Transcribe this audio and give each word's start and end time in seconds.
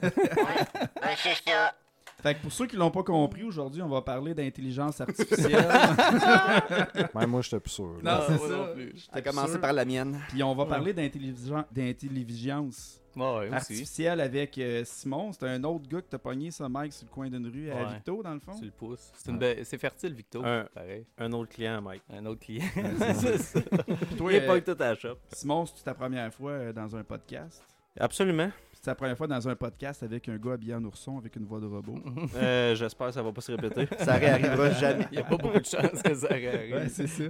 Ben, 0.00 0.10
c'est 1.16 1.34
ça. 1.50 1.74
Fait 2.20 2.34
que 2.34 2.40
pour 2.42 2.50
ceux 2.50 2.66
qui 2.66 2.74
l'ont 2.74 2.90
pas 2.90 3.04
compris, 3.04 3.44
aujourd'hui, 3.44 3.80
on 3.80 3.88
va 3.88 4.02
parler 4.02 4.34
d'intelligence 4.34 5.00
artificielle. 5.00 5.68
Même 7.14 7.30
moi, 7.30 7.42
j'étais 7.42 7.60
plus 7.60 7.70
sûr. 7.70 7.92
là. 8.02 8.18
non, 8.18 8.24
c'est 8.26 8.36
moi 8.38 8.48
ça. 8.48 8.56
non 8.56 8.74
plus. 8.74 8.92
J'étais 8.96 9.22
commencé 9.22 9.58
par 9.60 9.72
la 9.72 9.84
mienne. 9.84 10.20
Puis 10.28 10.42
on 10.42 10.52
va 10.54 10.66
parler 10.66 10.92
d'intelligence 10.92 11.64
d'intelligence 11.70 13.00
Ouais, 13.16 13.52
artificielle 13.52 14.20
avec 14.20 14.56
euh, 14.58 14.82
Simon. 14.84 15.32
C'est 15.32 15.44
un 15.48 15.62
autre 15.64 15.88
gars 15.88 16.00
que 16.00 16.06
t'as 16.08 16.18
pogné 16.18 16.52
ça, 16.52 16.68
Mike, 16.68 16.92
sur 16.92 17.06
le 17.08 17.12
coin 17.12 17.28
d'une 17.28 17.48
rue 17.48 17.68
à 17.70 17.74
Ouais. 17.76 17.94
Victo, 17.94 18.22
dans 18.22 18.34
le 18.34 18.38
fond? 18.38 18.52
Tu 18.56 18.64
le 18.66 18.70
pousses. 18.70 19.10
C'est, 19.16 19.30
une 19.32 19.38
belle- 19.38 19.64
c'est 19.64 19.78
fertile, 19.78 20.12
Victo. 20.14 20.40
Un- 20.44 20.66
Pareil. 20.72 21.04
Un 21.18 21.32
autre 21.32 21.50
client, 21.52 21.80
Mike. 21.82 22.02
Un 22.12 22.26
autre 22.26 22.40
client. 22.40 22.64
c'est 23.16 23.38
ça. 23.38 23.60
Toi, 24.16 24.32
Il 24.32 24.36
est 24.36 24.42
euh, 24.42 24.46
pas 24.46 24.60
que 24.60 24.70
tout 24.72 24.80
à 24.82 24.90
la 24.90 24.94
shop. 24.94 25.16
Simon, 25.32 25.66
c'est 25.66 25.82
ta 25.82 25.94
première 25.94 26.32
fois 26.32 26.50
euh, 26.52 26.72
dans 26.72 26.94
un 26.94 27.02
podcast? 27.02 27.60
Absolument. 27.98 28.50
C'est 28.88 28.92
ta 28.92 28.96
première 28.96 29.18
fois 29.18 29.26
dans 29.26 29.46
un 29.46 29.54
podcast 29.54 30.02
avec 30.02 30.30
un 30.30 30.38
gars 30.38 30.52
habillé 30.54 30.74
en 30.74 30.82
ourson 30.82 31.18
avec 31.18 31.36
une 31.36 31.44
voix 31.44 31.60
de 31.60 31.66
robot. 31.66 31.96
Euh, 32.36 32.74
J'espère 32.74 33.08
que 33.08 33.12
ça 33.12 33.22
va 33.22 33.30
pas 33.32 33.42
se 33.42 33.52
répéter. 33.52 33.86
Ça 34.02 34.14
réarrivera 34.14 34.70
jamais. 34.70 35.06
Il 35.12 35.16
n'y 35.16 35.18
a 35.18 35.24
pas 35.24 35.36
beaucoup 35.36 35.58
de 35.58 35.64
chances 35.66 36.00
que 36.02 36.14
ça 36.14 36.28
arrive. 36.30 36.74
Ouais, 36.74 36.88
c'est 36.88 37.06
ça. 37.06 37.24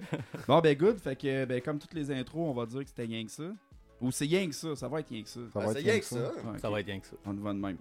Bon, 0.46 0.60
ben, 0.60 0.76
good. 0.76 1.00
Fait 1.00 1.16
que, 1.16 1.44
ben, 1.46 1.60
comme 1.60 1.80
toutes 1.80 1.94
les 1.94 2.12
intros, 2.12 2.48
on 2.48 2.54
va 2.54 2.64
dire 2.64 2.82
que 2.82 2.88
c'était 2.88 3.06
rien 3.06 3.24
que 3.24 3.32
ça. 3.32 3.50
Ou 4.00 4.12
c'est 4.12 4.26
rien 4.26 4.46
que 4.46 4.54
ça. 4.54 4.76
Ça 4.76 4.86
va 4.86 5.00
être 5.00 5.08
rien 5.08 5.22
que 5.24 5.28
ça. 5.28 5.40
Ça 5.52 5.58
va 5.58 5.64
Ah, 5.66 5.70
être 5.72 5.78
c'est 5.78 5.90
rien 5.90 5.98
que 5.98 6.04
ça. 6.04 6.30
Ça 6.58 6.70
va 6.70 6.78
être 6.78 6.86
rien 6.86 7.00
que 7.00 7.06
ça. 7.08 7.16
On 7.26 7.32
va 7.32 7.52
de 7.52 7.58
même. 7.58 7.78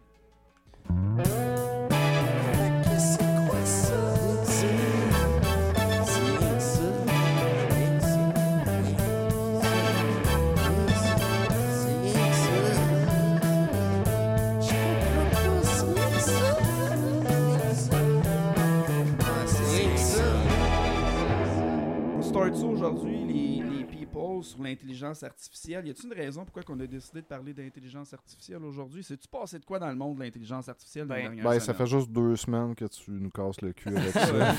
Aujourd'hui, 22.77 23.25
les, 23.25 23.77
les 23.77 23.83
people 23.85 24.43
sur 24.43 24.61
l'intelligence 24.61 25.23
artificielle. 25.23 25.87
Y 25.87 25.89
a-t-il 25.91 26.07
une 26.07 26.13
raison 26.13 26.45
pourquoi 26.45 26.63
on 26.69 26.79
a 26.79 26.85
décidé 26.87 27.21
de 27.21 27.25
parler 27.25 27.53
d'intelligence 27.53 28.13
artificielle 28.13 28.63
aujourd'hui? 28.63 29.03
C'est-tu 29.03 29.27
passé 29.27 29.57
de 29.59 29.65
quoi 29.65 29.79
dans 29.79 29.89
le 29.89 29.95
monde 29.95 30.17
de 30.17 30.23
l'intelligence 30.23 30.69
artificielle 30.69 31.07
Ben, 31.07 31.35
Ben, 31.41 31.59
ça 31.59 31.73
fait 31.73 31.87
juste 31.87 32.11
deux 32.11 32.35
semaines 32.35 32.75
que 32.75 32.85
tu 32.85 33.11
nous 33.11 33.31
casses 33.31 33.61
le 33.61 33.73
cul 33.73 33.89
avec 33.89 34.11
ça. 34.11 34.55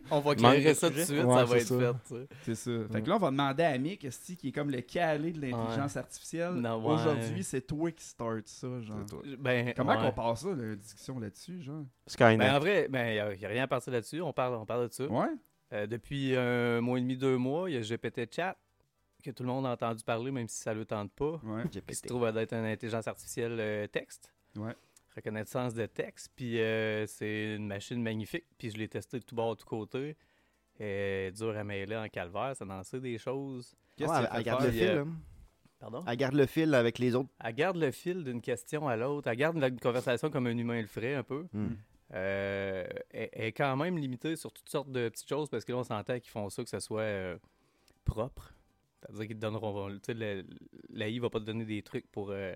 On 0.10 0.20
va 0.20 0.34
clairer 0.34 0.74
ça 0.74 0.90
tout 0.90 0.96
de 0.96 1.04
suite, 1.04 1.24
Ouais, 1.24 1.34
ça 1.34 1.44
va 1.44 1.58
c'est 1.58 1.74
être 1.74 1.80
ça. 1.80 2.00
fait. 2.04 2.28
C'est 2.42 2.54
ça. 2.54 2.70
Fait 2.92 3.02
que 3.02 3.08
là, 3.08 3.16
on 3.16 3.18
va 3.18 3.30
demander 3.30 3.62
à 3.62 3.78
Mick, 3.78 4.06
qui 4.38 4.48
est 4.48 4.52
comme 4.52 4.70
le 4.70 4.80
calé 4.82 5.32
de 5.32 5.40
l'intelligence 5.40 5.96
artificielle? 5.96 6.54
Ouais. 6.54 6.92
Aujourd'hui, 6.92 7.42
c'est 7.42 7.62
toi 7.66 7.90
qui 7.90 8.04
start 8.04 8.46
ça, 8.46 8.80
genre. 8.82 8.98
Ben, 9.38 9.72
Comment 9.76 9.92
ouais. 9.92 10.10
qu'on 10.10 10.12
passe 10.12 10.42
ça, 10.42 10.48
la 10.54 10.76
discussion 10.76 11.18
là-dessus, 11.18 11.62
genre? 11.62 11.84
Skynet. 12.06 12.36
Ben, 12.38 12.54
en 12.54 12.58
vrai, 12.58 12.84
il 12.88 12.92
ben, 12.92 13.12
n'y 13.12 13.44
a, 13.44 13.48
rien 13.48 13.64
à 13.64 13.66
partir 13.66 13.92
là-dessus. 13.92 14.20
On 14.20 14.32
parle, 14.32 14.54
on 14.54 14.66
parle 14.66 14.88
de 14.88 14.92
ça. 14.92 15.06
Ouais? 15.06 15.28
Euh, 15.74 15.86
depuis 15.86 16.36
un 16.36 16.80
mois 16.80 16.98
et 16.98 17.02
demi, 17.02 17.16
deux 17.16 17.36
mois, 17.36 17.68
il 17.68 17.74
y 17.74 17.76
a 17.76 17.80
GPT 17.80 18.32
Chat 18.32 18.56
que 19.24 19.30
tout 19.30 19.42
le 19.42 19.48
monde 19.48 19.66
a 19.66 19.70
entendu 19.70 20.04
parler, 20.04 20.30
même 20.30 20.46
si 20.48 20.60
ça 20.60 20.74
ne 20.74 20.80
le 20.80 20.84
tente 20.84 21.10
pas. 21.12 21.40
Ouais. 21.42 21.64
Qui 21.86 21.94
se 21.94 22.02
trouve 22.02 22.26
être 22.26 22.52
une 22.52 22.66
intelligence 22.66 23.08
artificielle 23.08 23.56
euh, 23.58 23.86
texte. 23.86 24.32
Ouais. 24.56 24.74
Reconnaissance 25.16 25.74
de 25.74 25.86
texte. 25.86 26.30
Puis 26.36 26.60
euh, 26.60 27.06
c'est 27.06 27.54
une 27.56 27.66
machine 27.66 28.02
magnifique. 28.02 28.44
Puis 28.58 28.70
je 28.70 28.76
l'ai 28.76 28.88
testé 28.88 29.18
de 29.18 29.24
tout 29.24 29.34
bord, 29.34 29.56
de 29.56 29.60
tout 29.60 29.66
côté. 29.66 30.16
Et 30.78 31.30
dur 31.34 31.56
à 31.56 31.64
mêler 31.64 31.96
en 31.96 32.08
calvaire. 32.08 32.54
Ça 32.54 32.64
lançait 32.64 33.00
des 33.00 33.16
choses. 33.16 33.74
Qu'est-ce 33.96 34.10
Ouais, 34.10 34.18
elle 34.30 34.36
fait 34.38 34.42
garde 34.42 34.64
le 34.64 34.70
fil. 34.72 34.86
là. 34.86 35.04
Pardon? 35.78 36.04
Elle 36.06 36.16
garde 36.16 36.34
le 36.34 36.46
fil 36.46 36.74
avec 36.74 36.98
les 36.98 37.14
autres. 37.14 37.30
Elle 37.42 37.54
garde 37.54 37.76
le 37.76 37.90
fil 37.92 38.24
d'une 38.24 38.40
question 38.40 38.88
à 38.88 38.96
l'autre. 38.96 39.28
Elle 39.28 39.36
garde 39.36 39.56
la 39.56 39.70
conversation 39.70 40.30
comme 40.30 40.46
un 40.46 40.56
humain 40.56 40.80
le 40.80 40.86
ferait 40.86 41.14
un 41.14 41.22
peu. 41.22 41.46
Hmm. 41.52 41.74
Euh, 42.14 42.86
est 43.12 43.52
quand 43.52 43.76
même 43.76 43.98
limitée 43.98 44.36
sur 44.36 44.52
toutes 44.52 44.68
sortes 44.68 44.90
de 44.92 45.08
petites 45.08 45.28
choses 45.28 45.48
parce 45.48 45.64
que 45.64 45.72
là, 45.72 45.78
on 45.78 45.84
s'entend 45.84 46.18
qu'ils 46.20 46.30
font 46.30 46.48
ça 46.48 46.62
que 46.62 46.70
ce 46.70 46.78
soit 46.80 47.00
euh, 47.02 47.36
propre. 48.04 48.52
C'est-à-dire 49.02 49.26
qu'ils 49.26 49.36
te 49.36 49.40
donneront. 49.40 49.90
Tu 49.98 50.14
sais, 50.14 50.44
l'AI 50.90 51.18
va 51.18 51.28
pas 51.30 51.40
te 51.40 51.44
donner 51.44 51.64
des 51.64 51.82
trucs 51.82 52.10
pour 52.12 52.30
euh, 52.30 52.54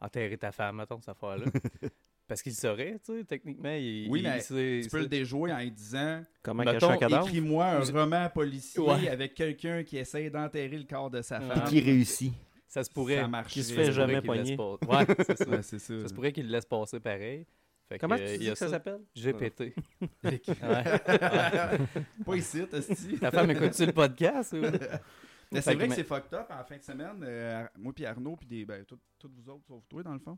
enterrer 0.00 0.36
ta 0.36 0.50
femme, 0.52 0.76
mettons, 0.76 1.00
cette 1.00 1.10
affaire-là. 1.10 1.44
parce 2.28 2.42
qu'il 2.42 2.52
saurait, 2.54 2.98
tu 3.04 3.18
sais, 3.18 3.24
techniquement. 3.24 3.70
Il, 3.72 4.08
Oui, 4.10 4.20
il- 4.20 4.22
mais 4.24 4.40
c'est- 4.40 4.80
Tu 4.82 4.90
peux 4.90 5.00
le 5.00 5.06
déjouer 5.06 5.52
en 5.52 5.58
lui 5.58 5.70
disant 5.70 6.22
Comment 6.42 6.64
mettons, 6.64 6.80
cacher 6.88 6.92
un 6.92 6.96
cadavre? 6.98 7.26
Écris-moi 7.28 7.64
un 7.64 7.80
roman 7.84 8.28
policier 8.30 8.80
Ouais. 8.82 9.08
avec 9.08 9.34
quelqu'un 9.34 9.84
qui 9.84 9.98
essaye 9.98 10.30
d'enterrer 10.30 10.76
le 10.78 10.84
corps 10.84 11.10
de 11.10 11.22
sa 11.22 11.40
femme. 11.40 11.64
Qui 11.68 11.80
réussit. 11.80 12.32
Ça 12.66 12.82
se 12.82 12.90
pourrait. 12.90 13.24
Ça. 13.30 13.42
Qui 13.48 13.62
se 13.62 13.70
ça 13.74 13.84
fait 13.84 13.92
jamais 13.92 14.20
pas- 14.20 14.32
Ouais, 14.34 15.06
c'est 15.24 15.36
ça. 15.38 15.48
Ouais, 15.48 15.62
ça. 15.62 15.78
Ça 15.78 16.08
se 16.08 16.12
pourrait 16.12 16.32
qu'il 16.32 16.46
le 16.46 16.52
laisse 16.52 16.66
passer 16.66 16.98
pareil. 16.98 17.46
Fait 17.88 17.98
Comment 17.98 18.16
euh, 18.16 18.26
tu 18.26 18.34
y 18.34 18.38
dis 18.38 18.48
a 18.48 18.52
que 18.52 18.58
ça 18.58 18.68
s'appelle? 18.68 19.00
GPT. 19.14 19.74
Ouais. 20.24 20.40
Ouais. 20.62 21.78
Pas 22.24 22.36
ici, 22.36 22.62
esti. 22.72 23.18
Ta 23.18 23.30
femme 23.30 23.50
écoute-tu 23.52 23.86
le 23.86 23.92
podcast? 23.92 24.52
ou? 24.54 24.56
Mais 25.52 25.60
Fait 25.60 25.70
c'est 25.70 25.74
vrai 25.76 25.86
que 25.88 25.94
c'est 25.94 26.02
fucked 26.04 26.34
up 26.34 26.48
en 26.50 26.64
fin 26.64 26.76
de 26.76 26.82
semaine. 26.82 27.22
euh, 27.22 27.64
moi 27.78 27.92
puis 27.94 28.04
Arnaud 28.04 28.34
puis 28.36 28.64
ben 28.64 28.84
tout- 28.84 28.98
toutes 29.18 29.32
vous 29.32 29.48
autres 29.48 29.64
sauf 29.68 29.84
toi 29.88 30.02
dans 30.02 30.12
le 30.14 30.18
fond. 30.18 30.36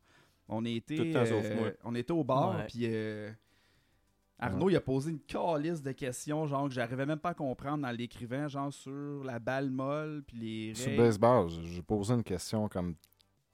On 0.48 0.62
était 0.66 0.96
Tout 0.96 1.04
le 1.04 1.12
temps 1.14 1.24
sauf 1.24 1.44
euh, 1.46 1.54
moi. 1.56 1.70
on 1.84 1.94
était 1.94 2.12
au 2.12 2.22
bar 2.24 2.66
puis 2.66 2.82
euh, 2.84 3.30
Arnaud 4.38 4.68
il 4.68 4.76
a 4.76 4.80
posé 4.82 5.10
une 5.10 5.20
calice 5.20 5.82
de 5.82 5.92
questions 5.92 6.46
genre 6.46 6.68
que 6.68 6.74
j'arrivais 6.74 7.06
même 7.06 7.18
pas 7.18 7.30
à 7.30 7.34
comprendre 7.34 7.82
dans 7.84 7.90
l'écrivain 7.90 8.48
genre 8.48 8.70
sur 8.72 9.24
la 9.24 9.38
balle 9.38 9.70
molle 9.70 10.22
puis 10.26 10.36
les 10.36 10.74
Sur 10.74 10.90
le 10.90 10.98
baseball, 10.98 11.48
j'ai- 11.48 11.64
j'ai 11.66 11.82
posé 11.82 12.12
une 12.12 12.22
question 12.22 12.68
comme 12.68 12.94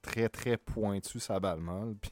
très 0.02 0.28
très 0.28 0.56
pointue 0.58 1.20
sa 1.20 1.38
balle 1.40 1.60
molle, 1.60 1.94
puis 2.00 2.10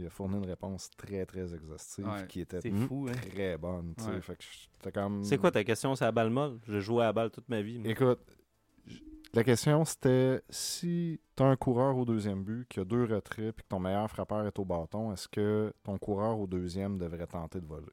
il 0.00 0.06
a 0.06 0.10
fourni 0.10 0.36
une 0.36 0.46
réponse 0.46 0.90
très 0.96 1.24
très 1.26 1.54
exhaustive 1.54 2.06
Ouais. 2.06 2.26
qui 2.28 2.40
était 2.40 2.60
fou, 2.70 3.06
hein? 3.08 3.12
très 3.30 3.56
bonne. 3.56 3.94
Ouais. 3.98 4.90
Comme. 4.92 5.22
C'est 5.24 5.38
quoi 5.38 5.50
ta 5.50 5.62
question? 5.64 5.94
C'est 5.94 6.04
la 6.04 6.12
balle 6.12 6.30
molle? 6.30 6.58
J'ai 6.66 6.80
joué 6.80 7.02
à 7.02 7.06
la 7.06 7.12
balle 7.12 7.30
toute 7.30 7.48
ma 7.48 7.62
vie. 7.62 7.78
moi. 7.78 7.88
Écoute, 7.90 8.20
la 9.32 9.44
question 9.44 9.84
c'était 9.84 10.42
si 10.50 11.20
tu 11.36 11.42
as 11.42 11.46
un 11.46 11.56
coureur 11.56 11.96
au 11.96 12.04
deuxième 12.04 12.42
but 12.42 12.66
qui 12.68 12.80
a 12.80 12.84
deux 12.84 13.04
retraits 13.04 13.54
puis 13.54 13.62
que 13.64 13.68
ton 13.68 13.78
meilleur 13.78 14.10
frappeur 14.10 14.44
est 14.46 14.58
au 14.58 14.64
bâton, 14.64 15.12
est-ce 15.12 15.28
que 15.28 15.72
ton 15.84 15.98
coureur 15.98 16.38
au 16.38 16.46
deuxième 16.46 16.98
devrait 16.98 17.26
tenter 17.28 17.60
de 17.60 17.66
voler? 17.66 17.86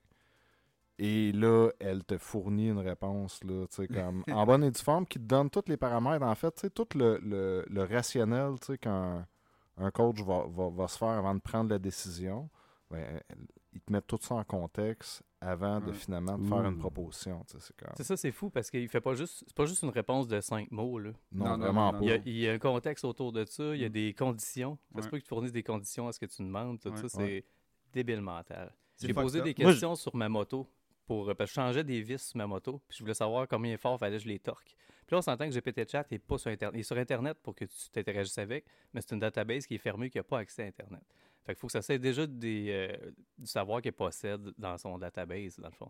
Et 0.99 1.31
là, 1.31 1.69
elle 1.79 2.03
te 2.03 2.17
fournit 2.17 2.69
une 2.69 2.79
réponse 2.79 3.43
là, 3.43 3.67
tu 3.69 3.75
sais, 3.75 3.87
comme 3.87 4.23
en 4.31 4.45
bonne 4.47 4.63
et 4.63 4.71
due 4.71 4.81
forme 4.81 5.05
qui 5.05 5.19
te 5.19 5.25
donne 5.25 5.47
tous 5.51 5.65
les 5.67 5.77
paramètres. 5.77 6.25
En 6.25 6.33
fait, 6.33 6.51
tu 6.55 6.61
sais, 6.61 6.69
tout 6.71 6.87
le, 6.95 7.19
le- 7.21 7.63
le 7.69 7.83
rationnel 7.83 8.53
tu 8.59 8.67
sais, 8.73 8.77
qu'un 8.79 9.27
un 9.77 9.91
coach 9.91 10.19
va, 10.21 10.45
va- 10.47 10.69
va 10.69 10.87
se 10.87 10.97
faire 10.97 11.07
avant 11.09 11.35
de 11.35 11.39
prendre 11.39 11.69
la 11.69 11.79
décision. 11.79 12.49
Ben, 12.89 13.21
elle- 13.29 13.37
il 13.73 13.81
te 13.81 13.91
met 13.91 14.01
tout 14.01 14.17
ça 14.19 14.33
en 14.35 14.43
contexte 14.43 15.21
avant 15.39 15.79
de 15.79 15.91
finalement 15.91 16.35
te 16.39 16.43
faire 16.47 16.65
une 16.65 16.79
proposition. 16.79 17.43
tu 17.47 17.59
sais, 17.59 17.73
C'est 17.95 18.03
ça, 18.03 18.17
c'est 18.17 18.31
fou 18.31 18.49
parce 18.49 18.71
qu'il 18.71 18.89
fait 18.89 19.01
pas 19.01 19.13
juste. 19.13 19.43
C'est 19.45 19.55
pas 19.55 19.65
juste 19.65 19.83
une 19.83 19.89
réponse 19.89 20.27
de 20.27 20.39
cinq 20.41 20.71
mots, 20.71 20.97
là. 20.97 21.11
Non, 21.31 21.45
Non, 21.45 21.51
non, 21.51 21.57
vraiment 21.65 21.91
non, 21.93 21.99
pas. 21.99 22.05
Il 22.05 22.09
y, 22.09 22.11
a, 22.11 22.15
il 22.25 22.37
y 22.37 22.49
a 22.49 22.53
un 22.53 22.59
contexte 22.59 23.05
autour 23.05 23.31
de 23.31 23.45
ça, 23.45 23.75
il 23.75 23.81
y 23.81 23.85
a 23.85 23.89
Mm. 23.89 23.91
des 23.91 24.13
conditions. 24.15 24.79
Ça 24.95 25.01
se 25.01 25.05
Ouais. 25.05 25.11
peut 25.11 25.17
qu'ils 25.17 25.23
te 25.25 25.27
fournissent 25.27 25.51
des 25.51 25.61
conditions 25.63 26.07
à 26.07 26.11
ce 26.11 26.19
que 26.19 26.25
tu 26.25 26.41
demandes. 26.41 26.79
Tout 26.79 26.89
Ouais. 26.89 26.97
ça, 26.97 27.09
c'est 27.09 27.45
débile 27.93 28.21
mental. 28.21 28.73
J'ai 28.99 29.13
posé 29.13 29.41
des 29.41 29.53
Moi, 29.59 29.71
questions 29.71 29.95
sur 29.95 30.15
ma 30.15 30.27
moto. 30.27 30.67
Pour, 31.05 31.25
parce 31.27 31.37
que 31.37 31.45
je 31.45 31.53
changeais 31.53 31.83
des 31.83 32.01
vis 32.01 32.21
sur 32.21 32.37
ma 32.37 32.47
moto. 32.47 32.81
Puis 32.87 32.97
je 32.97 33.03
voulais 33.03 33.13
savoir 33.13 33.47
combien 33.47 33.77
fort 33.77 33.97
fallait 33.99 34.17
que 34.17 34.23
je 34.23 34.27
les 34.27 34.39
torque. 34.39 34.75
Puis 35.07 35.13
là, 35.13 35.19
on 35.19 35.21
s'entend 35.21 35.49
que 35.49 35.53
GPT 35.53 35.89
Chat 35.89 36.05
n'est 36.11 36.19
pas 36.19 36.37
sur 36.37 36.51
Internet. 36.51 36.77
Il 36.77 36.81
est 36.81 36.83
sur 36.83 36.97
Internet 36.97 37.37
pour 37.41 37.55
que 37.55 37.63
tu 37.63 37.89
t'interagisses 37.93 38.37
avec, 38.37 38.65
mais 38.93 38.99
c'est 38.99 39.13
une 39.13 39.21
database 39.21 39.65
qui 39.65 39.75
est 39.75 39.79
fermée, 39.79 40.09
qui 40.09 40.17
n'a 40.17 40.23
pas 40.23 40.39
accès 40.39 40.63
à 40.63 40.65
Internet. 40.65 41.01
Fait 41.45 41.53
qu'il 41.53 41.59
faut 41.61 41.67
que 41.67 41.73
ça 41.73 41.81
soit 41.81 41.97
déjà 41.97 42.27
des, 42.27 42.67
euh, 42.71 43.11
du 43.37 43.47
savoir 43.47 43.81
qu'il 43.81 43.93
possède 43.93 44.51
dans 44.57 44.77
son 44.77 44.97
database, 44.97 45.57
dans 45.59 45.69
le 45.69 45.73
fond. 45.73 45.89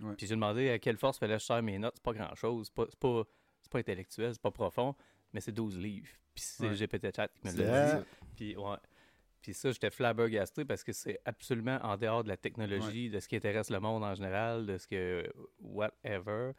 Ouais. 0.00 0.14
Puis 0.16 0.26
j'ai 0.26 0.34
demandé 0.34 0.68
à 0.68 0.78
quelle 0.78 0.98
force 0.98 1.18
fallait 1.18 1.36
que 1.36 1.40
je 1.40 1.46
serre 1.46 1.62
mes 1.62 1.78
notes. 1.78 1.94
C'est 1.96 2.02
pas 2.02 2.12
grand-chose. 2.12 2.66
C'est 2.66 2.74
pas, 2.74 3.24
c'est 3.62 3.70
pas, 3.70 3.78
intellectuel, 3.78 4.34
c'est 4.34 4.42
pas 4.42 4.50
profond, 4.50 4.94
mais 5.32 5.40
c'est 5.40 5.52
12 5.52 5.78
livres. 5.78 6.10
Puis 6.34 6.44
c'est 6.44 6.68
Ouais. 6.68 6.74
GPT 6.74 7.16
Chat 7.16 7.28
qui 7.28 7.46
me 7.48 7.52
l'a 7.62 7.94
dit. 8.00 8.06
Puis, 8.36 8.56
ouais. 8.56 8.76
Puis 9.40 9.54
ça, 9.54 9.70
j'étais 9.70 9.90
flabbergasté 9.90 10.66
parce 10.66 10.84
que 10.84 10.92
c'est 10.92 11.18
absolument 11.24 11.78
en 11.82 11.96
dehors 11.96 12.22
de 12.22 12.28
la 12.28 12.36
technologie, 12.36 13.08
de 13.08 13.18
ce 13.18 13.28
qui 13.28 13.36
intéresse 13.36 13.70
le 13.70 13.80
monde 13.80 14.04
en 14.04 14.14
général, 14.14 14.66
de 14.66 14.76
ce 14.76 14.86
que. 14.86 15.26
whatever. 15.58 16.52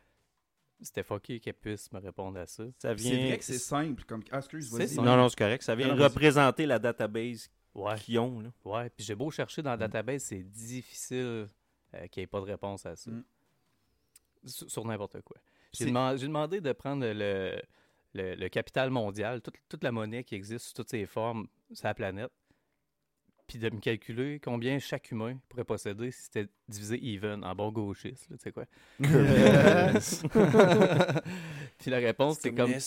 C'était 0.82 1.04
fucké 1.04 1.40
qu'elle 1.40 1.54
puisse 1.56 1.92
me 1.92 2.00
répondre 2.00 2.40
à 2.40 2.46
ça. 2.48 2.64
Ça 2.78 2.90
C'est 2.90 2.96
vient... 2.96 3.28
vrai 3.28 3.38
que 3.38 3.44
c'est 3.44 3.58
simple 3.60 4.04
comme 4.06 4.24
ah 4.32 4.38
excuse 4.38 4.70
C'est 4.72 4.78
vas-y. 4.78 4.88
simple. 4.90 5.08
Non, 5.08 5.18
non, 5.18 5.28
c'est 5.30 5.38
correct. 5.38 5.62
Ça 5.64 5.76
vient 5.76 5.94
Non, 5.94 6.02
représenter 6.04 6.66
la 6.66 6.80
database 6.80 7.50
Ouais. 7.76 7.96
qu'ils 7.98 8.18
ont. 8.20 8.40
Là. 8.40 8.50
Ouais. 8.66 8.90
Puis 8.90 9.06
j'ai 9.06 9.14
beau 9.16 9.30
chercher 9.30 9.62
dans 9.62 9.72
la 9.72 9.78
database, 9.78 10.24
c'est 10.24 10.42
difficile 10.44 11.48
euh, 11.96 12.08
qu'il 12.10 12.22
n'y 12.22 12.24
ait 12.24 12.28
pas 12.28 12.40
de 12.40 12.46
réponse 12.46 12.86
à 12.86 12.96
ça. 12.96 13.12
Mm. 13.12 13.24
Sur, 14.46 14.72
sur 14.72 14.86
n'importe 14.86 15.22
quoi. 15.22 15.38
C'est- 15.74 15.84
J'ai 15.86 15.92
deman- 15.92 16.18
j'ai 16.18 16.28
demandé 16.28 16.62
de 16.62 16.72
prendre 16.72 17.06
le, 17.06 17.62
le, 18.14 18.36
le 18.36 18.50
capital 18.50 18.90
mondial, 18.90 19.42
toute, 19.42 19.56
toute 19.68 19.84
la 19.84 19.92
monnaie 19.92 20.24
qui 20.24 20.36
existe 20.36 20.66
sous 20.68 20.74
toutes 20.74 20.90
ses 20.90 21.06
formes 21.06 21.48
sur 21.74 21.86
la 21.88 21.94
planète, 21.94 22.32
puis 23.50 23.58
de 23.60 23.70
me 23.70 23.80
calculer 23.82 24.40
combien 24.40 24.80
chaque 24.80 25.10
humain 25.12 25.38
pourrait 25.50 25.64
posséder 25.66 26.12
si 26.12 26.22
c'était 26.24 26.48
divisé 26.70 26.98
even 27.04 27.44
en 27.44 27.54
bon 27.56 27.72
gauchiste, 27.72 28.30
là, 28.30 28.38
tu 28.38 28.44
sais 28.44 28.52
quoi. 28.54 28.66
puis 31.80 31.92
la 31.92 31.98
réponse, 31.98 32.40
c'est 32.40 32.54
comme... 32.54 32.70
Ouais, 32.72 32.78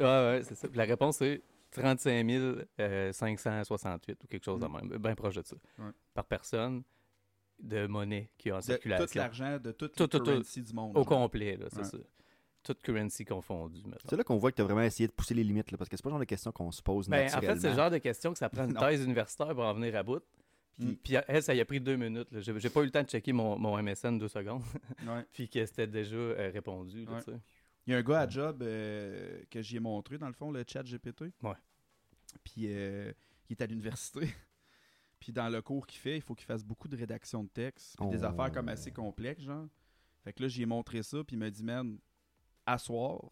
ouais, 0.00 0.40
c'est 0.42 0.54
ça. 0.54 0.68
Puis 0.68 0.76
la 0.76 0.84
réponse, 0.84 1.16
c'est 1.18 1.40
35 1.70 2.26
euh, 2.80 3.12
568 3.12 4.24
ou 4.24 4.26
quelque 4.26 4.44
chose 4.44 4.60
de 4.60 4.66
Mm. 4.66 4.72
même, 4.88 4.98
bien 4.98 5.14
proche 5.14 5.36
de 5.36 5.42
ça, 5.42 5.56
Ouais. 5.78 5.90
par 6.14 6.24
personne 6.24 6.82
de 7.60 7.86
monnaie 7.86 8.30
qui 8.38 8.48
est 8.48 8.52
en 8.52 8.56
De 8.56 8.60
tout 8.62 8.66
circulation. 8.66 9.20
l'argent, 9.20 9.58
de 9.58 9.72
toute 9.72 9.94
Tout, 9.94 10.02
la 10.04 10.08
tout, 10.08 10.42
tout. 10.42 10.60
du 10.60 10.72
monde. 10.72 10.92
Au 10.96 11.00
genre. 11.00 11.06
complet, 11.06 11.56
là, 11.56 11.66
c'est 11.70 11.78
Ouais. 11.78 11.84
ça. 11.84 11.98
Toute 12.62 12.82
currency 12.82 13.24
confondue. 13.24 13.82
C'est 14.08 14.16
là 14.16 14.24
qu'on 14.24 14.36
voit 14.36 14.50
que 14.50 14.56
tu 14.56 14.62
as 14.62 14.64
vraiment 14.64 14.82
essayé 14.82 15.06
de 15.06 15.12
pousser 15.12 15.32
les 15.34 15.44
limites, 15.44 15.70
là, 15.70 15.78
parce 15.78 15.88
que 15.88 15.96
c'est 15.96 16.02
pas 16.02 16.10
le 16.10 16.14
genre 16.14 16.20
de 16.20 16.24
question 16.24 16.52
qu'on 16.52 16.70
se 16.72 16.82
pose 16.82 17.08
Ben, 17.08 17.26
en 17.34 17.40
fait, 17.40 17.56
c'est 17.60 17.70
le 17.70 17.76
genre 17.76 17.90
de 17.90 17.98
question 17.98 18.32
que 18.32 18.38
ça 18.38 18.48
prend 18.50 18.64
une 18.68 18.74
thèse 18.98 19.02
universitaire 19.04 19.54
pour 19.54 19.64
en 19.64 19.74
venir 19.74 19.94
à 19.96 20.02
bout. 20.02 20.20
Puis, 20.78 20.86
Mm. 20.86 20.96
puis 21.02 21.14
elle, 21.26 21.42
ça 21.42 21.54
y 21.54 21.60
a 21.60 21.64
pris 21.64 21.80
deux 21.80 21.96
minutes. 21.96 22.28
J'ai 22.40 22.70
pas 22.70 22.82
eu 22.82 22.84
le 22.84 22.90
temps 22.90 23.02
de 23.02 23.08
checker 23.08 23.32
mon, 23.32 23.58
mon 23.58 23.76
MSN 23.82 24.16
deux 24.18 24.28
secondes. 24.28 24.62
Ouais. 25.08 25.24
puis 25.32 25.48
que 25.48 25.64
c'était 25.66 25.86
déjà 25.88 26.14
euh, 26.16 26.50
répondu. 26.52 27.04
là, 27.04 27.14
Ouais. 27.26 27.34
Il 27.86 27.92
y 27.92 27.94
a 27.94 27.98
un 27.98 28.02
gars 28.02 28.20
à 28.20 28.28
job 28.28 28.62
euh, 28.62 29.40
que 29.50 29.62
j'y 29.62 29.76
ai 29.76 29.80
montré, 29.80 30.18
dans 30.18 30.26
le 30.28 30.34
fond, 30.34 30.50
le 30.52 30.62
chat 30.66 30.82
GPT. 30.84 31.32
Ouais. 31.42 31.54
Puis 32.44 32.66
euh, 32.66 33.12
il 33.48 33.52
est 33.54 33.62
à 33.62 33.66
l'université. 33.66 34.20
Puis 35.20 35.32
dans 35.32 35.48
le 35.48 35.62
cours 35.62 35.86
qu'il 35.86 35.98
fait, 36.00 36.16
il 36.16 36.22
faut 36.22 36.34
qu'il 36.34 36.46
fasse 36.46 36.62
beaucoup 36.64 36.86
de 36.86 36.96
rédaction 36.96 37.42
de 37.44 37.48
texte. 37.48 37.96
Puis 37.98 38.08
des 38.10 38.22
Oh. 38.22 38.26
affaires 38.26 38.52
comme 38.52 38.68
assez 38.68 38.92
complexes, 38.92 39.42
genre. 39.42 39.66
Fait 40.22 40.32
que 40.32 40.42
là, 40.42 40.48
j'y 40.48 40.62
ai 40.62 40.66
montré 40.66 41.02
ça. 41.02 41.24
Puis 41.24 41.34
il 41.34 41.38
m'a 41.40 41.50
dit, 41.50 41.64
man, 41.64 41.98
à 42.68 42.78
soir, 42.78 43.30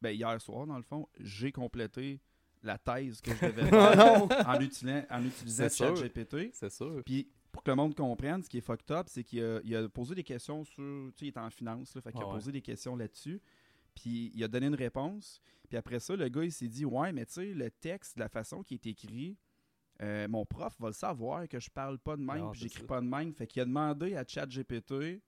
ben 0.00 0.10
hier 0.10 0.40
soir, 0.40 0.66
dans 0.66 0.76
le 0.76 0.82
fond, 0.82 1.08
j'ai 1.20 1.52
complété 1.52 2.20
la 2.62 2.78
thèse 2.78 3.20
que 3.20 3.34
je 3.34 3.46
devais 3.46 3.66
faire 3.70 4.48
en, 4.48 4.60
utilisant, 4.60 5.02
en 5.10 5.24
utilisant. 5.24 5.68
ChatGPT. 5.68 6.50
C'est 6.52 6.70
sûr. 6.70 7.02
Puis 7.04 7.28
pour 7.52 7.62
que 7.62 7.70
le 7.70 7.76
monde 7.76 7.94
comprenne, 7.94 8.42
ce 8.42 8.48
qui 8.48 8.58
est 8.58 8.62
fucked 8.62 8.90
up, 8.90 9.06
c'est 9.08 9.22
qu'il 9.24 9.42
a, 9.42 9.60
il 9.62 9.76
a 9.76 9.88
posé 9.88 10.14
des 10.14 10.24
questions 10.24 10.64
sur. 10.64 10.82
Tu 10.82 11.12
sais, 11.18 11.24
il 11.26 11.28
est 11.28 11.38
en 11.38 11.50
finance, 11.50 11.94
là, 11.94 12.00
fait 12.00 12.12
qu'il 12.12 12.20
Ah 12.22 12.24
a 12.24 12.28
ouais. 12.28 12.34
posé 12.34 12.52
des 12.52 12.62
questions 12.62 12.96
là-dessus. 12.96 13.40
Puis 13.94 14.30
il 14.34 14.42
a 14.44 14.48
donné 14.48 14.66
une 14.66 14.74
réponse. 14.74 15.40
Puis 15.68 15.76
après 15.78 16.00
ça, 16.00 16.16
le 16.16 16.28
gars, 16.28 16.44
il 16.44 16.52
s'est 16.52 16.68
dit 16.68 16.84
Ouais, 16.84 17.12
mais 17.12 17.26
tu 17.26 17.34
sais, 17.34 17.46
le 17.54 17.70
texte, 17.70 18.18
la 18.18 18.28
façon 18.28 18.62
qu'il 18.62 18.74
est 18.76 18.86
écrit, 18.86 19.36
euh, 20.02 20.28
mon 20.28 20.44
prof 20.44 20.74
va 20.78 20.88
le 20.88 20.92
savoir 20.92 21.48
que 21.48 21.58
je 21.60 21.70
parle 21.70 21.98
pas 21.98 22.16
de 22.16 22.22
même, 22.22 22.50
puis 22.52 22.60
j'écris 22.62 22.84
pas 22.84 23.00
de 23.00 23.06
même. 23.06 23.32
Fait 23.32 23.46
qu'il 23.46 23.62
a 23.62 23.64
demandé 23.64 24.16
à 24.16 24.24
ChatGPT 24.26 25.22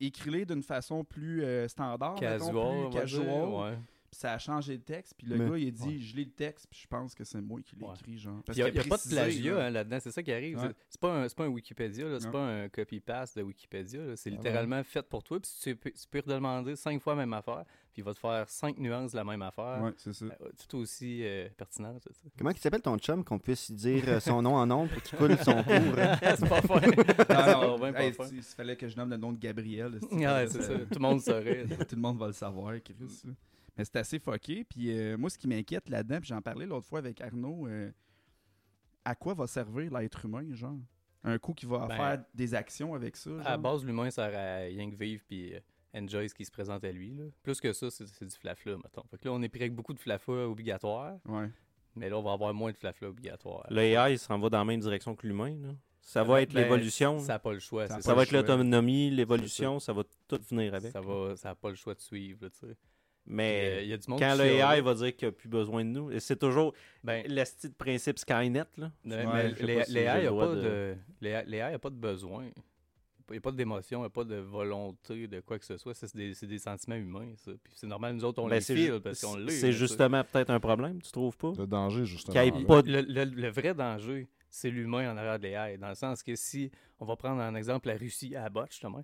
écris-les 0.00 0.44
d'une 0.44 0.62
façon 0.62 1.04
plus 1.04 1.44
euh, 1.44 1.68
standard, 1.68 2.16
Casual, 2.16 2.88
plus 2.90 2.98
casual. 2.98 3.24
dire, 3.26 3.48
ouais. 3.54 3.78
Puis 4.10 4.20
ça 4.20 4.32
a 4.32 4.38
changé 4.38 4.74
le 4.74 4.82
texte. 4.82 5.14
Puis 5.18 5.26
le 5.26 5.36
Mais- 5.36 5.48
gars, 5.50 5.58
il 5.58 5.68
a 5.68 5.70
dit 5.72 5.82
ouais. 5.82 5.98
Je 5.98 6.16
lis 6.16 6.24
le 6.26 6.30
texte, 6.30 6.66
puis 6.70 6.80
je 6.82 6.86
pense 6.86 7.14
que 7.14 7.24
c'est 7.24 7.40
moi 7.40 7.60
qui 7.62 7.76
l'ai 7.76 7.84
Ouais. 7.84 7.94
écrit. 7.98 8.18
Genre. 8.18 8.40
Il 8.48 8.54
n'y 8.54 8.62
a, 8.62 8.70
qu'il 8.70 8.74
pas 8.74 8.82
de 8.84 8.88
précisé, 8.88 9.16
plagiat 9.16 9.54
là. 9.54 9.64
hein, 9.66 9.70
là-dedans, 9.70 9.98
c'est 10.00 10.10
ça 10.12 10.22
qui 10.22 10.32
arrive. 10.32 10.58
Ouais. 10.58 10.68
C'est- 10.68 10.76
C'est 10.90 11.00
pas, 11.00 11.12
un- 11.12 11.28
c'est 11.28 11.36
pas 11.36 11.44
un 11.44 11.48
Wikipédia, 11.48 12.08
là, 12.08 12.18
c'est 12.20 12.26
Non. 12.26 12.32
pas 12.32 12.46
un 12.46 12.68
copy-paste 12.68 13.36
de 13.36 13.42
Wikipédia. 13.42 14.00
là, 14.04 14.16
C'est 14.16 14.30
Ah 14.30 14.32
ouais. 14.32 14.36
littéralement 14.38 14.82
fait 14.84 15.02
pour 15.02 15.22
toi. 15.22 15.40
Puis 15.40 15.50
tu 15.62 15.76
peux, 15.76 15.90
tu 15.90 16.06
peux 16.10 16.22
redemander 16.26 16.76
cinq 16.76 17.02
fois 17.02 17.14
la 17.14 17.20
même 17.20 17.32
affaire, 17.32 17.64
puis 17.92 18.02
il 18.02 18.04
va 18.04 18.14
te 18.14 18.18
faire 18.20 18.48
cinq 18.48 18.78
nuances 18.78 19.12
de 19.12 19.16
la 19.16 19.24
même 19.24 19.42
affaire. 19.42 19.80
Ouais, 19.82 19.92
c'est 19.96 20.12
ça. 20.12 20.24
Euh, 20.24 20.30
tout 20.68 20.78
aussi 20.78 21.20
euh, 21.24 21.48
pertinent. 21.56 21.98
ça. 21.98 22.10
Comment 22.38 22.50
il 22.50 22.58
s'appelle 22.58 22.82
ton 22.82 22.96
chum 22.98 23.24
qu'on 23.24 23.38
puisse 23.38 23.70
dire 23.72 24.04
euh, 24.08 24.20
son 24.20 24.40
nom 24.42 24.54
en 24.54 24.66
nombre 24.66 24.92
pour 24.92 25.02
qu'il 25.02 25.18
coule 25.18 25.36
son 25.38 25.62
cours? 25.64 25.98
hein? 25.98 26.16
c'est 26.20 26.48
pas 26.48 26.62
fin. 26.62 26.80
Non, 26.80 27.68
non, 27.76 27.78
pas 27.78 28.02
hey, 28.04 28.12
fin. 28.12 28.24
il 28.32 28.42
fallait 28.42 28.76
que 28.76 28.88
je 28.88 28.96
nomme 28.96 29.10
le 29.10 29.16
nom 29.16 29.32
de 29.32 29.38
Gabriel. 29.38 29.98
c'est- 30.10 30.14
Ouais, 30.16 30.46
c'est 30.48 30.62
ça. 30.62 30.78
Tout 30.78 30.86
le 30.94 31.00
monde 31.00 31.20
saurait. 31.20 31.66
Tout 31.88 31.96
le 31.96 32.00
monde 32.02 32.18
va 32.18 32.28
le 32.28 32.32
savoir, 32.32 32.72
Chris. 32.82 32.94
là. 33.24 33.32
Mais 33.76 33.84
c'est 33.84 33.96
assez 33.96 34.18
fucké. 34.18 34.64
Puis 34.64 34.90
euh, 34.90 35.16
moi, 35.18 35.28
ce 35.30 35.38
qui 35.38 35.48
m'inquiète 35.48 35.88
là-dedans, 35.88 36.18
puis 36.20 36.28
j'en 36.28 36.40
parlais 36.42 36.66
l'autre 36.66 36.86
fois 36.86 36.98
avec 37.00 37.20
Arnaud, 37.20 37.66
euh, 37.68 37.90
à 39.04 39.14
quoi 39.14 39.34
va 39.34 39.46
servir 39.46 39.92
l'être 39.92 40.24
humain, 40.24 40.46
genre? 40.54 40.78
Un 41.24 41.38
coup 41.38 41.52
qui 41.54 41.66
va 41.66 41.86
Ben, 41.86 41.96
faire 41.96 42.24
des 42.34 42.54
actions 42.54 42.94
avec 42.94 43.16
ça. 43.16 43.30
À 43.44 43.56
base, 43.56 43.84
l'humain 43.84 44.10
sert 44.10 44.32
à 44.36 44.56
rien 44.66 44.90
que 44.90 44.96
vivre 44.96 45.22
puis 45.26 45.54
euh, 45.54 45.60
enjoy 45.94 46.28
ce 46.28 46.34
qui 46.34 46.44
se 46.44 46.50
présente 46.50 46.84
à 46.84 46.92
lui. 46.92 47.14
Là. 47.14 47.24
Plus 47.42 47.60
que 47.60 47.72
ça, 47.72 47.90
c'est 47.90 48.06
c'est 48.06 48.24
du 48.26 48.34
flafla, 48.36 48.76
mettons. 48.76 49.02
Fait 49.10 49.18
que 49.18 49.28
là, 49.28 49.34
on 49.34 49.42
est 49.42 49.48
pris 49.48 49.60
avec 49.60 49.74
beaucoup 49.74 49.92
de 49.94 49.98
flafla 49.98 50.48
obligatoire, 50.48 51.18
Ouais. 51.26 51.50
mais 51.96 52.08
là, 52.08 52.16
on 52.18 52.22
va 52.22 52.32
avoir 52.32 52.54
moins 52.54 52.70
de 52.70 52.76
flafla 52.76 53.08
obligatoire. 53.08 53.66
L'AI 53.70 54.16
s'en 54.18 54.38
va 54.38 54.48
dans 54.50 54.58
la 54.58 54.64
même 54.64 54.80
direction 54.80 55.16
que 55.16 55.26
l'humain. 55.26 55.56
là. 55.60 55.74
Ça 56.00 56.22
va 56.22 56.40
être 56.42 56.52
Ben, 56.54 56.62
l'évolution. 56.62 57.18
Ça 57.18 57.32
n'a 57.34 57.38
pas 57.40 57.52
le 57.52 57.58
choix. 57.58 57.88
Ça 57.88 57.98
va 57.98 58.14
le 58.14 58.22
être 58.22 58.28
choix. 58.30 58.38
l'autonomie, 58.40 59.10
l'évolution, 59.10 59.80
ça 59.80 59.92
va 59.92 60.04
tout 60.28 60.40
venir 60.48 60.72
avec. 60.74 60.92
Ça 60.92 61.00
va, 61.00 61.34
ça 61.36 61.48
n'a 61.48 61.54
pas 61.56 61.70
le 61.70 61.74
choix 61.74 61.94
de 61.94 62.00
suivre, 62.00 62.38
là, 62.44 62.48
Mais 63.26 63.82
il 63.82 63.88
y 63.88 63.92
a 63.92 63.96
du 63.96 64.08
monde 64.08 64.20
quand 64.20 64.32
qui 64.32 64.38
l'AI 64.38 64.80
va 64.80 64.94
dire 64.94 65.16
qu'il 65.16 65.28
n'a 65.28 65.32
plus 65.32 65.48
besoin 65.48 65.84
de 65.84 65.90
nous, 65.90 66.18
c'est 66.20 66.38
toujours 66.38 66.72
ben, 67.02 67.24
le 67.28 67.44
style 67.44 67.72
principe 67.72 68.18
Skynet. 68.18 68.64
Là. 68.76 68.92
Ouais, 69.04 69.50
pas 69.50 69.84
si 69.84 69.98
a 69.98 70.24
droit 70.26 70.46
pas 70.46 70.54
de- 70.54 70.96
de, 71.20 71.56
a 71.74 71.78
pas 71.78 71.90
de 71.90 71.96
besoin. 71.96 72.44
Il 73.28 73.32
n'y 73.32 73.38
a 73.38 73.40
pas 73.40 73.50
d'émotion, 73.50 73.98
il 73.98 74.02
n'y 74.02 74.06
a 74.06 74.10
pas 74.10 74.22
de 74.22 74.36
volonté 74.36 75.26
de 75.26 75.40
quoi 75.40 75.58
que 75.58 75.64
ce 75.64 75.76
soit. 75.76 75.94
C'est 75.94 76.14
des, 76.14 76.58
sentiments 76.58 76.94
humains, 76.94 77.32
ça. 77.36 77.50
Puis 77.64 77.72
c'est 77.74 77.88
normal, 77.88 78.14
nous 78.14 78.24
autres, 78.24 78.40
on 78.40 78.46
Ben, 78.46 78.54
les 78.56 78.60
file 78.60 79.00
parce 79.02 79.20
qu'on 79.20 79.36
l'est. 79.36 79.50
C'est 79.50 79.72
justement 79.72 80.22
peut-être 80.22 80.50
un 80.50 80.60
problème, 80.60 81.02
tu 81.02 81.10
trouves 81.10 81.36
pas? 81.36 81.52
Le 81.58 81.66
danger, 81.66 82.04
justement. 82.04 82.34
Pas 82.66 82.82
de- 82.82 82.92
Le, 82.92 83.00
le- 83.00 83.24
le 83.24 83.48
vrai 83.48 83.74
danger, 83.74 84.28
c'est 84.48 84.70
l'humain 84.70 85.12
en 85.12 85.16
arrière 85.16 85.40
de 85.40 85.48
l'AI. 85.48 85.76
Dans 85.76 85.88
le 85.88 85.96
sens 85.96 86.22
que 86.22 86.36
si, 86.36 86.70
on 87.00 87.04
va 87.04 87.16
prendre 87.16 87.42
en 87.42 87.54
exemple 87.56 87.88
la 87.88 87.96
Russie 87.96 88.36
à 88.36 88.48
bot, 88.48 88.66
justement, 88.70 89.02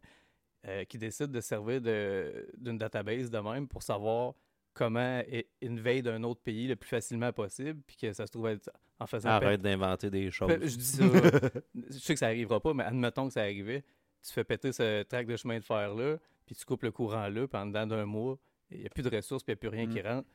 euh, 0.66 0.84
qui 0.84 0.98
décide 0.98 1.30
de 1.30 1.40
servir 1.40 1.80
de- 1.80 2.48
d'une 2.56 2.78
database 2.78 3.30
de 3.30 3.38
même 3.38 3.66
pour 3.68 3.82
savoir 3.82 4.34
comment 4.74 5.22
invade 5.62 6.08
un 6.08 6.22
autre 6.22 6.40
pays 6.40 6.66
le 6.68 6.76
plus 6.76 6.88
facilement 6.88 7.32
possible, 7.32 7.80
puis 7.86 7.96
que 7.96 8.12
ça 8.12 8.26
se 8.26 8.32
trouve 8.32 8.46
être 8.48 8.70
en 8.98 9.06
faisant... 9.06 9.28
Arrête 9.30 9.60
d'inventer 9.60 10.08
des 10.08 10.30
choses. 10.30 10.50
Je 10.50 10.76
dis 10.76 10.84
ça, 10.84 11.04
je 11.90 11.98
sais 11.98 12.14
que 12.14 12.18
ça 12.18 12.26
arrivera 12.26 12.58
pas, 12.60 12.72
mais 12.72 12.84
admettons 12.84 13.26
que 13.26 13.34
ça 13.34 13.42
arrivait, 13.42 13.82
tu 14.22 14.32
fais 14.32 14.44
péter 14.44 14.72
ce 14.72 15.02
tract 15.02 15.28
de 15.28 15.36
chemin 15.36 15.58
de 15.58 15.64
fer-là, 15.64 16.16
puis 16.46 16.54
tu 16.54 16.64
coupes 16.64 16.84
le 16.84 16.90
courant 16.92 17.28
là, 17.28 17.46
puis 17.46 17.60
en 17.60 17.66
dedans 17.66 17.86
d'un 17.86 18.06
mois, 18.06 18.38
il 18.70 18.80
n'y 18.80 18.86
a 18.86 18.88
plus 18.88 19.02
de 19.02 19.14
ressources, 19.14 19.42
puis 19.42 19.52
il 19.52 19.56
n'y 19.56 19.58
a 19.58 19.70
plus 19.70 19.76
rien 19.78 19.86
qui 19.88 20.00
Mm. 20.00 20.06
rentre. 20.14 20.28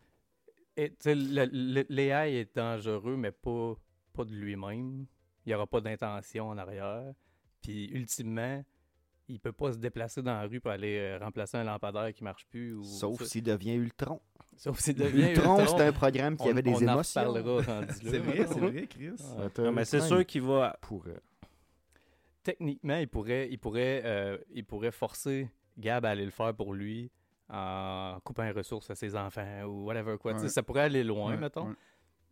L'AI 1.90 2.36
est 2.36 2.56
dangereux, 2.56 3.16
mais 3.18 3.32
pas, 3.32 3.76
pas 4.14 4.26
de 4.26 4.34
lui-même. 4.34 5.06
Il 5.46 5.50
n'y 5.50 5.54
aura 5.56 5.66
pas 5.68 5.82
d'intention 5.82 6.50
en 6.50 6.58
arrière. 6.58 7.14
Puis 7.62 7.86
ultimement, 7.86 8.64
il 9.28 9.40
peut 9.40 9.52
pas 9.52 9.74
se 9.74 9.78
déplacer 9.78 10.22
dans 10.22 10.34
la 10.34 10.44
rue 10.48 10.60
pour 10.62 10.72
aller 10.72 10.98
euh, 10.98 11.18
remplacer 11.20 11.58
un 11.58 11.64
lampadaire 11.64 12.14
qui 12.14 12.24
marche 12.24 12.46
plus. 12.48 12.74
Ou, 12.76 12.84
Sauf 12.84 13.22
s'il 13.24 13.44
devient 13.44 13.74
Ultron. 13.74 14.22
sauf 14.56 14.80
s'il 14.80 14.96
devient 14.96 15.30
Ultron, 15.32 15.60
Ultron. 15.60 15.78
c'est 15.78 15.84
un 15.86 15.92
programme 15.92 16.38
qui 16.38 16.48
On- 16.48 16.52
avait 16.52 16.62
des 16.62 16.72
on 16.72 16.76
en 16.78 16.80
émotions. 16.94 17.22
reparlera 17.22 17.56
rendu 17.80 17.88
là. 17.88 17.94
C'est 18.12 18.18
vrai, 18.20 18.48
c'est 18.48 18.60
vrai, 18.60 18.88
Chris. 18.88 19.12
Non, 19.60 19.72
mais 19.72 19.86
c'est 19.86 20.02
sûr 20.02 20.26
qu'il 20.26 20.42
va. 20.44 20.78
il 20.82 20.88
pourrait. 20.88 21.20
techniquement, 22.44 22.98
il 22.98 23.08
pourrait, 23.08 23.50
il 23.52 23.60
pourrait, 23.60 24.02
euh, 24.06 24.38
il 24.52 24.66
pourrait 24.66 24.92
forcer 24.92 25.50
Gab 25.78 26.06
à 26.06 26.10
aller 26.12 26.26
le 26.26 26.32
faire 26.32 26.54
pour 26.56 26.74
lui 26.74 27.12
en 27.50 28.18
coupant 28.24 28.44
les 28.44 28.52
ressources 28.52 28.90
à 28.90 28.96
ses 28.96 29.16
enfants 29.16 29.64
ou 29.64 29.86
whatever 29.86 30.18
quoi. 30.18 30.34
Ouais. 30.34 30.48
Ça 30.50 30.64
pourrait 30.64 30.82
aller 30.84 31.04
loin, 31.04 31.32
Ouais, 31.32 31.38
mettons. 31.38 31.68
ouais. 31.68 31.76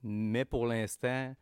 Mais 0.04 0.46
pour 0.46 0.66
l'instant, 0.68 1.34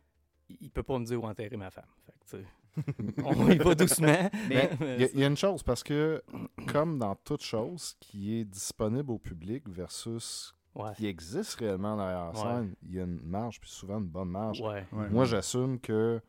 il 0.48 0.56
il 0.60 0.70
peut 0.70 0.82
pas 0.82 0.98
me 0.98 1.04
dire 1.04 1.22
où 1.22 1.26
enterrer 1.26 1.56
ma 1.56 1.70
femme. 1.70 1.86
Fait 2.04 2.12
que, 2.12 2.24
tu 2.38 2.42
sais, 2.42 2.44
on 3.24 3.50
y 3.50 3.58
va 3.58 3.74
doucement. 3.74 4.30
Mais 4.48 4.70
Il 4.80 4.86
y, 5.00 5.04
a- 5.04 5.08
il 5.14 5.20
y 5.20 5.24
a 5.24 5.26
une 5.26 5.36
chose, 5.36 5.62
parce 5.62 5.82
que, 5.82 6.22
comme 6.72 6.98
dans 6.98 7.14
toute 7.16 7.42
chose 7.42 7.94
qui 8.00 8.38
est 8.40 8.44
disponible 8.44 9.10
au 9.12 9.18
public 9.18 9.68
versus 9.68 10.54
Ouais. 10.74 10.90
qui 10.96 11.06
existe 11.06 11.54
réellement 11.60 11.96
derrière 11.96 12.32
la 12.32 12.34
scène, 12.34 12.74
il 12.82 12.94
y 12.94 12.98
a 13.00 13.04
une 13.04 13.20
marge, 13.24 13.60
puis 13.60 13.70
souvent 13.70 13.98
une 14.00 14.08
bonne 14.08 14.30
marge. 14.30 14.60
Ouais. 14.60 14.84
Ouais. 14.90 15.08
Moi, 15.08 15.24
j'assume 15.24 15.78
que 15.78 16.20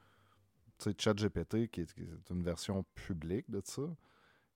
tu 0.78 0.92
sais, 0.92 0.96
ChatGPT, 0.96 1.68
qui 1.72 1.82
est 1.82 2.30
une 2.30 2.44
version 2.44 2.86
publique 2.94 3.50
de 3.50 3.60
ça, 3.64 3.82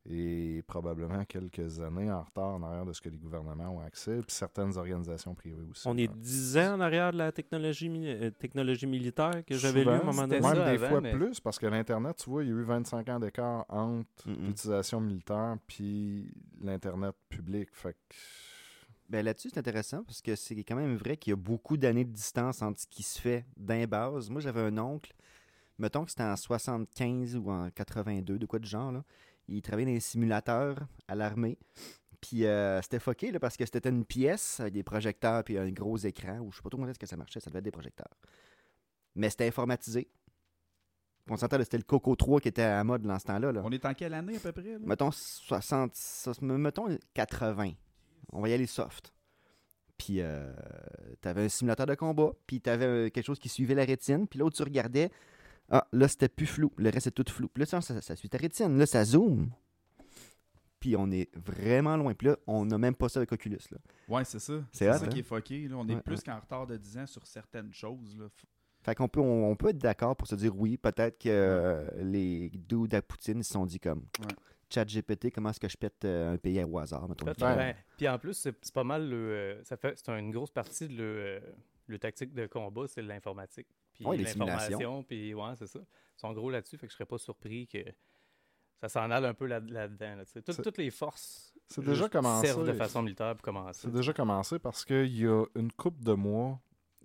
est 0.06 0.62
probablement 0.66 1.24
quelques 1.26 1.80
années 1.82 2.10
en 2.12 2.24
retard 2.24 2.56
en 2.56 2.64
arrière 2.64 2.86
de 2.86 2.94
ce 2.94 3.02
que 3.02 3.10
les 3.10 3.18
gouvernements 3.18 3.70
ont 3.76 3.82
accès, 3.82 4.18
puis 4.22 4.32
certaines 4.32 4.76
organisations 4.78 5.36
privées 5.36 5.62
aussi. 5.70 5.88
On 5.88 5.98
est. 5.98 6.08
10 6.08 6.58
ans 6.58 6.76
en 6.76 6.80
arrière 6.80 7.12
de 7.12 7.18
la 7.18 7.32
technologie, 7.32 7.90
mi- 7.90 8.08
euh, 8.08 8.32
technologie 8.32 8.88
militaire 8.88 9.44
que 9.46 9.56
j'avais 9.56 9.84
lu 9.84 9.90
à 9.90 9.96
un 9.96 10.04
moment 10.04 10.22
donné. 10.28 10.40
Même 10.42 10.44
ça 10.44 10.54
des 10.56 10.84
avant, 10.84 10.88
fois 10.90 11.02
mais- 11.02 11.12
plus, 11.14 11.40
parce 11.40 11.60
que 11.60 11.66
l'Internet, 11.68 12.16
tu 12.18 12.30
vois, 12.30 12.44
il 12.44 12.50
y 12.50 12.52
a 12.52 12.56
eu 12.56 12.64
25 12.64 13.10
ans 13.10 13.20
d'écart 13.20 13.66
entre 13.70 14.08
Mm-mm. 14.28 14.46
l'utilisation 14.48 15.02
militaire 15.02 15.58
puis 15.68 16.32
l'Internet 16.62 17.16
public. 17.28 17.70
Fait 17.74 17.94
que... 17.94 18.16
Ben 19.10 19.26
là-dessus, 19.26 19.50
c'est 19.52 19.60
intéressant 19.60 20.04
parce 20.04 20.22
que 20.22 20.36
c'est 20.36 20.56
quand 20.64 20.76
même 20.76 20.96
vrai 20.96 21.18
qu'il 21.18 21.32
y 21.32 21.34
a 21.34 21.36
beaucoup 21.36 21.78
d'années 21.78 22.06
de 22.06 22.12
distance 22.12 22.62
entre 22.62 22.80
ce 22.80 22.88
qui 22.88 23.02
se 23.04 23.20
fait 23.20 23.44
d'un 23.58 23.86
base. 23.88 24.30
Moi, 24.30 24.40
j'avais 24.40 24.62
un 24.62 24.78
oncle, 24.78 25.14
mettons 25.80 26.04
que 26.06 26.12
c'était 26.12 26.24
en 26.24 26.36
75 26.36 27.36
ou 27.36 27.50
en 27.50 27.70
82, 27.72 28.38
de 28.38 28.46
quoi 28.46 28.60
de 28.60 28.66
genre, 28.66 28.92
là. 28.92 29.04
Il 29.50 29.62
travaillait 29.62 29.88
dans 29.92 29.94
les 29.96 30.00
simulateurs 30.00 30.78
à 31.08 31.16
l'armée. 31.16 31.58
Puis 32.22 32.46
euh, 32.46 32.82
c'était 32.82 33.00
fucké 33.00 33.32
là, 33.32 33.40
parce 33.40 33.56
que 33.58 33.66
c'était 33.66 33.88
une 33.90 34.04
pièce 34.06 34.60
avec 34.60 34.74
des 34.74 34.84
projecteurs 34.84 35.44
puis 35.44 35.58
un 35.58 35.70
gros 35.72 35.98
écran, 35.98 36.40
ou 36.40 36.52
je 36.52 36.58
sais 36.58 36.62
pas 36.64 36.70
trop 36.70 36.78
comment 36.78 36.90
est-ce 36.90 37.00
que 37.00 37.06
ça 37.08 37.16
marchait, 37.18 37.40
ça 37.40 37.50
devait 37.50 37.60
être 37.60 37.66
des 37.66 37.72
projecteurs. 37.72 38.10
Mais 39.16 39.30
c'était 39.30 39.48
informatisé. 39.48 40.10
On 41.30 41.38
s'entend, 41.38 41.58
c'était 41.60 41.78
le 41.78 41.84
Coco 41.84 42.16
3 42.16 42.42
qui 42.42 42.48
était 42.48 42.64
à 42.64 42.78
la 42.78 42.84
mode 42.84 43.04
dans 43.04 43.18
ce 43.20 43.26
temps-là. 43.26 43.52
là. 43.52 43.62
On 43.64 43.72
est 43.72 43.86
en 43.86 43.94
quelle 43.94 44.14
année 44.16 44.36
à 44.36 44.40
peu 44.40 44.52
près? 44.52 44.74
là? 44.74 44.80
Mettons 44.82 45.12
60, 45.12 45.92
ça- 45.94 46.32
mettons 46.42 46.88
80. 47.14 47.72
On 48.32 48.42
va 48.42 48.50
y 48.50 48.54
aller 48.54 48.66
soft. 48.68 49.14
Puis 49.98 50.22
euh, 50.22 50.52
t'avais 51.22 51.44
un 51.46 51.50
simulateur 51.50 51.86
de 51.86 51.96
combat, 51.96 52.32
puis 52.48 52.62
t'avais 52.62 52.86
euh, 52.86 53.10
quelque 53.10 53.26
chose 53.26 53.40
qui 53.40 53.50
suivait 53.50 53.76
la 53.76 53.86
rétine, 53.86 54.28
puis 54.28 54.40
l'autre 54.40 54.56
tu 54.58 54.64
regardais, 54.64 55.10
ah 55.70 55.88
là 55.92 56.08
c'était 56.08 56.30
plus 56.30 56.46
flou, 56.48 56.72
le 56.78 56.90
reste 56.90 57.06
c'est 57.06 57.12
tout 57.12 57.26
flou. 57.32 57.48
Puis 57.50 57.62
là 57.62 57.66
ça, 57.66 57.82
ça, 57.82 58.02
ça 58.02 58.16
suit 58.16 58.30
ta 58.30 58.38
rétine, 58.38 58.78
là 58.78 58.86
ça 58.86 59.04
zoome. 59.04 59.50
puis 60.80 60.96
on 60.96 61.12
est 61.12 61.30
vraiment 61.36 61.98
loin. 61.98 62.14
Puis 62.14 62.28
là, 62.28 62.38
on 62.48 62.66
n'a 62.66 62.78
même 62.78 62.96
pas 62.96 63.10
ça 63.10 63.20
avec 63.20 63.32
Oculus. 63.34 63.58
Là. 63.72 63.78
Ouais, 64.08 64.24
c'est 64.24 64.40
ça. 64.40 64.54
C'est 64.72 64.92
ça 64.92 65.04
hein? 65.04 65.08
qui 65.08 65.20
est 65.20 65.24
fucké. 65.24 65.68
Là. 65.68 65.76
On 65.78 65.88
est 65.90 65.96
Ouais, 65.96 66.02
plus 66.02 66.16
ouais. 66.18 66.24
qu'en 66.26 66.40
retard 66.40 66.66
de 66.68 66.78
10 66.78 66.98
ans 67.00 67.06
sur 67.08 67.26
certaines 67.28 67.74
choses. 67.74 68.18
Là. 68.18 68.28
Fait 68.82 68.96
qu'on 68.96 69.10
peut, 69.10 69.20
on, 69.20 69.52
on 69.52 69.56
peut 69.58 69.70
être 69.70 69.78
d'accord 69.78 70.16
pour 70.16 70.28
se 70.28 70.36
dire 70.36 70.56
oui, 70.58 70.78
peut-être 70.78 71.18
que 71.20 71.28
euh, 71.30 71.86
les 72.02 72.50
dudes 72.50 72.94
à 72.96 73.02
Poutine 73.02 73.40
ils 73.40 73.44
se 73.44 73.52
sont 73.54 73.66
dit 73.66 73.80
comme 73.80 74.06
Ouais. 74.22 74.28
Chat 74.72 74.86
GPT, 74.86 75.32
comment 75.34 75.50
est-ce 75.50 75.60
que 75.60 75.68
je 75.68 75.76
pète 75.76 76.06
euh, 76.06 76.34
un 76.34 76.38
pays 76.38 76.64
au 76.64 76.78
hasard, 76.78 77.10
mettons? 77.10 77.26
Ben, 77.40 77.74
puis 77.98 78.08
en 78.08 78.20
plus, 78.20 78.36
c'est 78.36 78.56
c'est 78.62 78.74
pas 78.74 78.84
mal 78.84 79.10
le. 79.10 79.16
euh, 79.18 79.64
ça 79.64 79.76
fait, 79.78 79.98
c'est 79.98 80.12
une 80.18 80.30
grosse 80.32 80.52
partie 80.52 80.88
de 80.88 80.94
le, 80.94 81.04
euh, 81.04 81.40
le 81.88 81.98
tactique 82.00 82.34
de 82.36 82.46
combat, 82.46 82.84
c'est 82.88 83.02
l'informatique. 83.02 83.68
Puis 84.00 84.08
Ouais, 84.08 84.18
l'information, 84.18 85.04
puis 85.04 85.34
ouais, 85.34 85.56
c'est 85.58 85.68
ça. 85.68 85.80
Ils 85.80 86.20
sont 86.20 86.34
gros 86.34 86.50
là-dessus, 86.50 86.78
fait 86.78 86.88
que 86.88 86.92
je 86.92 86.96
serais 86.96 87.06
pas 87.06 87.18
surpris 87.18 87.68
que 87.68 87.80
ça 88.82 88.88
s'en 88.90 89.12
aille 89.12 89.26
un 89.26 89.34
peu 89.34 89.46
là- 89.46 89.60
là-dedans. 89.60 90.16
Là. 90.16 90.24
Toutes- 90.42 90.78
les 90.78 90.90
forces 90.90 91.54
C'est 91.68 91.84
déjà 91.84 92.08
commencé. 92.10 92.48
servent 92.48 92.66
de 92.66 92.74
façon 92.74 93.02
militaire 93.04 93.36
pour 93.36 93.44
commencer. 93.44 93.82
C'est 93.84 93.92
déjà 93.92 94.14
commencé 94.14 94.58
parce 94.58 94.86
qu'il 94.86 95.16
y 95.18 95.28
a 95.28 95.46
une 95.56 95.72
couple 95.72 96.02
de 96.04 96.14
mois, 96.14 96.60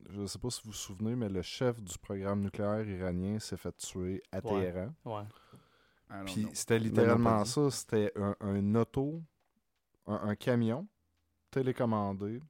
je 0.09 0.21
ne 0.21 0.27
sais 0.27 0.39
pas 0.39 0.51
si 0.51 0.63
vous 0.63 0.71
vous 0.71 0.77
souvenez, 0.77 1.17
mais 1.17 1.29
le 1.29 1.43
chef 1.43 1.81
du 1.83 1.99
programme 1.99 2.43
nucléaire 2.43 2.87
iranien 2.89 3.39
s'est 3.41 3.57
fait 3.57 3.77
tuer 3.77 4.23
à. 4.31 4.41
Téhéran. 4.41 4.93
Ouais. 5.05 5.23
Don't 6.11 6.25
Puis 6.27 6.49
c'était 6.53 6.79
littéralement 6.79 7.45
ça. 7.45 7.71
C'était 7.73 8.13
un, 8.17 8.37
un 8.41 8.75
auto, 8.77 9.21
un, 10.07 10.29
un 10.29 10.37
camion 10.37 10.87
télécommandé 11.51 12.41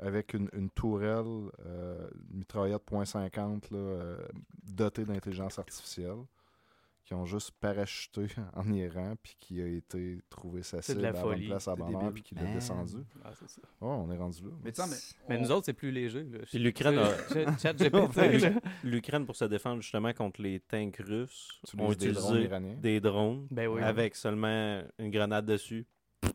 avec 0.00 0.34
une, 0.34 0.48
une 0.52 0.70
tourelle, 0.70 1.50
euh, 1.66 2.08
une 2.32 2.38
mitraillette 2.38 2.82
.50 2.90 3.72
là, 3.72 3.78
euh, 3.78 4.18
dotée 4.64 5.04
d'intelligence 5.04 5.58
artificielle 5.58 6.24
qui 7.04 7.14
ont 7.14 7.26
juste 7.26 7.50
parachuté 7.60 8.26
en 8.54 8.70
Iran 8.72 9.14
puis 9.20 9.36
qui 9.40 9.60
a 9.60 9.66
été 9.66 10.20
trouvé 10.30 10.62
sa 10.62 10.80
cible 10.80 11.04
à 11.04 11.10
la 11.10 11.22
place 11.22 11.68
débile. 11.68 12.12
puis 12.12 12.22
qui 12.22 12.34
l'a 12.36 12.44
descendu. 12.44 12.98
Ah, 13.24 13.30
c'est 13.34 13.48
ça. 13.50 13.62
Oh, 13.80 13.86
on 14.06 14.12
est 14.12 14.16
rendu 14.16 14.42
là. 14.44 14.50
Mais, 14.62 14.70
mais, 14.78 14.96
Mais 15.28 15.36
on- 15.36 15.40
nous 15.40 15.50
autres, 15.50 15.66
c'est 15.66 15.72
plus 15.72 15.90
léger. 15.90 16.22
Là. 16.22 16.38
Puis 16.46 16.58
l'Ukraine 16.58 16.98
a-. 16.98 18.52
L'Ukraine, 18.84 19.26
pour 19.26 19.34
se 19.34 19.44
défendre 19.46 19.82
justement 19.82 20.12
contre 20.12 20.40
les 20.40 20.60
tanks 20.60 20.98
russes, 20.98 21.60
ont 21.76 21.90
utilises 21.90 22.14
des 22.14 22.20
drones 22.20 22.36
utilisé 22.44 22.76
des 22.76 23.00
drones 23.00 23.46
Ben 23.50 23.66
oui. 23.66 23.82
avec 23.82 24.14
seulement 24.14 24.82
une 24.98 25.10
grenade 25.10 25.46
dessus. 25.46 25.86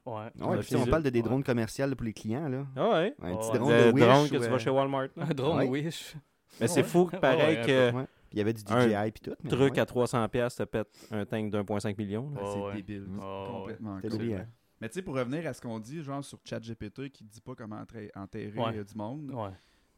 Ouais. 0.06 0.14
Ouais, 0.14 0.58
On 0.58 0.62
si 0.62 0.76
on 0.76 0.86
parle 0.86 1.04
de 1.04 1.10
des 1.10 1.20
Ouais. 1.20 1.24
drones 1.26 1.44
commerciaux 1.44 1.88
pour 1.96 2.06
les 2.06 2.14
clients. 2.14 2.48
Là. 2.48 2.66
Ah 2.76 2.90
ouais? 2.90 3.16
Un 3.22 3.36
petit 3.36 3.50
Ouais. 3.52 3.58
drone 3.58 3.70
de 3.72 3.92
Wish. 3.92 4.04
drone 4.04 4.30
que 4.30 4.36
ou, 4.38 4.44
tu 4.44 4.50
vas 4.50 4.58
chez 4.60 4.70
Walmart. 4.70 5.08
Un 5.18 5.26
drone 5.34 5.58
Ouais. 5.58 5.68
Wish. 5.68 6.16
Mais 6.62 6.68
c'est 6.68 6.82
Ouais. 6.82 6.84
fou 6.88 7.06
que 7.06 7.14
Ouais, 7.16 7.20
pareil 7.20 7.58
ouais, 7.58 7.66
que 7.66 7.92
ouais. 7.98 8.06
Il 8.32 8.38
y 8.40 8.42
avait 8.42 8.54
du 8.54 8.62
DJI 8.62 9.12
puis 9.12 9.22
tout. 9.32 9.36
mais 9.44 9.50
truc 9.50 9.74
ouais. 9.74 9.80
à 9.80 9.86
300$ 9.86 10.28
piastres 10.30 10.64
te 10.66 10.70
pète 10.70 10.88
un 11.12 11.26
tank 11.26 11.50
d'1,5 11.52 11.98
million. 11.98 12.32
Ah, 12.36 12.40
c'est 12.44 12.58
Ouais, 12.60 12.66
ouais. 12.66 12.74
débile. 12.76 13.08
C'est 13.08 13.24
Ouais, 13.26 13.48
complètement 13.48 14.00
C'est 14.02 14.10
con. 14.10 14.18
débile. 14.18 14.48
Mais 14.82 14.90
tu 14.90 14.94
sais, 14.96 15.02
pour 15.02 15.16
revenir 15.16 15.48
à 15.48 15.54
ce 15.54 15.62
qu'on 15.62 15.80
dit, 15.80 16.04
genre 16.04 16.24
sur 16.24 16.38
ChatGPT 16.44 17.10
qui 17.10 17.24
dit 17.24 17.40
pas 17.42 17.56
comment 17.56 17.78
enterrer 17.78 18.12
Ouais. 18.58 18.78
euh, 18.78 18.84
du 18.84 18.96
monde, 18.96 19.32
Ouais. 19.32 19.50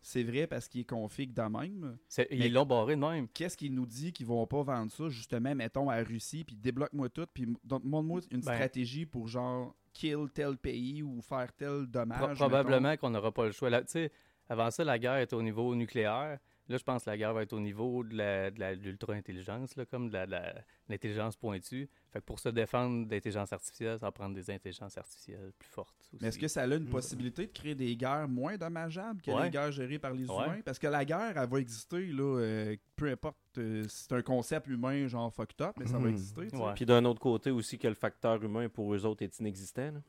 C'est 0.08 0.24
vrai 0.24 0.48
parce 0.48 0.68
qu'il 0.70 0.82
est 0.82 0.86
config 0.86 1.34
de 1.34 1.42
même. 1.42 1.98
Mais- 2.32 2.46
Ils 2.48 2.54
l'ont 2.54 2.66
barré 2.66 2.96
de 2.96 3.02
même. 3.02 3.28
Qu'est-ce 3.28 3.58
qu'il 3.58 3.74
nous 3.74 3.86
dit 3.86 4.14
qu'ils 4.14 4.26
vont 4.26 4.48
pas 4.48 4.64
vendre 4.64 4.90
ça, 4.92 5.10
justement, 5.10 5.54
mettons, 5.54 5.90
à 5.90 5.98
Russie, 6.02 6.44
puis 6.46 6.56
débloque-moi 6.56 7.10
tout, 7.10 7.26
puis 7.34 7.46
montre-moi 7.84 8.22
une 8.32 8.40
Ben. 8.42 8.54
stratégie 8.54 9.06
pour, 9.06 9.28
genre, 9.28 9.76
kill 9.92 10.28
tel 10.34 10.58
pays 10.58 11.04
ou 11.04 11.22
faire 11.22 11.52
tel 11.54 11.88
dommage. 11.88 12.20
Pro- 12.20 12.36
probablement 12.36 12.96
qu'on 12.96 13.10
n'aura 13.10 13.32
pas 13.34 13.46
le 13.48 13.52
choix. 13.52 13.70
Là, 13.70 13.82
tu 13.82 13.88
sais, 13.92 14.12
avant 14.48 14.72
ça, 14.72 14.84
la 14.86 14.98
guerre 14.98 15.16
est 15.18 15.34
au 15.34 15.42
niveau 15.42 15.76
nucléaire. 15.76 16.40
Là, 16.70 16.78
je 16.78 16.84
pense 16.84 17.06
que 17.06 17.10
la 17.10 17.18
guerre 17.18 17.34
va 17.34 17.44
être 17.44 17.54
au 17.54 17.60
niveau 17.62 18.04
de 18.04 18.16
la- 18.18 18.52
de 18.52 18.60
la- 18.60 18.76
de 18.76 18.82
l'ultra-intelligence, 18.82 19.76
là, 19.78 19.86
comme 19.86 20.10
de 20.10 20.14
la- 20.14 20.26
de 20.26 20.32
la- 20.32 20.56
l'intelligence 20.90 21.36
pointue. 21.38 21.88
Fait 22.12 22.20
que 22.20 22.26
pour 22.26 22.40
se 22.40 22.50
défendre 22.50 23.06
d'intelligence 23.08 23.54
artificielle, 23.54 23.98
ça 24.00 24.08
va 24.08 24.12
prendre 24.12 24.36
des 24.36 24.50
intelligences 24.52 24.98
artificielles 24.98 25.54
plus 25.58 25.70
fortes. 25.70 25.96
Aussi. 26.02 26.18
Mais 26.22 26.28
est-ce 26.28 26.38
que 26.40 26.48
ça 26.48 26.64
a 26.64 26.66
une 26.68 26.88
possibilité 26.90 27.48
de 27.48 27.52
créer 27.54 27.74
des 27.76 27.96
guerres 27.96 28.28
moins 28.28 28.58
dommageables 28.58 29.22
que 29.22 29.32
Ouais. 29.32 29.44
les 29.46 29.50
guerres 29.50 29.72
gérées 29.72 29.98
par 30.00 30.12
les 30.14 30.30
Ouais. 30.30 30.36
humains? 30.46 30.62
Parce 30.66 30.78
que 30.80 30.88
la 30.88 31.06
guerre, 31.06 31.38
elle 31.38 31.50
va 31.50 31.60
exister, 31.60 32.06
là, 32.08 32.40
euh, 32.40 32.76
peu 32.96 33.10
importe 33.12 33.38
euh, 33.58 33.84
si 33.88 34.04
c'est 34.04 34.14
un 34.14 34.22
concept 34.22 34.68
humain, 34.68 35.08
genre 35.08 35.34
fucked 35.34 35.62
up, 35.62 35.76
mais 35.80 35.86
ça 35.88 35.94
va 35.94 36.00
Mhm. 36.06 36.10
exister. 36.10 36.48
Ouais. 36.56 36.74
Puis 36.76 36.86
d'un 36.86 37.04
autre 37.06 37.20
côté 37.20 37.50
aussi 37.50 37.78
que 37.80 37.88
le 37.88 37.96
facteur 37.96 38.44
humain 38.44 38.68
pour 38.70 38.94
eux 38.94 39.06
autres 39.06 39.24
est 39.24 39.40
inexistant. 39.40 39.92
là. 39.92 40.02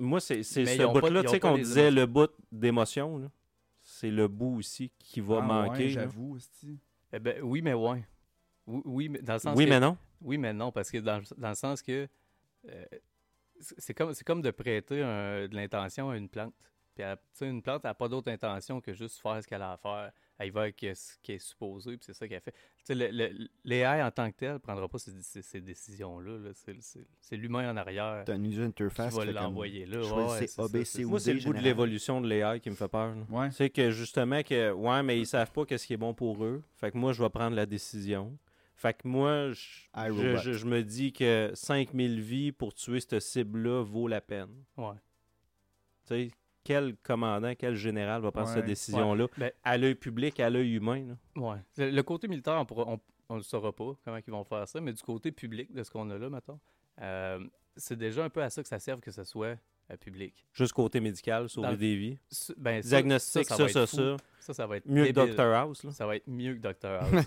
Moi, 0.00 0.18
c'est 0.20 0.42
ce 0.42 0.60
bout-là, 0.92 1.22
tu 1.22 1.28
sais, 1.28 1.38
qu'on 1.40 1.56
disait 1.56 1.90
le 1.90 2.06
bout 2.06 2.30
d'émotion. 2.50 3.18
là. 3.18 3.30
C'est 4.04 4.10
le 4.10 4.28
bout 4.28 4.56
aussi 4.58 4.90
qui 4.98 5.22
va 5.22 5.38
Ah 5.38 5.46
manquer. 5.46 5.88
J'avoue. 5.88 6.36
Eh 7.10 7.18
ben, 7.18 7.40
oui, 7.42 7.62
mais 7.62 7.72
ouais. 7.72 8.04
Oui, 8.66 8.82
oui, 8.84 9.08
mais 9.08 9.20
dans 9.22 9.32
le 9.32 9.38
sens 9.38 9.56
Oui, 9.56 9.64
que- 9.64 9.70
mais 9.70 9.80
non. 9.80 9.96
Oui, 10.20 10.36
mais 10.36 10.52
non, 10.52 10.70
parce 10.70 10.90
que 10.90 10.98
dans, 10.98 11.16
le- 11.16 11.40
dans 11.40 11.48
le 11.48 11.54
sens 11.54 11.80
que 11.80 12.06
euh, 12.68 12.84
c'est 13.60 13.94
comme, 13.94 14.12
c'est 14.12 14.24
comme 14.24 14.42
de 14.42 14.50
prêter 14.50 15.02
un- 15.02 15.48
de 15.48 15.54
l'intention 15.56 16.10
à 16.10 16.18
une 16.18 16.28
plante. 16.28 16.52
Puis, 16.94 17.02
elle- 17.02 17.16
une 17.48 17.62
plante 17.62 17.84
n'a 17.84 17.94
pas 17.94 18.08
d'autre 18.08 18.30
intention 18.30 18.78
que 18.82 18.92
juste 18.92 19.22
faire 19.22 19.42
ce 19.42 19.48
qu'elle 19.48 19.62
a 19.62 19.72
à 19.72 19.76
faire. 19.78 20.12
Elle 20.38 20.48
y 20.48 20.50
va 20.50 20.62
avec 20.62 20.82
euh, 20.82 20.94
ce 20.94 21.16
qui 21.22 21.32
est 21.32 21.38
supposé, 21.38 21.96
puis 21.96 22.06
c'est 22.06 22.12
ça 22.12 22.26
qu'elle 22.26 22.40
fait. 22.40 22.54
Tu 22.84 22.94
sais, 22.94 22.94
l'AI 23.64 24.02
en 24.02 24.10
tant 24.10 24.30
que 24.32 24.36
tel 24.36 24.54
ne 24.54 24.58
prendra 24.58 24.88
pas 24.88 24.98
ces, 24.98 25.12
ces- 25.22 25.42
ces 25.42 25.60
décisions-là. 25.60 26.38
là. 26.38 26.50
C'est- 27.20 27.36
l'humain 27.36 27.70
en 27.72 27.76
arrière 27.76 28.24
T'as 28.26 28.34
une 28.34 28.44
user 28.46 28.56
qui 28.62 28.66
interface. 28.82 29.14
va 29.14 29.24
qui 29.24 29.32
l'envoyer 29.32 29.86
là. 29.86 29.98
Ouais, 30.00 30.46
c'est 30.46 31.04
ou 31.04 31.08
Moi, 31.10 31.20
c'est 31.20 31.34
le 31.34 31.40
bout 31.40 31.52
de 31.52 31.60
l'évolution 31.60 32.20
de 32.20 32.28
l'AI 32.28 32.58
qui 32.60 32.68
me 32.68 32.74
fait 32.74 32.88
peur. 32.88 33.14
Ouais. 33.30 33.50
C'est 33.52 33.70
que 33.70 33.90
justement, 33.92 34.42
que 34.42 34.72
ouais, 34.72 35.02
mais 35.04 35.20
ils 35.20 35.26
savent 35.26 35.52
pas 35.52 35.64
qu'est-ce 35.64 35.86
qui 35.86 35.92
est 35.92 35.96
bon 35.98 36.14
pour 36.14 36.44
eux. 36.44 36.62
Fait 36.76 36.90
que 36.90 36.98
moi, 36.98 37.12
je 37.12 37.22
vais 37.22 37.30
prendre 37.30 37.54
la 37.54 37.64
décision. 37.66 38.36
Fait 38.76 38.92
que 38.92 39.06
moi, 39.06 39.52
je- 39.52 40.52
je 40.52 40.66
me 40.66 40.82
dis 40.82 41.12
que 41.12 41.52
5000 41.54 42.20
vies 42.20 42.50
pour 42.50 42.74
tuer 42.74 42.98
cette 42.98 43.20
cible-là 43.20 43.82
vaut 43.84 44.08
la 44.08 44.20
peine. 44.20 44.50
Ouais. 44.76 44.94
Tu 46.06 46.08
sais, 46.08 46.30
quel 46.64 46.96
commandant, 47.02 47.52
quel 47.56 47.74
général 47.76 48.22
va 48.22 48.32
prendre 48.32 48.48
Ouais. 48.48 48.54
cette 48.54 48.64
décision-là 48.66 49.28
Ben- 49.36 49.52
à 49.62 49.76
l'œil 49.78 49.94
public, 49.94 50.40
à 50.40 50.50
l'œil 50.50 50.74
humain? 50.74 51.16
Ouais. 51.36 51.58
Le, 51.76 51.90
le 51.90 52.02
côté 52.02 52.26
militaire, 52.26 52.58
on 52.58 52.64
pourra- 52.64 52.86
on, 52.88 52.98
on 53.28 53.36
le 53.36 53.42
saura 53.42 53.72
pas 53.72 53.92
comment 54.04 54.16
ils 54.26 54.30
vont 54.30 54.44
faire 54.44 54.66
ça, 54.66 54.80
mais 54.80 54.92
du 54.92 55.02
côté 55.02 55.30
public 55.30 55.72
de 55.72 55.82
ce 55.82 55.90
qu'on 55.90 56.08
a 56.10 56.18
là, 56.18 56.28
mettons, 56.30 56.58
euh, 57.00 57.38
c'est 57.76 57.96
déjà 57.96 58.24
un 58.24 58.30
peu 58.30 58.42
à 58.42 58.50
ça 58.50 58.62
que 58.62 58.68
ça 58.68 58.78
serve 58.78 59.00
que 59.00 59.10
ce 59.10 59.24
soit 59.24 59.56
public. 60.00 60.46
Juste 60.52 60.72
côté 60.72 61.00
médical, 61.00 61.48
sauver 61.48 61.68
Dans 61.68 61.76
des 61.76 61.96
vies. 61.96 62.18
Ben, 62.56 62.82
ça- 62.82 62.88
Diagnostic, 62.88 63.44
ça, 63.46 63.56
va 63.56 63.68
ça, 63.68 63.86
ça. 63.86 64.16
Ça, 64.40 64.52
ça 64.54 64.66
va 64.66 64.76
être 64.76 64.86
Mieux 64.86 65.06
que. 65.06 65.12
Dr 65.12 65.40
House. 65.54 65.84
Là. 65.84 65.90
Ça 65.92 66.06
va 66.06 66.16
être 66.16 66.26
mieux 66.26 66.54
que 66.54 66.60
Dr 66.60 66.86
House. 67.00 67.24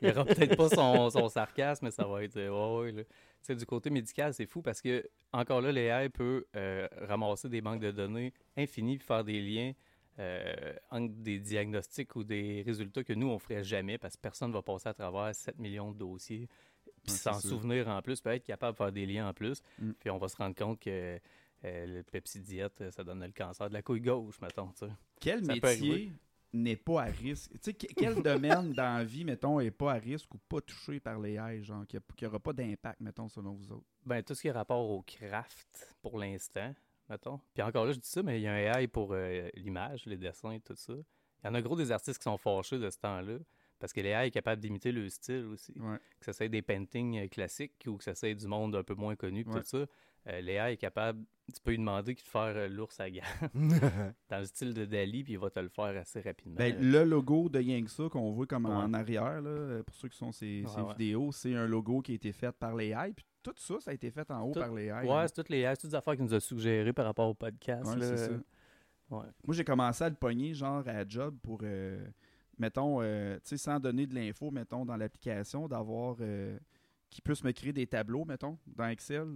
Il 0.00 0.08
aura 0.10 0.24
peut-être 0.24 0.56
pas 0.56 0.68
son, 0.68 1.10
son 1.10 1.28
sarcasme, 1.28 1.86
mais 1.86 1.90
ça 1.90 2.04
va 2.06 2.22
être. 2.22 2.36
euh, 2.36 2.50
ouais, 2.80 2.84
ouais, 2.86 2.92
là. 2.92 3.02
Tu 3.04 3.10
sais, 3.42 3.54
du 3.56 3.66
côté 3.66 3.90
médical, 3.90 4.32
c'est 4.32 4.46
fou 4.46 4.62
parce 4.62 4.80
que, 4.80 5.04
encore 5.32 5.60
là, 5.60 5.72
l'AI 5.72 6.08
peut 6.08 6.46
euh, 6.54 6.86
ramasser 7.00 7.48
des 7.48 7.60
banques 7.60 7.80
de 7.80 7.90
données 7.90 8.32
infinies 8.56 8.98
puis 8.98 9.06
faire 9.06 9.24
des 9.24 9.40
liens 9.40 9.72
euh, 10.20 10.74
entre 10.90 11.12
des 11.14 11.40
diagnostics 11.40 12.14
ou 12.14 12.22
des 12.22 12.62
résultats 12.64 13.02
que 13.02 13.12
nous, 13.14 13.28
on 13.28 13.38
ferait 13.40 13.64
jamais 13.64 13.98
parce 13.98 14.14
que 14.14 14.20
personne 14.20 14.50
ne 14.50 14.54
va 14.54 14.62
passer 14.62 14.88
à 14.88 14.94
travers 14.94 15.34
7 15.34 15.58
millions 15.58 15.90
de 15.90 15.98
dossiers 15.98 16.48
puis 17.02 17.12
s'en 17.12 17.40
souvenir 17.40 17.88
en 17.88 18.00
plus, 18.00 18.20
peut 18.20 18.30
être 18.30 18.44
capable 18.44 18.74
de 18.74 18.76
faire 18.76 18.92
des 18.92 19.06
liens 19.06 19.28
en 19.28 19.32
plus. 19.34 19.60
Mm. 19.80 19.90
Puis 19.98 20.10
on 20.10 20.18
va 20.18 20.28
se 20.28 20.36
rendre 20.36 20.54
compte 20.54 20.78
que 20.78 21.18
euh, 21.64 21.86
le 21.86 22.02
Pepsi 22.02 22.40
Diète, 22.40 22.80
euh, 22.80 22.90
ça 22.90 23.04
donne 23.04 23.20
le 23.24 23.30
cancer 23.32 23.68
de 23.68 23.74
la 23.74 23.82
couille 23.82 24.00
gauche, 24.00 24.40
mettons. 24.40 24.68
tu 24.72 24.86
sais. 24.86 24.92
Quel 25.20 25.44
Ça 25.44 25.52
métier 25.54 26.12
n'est 26.52 26.76
pas 26.76 27.02
à 27.02 27.04
risque? 27.06 27.52
Quel 27.96 28.22
domaine 28.22 28.72
dans 28.72 28.98
la 28.98 29.04
vie, 29.04 29.24
mettons, 29.24 29.60
est 29.60 29.70
pas 29.70 29.92
à 29.92 29.96
risque 29.98 30.34
ou 30.34 30.38
pas 30.38 30.60
touché 30.60 31.00
par 31.00 31.18
les 31.20 31.34
AI, 31.34 31.62
genre, 31.62 31.86
qui 31.86 31.96
n'aura 32.24 32.38
pas 32.40 32.52
d'impact, 32.52 33.00
mettons, 33.00 33.28
selon 33.28 33.52
vous 33.54 33.72
autres? 33.72 33.86
Ben, 34.04 34.22
tout 34.22 34.34
ce 34.34 34.42
qui 34.42 34.48
est 34.48 34.52
rapport 34.52 34.88
au 34.90 35.02
craft 35.02 35.96
pour 36.02 36.18
l'instant, 36.18 36.74
mettons. 37.08 37.40
Puis 37.54 37.62
encore 37.62 37.86
là, 37.86 37.92
je 37.92 37.98
dis 38.00 38.08
ça, 38.08 38.22
mais 38.22 38.38
il 38.40 38.42
y 38.42 38.46
a 38.48 38.52
un 38.52 38.80
AI 38.80 38.88
pour 38.88 39.12
euh, 39.12 39.48
l'image, 39.54 40.04
les 40.06 40.16
dessins 40.16 40.50
et 40.52 40.60
tout 40.60 40.76
ça. 40.76 40.92
Il 40.94 41.46
y 41.46 41.50
en 41.50 41.54
a 41.54 41.62
gros 41.62 41.76
des 41.76 41.90
artistes 41.90 42.18
qui 42.18 42.24
sont 42.24 42.38
fâchés 42.38 42.78
de 42.78 42.90
ce 42.90 42.98
temps-là. 42.98 43.38
Parce 43.78 43.92
que 43.92 44.00
l'AI 44.00 44.28
est 44.28 44.30
capable 44.30 44.62
d'imiter 44.62 44.92
le 44.92 45.08
style 45.08 45.44
aussi. 45.46 45.72
Ouais. 45.76 45.96
Que 46.20 46.26
ça 46.26 46.32
soit 46.32 46.46
des 46.48 46.62
paintings 46.62 47.28
classiques 47.28 47.82
ou 47.88 47.96
que 47.96 48.04
ça 48.04 48.14
soit 48.14 48.32
du 48.32 48.46
monde 48.46 48.76
un 48.76 48.84
peu 48.84 48.94
moins 48.94 49.16
connu, 49.16 49.44
Ouais. 49.44 49.60
tout 49.60 49.66
ça. 49.66 49.86
Euh, 50.28 50.40
L'AI 50.40 50.74
est 50.74 50.76
capable, 50.76 51.24
tu 51.52 51.60
peux 51.62 51.70
lui 51.72 51.78
demander 51.78 52.14
qu'il 52.14 52.24
te 52.24 52.30
faire 52.30 52.52
euh, 52.56 52.68
l'ours 52.68 52.98
à 53.00 53.10
gants 53.10 53.20
dans 54.28 54.38
le 54.38 54.44
style 54.44 54.74
de 54.74 54.84
Dali, 54.84 55.22
puis 55.24 55.34
il 55.34 55.38
va 55.38 55.50
te 55.50 55.60
le 55.60 55.68
faire 55.68 55.96
assez 55.96 56.20
rapidement. 56.20 56.56
Ben, 56.56 56.76
le 56.80 57.04
logo 57.04 57.48
de 57.48 57.60
Yangsa 57.60 58.08
qu'on 58.10 58.32
voit 58.32 58.46
comme 58.46 58.66
Ouais. 58.66 58.72
en 58.72 58.92
arrière, 58.94 59.40
là, 59.42 59.82
pour 59.84 59.94
ceux 59.94 60.08
qui 60.08 60.16
sont 60.16 60.32
ces, 60.32 60.62
Ouais, 60.64 60.70
ces 60.74 60.80
ouais. 60.80 60.88
vidéos, 60.92 61.32
c'est 61.32 61.54
un 61.54 61.66
logo 61.66 62.00
qui 62.00 62.12
a 62.12 62.14
été 62.16 62.32
fait 62.32 62.52
par 62.52 62.74
les. 62.74 62.94
Puis 63.14 63.24
tout 63.42 63.52
ça, 63.56 63.74
ça 63.80 63.90
a 63.90 63.94
été 63.94 64.10
fait 64.10 64.30
en 64.30 64.42
haut 64.42 64.52
Tout- 64.52 64.60
par 64.60 64.72
les 64.72 64.86
AI. 64.86 65.06
ouais, 65.08 65.28
c'est 65.28 65.34
toutes 65.34 65.48
les 65.48 65.62
c'est 65.62 65.76
toutes 65.76 65.90
des 65.90 65.96
affaires 65.96 66.14
qu'il 66.14 66.24
nous 66.24 66.34
a 66.34 66.40
suggérées 66.40 66.92
par 66.92 67.04
rapport 67.04 67.28
au 67.28 67.34
podcast. 67.34 67.84
Ça. 67.84 68.28
Moi, 69.10 69.26
j'ai 69.50 69.64
commencé 69.64 70.04
à 70.04 70.08
le 70.08 70.14
pogner, 70.14 70.54
genre, 70.54 70.82
à 70.88 71.06
job 71.06 71.36
pour, 71.42 71.58
euh, 71.62 72.02
mettons, 72.58 73.02
euh, 73.02 73.34
tu 73.36 73.40
sais, 73.50 73.56
sans 73.58 73.78
donner 73.78 74.06
de 74.06 74.14
l'info, 74.14 74.50
mettons, 74.50 74.86
dans 74.86 74.96
l'application, 74.96 75.68
d'avoir, 75.68 76.16
euh, 76.20 76.58
qui 77.10 77.20
puisse 77.20 77.44
me 77.44 77.52
créer 77.52 77.74
des 77.74 77.86
tableaux, 77.86 78.24
mettons, 78.24 78.56
dans 78.66 78.86
Excel, 78.88 79.26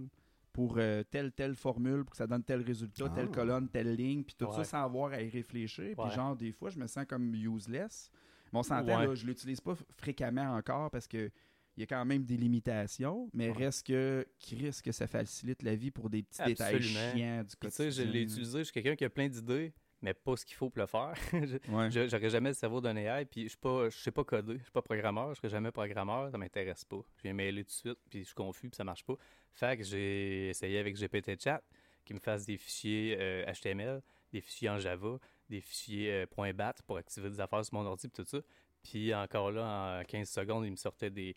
pour 0.57 0.77
euh, 0.79 1.03
telle, 1.03 1.31
telle 1.33 1.53
formule, 1.53 2.03
pour 2.03 2.09
que 2.13 2.17
ça 2.17 2.25
donne 2.25 2.43
tel 2.43 2.61
résultat, 2.63 3.07
telle 3.09 3.27
Ah. 3.29 3.35
colonne, 3.35 3.69
telle 3.69 3.93
ligne, 3.93 4.23
puis 4.23 4.33
tout 4.35 4.51
ça 4.51 4.63
sans 4.63 4.83
avoir 4.85 5.11
à 5.11 5.21
y 5.21 5.29
réfléchir. 5.29 5.95
Puis 5.95 6.09
genre, 6.15 6.35
des 6.35 6.51
fois, 6.51 6.71
je 6.71 6.79
me 6.79 6.87
sens 6.87 7.05
comme 7.07 7.31
useless. 7.35 8.09
Mais 8.51 8.57
on 8.57 8.63
s'entend, 8.63 8.97
Ouais. 8.97 9.05
là, 9.05 9.13
je 9.13 9.27
l'utilise 9.27 9.61
pas 9.61 9.75
fréquemment 9.97 10.55
encore 10.55 10.89
parce 10.89 11.07
que 11.07 11.29
il 11.75 11.81
y 11.81 11.83
a 11.83 11.85
quand 11.85 12.03
même 12.05 12.23
des 12.25 12.37
limitations, 12.37 13.29
mais 13.33 13.49
Ouais. 13.51 13.65
reste 13.65 13.85
que, 13.85 14.25
Chris, 14.39 14.79
que 14.83 14.91
ça 14.91 15.05
facilite 15.05 15.61
la 15.61 15.75
vie 15.75 15.91
pour 15.91 16.09
des 16.09 16.23
petits 16.23 16.41
détails 16.43 16.81
chiants 16.81 17.43
du 17.43 17.55
Puis, 17.55 17.69
tu 17.69 17.75
sais, 17.75 17.91
je 17.91 18.01
l'ai 18.01 18.07
quotidien. 18.07 18.23
utilisé, 18.23 18.57
je 18.57 18.63
suis 18.63 18.73
quelqu'un 18.73 18.95
qui 18.95 19.05
a 19.05 19.11
plein 19.11 19.29
d'idées, 19.29 19.73
mais 20.01 20.13
pas 20.13 20.35
ce 20.35 20.45
qu'il 20.45 20.55
faut 20.55 20.69
pour 20.69 20.81
le 20.81 20.87
faire. 20.87 21.13
Ouais. 21.69 21.89
J'aurais 21.91 22.29
jamais 22.29 22.49
le 22.49 22.55
cerveau 22.55 22.81
d'un 22.81 22.95
AI, 22.95 23.25
puis 23.25 23.43
je 23.43 23.49
suis 23.49 23.57
pas, 23.57 23.89
je 23.89 23.97
sais 23.97 24.11
pas 24.11 24.23
coder, 24.23 24.57
je 24.57 24.63
suis 24.63 24.71
pas 24.71 24.81
programmeur, 24.81 25.33
je 25.33 25.39
serai 25.39 25.49
jamais 25.49 25.71
programmeur, 25.71 26.31
ça 26.31 26.37
m'intéresse 26.37 26.85
pas. 26.85 27.01
Je 27.17 27.23
viens 27.23 27.33
mêler 27.33 27.63
tout 27.63 27.69
de 27.69 27.71
suite, 27.71 27.99
puis 28.09 28.19
je 28.19 28.25
suis 28.25 28.35
confus, 28.35 28.69
puis 28.69 28.75
ça 28.75 28.83
marche 28.83 29.03
pas. 29.05 29.15
Fait 29.53 29.77
que 29.77 29.83
j'ai 29.83 30.49
essayé 30.49 30.79
avec 30.79 30.95
GPT 30.95 31.41
Chat, 31.41 31.63
qui 32.05 32.13
me 32.13 32.19
fasse 32.19 32.45
des 32.45 32.57
fichiers 32.57 33.17
euh, 33.19 33.51
HTML, 33.51 34.01
des 34.31 34.41
fichiers 34.41 34.69
en 34.69 34.79
Java, 34.79 35.19
des 35.49 35.61
fichiers 35.61 36.25
euh, 36.25 36.53
.bat 36.53 36.75
pour 36.85 36.97
activer 36.97 37.29
des 37.29 37.39
affaires 37.39 37.65
sur 37.65 37.73
mon 37.75 37.85
ordi, 37.85 38.07
puis 38.07 38.23
tout 38.23 38.29
ça. 38.29 38.41
Puis 38.83 39.13
encore 39.13 39.51
là, 39.51 39.99
en 40.01 40.03
15 40.05 40.29
secondes, 40.29 40.65
il 40.65 40.71
me 40.71 40.75
sortait 40.77 41.09
des 41.09 41.35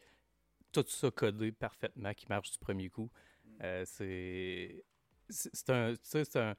tout 0.73 0.85
ça 0.87 1.11
codé 1.11 1.53
parfaitement, 1.53 2.15
qui 2.15 2.27
marche 2.29 2.53
du 2.53 2.59
premier 2.59 2.89
coup. 2.89 3.11
Euh, 3.63 3.85
c'est 3.87 4.85
c'est 5.29 5.51
c'est 5.53 5.71
un, 5.71 5.93
tu 5.95 5.99
sais, 6.03 6.25
c'est 6.25 6.39
un 6.39 6.57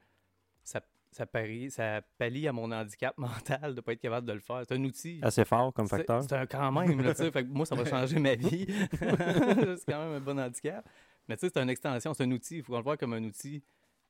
ça, 0.64 0.80
ça, 1.12 1.26
parie, 1.26 1.70
ça 1.70 2.00
pallie 2.18 2.48
à 2.48 2.52
mon 2.52 2.72
handicap 2.72 3.16
mental 3.18 3.74
de 3.74 3.80
pas 3.80 3.92
être 3.92 4.00
capable 4.00 4.26
de 4.26 4.32
le 4.32 4.40
faire. 4.40 4.62
C'est 4.66 4.74
un 4.74 4.84
outil. 4.84 5.20
Assez 5.22 5.44
fort 5.44 5.72
comme 5.72 5.86
C'est- 5.86 5.98
facteur. 5.98 6.22
C'est 6.22 6.34
un 6.34 6.46
quand 6.46 6.72
même, 6.72 7.00
là, 7.02 7.14
tu 7.14 7.22
sais. 7.22 7.30
Fait 7.30 7.44
que 7.44 7.48
moi, 7.50 7.66
ça 7.66 7.74
va 7.74 7.84
changer 7.84 8.18
ma 8.18 8.34
vie. 8.34 8.66
c'est 8.92 9.84
quand 9.86 10.04
même 10.04 10.14
un 10.14 10.20
bon 10.20 10.38
handicap. 10.38 10.88
Mais 11.28 11.36
tu 11.36 11.46
sais, 11.46 11.52
c'est 11.54 11.62
une 11.62 11.70
extension, 11.70 12.14
c'est 12.14 12.24
un 12.24 12.30
outil. 12.32 12.56
Il 12.56 12.62
faut 12.62 12.72
qu'on 12.72 12.78
le 12.78 12.84
voit 12.84 12.96
comme 12.96 13.12
un 13.12 13.22
outil. 13.22 13.62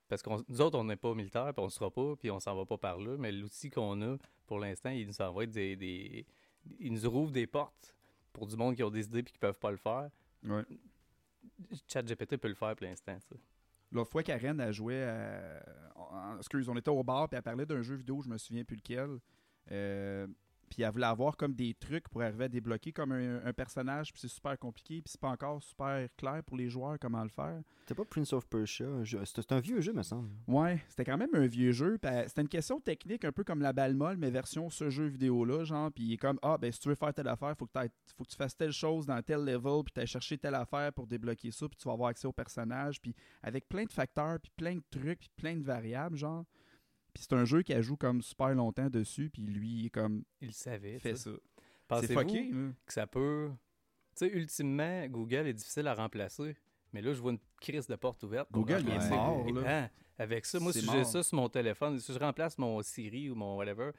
Parce 0.09 0.23
que 0.23 0.30
nous 0.49 0.61
autres, 0.61 0.78
on 0.78 0.85
n'est 0.85 0.97
pas 0.97 1.14
militaire, 1.14 1.52
puis 1.54 1.62
on 1.62 1.66
ne 1.66 1.71
sera 1.71 1.90
pas, 1.90 2.16
puis 2.16 2.30
on 2.30 2.38
s'en 2.38 2.54
va 2.54 2.66
pas 2.66 2.76
par 2.78 2.99
là. 2.99 3.16
Mais 3.18 3.32
l'outil 3.32 3.71
qu'on 3.71 4.00
a, 4.02 4.16
pour 4.47 4.59
l'instant, 4.59 4.90
il 4.90 5.06
nous 5.06 5.21
envoie 5.23 5.47
des, 5.47 5.75
des. 5.76 6.26
Il 6.78 6.92
nous 6.92 7.11
rouvre 7.11 7.32
des 7.32 7.47
portes 7.47 7.94
pour 8.32 8.47
du 8.47 8.56
monde 8.56 8.76
qui 8.76 8.82
ont 8.82 8.90
des 8.90 9.06
idées 9.06 9.23
puis 9.23 9.32
qui 9.32 9.38
peuvent 9.38 9.59
pas 9.59 9.71
le 9.71 9.76
faire. 9.76 10.09
Ouais. 10.44 10.62
ChatGPT 11.88 12.37
peut 12.37 12.49
le 12.49 12.54
faire 12.54 12.75
pour 12.76 12.87
l'instant, 12.87 13.14
tu 13.16 13.35
sais. 13.37 13.40
L'autre 13.92 14.11
fois, 14.11 14.22
Karen 14.22 14.61
a 14.61 14.72
joué 14.72 15.04
à... 15.04 15.62
en- 15.96 16.38
Excuse, 16.38 16.68
on 16.68 16.76
était 16.76 16.90
au 16.90 17.02
bar, 17.04 17.28
puis 17.28 17.37
elle 17.37 17.42
parlait 17.42 17.66
d'un 17.66 17.82
jeu 17.82 17.94
vidéo, 17.94 18.22
je 18.22 18.28
me 18.28 18.38
souviens 18.38 18.64
plus 18.64 18.76
lequel. 18.76 19.18
Euh, 19.70 20.26
Puis 20.72 20.82
elle 20.82 20.90
voulait 20.90 21.04
avoir 21.04 21.36
comme 21.36 21.52
des 21.52 21.74
trucs 21.74 22.08
pour 22.08 22.22
arriver 22.22 22.44
à 22.44 22.48
débloquer 22.48 22.92
comme 22.92 23.12
un, 23.12 23.44
un 23.44 23.52
personnage, 23.52 24.10
puis 24.10 24.22
c'est 24.22 24.28
super 24.28 24.58
compliqué, 24.58 25.02
puis 25.02 25.12
c'est 25.12 25.20
pas 25.20 25.28
encore 25.28 25.62
super 25.62 26.08
clair 26.16 26.42
pour 26.46 26.56
les 26.56 26.70
joueurs 26.70 26.98
comment 26.98 27.22
le 27.22 27.28
faire. 27.28 27.60
C'était 27.80 27.94
pas 27.94 28.06
Prince 28.06 28.32
of 28.32 28.46
Persia. 28.46 28.86
C'était 29.26 29.52
un 29.52 29.60
vieux 29.60 29.82
jeu, 29.82 29.92
me 29.92 30.02
semble. 30.02 30.30
Ouais, 30.48 30.82
c'était 30.88 31.04
quand 31.04 31.18
même 31.18 31.34
un 31.34 31.46
vieux 31.46 31.72
jeu. 31.72 31.98
euh, 32.02 32.24
C'était 32.26 32.40
une 32.40 32.48
question 32.48 32.80
technique, 32.80 33.26
un 33.26 33.32
peu 33.32 33.44
comme 33.44 33.60
la 33.60 33.74
balle 33.74 33.94
molle, 33.94 34.16
mais 34.16 34.30
version 34.30 34.70
ce 34.70 34.88
jeu 34.88 35.04
vidéo-là, 35.08 35.64
genre. 35.64 35.92
Puis 35.92 36.04
il 36.04 36.12
est 36.14 36.16
comme, 36.16 36.38
ah, 36.40 36.56
ben 36.56 36.72
si 36.72 36.80
tu 36.80 36.88
veux 36.88 36.94
faire 36.94 37.12
telle 37.12 37.28
affaire, 37.28 37.54
faut 37.58 37.66
que, 37.66 37.78
faut 38.16 38.24
que 38.24 38.30
tu 38.30 38.36
fasses 38.36 38.56
telle 38.56 38.72
chose 38.72 39.04
dans 39.04 39.20
tel 39.20 39.44
level, 39.44 39.82
puis 39.84 39.92
tu 39.94 40.06
chercher 40.06 40.38
telle 40.38 40.54
affaire 40.54 40.90
pour 40.94 41.06
débloquer 41.06 41.50
ça, 41.50 41.68
puis 41.68 41.76
tu 41.76 41.86
vas 41.86 41.92
avoir 41.92 42.08
accès 42.08 42.26
au 42.26 42.32
personnage. 42.32 42.98
Puis 42.98 43.14
avec 43.42 43.68
plein 43.68 43.84
de 43.84 43.92
facteurs, 43.92 44.38
puis 44.40 44.50
plein 44.56 44.76
de 44.76 44.82
trucs, 44.90 45.18
puis 45.18 45.30
plein 45.36 45.56
de 45.56 45.64
variables, 45.64 46.16
genre. 46.16 46.44
Puis 47.14 47.25
c'est 47.28 47.35
un 47.35 47.45
jeu 47.45 47.62
qui 47.62 47.81
joue 47.83 47.97
comme 47.97 48.23
super 48.23 48.54
longtemps 48.54 48.88
dessus, 48.88 49.31
puis 49.31 49.42
lui, 49.42 49.90
comme, 49.90 50.25
Il 50.40 50.52
savait. 50.52 50.99
fait 50.99 51.16
sais. 51.16 51.31
ça. 51.31 52.00
C'est 52.00 52.14
fucké, 52.14 52.50
que 52.87 52.92
ça 52.92 53.07
peut. 53.07 53.50
Tu 54.16 54.26
sais, 54.26 54.33
ultimement, 54.33 55.07
Google 55.09 55.47
est 55.47 55.52
difficile 55.52 55.87
à 55.88 55.95
remplacer. 55.95 56.57
Mais 56.92 57.02
là, 57.02 57.12
je 57.12 57.21
vois 57.21 57.33
une 57.33 57.38
crise 57.61 57.87
de 57.87 57.97
porte 57.97 58.23
ouverte. 58.23 58.49
Google, 58.50 58.87
est 58.88 59.09
mort, 59.11 59.47
là. 59.50 59.85
hein, 59.85 59.90
avec 60.19 60.45
ça, 60.47 60.59
moi, 60.61 60.73
si 60.73 60.87
j'ai 60.90 61.04
ça 61.04 61.23
sur 61.23 61.37
mon 61.37 61.49
téléphone, 61.49 61.99
si 61.99 62.12
je 62.12 62.19
remplace 62.19 62.59
mon 62.59 62.81
Siri 62.83 63.31
ou 63.31 63.35
mon 63.35 63.57
whatever 63.57 63.90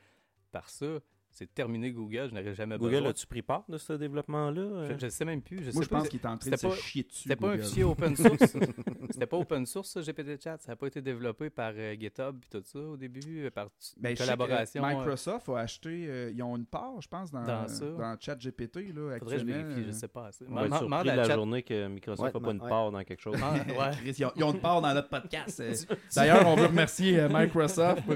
par 0.52 0.70
ça, 0.70 1.00
c'est 1.34 1.54
terminé 1.54 1.92
Google, 1.92 2.28
je 2.30 2.36
n'aurais 2.36 2.54
jamais 2.54 2.78
Google, 2.78 2.92
besoin. 2.98 3.10
as-tu 3.10 3.28
pris 3.28 3.42
part 3.42 3.64
de 3.68 3.78
ce 3.78 3.94
développement-là? 3.94 4.62
euh? 4.62 4.94
Je, 4.98 5.06
je 5.06 5.10
sais 5.10 5.26
même 5.26 5.42
plus. 5.42 5.58
Je 5.64 5.72
Moi, 5.72 5.74
sais 5.74 5.84
je 5.84 5.90
pas. 5.90 5.98
pense 6.00 6.10
qu'il 6.10 6.20
est 6.20 6.26
en 6.26 6.38
train 6.38 6.50
de 6.52 6.56
c'était 6.56 6.58
se 6.58 6.68
pas- 6.68 6.76
chier 6.76 7.04
dessus. 7.04 7.24
C'était 7.24 7.36
pas 7.36 7.50
un 7.52 7.58
fichier 7.58 7.84
open 7.84 8.16
source. 8.16 8.58
C'était 9.12 9.26
pas 9.28 9.38
open 9.38 9.66
source, 9.66 9.90
ça, 9.90 10.02
GPT 10.02 10.42
Chat. 10.42 10.58
Ça 10.60 10.72
n'a 10.72 10.76
pas 10.76 10.88
été 10.88 11.02
développé 11.02 11.50
par 11.50 11.74
euh, 11.76 11.96
GitHub 12.00 12.38
et 12.44 12.50
tout 12.58 12.64
ça 12.64 12.80
au 12.80 12.98
début, 12.98 13.46
euh, 13.46 13.52
par 13.52 13.68
Ben, 13.98 14.16
sais 14.16 14.24
collaboration. 14.24 14.84
Microsoft 14.86 15.50
a 15.50 15.58
acheté, 15.60 16.06
euh, 16.08 16.32
ils 16.34 16.42
ont 16.42 16.56
une 16.56 16.66
part, 16.66 17.00
je 17.02 17.08
pense, 17.08 17.30
dans, 17.32 17.44
Dans 17.44 17.68
ça. 17.68 17.86
dans 17.86 18.16
ChatGPT, 18.20 18.76
là, 18.94 18.94
Faudrait 18.96 19.20
que 19.20 19.26
je 19.30 19.36
actuellement. 19.36 19.54
vérifie, 19.68 19.84
je 19.84 19.90
euh, 19.90 19.92
sais 19.92 20.08
pas. 20.08 20.28
assez. 20.28 20.46
On 20.50 20.54
va 20.56 20.66
être 20.66 20.78
surpris 20.78 21.08
la 21.08 21.24
Chat- 21.26 21.36
journée 21.36 21.64
que 21.64 21.88
Microsoft 21.88 22.34
n'a 22.34 22.40
Ouais, 22.40 22.46
pas 22.46 22.52
une 22.52 22.70
part 22.70 22.92
dans 22.92 23.04
quelque 23.04 23.22
chose. 23.22 23.38
Ah, 23.44 23.54
ouais. 23.56 23.92
Chris, 24.02 24.16
ils, 24.18 24.26
ont, 24.26 24.32
ils 24.36 24.44
ont 24.44 24.54
une 24.54 24.60
part 24.62 24.82
dans 24.82 24.94
notre 24.94 25.10
podcast. 25.10 25.62
D'ailleurs, 26.16 26.48
on 26.48 26.56
veut 26.56 26.68
remercier 26.68 27.28
Microsoft 27.30 28.04
pour. 28.06 28.16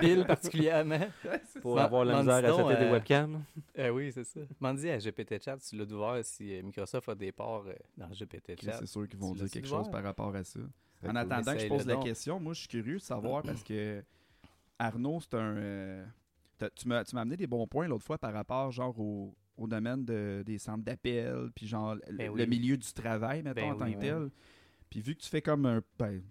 Bill 0.00 0.24
particulièrement. 0.26 0.98
Pour 1.60 1.78
avoir 1.80 2.04
la 2.04 2.21
dis 2.24 2.30
à 2.30 2.40
setter 2.40 2.76
des 2.78 2.84
euh, 2.84 2.92
webcams. 2.92 3.44
Eh 3.74 3.90
oui, 3.90 4.12
c'est 4.12 4.24
ça. 4.24 4.40
M'en 4.60 4.74
dis 4.74 4.88
à 4.90 4.98
GPT 4.98 5.42
Chat, 5.42 5.58
tu 5.58 5.76
l'as 5.76 5.84
dû 5.86 5.94
voir 5.94 6.24
si 6.24 6.54
euh, 6.54 6.62
Microsoft 6.62 7.08
a 7.08 7.14
des 7.14 7.32
parts 7.32 7.64
euh, 7.66 7.74
dans 7.96 8.08
GPT 8.08 8.60
Chat. 8.62 8.72
c'est 8.78 8.86
sûr 8.86 9.08
qu'ils 9.08 9.18
vont 9.18 9.32
dire 9.34 9.48
quelque 9.50 9.68
chose 9.68 9.88
par 9.90 10.02
rapport 10.02 10.34
à 10.34 10.44
ça. 10.44 10.60
En 11.04 11.16
attendant 11.16 11.52
que 11.54 11.58
je 11.58 11.66
pose 11.68 11.86
la 11.86 11.96
question, 11.96 12.38
moi, 12.40 12.52
je 12.54 12.60
suis 12.60 12.68
curieux 12.68 12.98
de 12.98 13.02
savoir 13.02 13.42
parce 13.42 13.62
que 13.64 14.02
Arnaud, 14.78 15.20
c'est 15.20 15.34
un. 15.34 15.56
euh, 15.56 16.04
tu 16.76 16.86
m'as 16.88 17.04
tu 17.04 17.14
m'as 17.14 17.22
amené 17.22 17.36
des 17.36 17.46
bons 17.46 17.66
points 17.66 17.88
l'autre 17.88 18.04
fois 18.04 18.18
par 18.18 18.32
rapport, 18.32 18.70
genre, 18.70 18.98
au, 19.00 19.34
au 19.56 19.66
domaine 19.66 20.04
de- 20.04 20.42
des 20.46 20.58
centres 20.58 20.84
d'appel, 20.84 21.50
puis 21.54 21.66
genre, 21.66 21.96
le- 22.08 22.16
Ben 22.16 22.34
le 22.34 22.46
milieu 22.46 22.76
du 22.76 22.92
travail, 22.92 23.42
mettons, 23.42 23.60
Ben 23.60 23.72
en 23.72 23.76
tant 23.76 23.86
que 23.86 23.90
oui. 23.96 23.98
tel. 23.98 24.30
Puis 24.90 25.00
vu 25.00 25.14
que 25.16 25.20
tu 25.22 25.28
fais 25.28 25.42
comme 25.42 25.66
un. 25.66 25.82
Ben, 25.98 26.22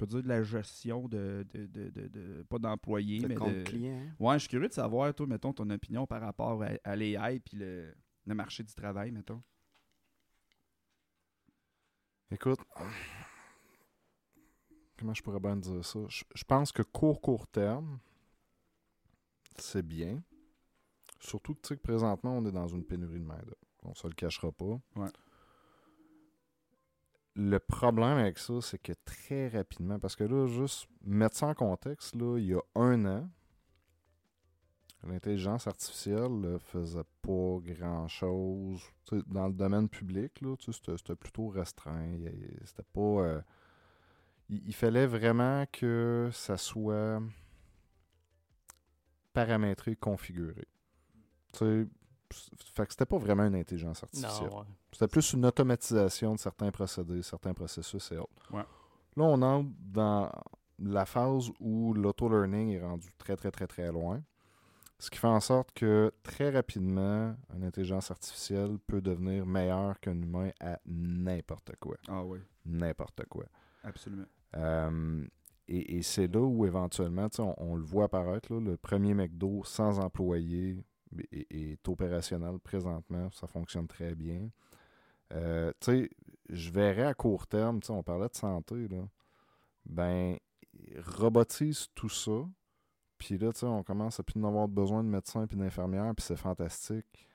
peut 0.00 0.06
dire 0.06 0.22
de 0.22 0.28
la 0.28 0.42
gestion 0.42 1.06
de. 1.08 1.46
de, 1.52 1.66
de, 1.66 1.90
de- 1.90 2.08
de- 2.08 2.42
pas 2.44 2.58
d'employés, 2.58 3.20
mais 3.28 3.34
compte 3.34 3.54
de. 3.54 3.62
client. 3.64 3.98
hein. 4.08 4.14
Ouais, 4.18 4.34
je 4.34 4.40
suis 4.40 4.48
curieux 4.48 4.68
de 4.68 4.72
savoir, 4.72 5.14
toi, 5.14 5.26
mettons, 5.26 5.52
ton 5.52 5.68
opinion 5.70 6.06
par 6.06 6.20
rapport 6.22 6.62
à, 6.62 6.70
à 6.84 6.96
l'AI 6.96 7.40
puis 7.40 7.56
le, 7.58 7.94
le 8.26 8.34
marché 8.34 8.62
du 8.62 8.74
travail, 8.74 9.10
mettons. 9.10 9.42
Écoute, 12.30 12.60
comment 14.98 15.14
je 15.14 15.22
pourrais 15.22 15.40
bien 15.40 15.56
dire 15.56 15.84
ça? 15.84 15.98
Je, 16.08 16.22
je 16.34 16.44
pense 16.44 16.70
que 16.72 16.82
court, 16.82 17.20
court 17.20 17.46
terme, 17.48 17.98
c'est 19.58 19.84
bien. 19.86 20.22
Surtout 21.18 21.54
que, 21.54 21.60
tu 21.60 21.68
sais, 21.68 21.76
que 21.76 21.82
présentement, 21.82 22.38
on 22.38 22.46
est 22.46 22.52
dans 22.52 22.68
une 22.68 22.84
pénurie 22.84 23.18
de 23.20 23.24
main-d'œuvre. 23.24 23.56
On 23.82 23.94
se 23.94 24.06
le 24.06 24.14
cachera 24.14 24.52
pas. 24.52 24.80
Ouais. 24.96 25.08
Le 27.36 27.58
problème 27.58 28.18
avec 28.18 28.38
ça, 28.38 28.54
c'est 28.60 28.78
que 28.78 28.92
très 29.04 29.48
rapidement, 29.48 29.98
parce 29.98 30.16
que 30.16 30.24
là, 30.24 30.46
juste 30.46 30.88
mettre 31.04 31.36
ça 31.36 31.46
en 31.46 31.54
contexte, 31.54 32.16
là, 32.16 32.38
il 32.38 32.46
y 32.46 32.54
a 32.54 32.60
un 32.74 33.06
an, 33.06 33.30
l'intelligence 35.04 35.66
artificielle 35.66 36.40
là, 36.40 36.58
faisait 36.58 37.04
pas 37.22 37.58
grand-chose. 37.62 38.82
Dans 39.26 39.46
le 39.46 39.54
domaine 39.54 39.88
public, 39.88 40.40
c'était 40.58 41.16
plutôt 41.16 41.48
restreint. 41.48 42.18
C'était 42.64 42.82
pas. 42.92 43.00
euh, 43.00 43.40
il, 44.48 44.74
fallait 44.74 45.06
vraiment 45.06 45.64
que 45.72 46.28
ça 46.32 46.56
soit 46.56 47.22
paramétré, 49.32 49.94
configuré. 49.96 50.66
Fait 52.32 52.86
que 52.86 52.92
c'était 52.92 53.06
pas 53.06 53.18
vraiment 53.18 53.44
une 53.46 53.54
intelligence 53.56 54.02
artificielle. 54.02 54.50
Ouais. 54.50 54.64
C'était 54.92 55.08
plus 55.08 55.32
une 55.32 55.44
automatisation 55.46 56.34
de 56.34 56.38
certains 56.38 56.70
procédés, 56.70 57.22
certains 57.22 57.54
processus 57.54 58.10
et 58.12 58.18
autres. 58.18 58.52
Ouais. 58.52 58.64
Là, 59.16 59.24
on 59.24 59.42
entre 59.42 59.68
dans 59.80 60.30
la 60.78 61.04
phase 61.06 61.50
où 61.60 61.92
l'auto-learning 61.94 62.70
est 62.70 62.80
rendu 62.82 63.08
très, 63.18 63.36
très, 63.36 63.50
très, 63.50 63.66
très 63.66 63.90
loin. 63.92 64.22
Ce 64.98 65.08
qui 65.10 65.18
fait 65.18 65.26
en 65.28 65.40
sorte 65.40 65.72
que 65.72 66.12
très 66.22 66.50
rapidement, 66.50 67.34
une 67.56 67.64
intelligence 67.64 68.10
artificielle 68.10 68.78
peut 68.86 69.00
devenir 69.00 69.46
meilleure 69.46 69.98
qu'un 69.98 70.20
humain 70.20 70.50
à 70.60 70.78
n'importe 70.86 71.72
quoi. 71.80 71.96
Ah 72.08 72.22
oui, 72.22 72.38
N'importe 72.66 73.24
quoi. 73.26 73.44
absolument. 73.82 74.26
Euh, 74.56 75.24
et 75.68 75.96
et 75.98 76.02
c'est 76.02 76.26
là 76.26 76.40
où 76.40 76.66
éventuellement, 76.66 77.28
on, 77.38 77.54
on 77.56 77.76
le 77.76 77.82
voit 77.84 78.04
apparaître, 78.04 78.52
là, 78.52 78.60
le 78.60 78.76
premier 78.76 79.14
McDo 79.14 79.62
sans 79.64 79.98
employé 80.00 80.84
est, 81.32 81.46
est 81.50 81.88
opérationnel 81.88 82.58
présentement, 82.58 83.30
ça 83.30 83.46
fonctionne 83.46 83.86
très 83.86 84.14
bien. 84.14 84.50
Euh, 85.32 85.72
tu 85.80 85.92
sais, 85.92 86.10
je 86.48 86.70
verrais 86.70 87.04
à 87.06 87.14
court 87.14 87.46
terme, 87.46 87.80
tu 87.80 87.86
sais, 87.86 87.92
on 87.92 88.02
parlait 88.02 88.28
de 88.28 88.36
santé, 88.36 88.88
là, 88.88 89.08
ben, 89.86 90.36
robotise 90.98 91.88
tout 91.94 92.08
ça, 92.08 92.44
puis 93.18 93.38
là, 93.38 93.52
tu 93.52 93.60
sais, 93.60 93.66
on 93.66 93.82
commence 93.82 94.18
à 94.18 94.22
plus 94.22 94.40
en 94.40 94.48
avoir 94.48 94.66
besoin 94.66 95.04
de 95.04 95.08
médecins 95.08 95.46
puis 95.46 95.56
d'infirmières, 95.56 96.12
puis 96.16 96.24
c'est 96.24 96.36
fantastique. 96.36 97.28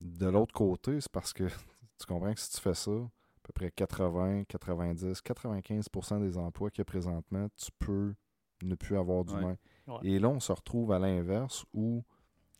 De 0.00 0.26
l'autre 0.26 0.54
côté, 0.54 1.00
c'est 1.00 1.10
parce 1.10 1.32
que 1.32 1.44
tu 1.98 2.06
comprends 2.06 2.32
que 2.32 2.40
si 2.40 2.50
tu 2.50 2.60
fais 2.60 2.74
ça, 2.74 2.92
à 2.92 3.40
peu 3.42 3.52
près 3.52 3.70
80, 3.70 4.44
90, 4.44 5.20
95% 5.20 6.20
des 6.20 6.38
emplois 6.38 6.70
qu'il 6.70 6.80
y 6.80 6.82
a 6.82 6.84
présentement, 6.84 7.48
tu 7.56 7.70
peux 7.78 8.14
ne 8.62 8.74
plus 8.74 8.96
avoir 8.96 9.24
d'humain. 9.24 9.56
Ouais. 9.86 9.98
Et 10.02 10.18
là, 10.18 10.28
on 10.28 10.40
se 10.40 10.52
retrouve 10.52 10.92
à 10.92 10.98
l'inverse 10.98 11.64
où 11.72 12.04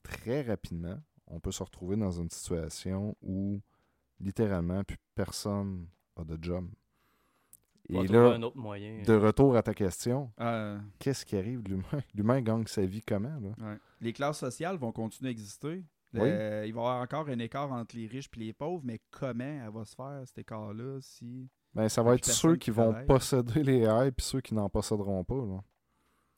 très 0.09 0.43
rapidement, 0.43 0.99
on 1.27 1.41
peut 1.41 1.53
se 1.53 1.63
retrouver 1.63 1.97
dans 1.97 2.11
une 2.11 2.31
situation 2.31 3.17
où 3.23 3.61
littéralement 4.21 4.83
plus 4.85 4.97
personne 5.15 5.87
a 6.17 6.25
de 6.25 6.39
job. 6.41 6.69
Et 7.91 8.07
là, 8.07 8.33
un 8.35 8.43
autre 8.43 8.59
moyen. 8.59 9.03
de 9.03 9.15
retour 9.15 9.57
à 9.57 9.63
ta 9.63 9.73
question, 9.73 10.31
Euh, 10.41 10.79
qu'est-ce 10.99 11.25
qui 11.25 11.37
arrive? 11.37 11.63
De 11.63 11.71
l'humain? 11.71 12.03
L'humain 12.15 12.41
gagne 12.43 12.67
sa 12.67 12.85
vie 12.85 13.01
comment? 13.01 13.39
Là? 13.41 13.67
ouais. 13.67 13.79
Les 14.01 14.13
classes 14.13 14.39
sociales 14.39 14.77
vont 14.77 14.93
continuer 14.93 15.29
à 15.29 15.33
exister. 15.33 15.85
Oui. 16.15 16.21
Euh, 16.23 16.65
il 16.67 16.73
va 16.75 16.81
y 16.81 16.85
avoir 16.85 17.03
encore 17.03 17.29
un 17.29 17.39
écart 17.39 17.71
entre 17.73 17.97
les 17.97 18.07
riches 18.07 18.31
et 18.37 18.41
les 18.41 18.53
pauvres, 18.53 18.83
mais 18.85 19.01
comment 19.11 19.45
elle 19.45 19.71
va 19.73 19.85
se 19.85 19.95
faire, 19.95 20.23
cet 20.27 20.39
écart-là, 20.39 20.99
si... 21.01 21.49
Ben, 21.75 21.89
ça 21.89 22.03
va 22.03 22.15
être 22.15 22.25
ceux 22.27 22.55
qui 22.55 22.67
qui 22.67 22.71
vont 22.71 22.95
posséder 23.07 23.63
les 23.63 23.83
AI 23.85 24.11
puis 24.11 24.25
ceux 24.25 24.41
qui 24.41 24.55
n'en 24.55 24.69
posséderont 24.69 25.23
pas. 25.25 25.35
Là. 25.37 25.63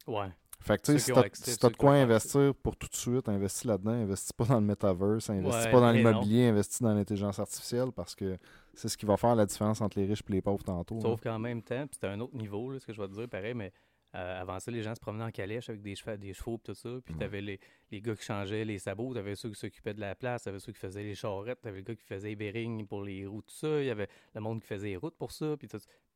Ouais. 0.06 0.30
Fait 0.62 0.76
que 0.76 0.82
tu 0.92 0.98
sais, 0.98 1.12
si 1.32 1.58
t'as 1.58 1.70
de 1.70 1.76
quoi 1.76 1.94
investir 1.94 2.54
pour 2.62 2.76
tout 2.76 2.86
de 2.86 2.94
suite, 2.94 3.28
investis 3.30 3.64
là-dedans, 3.64 3.92
investis 3.92 4.32
pas 4.32 4.44
dans 4.44 4.60
le 4.60 4.66
metaverse, 4.66 5.30
investis 5.30 5.64
Ouais, 5.64 5.72
pas 5.72 5.80
dans 5.80 5.90
l'immobilier, 5.90 6.48
investis 6.48 6.82
dans 6.82 6.92
l'intelligence 6.92 7.38
artificielle 7.38 7.92
parce 7.96 8.14
que 8.14 8.36
c'est 8.74 8.88
ce 8.88 8.96
qui 8.98 9.06
va 9.06 9.16
faire 9.16 9.34
la 9.34 9.46
différence 9.46 9.80
entre 9.80 9.98
les 9.98 10.06
riches 10.06 10.22
et 10.28 10.32
les 10.32 10.42
pauvres 10.42 10.62
tantôt. 10.62 10.96
là. 10.96 11.00
Sauf 11.00 11.22
qu'en 11.22 11.38
même 11.38 11.62
temps, 11.62 11.86
puis 11.86 11.94
c'était 11.94 12.08
un 12.08 12.20
autre 12.20 12.36
niveau, 12.36 12.70
là, 12.70 12.78
ce 12.78 12.86
que 12.86 12.92
je 12.92 13.00
vais 13.00 13.08
te 13.08 13.14
dire, 13.14 13.28
pareil, 13.28 13.54
mais 13.54 13.72
euh, 14.14 14.40
avant 14.42 14.58
ça, 14.60 14.70
les 14.70 14.82
gens 14.82 14.94
se 14.94 15.00
promenaient 15.00 15.24
en 15.24 15.30
calèche 15.30 15.70
avec 15.70 15.80
des 15.82 15.94
chevaux, 15.94 16.16
des 16.16 16.34
chevaux 16.34 16.60
tout 16.62 16.74
ça. 16.74 16.90
Puis 17.04 17.14
Ouais. 17.14 17.20
t'avais 17.20 17.40
les, 17.40 17.58
les 17.90 18.00
gars 18.02 18.14
qui 18.14 18.24
changeaient 18.24 18.64
les 18.66 18.78
sabots, 18.78 19.14
t'avais 19.14 19.36
ceux 19.36 19.48
qui 19.50 19.58
s'occupaient 19.58 19.94
de 19.94 20.00
la 20.00 20.14
place, 20.14 20.42
t'avais 20.42 20.58
ceux 20.58 20.72
qui 20.72 20.80
faisaient 20.80 21.02
les 21.04 21.14
charrettes, 21.14 21.60
t'avais 21.62 21.78
le 21.78 21.84
gars 21.84 21.94
qui 21.94 22.04
faisait 22.04 22.28
les 22.28 22.36
bearings 22.36 22.86
pour 22.86 23.02
les 23.02 23.24
roues, 23.24 23.40
tout 23.42 23.54
ça. 23.54 23.80
Il 23.80 23.86
y 23.86 23.90
avait 23.90 24.08
le 24.34 24.40
monde 24.42 24.60
qui 24.60 24.66
faisait 24.66 24.88
les 24.88 24.96
routes 24.96 25.16
pour 25.16 25.32
ça. 25.32 25.56
Puis 25.56 25.68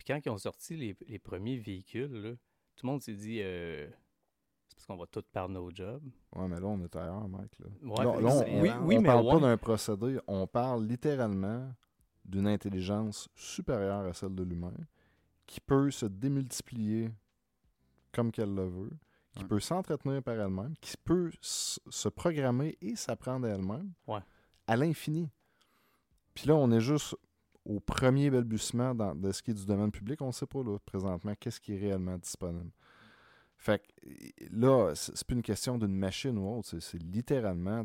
quand 0.07 0.21
ils 0.25 0.29
ont 0.29 0.37
sorti 0.39 0.77
les, 0.77 0.95
les 1.07 1.19
premiers 1.19 1.57
véhicules, 1.57 2.13
là, 2.13 2.31
tout 2.77 2.87
le 2.87 2.91
monde 2.93 3.01
s'est 3.01 3.15
dit 3.15 3.39
euh, 3.43 3.87
c'est 4.67 4.75
parce 4.77 4.87
qu'on 4.87 4.97
va 4.97 5.07
tous 5.07 5.23
perdre 5.33 5.55
nos 5.55 5.71
jobs. 5.71 6.03
Ouais, 6.35 6.49
mais 6.49 6.61
là, 6.61 6.67
on 6.67 6.81
est 6.83 6.97
ailleurs, 6.97 7.29
Mike. 7.29 7.59
Là, 7.59 7.67
Ouais, 7.83 8.05
Là- 8.05 8.11
on, 8.11 8.61
oui, 8.63 8.71
on- 8.71 8.85
oui, 8.87 8.97
on 8.97 9.01
mais 9.03 9.07
parle 9.07 9.27
pas 9.29 9.41
d'un 9.41 9.57
procédé, 9.57 10.19
on 10.27 10.47
parle 10.47 10.85
littéralement 10.87 11.73
d'une 12.25 12.47
intelligence 12.47 13.29
supérieure 13.35 14.07
à 14.07 14.13
celle 14.15 14.35
de 14.35 14.43
l'humain 14.43 14.73
qui 15.47 15.61
peut 15.61 15.91
se 15.91 16.07
démultiplier 16.07 17.11
comme 18.13 18.33
qu'elle 18.33 18.55
le 18.55 18.67
veut, 18.67 18.91
qui 19.35 19.43
Ouais. 19.43 19.49
peut 19.49 19.61
s'entretenir 19.61 20.23
par 20.23 20.35
elle-même, 20.35 20.75
qui 20.81 20.97
peut 20.97 21.31
se 21.41 22.09
programmer 22.09 22.79
et 22.81 22.97
s'apprendre 22.97 23.47
à 23.47 23.51
elle-même 23.51 23.93
à 24.67 24.77
l'infini. 24.77 25.29
Puis 26.35 26.47
là, 26.49 26.55
on 26.55 26.71
est 26.71 26.81
juste 26.81 27.15
au 27.67 27.81
premier 27.81 28.31
balbutiement 28.31 28.95
dans, 28.95 29.15
de 29.15 29.31
ce 29.33 29.43
qui 29.43 29.51
est 29.51 29.55
du 29.55 29.67
domaine 29.67 29.91
public. 29.91 30.21
On 30.23 30.29
ne 30.29 30.33
sait 30.33 30.47
pas 30.47 30.63
là, 30.63 30.79
présentement 30.87 31.35
qu'est-ce 31.39 31.61
qui 31.61 31.75
est 31.75 31.79
réellement 31.79 32.17
disponible. 32.19 32.71
Fait 33.65 33.81
que 33.81 34.45
là, 34.51 34.93
c'est 34.95 35.27
plus 35.27 35.37
une 35.37 35.43
question 35.43 35.79
d'une 35.79 35.97
machine 35.97 36.37
ou 36.37 36.59
autre, 36.59 36.79
c'est- 36.81 36.99
littéralement, 37.03 37.83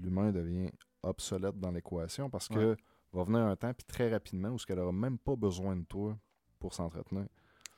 l'humain 0.00 0.30
devient 0.30 0.70
obsolète 1.02 1.58
dans 1.58 1.72
l'équation 1.72 2.30
parce 2.30 2.48
que 2.48 2.76
va 3.12 3.24
venir 3.24 3.40
un 3.40 3.56
temps, 3.56 3.72
puis 3.74 3.84
très 3.84 4.08
rapidement, 4.08 4.50
où 4.50 4.58
ce 4.58 4.66
qu'elle 4.66 4.78
aura 4.78 4.92
même 4.92 5.18
pas 5.18 5.34
besoin 5.34 5.74
de 5.74 5.84
toi 5.84 6.16
pour 6.60 6.74
s'entretenir. 6.74 7.26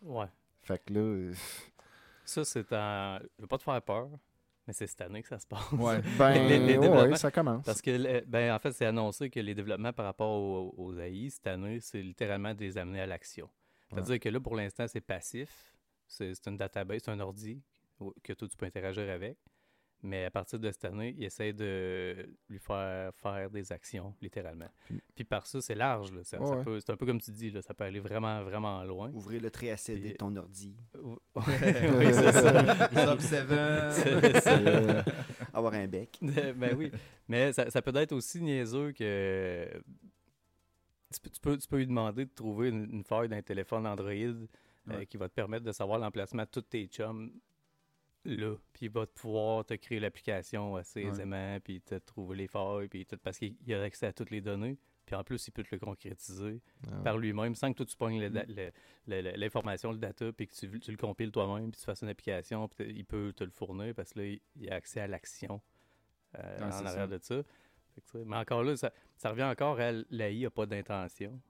Ouais. 0.02 0.26
Fait 0.62 0.82
que 0.84 0.92
là, 0.92 1.32
Ça, 2.26 2.44
c'est 2.44 2.70
en. 2.72 3.18
Je 3.38 3.42
veux 3.42 3.46
pas 3.48 3.56
te 3.58 3.62
faire 3.62 3.80
peur, 3.82 4.08
mais 4.66 4.72
c'est 4.74 4.86
cette 4.86 5.00
année 5.00 5.22
que 5.22 5.28
ça 5.28 5.38
se 5.38 5.46
passe. 5.46 5.72
Ouais. 5.72 6.00
ben, 6.18 6.34
Les- 6.48 6.58
les 6.58 6.76
ouais, 6.76 6.86
développements- 6.86 7.16
ça 7.16 7.30
commence. 7.30 7.64
Parce 7.64 7.80
que, 7.80 8.24
ben, 8.26 8.54
en 8.54 8.58
fait, 8.58 8.72
c'est 8.72 8.84
annoncé 8.86 9.30
que 9.30 9.40
les 9.40 9.54
développements 9.54 9.92
par 9.94 10.04
rapport 10.04 10.30
aux, 10.30 10.74
aux 10.76 10.98
AI 10.98 11.30
cette 11.30 11.46
année, 11.46 11.80
c'est 11.80 12.02
littéralement 12.02 12.52
de 12.54 12.60
les 12.60 12.76
amener 12.76 13.00
à 13.00 13.06
l'action. 13.06 13.48
C'est-à-dire 13.88 14.20
que 14.20 14.28
là, 14.28 14.38
pour 14.38 14.54
l'instant, 14.54 14.86
c'est 14.86 15.00
passif. 15.00 15.74
C'est 16.10 16.34
c'est 16.34 16.48
une 16.48 16.56
database, 16.56 17.02
c'est 17.04 17.10
un 17.10 17.20
ordi 17.20 17.62
que 18.22 18.32
toi, 18.32 18.48
tu 18.48 18.56
peux 18.56 18.66
interagir 18.66 19.08
avec. 19.10 19.38
Mais 20.02 20.24
à 20.24 20.30
partir 20.30 20.58
de 20.58 20.70
cette 20.70 20.86
année, 20.86 21.14
ils 21.18 21.24
essayent 21.24 21.52
de 21.52 22.26
lui 22.48 22.58
faire 22.58 23.14
faire 23.16 23.50
des 23.50 23.70
actions, 23.70 24.14
littéralement. 24.22 24.70
Puis- 24.86 25.02
Puis 25.14 25.24
par 25.24 25.46
ça, 25.46 25.60
c'est 25.60 25.74
large. 25.74 26.10
là. 26.12 26.24
Ça- 26.24 26.38
ça 26.38 26.42
Ouais, 26.42 26.56
ouais. 26.56 26.64
peut- 26.64 26.80
C'est 26.80 26.90
un 26.90 26.96
peu 26.96 27.04
comme 27.04 27.20
tu 27.20 27.30
dis, 27.32 27.50
là, 27.50 27.60
ça 27.60 27.74
peut 27.74 27.84
aller 27.84 28.00
vraiment, 28.00 28.42
vraiment 28.42 28.82
loin. 28.82 29.10
Ouvrir 29.12 29.42
le 29.42 29.50
trait 29.50 29.68
à 29.70 29.76
CD 29.76 30.00
Puis- 30.00 30.12
de 30.12 30.16
ton 30.16 30.34
ordi. 30.36 30.74
oui, 30.94 32.06
c'est 32.14 32.32
ça. 32.32 32.88
Sub 33.10 33.20
7. 33.20 33.46
C'est 33.92 34.40
ça. 34.40 34.58
Euh, 34.58 35.02
Avoir 35.52 35.74
un 35.74 35.86
bec. 35.86 36.18
ben 36.22 36.74
oui. 36.78 36.90
Mais 37.28 37.52
ça, 37.52 37.68
ça 37.70 37.82
peut 37.82 37.94
être 37.96 38.12
aussi 38.12 38.40
niaiseux 38.40 38.92
que. 38.92 39.68
Tu 41.12 41.20
peux, 41.20 41.30
tu 41.30 41.40
peux, 41.40 41.58
tu 41.58 41.68
peux 41.68 41.76
lui 41.78 41.86
demander 41.86 42.24
de 42.24 42.30
trouver 42.30 42.68
une, 42.68 42.88
une 42.90 43.04
faille 43.04 43.28
d'un 43.28 43.42
téléphone 43.42 43.86
Android 43.86 44.46
euh, 44.90 45.04
qui 45.04 45.16
va 45.16 45.28
te 45.28 45.34
permettre 45.34 45.64
de 45.64 45.72
savoir 45.72 45.98
l'emplacement 45.98 46.42
de 46.44 46.48
tous 46.48 46.62
tes 46.62 46.86
chums 46.86 47.32
là. 48.24 48.54
Puis 48.72 48.86
il 48.86 48.90
va 48.90 49.06
te 49.06 49.12
pouvoir 49.18 49.64
te 49.64 49.74
créer 49.74 49.98
l'application 50.00 50.76
assez 50.76 51.02
Ouais. 51.04 51.10
aisément, 51.10 51.58
puis 51.60 51.80
te 51.80 51.94
trouver 51.96 52.36
les 52.36 52.48
failles, 52.48 52.88
puis 52.88 53.06
tout, 53.06 53.16
parce 53.22 53.38
qu'il 53.38 53.56
il 53.66 53.74
a 53.74 53.82
accès 53.82 54.06
à 54.06 54.12
toutes 54.12 54.30
les 54.30 54.40
données. 54.42 54.78
Puis 55.06 55.16
en 55.16 55.24
plus, 55.24 55.48
il 55.48 55.50
peut 55.50 55.64
te 55.64 55.74
le 55.74 55.80
concrétiser 55.80 56.60
ah, 56.86 57.00
par 57.02 57.18
lui-même 57.18 57.54
sans 57.56 57.72
que 57.72 57.78
toi 57.78 57.86
tu 57.86 57.96
pognes 57.96 58.20
le- 58.20 59.36
l'information, 59.36 59.90
le 59.90 59.98
data, 59.98 60.32
puis 60.32 60.46
que 60.46 60.54
tu, 60.54 60.78
tu 60.78 60.90
le 60.92 60.96
compiles 60.96 61.32
toi-même, 61.32 61.70
puis 61.72 61.80
tu 61.80 61.84
fasses 61.86 62.02
une 62.02 62.08
application, 62.10 62.68
puis 62.68 62.92
il 62.94 63.04
peut 63.04 63.32
te 63.34 63.42
le 63.42 63.50
fournir 63.50 63.92
parce 63.94 64.12
que 64.12 64.20
là, 64.20 64.36
il, 64.56 64.70
a 64.70 64.74
accès 64.74 65.00
à 65.00 65.06
l'action 65.08 65.60
euh, 66.38 66.58
Ouais, 66.58 66.64
en 66.64 66.86
arrière 66.86 66.92
ça. 66.92 67.06
de 67.08 67.18
ça. 67.18 67.42
Que, 68.12 68.18
mais 68.18 68.36
encore 68.36 68.62
là, 68.62 68.76
ça, 68.76 68.92
ça 69.16 69.30
revient 69.30 69.42
encore 69.44 69.80
à 69.80 69.90
l'AI 69.92 70.42
n'a 70.42 70.50
pas 70.50 70.64
d'intention. 70.66 71.40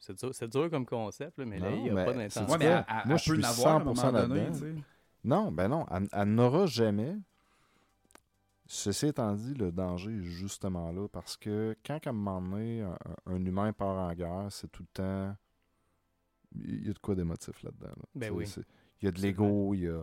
C'est 0.00 0.18
dur, 0.18 0.30
c'est 0.34 0.48
dur 0.48 0.68
comme 0.70 0.86
concept, 0.86 1.38
là, 1.38 1.44
mais 1.44 1.58
Non, 1.60 1.66
l'AI 1.70 1.82
n'a 1.88 1.92
mais 1.92 2.04
pas 2.06 2.12
d'intention. 2.14 2.46
Ouais, 2.46 2.58
Moi, 2.58 2.84
elle 2.88 3.04
je 3.06 3.12
peut 3.12 3.18
suis 3.18 3.36
l'avoir 3.36 3.68
à 3.68 3.76
un 3.76 3.80
100% 3.80 3.84
moment 3.84 4.12
donné, 4.26 4.40
là-dedans. 4.46 4.80
Non, 5.24 5.52
ben 5.52 5.68
non, 5.68 5.86
elle, 5.90 6.08
elle 6.12 6.34
n'aura 6.34 6.66
jamais. 6.66 7.16
Ceci 8.66 9.06
étant 9.08 9.32
dit, 9.34 9.52
le 9.54 9.72
danger 9.72 10.10
est 10.12 10.22
justement 10.22 10.92
là 10.92 11.08
parce 11.08 11.36
que 11.36 11.76
quand, 11.84 11.98
à 12.06 12.10
un 12.10 12.12
moment 12.12 12.40
donné, 12.40 12.82
un, 12.82 12.96
un 13.26 13.44
humain 13.44 13.72
part 13.72 13.96
en 13.98 14.12
guerre, 14.14 14.46
c'est 14.50 14.70
tout 14.70 14.84
le 14.84 14.88
temps. 14.92 15.36
Il 16.54 16.86
y 16.86 16.90
a 16.90 16.92
de 16.92 16.98
quoi 16.98 17.14
d'émotif 17.14 17.62
là-dedans. 17.62 17.88
là. 17.88 18.04
Ben 18.14 18.30
oui. 18.32 18.46
Il 19.02 19.04
y 19.04 19.08
a 19.08 19.12
de 19.12 19.20
l'ego, 19.20 19.74
il 19.74 19.80
y 19.80 19.88
a 19.88 20.02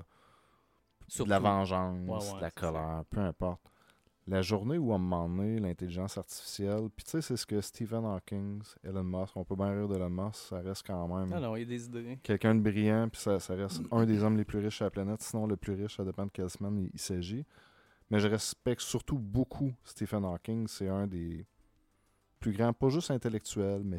de 1.24 1.30
la 1.30 1.40
vengeance, 1.40 2.08
Ouais, 2.08 2.18
ouais, 2.18 2.36
de 2.38 2.42
la 2.42 2.50
ça. 2.50 2.52
colère, 2.52 3.04
peu 3.10 3.20
importe. 3.22 3.62
La 4.30 4.42
journée 4.42 4.78
où, 4.78 4.92
à 4.92 4.96
un 4.96 4.98
moment 4.98 5.30
donné, 5.30 5.58
l'intelligence 5.60 6.18
artificielle, 6.18 6.90
puis 6.94 7.06
tu 7.06 7.12
sais, 7.12 7.22
c'est 7.22 7.38
ce 7.38 7.46
que 7.46 7.62
Stephen 7.62 8.04
Hawking, 8.04 8.62
Elon 8.84 9.04
Musk, 9.04 9.38
on 9.38 9.46
peut 9.46 9.56
bien 9.56 9.72
rire 9.72 9.88
d'Elon 9.88 10.10
Musk, 10.10 10.36
ça 10.50 10.60
reste 10.60 10.86
quand 10.86 11.08
même 11.08 11.30
Non, 11.30 11.40
non, 11.40 11.56
il 11.56 11.62
y 11.62 11.64
a 11.64 11.66
des 11.66 11.86
idées. 11.86 12.20
quelqu'un 12.22 12.54
de 12.54 12.60
brillant, 12.60 13.08
puis 13.10 13.22
ça, 13.22 13.40
ça 13.40 13.56
reste 13.56 13.82
un 13.90 14.06
des 14.06 14.22
hommes 14.24 14.36
les 14.36 14.44
plus 14.44 14.60
riches 14.60 14.76
sur 14.76 14.86
la 14.86 14.92
planète. 14.92 15.22
Sinon, 15.22 15.48
le 15.48 15.56
plus 15.56 15.74
riche, 15.74 15.96
ça 15.96 16.04
dépend 16.04 16.26
de 16.26 16.32
quelle 16.32 16.50
semaine 16.50 16.78
il, 16.78 16.90
il 16.94 17.00
s'agit. 17.00 17.46
Mais 18.10 18.20
je 18.20 18.28
respecte 18.28 18.82
surtout 18.82 19.18
beaucoup 19.18 19.74
Stephen 19.86 20.26
Hawking. 20.26 20.68
C'est 20.68 20.90
un 20.90 21.08
des 21.08 21.46
plus 22.40 22.52
grands, 22.52 22.72
pas 22.74 22.90
juste 22.90 23.10
intellectuels, 23.12 23.82
mais 23.84 23.98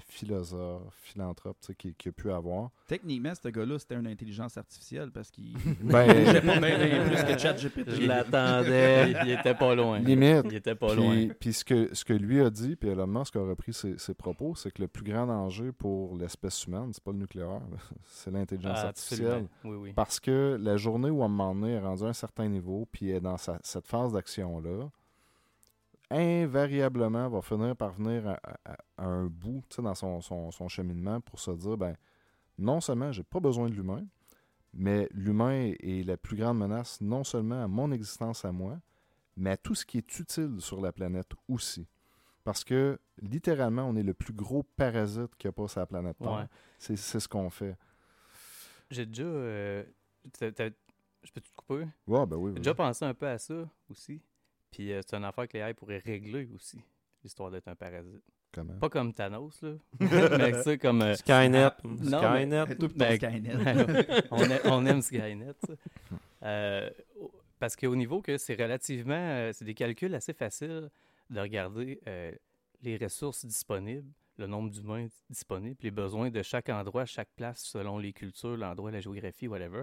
tu 1.61 1.67
sais, 1.67 1.75
qui, 1.75 1.95
qui 1.95 2.09
a 2.09 2.13
pu 2.13 2.31
avoir. 2.31 2.71
Techniquement, 2.87 3.33
ce 3.35 3.49
gars-là, 3.49 3.79
c'était 3.79 3.97
une 3.97 4.07
intelligence 4.07 4.57
artificielle 4.57 5.11
parce 5.11 5.31
qu'il 5.31 5.55
Ben, 5.83 6.07
pas 6.07 6.59
plus 7.07 7.25
que 7.35 7.39
ChatGPT. 7.39 7.91
Je 7.91 8.07
l'attendais. 8.07 9.11
il 9.25 9.31
était 9.33 9.55
pas 9.55 9.75
loin. 9.75 9.99
limite. 9.99 10.43
Il 10.47 10.55
était 10.55 10.75
pas 10.75 10.95
loin. 10.95 11.29
Puis, 11.41 11.53
ce, 11.53 11.65
que, 11.65 11.95
ce 11.95 12.05
que 12.05 12.13
lui 12.13 12.41
a 12.41 12.51
dit, 12.51 12.77
puis 12.77 12.89
Elon 12.91 13.07
Musk 13.07 13.37
a 13.37 13.41
repris 13.41 13.73
ses, 13.73 13.99
ses 13.99 14.15
propos, 14.15 14.55
c'est 14.55 14.71
que 14.71 14.83
le 14.83 14.89
plus 14.89 15.05
grand 15.05 15.27
danger 15.27 15.73
pour 15.73 16.17
l'espèce 16.17 16.65
humaine, 16.67 16.91
c'est 16.93 17.03
pas 17.03 17.13
le 17.13 17.19
nucléaire, 17.19 17.61
c'est 18.05 18.31
l'intelligence 18.31 18.79
Ah, 18.81 18.87
artificielle. 18.89 19.47
Oui, 19.65 19.77
oui. 19.77 19.93
Parce 19.95 20.21
que 20.21 20.57
la 20.61 20.77
journée 20.77 21.11
où 21.11 21.23
à 21.23 21.27
un 21.27 21.29
moment 21.29 21.55
donné, 21.55 21.73
est 21.75 21.81
rendue 21.81 22.05
à 22.05 22.09
un 22.09 22.13
certain 22.13 22.49
niveau, 22.49 22.87
puis 22.91 23.11
est 23.11 23.21
dans 23.21 23.37
sa- 23.37 23.59
cette 23.63 23.87
phase 23.87 24.13
d'action-là, 24.13 24.89
invariablement 26.11 27.29
va 27.29 27.43
finir 27.43 27.77
par 27.77 27.93
venir 27.93 28.27
à, 28.29 28.41
à- 28.65 28.77
à 28.97 29.05
un 29.07 29.27
bout 29.27 29.63
dans 29.79 29.95
son, 29.95 30.21
son- 30.21 30.51
son 30.51 30.69
cheminement 30.69 31.21
pour 31.21 31.39
se 31.41 31.51
dire 31.51 31.77
ben 31.77 31.95
non 32.59 32.81
seulement 32.81 33.13
j'ai 33.13 33.23
pas 33.25 33.41
besoin 33.41 33.69
de 33.69 33.75
l'humain, 33.75 34.07
mais 34.75 35.09
l'humain 35.13 35.73
est 35.81 36.07
la 36.07 36.17
plus 36.17 36.37
grande 36.37 36.59
menace 36.59 37.01
non 37.01 37.25
seulement 37.25 37.63
à 37.63 37.69
mon 37.69 37.93
existence 37.93 38.45
à 38.45 38.53
moi, 38.53 38.79
mais 39.37 39.51
à 39.51 39.57
tout 39.57 39.75
ce 39.75 39.85
qui 39.87 39.99
est 39.99 40.19
utile 40.19 40.57
sur 40.61 40.81
la 40.81 40.93
planète 40.93 41.31
aussi. 41.49 41.87
Parce 42.45 42.65
que 42.65 42.99
littéralement, 43.21 43.83
on 43.85 43.95
est 43.97 44.03
le 44.03 44.15
plus 44.15 44.33
gros 44.33 44.63
parasite 44.63 45.35
qu'il 45.37 45.49
y 45.49 45.51
a 45.51 45.53
pas 45.53 45.69
sur 45.69 45.81
la 45.81 45.87
planète 45.87 46.17
Terre. 46.19 46.31
Ouais. 46.33 46.45
C'est 46.79 46.97
ce 46.97 47.29
qu'on 47.29 47.51
fait. 47.51 47.77
J'ai 48.91 49.05
déjà. 49.05 49.25
euh, 49.25 49.85
je 50.41 51.31
peux 51.33 51.41
te 51.43 51.51
couper? 51.55 51.87
Ouais, 52.07 52.27
ben 52.27 52.37
oui. 52.37 52.53
J'ai 52.55 52.61
déjà 52.61 52.75
pensé 52.75 53.05
un 53.05 53.13
peu 53.13 53.29
à 53.29 53.37
ça 53.39 53.69
aussi. 53.91 54.21
Puis 54.71 54.93
euh, 54.93 55.01
c'est 55.07 55.17
une 55.17 55.25
affaire 55.25 55.49
que 55.49 55.57
les 55.57 55.63
AI 55.65 55.75
pourraient 55.75 56.03
régler 56.05 56.49
aussi, 56.55 56.79
l'histoire 57.23 57.51
d'être 57.51 57.69
un 57.69 57.75
parasite. 57.75 58.23
Comment? 58.53 58.79
Pas 58.79 58.89
comme 58.89 59.13
Thanos, 59.13 59.61
là. 59.63 59.75
mais 60.39 60.63
sais, 60.63 60.79
comme. 60.79 61.03
euh, 61.03 61.15
Skynet. 61.15 61.71
Non, 61.85 62.19
Skynet. 62.21 62.65
Ben, 62.97 63.17
Skynet. 63.17 63.55
on, 64.31 64.43
a- 64.51 64.67
on 64.71 64.87
aime 64.87 65.03
Skynet. 65.03 65.55
Euh, 66.43 66.91
parce 67.59 67.77
qu'au 67.77 67.97
niveau 67.97 68.23
que 68.23 68.39
c'est 68.39 68.55
relativement, 68.55 69.15
euh, 69.15 69.53
c'est 69.53 69.65
des 69.65 69.75
calculs 69.75 70.15
assez 70.15 70.33
faciles 70.33 70.91
de 71.31 71.41
regarder 71.41 72.01
euh, 72.07 72.33
les 72.83 72.97
ressources 72.97 73.45
disponibles, 73.45 74.09
le 74.39 74.47
nombre 74.47 74.71
d'humains 74.71 75.09
disponibles, 75.29 75.77
les 75.83 75.91
besoins 75.91 76.31
de 76.31 76.43
chaque 76.43 76.69
endroit, 76.69 77.05
chaque 77.05 77.31
place 77.37 77.61
selon 77.65 77.99
les 77.99 78.13
cultures, 78.13 78.57
l'endroit, 78.57 78.91
la 78.93 79.01
géographie, 79.01 79.49
whatever, 79.49 79.83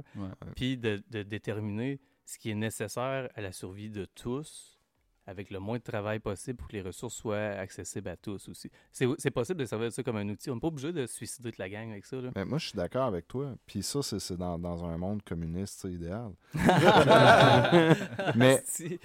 puis 0.56 0.78
de, 0.78 1.04
de 1.12 1.24
déterminer 1.24 2.00
ce 2.26 2.40
qui 2.40 2.50
est 2.52 2.56
nécessaire 2.56 3.30
à 3.36 3.42
la 3.42 3.52
survie 3.52 3.90
de 3.90 4.06
tous 4.06 4.75
avec 5.28 5.50
le 5.50 5.60
moins 5.60 5.78
de 5.78 5.84
travail 5.84 6.20
possible 6.20 6.58
pour 6.58 6.68
que 6.68 6.74
les 6.74 6.82
ressources 6.82 7.16
soient 7.16 7.38
accessibles 7.38 8.10
à 8.10 8.16
tous 8.18 8.48
aussi. 8.50 8.70
C'est 8.92 9.32
possible 9.32 9.60
de 9.60 9.66
servir 9.66 9.92
ça 9.92 10.04
comme 10.04 10.18
un 10.18 10.30
outil. 10.30 10.50
On 10.52 10.56
n'est 10.56 10.60
pas 10.62 10.68
obligé 10.68 10.94
de 10.94 11.06
suicider 11.08 11.50
toute 11.52 11.58
la 11.58 11.70
gang 11.70 11.90
avec 11.92 12.06
ça. 12.06 12.18
Là. 12.18 12.30
Mais 12.36 12.46
moi, 12.46 12.58
je 12.58 12.68
suis 12.70 12.76
d'accord 12.78 13.06
avec 13.06 13.28
toi. 13.28 13.56
Puis 13.66 13.82
ça, 13.84 14.02
c'est 14.04 14.38
dans, 14.38 14.60
dans 14.60 14.86
un 14.86 14.98
monde 14.98 15.22
communiste, 15.24 15.80
c'est 15.82 15.92
idéal. 15.92 16.32
Mais 18.36 18.64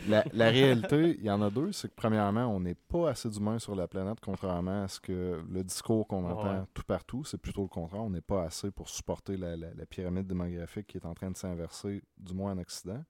la, 0.09 0.25
la 0.33 0.51
réalité, 0.51 1.17
il 1.19 1.25
y 1.25 1.31
en 1.31 1.43
a 1.43 1.51
deux. 1.51 1.73
C'est 1.73 1.89
que, 1.89 1.95
premièrement, 1.95 2.47
on 2.47 2.61
n'est 2.61 2.75
pas 2.75 3.11
assez 3.11 3.29
d'humains 3.29 3.59
sur 3.59 3.75
la 3.75 3.89
planète, 3.89 4.19
contrairement 4.21 4.85
à 4.85 4.89
ce 4.89 5.01
que 5.01 5.43
le 5.49 5.65
discours 5.65 6.07
qu'on 6.07 6.25
entend 6.25 6.41
Ouais. 6.41 6.65
tout 6.75 6.83
partout. 6.87 7.25
C'est 7.25 7.39
plutôt 7.39 7.63
le 7.63 7.69
contraire. 7.69 8.03
On 8.03 8.11
n'est 8.11 8.21
pas 8.21 8.45
assez 8.45 8.71
pour 8.71 8.89
supporter 8.89 9.37
la, 9.37 9.57
la- 9.57 9.75
la 9.75 9.87
pyramide 9.87 10.27
démographique 10.27 10.87
qui 10.87 10.97
est 10.97 11.07
en 11.07 11.15
train 11.15 11.31
de 11.31 11.37
s'inverser, 11.37 12.03
du 12.19 12.35
moins 12.35 12.53
en 12.53 12.59
Occident. 12.59 13.05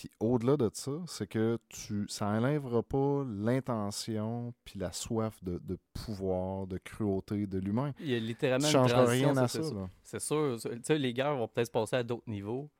Puis 0.00 0.10
au-delà 0.18 0.56
de 0.56 0.70
ça, 0.72 0.92
c'est 1.06 1.26
que 1.26 1.58
tu, 1.68 2.06
ça 2.08 2.26
enlèvera 2.28 2.82
pas 2.82 3.22
l'intention 3.28 4.54
puis 4.64 4.78
la 4.78 4.92
soif 4.92 5.44
de, 5.44 5.58
de 5.62 5.76
pouvoir, 5.92 6.66
de 6.66 6.78
cruauté 6.78 7.46
de 7.46 7.58
l'humain. 7.58 7.92
Il 8.00 8.08
y 8.08 8.14
a 8.14 8.18
littéralement 8.18 8.66
Tu 8.66 8.74
une 8.74 8.80
changeras 8.88 9.04
rien 9.04 9.36
à 9.36 9.46
c'est 9.46 9.62
ça. 9.62 9.90
C'est 10.02 10.20
sûr. 10.20 10.56
Tu 10.62 10.70
sais, 10.82 10.96
les 10.98 11.12
guerres 11.12 11.36
vont 11.36 11.48
peut-être 11.48 11.66
se 11.66 11.70
passer 11.72 11.96
à 11.96 12.02
d'autres 12.02 12.28
niveaux. 12.28 12.70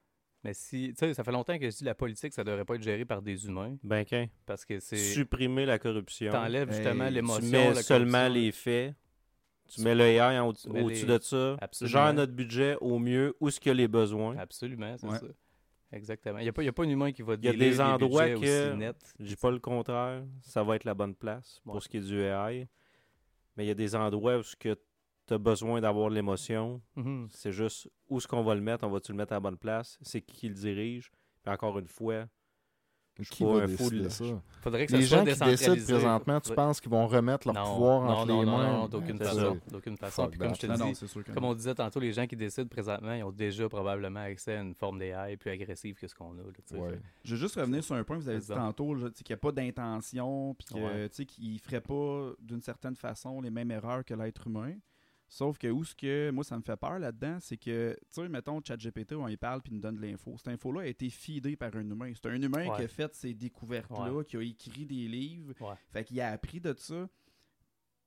Mais 0.45 0.55
si, 0.55 0.95
tu 0.95 1.01
sais, 1.01 1.13
ça 1.13 1.23
fait 1.23 1.33
longtemps 1.33 1.59
que 1.59 1.69
je 1.69 1.77
dis 1.77 1.85
la 1.85 1.95
politique, 1.95 2.33
ça 2.33 2.43
devrait 2.43 2.65
pas 2.65 2.77
être 2.77 2.83
géré 2.83 3.05
par 3.05 3.21
des 3.21 3.45
humains. 3.47 3.77
Ben, 3.85 4.03
qu'un. 4.07 4.27
Parce 4.47 4.65
que 4.65 4.81
c'est. 4.81 4.97
Supprimer 4.97 5.67
la 5.67 5.79
corruption. 5.79 6.33
T'enlèves 6.33 6.73
justement 6.73 7.05
Hey, 7.05 7.13
l'émotion. 7.13 7.43
Tu 7.45 7.51
mets 7.51 7.75
la 7.75 7.83
seulement 7.83 8.13
corruption. 8.13 8.41
les 8.43 8.53
faits. 8.53 8.95
Tu 9.69 9.83
mets 9.83 9.95
le 9.95 10.21
en 10.23 10.49
au-dessus 10.49 11.07
les- 11.07 11.19
de 11.19 11.23
ça. 11.23 11.57
Absolument. 11.61 11.93
Gère 11.93 12.15
notre 12.15 12.33
budget 12.33 12.77
au 12.81 12.99
mieux, 12.99 13.37
où 13.41 13.49
est-ce 13.49 13.61
qu'il 13.61 13.69
y 13.69 13.73
a 13.73 13.75
les 13.75 13.89
besoins. 13.89 14.37
Absolument, 14.39 14.97
c'est 14.99 15.07
Ouais. 15.07 15.19
ça. 15.19 15.27
Exactement. 15.93 16.39
Il 16.39 16.43
n'y 16.43 16.49
a, 16.49 16.53
pas- 16.53 16.63
y 16.63 16.69
a 16.69 16.73
pas 16.73 16.85
un 16.85 16.89
humain 16.89 17.11
qui 17.13 17.23
va 17.23 17.35
Il 17.35 17.45
y 17.45 17.49
a 17.49 17.53
des 17.53 17.81
endroits 17.81 18.29
que-. 18.29 18.95
Je 19.19 19.25
dis 19.25 19.37
pas 19.37 19.51
le 19.51 19.59
contraire. 19.59 20.25
Ça 20.43 20.63
va 20.63 20.77
être 20.77 20.85
la 20.85 20.95
bonne 20.95 21.15
place 21.15 21.61
pour 21.65 21.83
ce 21.83 21.89
qui 21.89 21.97
est 21.97 22.01
du 22.01 22.21
AI. 22.21 22.69
Mais 23.57 23.65
il 23.65 23.69
y 23.69 23.73
a 23.73 23.75
des 23.75 23.95
endroits 23.97 24.39
où 24.39 24.43
tu 24.61 24.71
as 25.35 25.39
besoin 25.39 25.81
d'avoir 25.81 26.09
l'émotion. 26.11 26.81
Mhm. 26.97 27.27
C'est 27.31 27.53
juste 27.53 27.89
où 28.09 28.19
est-ce 28.19 28.29
qu'on 28.29 28.43
va 28.43 28.55
le 28.55 28.61
mettre, 28.61 28.85
on 28.87 28.91
va-tu 28.91 29.13
le 29.13 29.19
mettre 29.19 29.33
à 29.33 29.37
la 29.37 29.41
bonne 29.41 29.59
place, 29.59 29.99
c'est 30.03 30.21
qui 30.21 30.37
qui 30.37 30.49
le 30.49 30.55
dirige? 30.55 31.11
Puis 31.43 31.53
encore 31.53 31.79
une 31.79 31.89
fois, 31.89 32.27
Je 33.21 33.31
Qui 33.31 33.45
va 33.45 33.51
un 33.51 33.69
fou 33.69 33.91
de 33.91 34.03
décider 34.03 34.09
ça? 34.31 34.43
Faudrait 34.63 34.87
que 34.87 34.93
Les 34.93 35.03
ça 35.03 35.09
soit 35.09 35.25
gens 35.25 35.33
qui 35.33 35.51
décident 35.51 35.85
présentement, 35.85 36.41
tu 36.41 36.55
penses 36.55 36.81
qu'ils 36.81 36.91
vont 36.91 37.07
remettre 37.07 37.47
leur 37.51 37.55
non, 37.55 37.75
pouvoir 37.75 38.03
non, 38.03 38.11
entre 38.11 38.27
non, 38.27 38.41
les 38.41 38.47
non, 38.47 38.57
mains? 38.59 38.73
non, 38.73 38.89
d'aucune 38.89 39.19
façon. 39.19 39.59
D'aucune 39.71 39.97
façon. 39.97 40.29
Puis 40.29 40.39
comme 40.39 40.55
je 40.55 40.61
te 40.61 40.67
dis, 40.67 41.33
comme 41.35 41.45
on 41.45 41.55
disait 41.55 41.75
tantôt, 41.75 42.01
les 42.01 42.13
gens 42.13 42.27
qui 42.27 42.37
décident 42.37 42.69
présentement, 42.69 43.13
ils 43.15 43.23
ont 43.23 43.33
déjà 43.33 43.69
probablement 43.69 44.21
accès 44.21 44.57
à 44.57 44.61
une 44.63 44.75
forme 44.75 44.99
d'AI 44.99 45.37
plus 45.37 45.51
agressive 45.51 45.95
que 45.97 46.07
ce 46.07 46.15
qu'on 46.15 46.33
a. 46.33 46.43
là. 46.43 46.79
Ouais. 46.81 46.99
Je 47.25 47.35
veux 47.35 47.41
juste 47.41 47.57
revenir 47.57 47.83
sur 47.83 47.95
un 47.95 48.05
point 48.05 48.17
que 48.19 48.23
vous 48.23 48.29
avez 48.29 48.39
dit 48.39 48.47
tantôt, 48.47 48.95
qu'il 48.95 49.27
n'y 49.31 49.35
a 49.35 49.37
pas 49.39 49.53
d'intention, 49.53 50.55
puis 50.55 50.67
qu'il 51.27 51.53
ne 51.55 51.59
ferait 51.59 51.81
pas 51.81 52.31
d'une 52.41 52.61
certaine 52.63 52.97
façon 52.97 53.41
les 53.41 53.51
mêmes 53.51 53.71
erreurs 53.71 54.05
que 54.05 54.15
l'être 54.15 54.47
humain. 54.47 54.73
Sauf 55.33 55.59
que 55.59 55.69
où 55.69 55.85
ce 55.85 55.95
que 55.95 56.31
moi 56.33 56.43
ça 56.43 56.57
me 56.57 56.63
fait 56.63 56.77
peur 56.77 56.99
là-dedans, 56.99 57.39
c'est 57.41 57.57
que, 57.57 57.97
tu 58.01 58.07
sais, 58.21 58.29
mettons, 58.29 58.61
ChatGPT, 58.61 59.13
on 59.13 59.29
y 59.29 59.37
parle 59.37 59.63
puis 59.63 59.73
nous 59.73 59.79
donne 59.79 59.95
de 59.95 60.03
l'info. 60.03 60.35
Cette 60.37 60.49
info-là 60.49 60.81
a 60.81 60.87
été 60.87 61.09
feedée 61.09 61.55
par 61.55 61.73
un 61.77 61.89
humain. 61.89 62.11
C'est 62.15 62.29
un 62.29 62.43
humain 62.43 62.67
Ouais. 62.69 62.77
qui 62.77 62.83
a 62.83 62.89
fait 62.89 63.15
ces 63.15 63.33
découvertes-là, 63.33 64.13
Ouais. 64.13 64.25
qui 64.25 64.37
a 64.37 64.43
écrit 64.43 64.85
des 64.85 65.07
livres. 65.07 65.55
Ouais. 65.61 65.77
Fait 65.93 66.03
qu'il 66.05 66.21
a 66.21 66.33
appris 66.33 66.59
de 66.61 66.75
ça. 66.77 67.09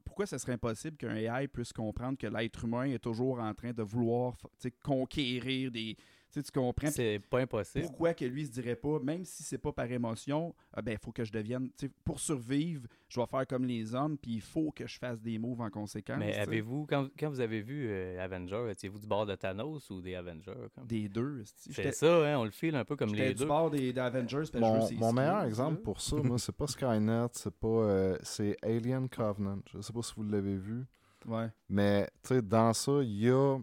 Pourquoi 0.04 0.26
ce 0.26 0.38
serait 0.38 0.52
impossible 0.52 0.98
qu'un 0.98 1.16
AI 1.16 1.48
puisse 1.48 1.72
comprendre 1.72 2.18
que 2.18 2.28
l'être 2.28 2.66
humain 2.66 2.84
est 2.84 3.00
toujours 3.00 3.40
en 3.40 3.54
train 3.54 3.72
de 3.72 3.84
vouloir 3.84 4.36
conquérir 4.84 5.72
des. 5.72 5.96
Tu 6.34 6.40
sais, 6.40 6.44
tu 6.44 6.52
comprends? 6.52 6.90
C'est 6.90 7.20
pas 7.30 7.42
impossible. 7.42 7.86
pourquoi 7.86 8.16
que 8.16 8.26
lui 8.26 8.46
se 8.48 8.52
dirait 8.52 8.76
pas, 8.76 8.98
même 9.00 9.24
si 9.24 9.44
c'est 9.44 9.60
pas 9.60 9.72
par 9.72 9.92
émotion, 9.92 10.56
ah 10.74 10.82
ben 10.82 10.94
il 10.94 10.98
faut 10.98 11.12
que 11.12 11.24
je 11.24 11.32
devienne, 11.32 11.70
tu 11.78 11.86
sais, 11.86 11.92
pour 12.04 12.20
survivre, 12.20 12.88
je 13.08 13.16
dois 13.16 13.28
faire 13.28 13.46
comme 13.46 13.66
les 13.66 13.94
hommes, 13.94 14.18
puis 14.18 14.32
il 14.34 14.42
faut 14.42 14.72
que 14.72 14.88
je 14.88 14.98
fasse 14.98 15.22
des 15.22 15.38
moves 15.38 15.62
en 15.62 15.70
conséquence. 15.70 16.18
Mais 16.18 16.30
tu 16.30 16.34
sais. 16.34 16.40
avez-vous, 16.40 16.88
quand, 16.90 17.08
quand 17.20 17.30
vous 17.30 17.40
avez 17.40 17.62
vu 17.62 17.86
euh, 17.88 18.20
Avengers, 18.20 18.66
étiez-vous 18.72 18.98
du 18.98 19.06
bord 19.06 19.28
de 19.28 19.36
Thanos 19.36 19.88
ou 19.92 20.02
des 20.02 20.16
Avengers? 20.16 20.54
comme? 20.74 20.88
des 20.88 21.08
deux. 21.08 21.44
C'est 21.46 21.92
ça, 21.94 22.26
hein, 22.26 22.40
on 22.40 22.46
le 22.46 22.52
file 22.52 22.76
un 22.76 22.84
peu 22.86 22.96
comme 22.96 23.14
les 23.14 23.30
du 23.30 23.36
deux. 23.42 23.46
bord 23.46 23.70
des, 23.70 23.94
des 23.94 24.00
Avengers. 24.00 24.44
je 24.52 24.54
veux 24.54 24.60
Mon, 24.60 24.92
mon 24.94 25.14
meilleur 25.14 25.44
exemple 25.44 25.82
pour 25.82 26.02
ça, 26.02 26.16
moi, 26.16 26.40
c'est 26.40 26.56
pas 26.56 26.66
Skynet, 26.66 27.28
c'est 27.34 27.54
pas. 27.54 27.68
euh, 27.68 28.18
c'est 28.24 28.58
Alien 28.64 29.08
Covenant. 29.08 29.60
Je 29.72 29.82
sais 29.82 29.94
pas 29.94 30.02
si 30.02 30.14
vous 30.18 30.24
l'avez 30.24 30.58
vu. 30.58 30.84
Ouais. 31.28 31.48
Mais, 31.70 32.10
tu 32.24 32.30
sais, 32.30 32.42
dans 32.42 32.74
ça, 32.74 33.02
il 33.04 33.20
y 33.20 33.30
a. 33.30 33.60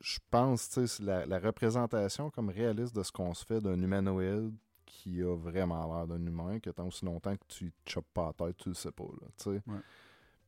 Je 0.00 0.18
pense, 0.30 0.68
tu 0.68 0.74
sais, 0.74 0.86
c'est 0.86 1.02
la, 1.02 1.26
la 1.26 1.38
représentation 1.38 2.30
comme 2.30 2.48
réaliste 2.48 2.94
de 2.94 3.02
ce 3.02 3.12
qu'on 3.12 3.34
se 3.34 3.44
fait 3.44 3.60
d'un 3.60 3.80
humanoïde 3.80 4.54
qui 4.84 5.22
a 5.22 5.36
vraiment 5.36 5.94
l'air 5.94 6.06
d'un 6.06 6.24
humain, 6.24 6.58
que 6.60 6.70
tant 6.70 6.86
aussi 6.86 7.04
longtemps 7.04 7.36
que 7.36 7.44
tu 7.48 7.64
ne 7.66 7.70
chopes 7.86 8.12
pas 8.14 8.32
la 8.38 8.46
tête, 8.46 8.56
tu 8.56 8.68
le 8.70 8.74
sais 8.74 8.92
pas, 8.92 9.04
là, 9.04 9.26
tu 9.36 9.44
sais. 9.44 9.62
Ouais. 9.66 9.80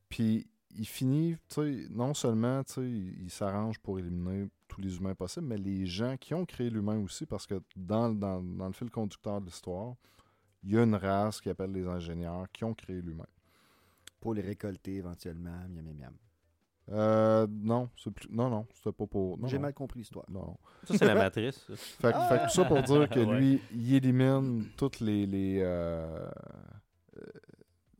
Puis, 0.09 0.47
il 0.75 0.87
finit, 0.87 1.35
tu 1.47 1.55
sais, 1.55 1.87
non 1.89 2.13
seulement, 2.13 2.63
tu 2.63 2.73
sais, 2.73 2.81
il, 2.81 3.23
il 3.23 3.29
s'arrange 3.29 3.79
pour 3.79 3.99
éliminer 3.99 4.49
tous 4.67 4.81
les 4.81 4.97
humains 4.97 5.15
possibles, 5.15 5.47
mais 5.47 5.57
les 5.57 5.85
gens 5.85 6.17
qui 6.17 6.33
ont 6.33 6.45
créé 6.45 6.69
l'humain 6.69 6.99
aussi, 7.03 7.25
parce 7.25 7.45
que 7.45 7.61
dans, 7.75 8.09
dans, 8.09 8.41
dans 8.41 8.67
le 8.67 8.73
fil 8.73 8.89
conducteur 8.89 9.41
de 9.41 9.45
l'histoire, 9.45 9.95
il 10.63 10.71
y 10.71 10.77
a 10.77 10.83
une 10.83 10.95
race 10.95 11.39
qui 11.39 11.49
appelle 11.49 11.71
les 11.71 11.87
ingénieurs 11.87 12.51
qui 12.51 12.63
ont 12.63 12.73
créé 12.73 13.01
l'humain. 13.01 13.27
Pour 14.19 14.33
les 14.33 14.41
récolter 14.41 14.95
éventuellement. 14.95 15.51
Miam, 15.69 15.85
miam, 15.85 15.95
miam. 15.95 16.13
Euh, 16.89 17.45
non, 17.49 17.89
c'est 17.97 18.11
plus... 18.11 18.29
non, 18.31 18.49
non, 18.49 18.65
c'était 18.73 18.91
pas 18.93 19.05
pour... 19.07 19.37
non, 19.37 19.47
J'ai 19.47 19.57
non. 19.57 19.63
mal 19.63 19.73
compris 19.73 19.99
l'histoire. 19.99 20.25
Non, 20.29 20.39
non. 20.45 20.57
ça, 20.85 20.97
c'est 20.97 21.05
la 21.05 21.15
matrice. 21.23 21.65
ça. 21.67 21.75
Fait, 21.75 22.13
fait 22.37 22.43
tout 22.45 22.49
ça 22.53 22.65
pour 22.65 22.81
dire 22.81 23.09
que 23.09 23.19
Ouais. 23.19 23.39
lui, 23.39 23.61
il 23.73 23.93
élimine 23.93 24.65
tous 24.77 24.99
les, 25.01 25.25
les, 25.25 25.59
euh, 25.61 26.29
euh, 27.17 27.21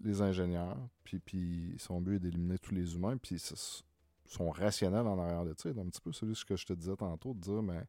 les 0.02 0.22
ingénieurs, 0.22 0.78
puis, 1.04 1.20
puis 1.20 1.76
son 1.80 2.00
but 2.00 2.16
est 2.16 2.20
d'éliminer 2.20 2.58
tous 2.60 2.74
les 2.74 2.96
humains, 2.96 3.18
puis 3.18 3.40
c'est- 3.40 3.84
son 4.26 4.50
rationnel 4.52 5.06
en 5.08 5.20
arrière 5.20 5.44
de 5.46 5.54
ça 5.58 5.70
est 5.70 5.80
un 5.80 5.86
petit 5.86 6.02
peu 6.02 6.12
celui 6.12 6.36
que 6.46 6.56
je 6.56 6.66
te 6.66 6.74
disais 6.74 6.96
tantôt, 6.96 7.34
de 7.34 7.40
dire, 7.40 7.62
mais 7.62 7.82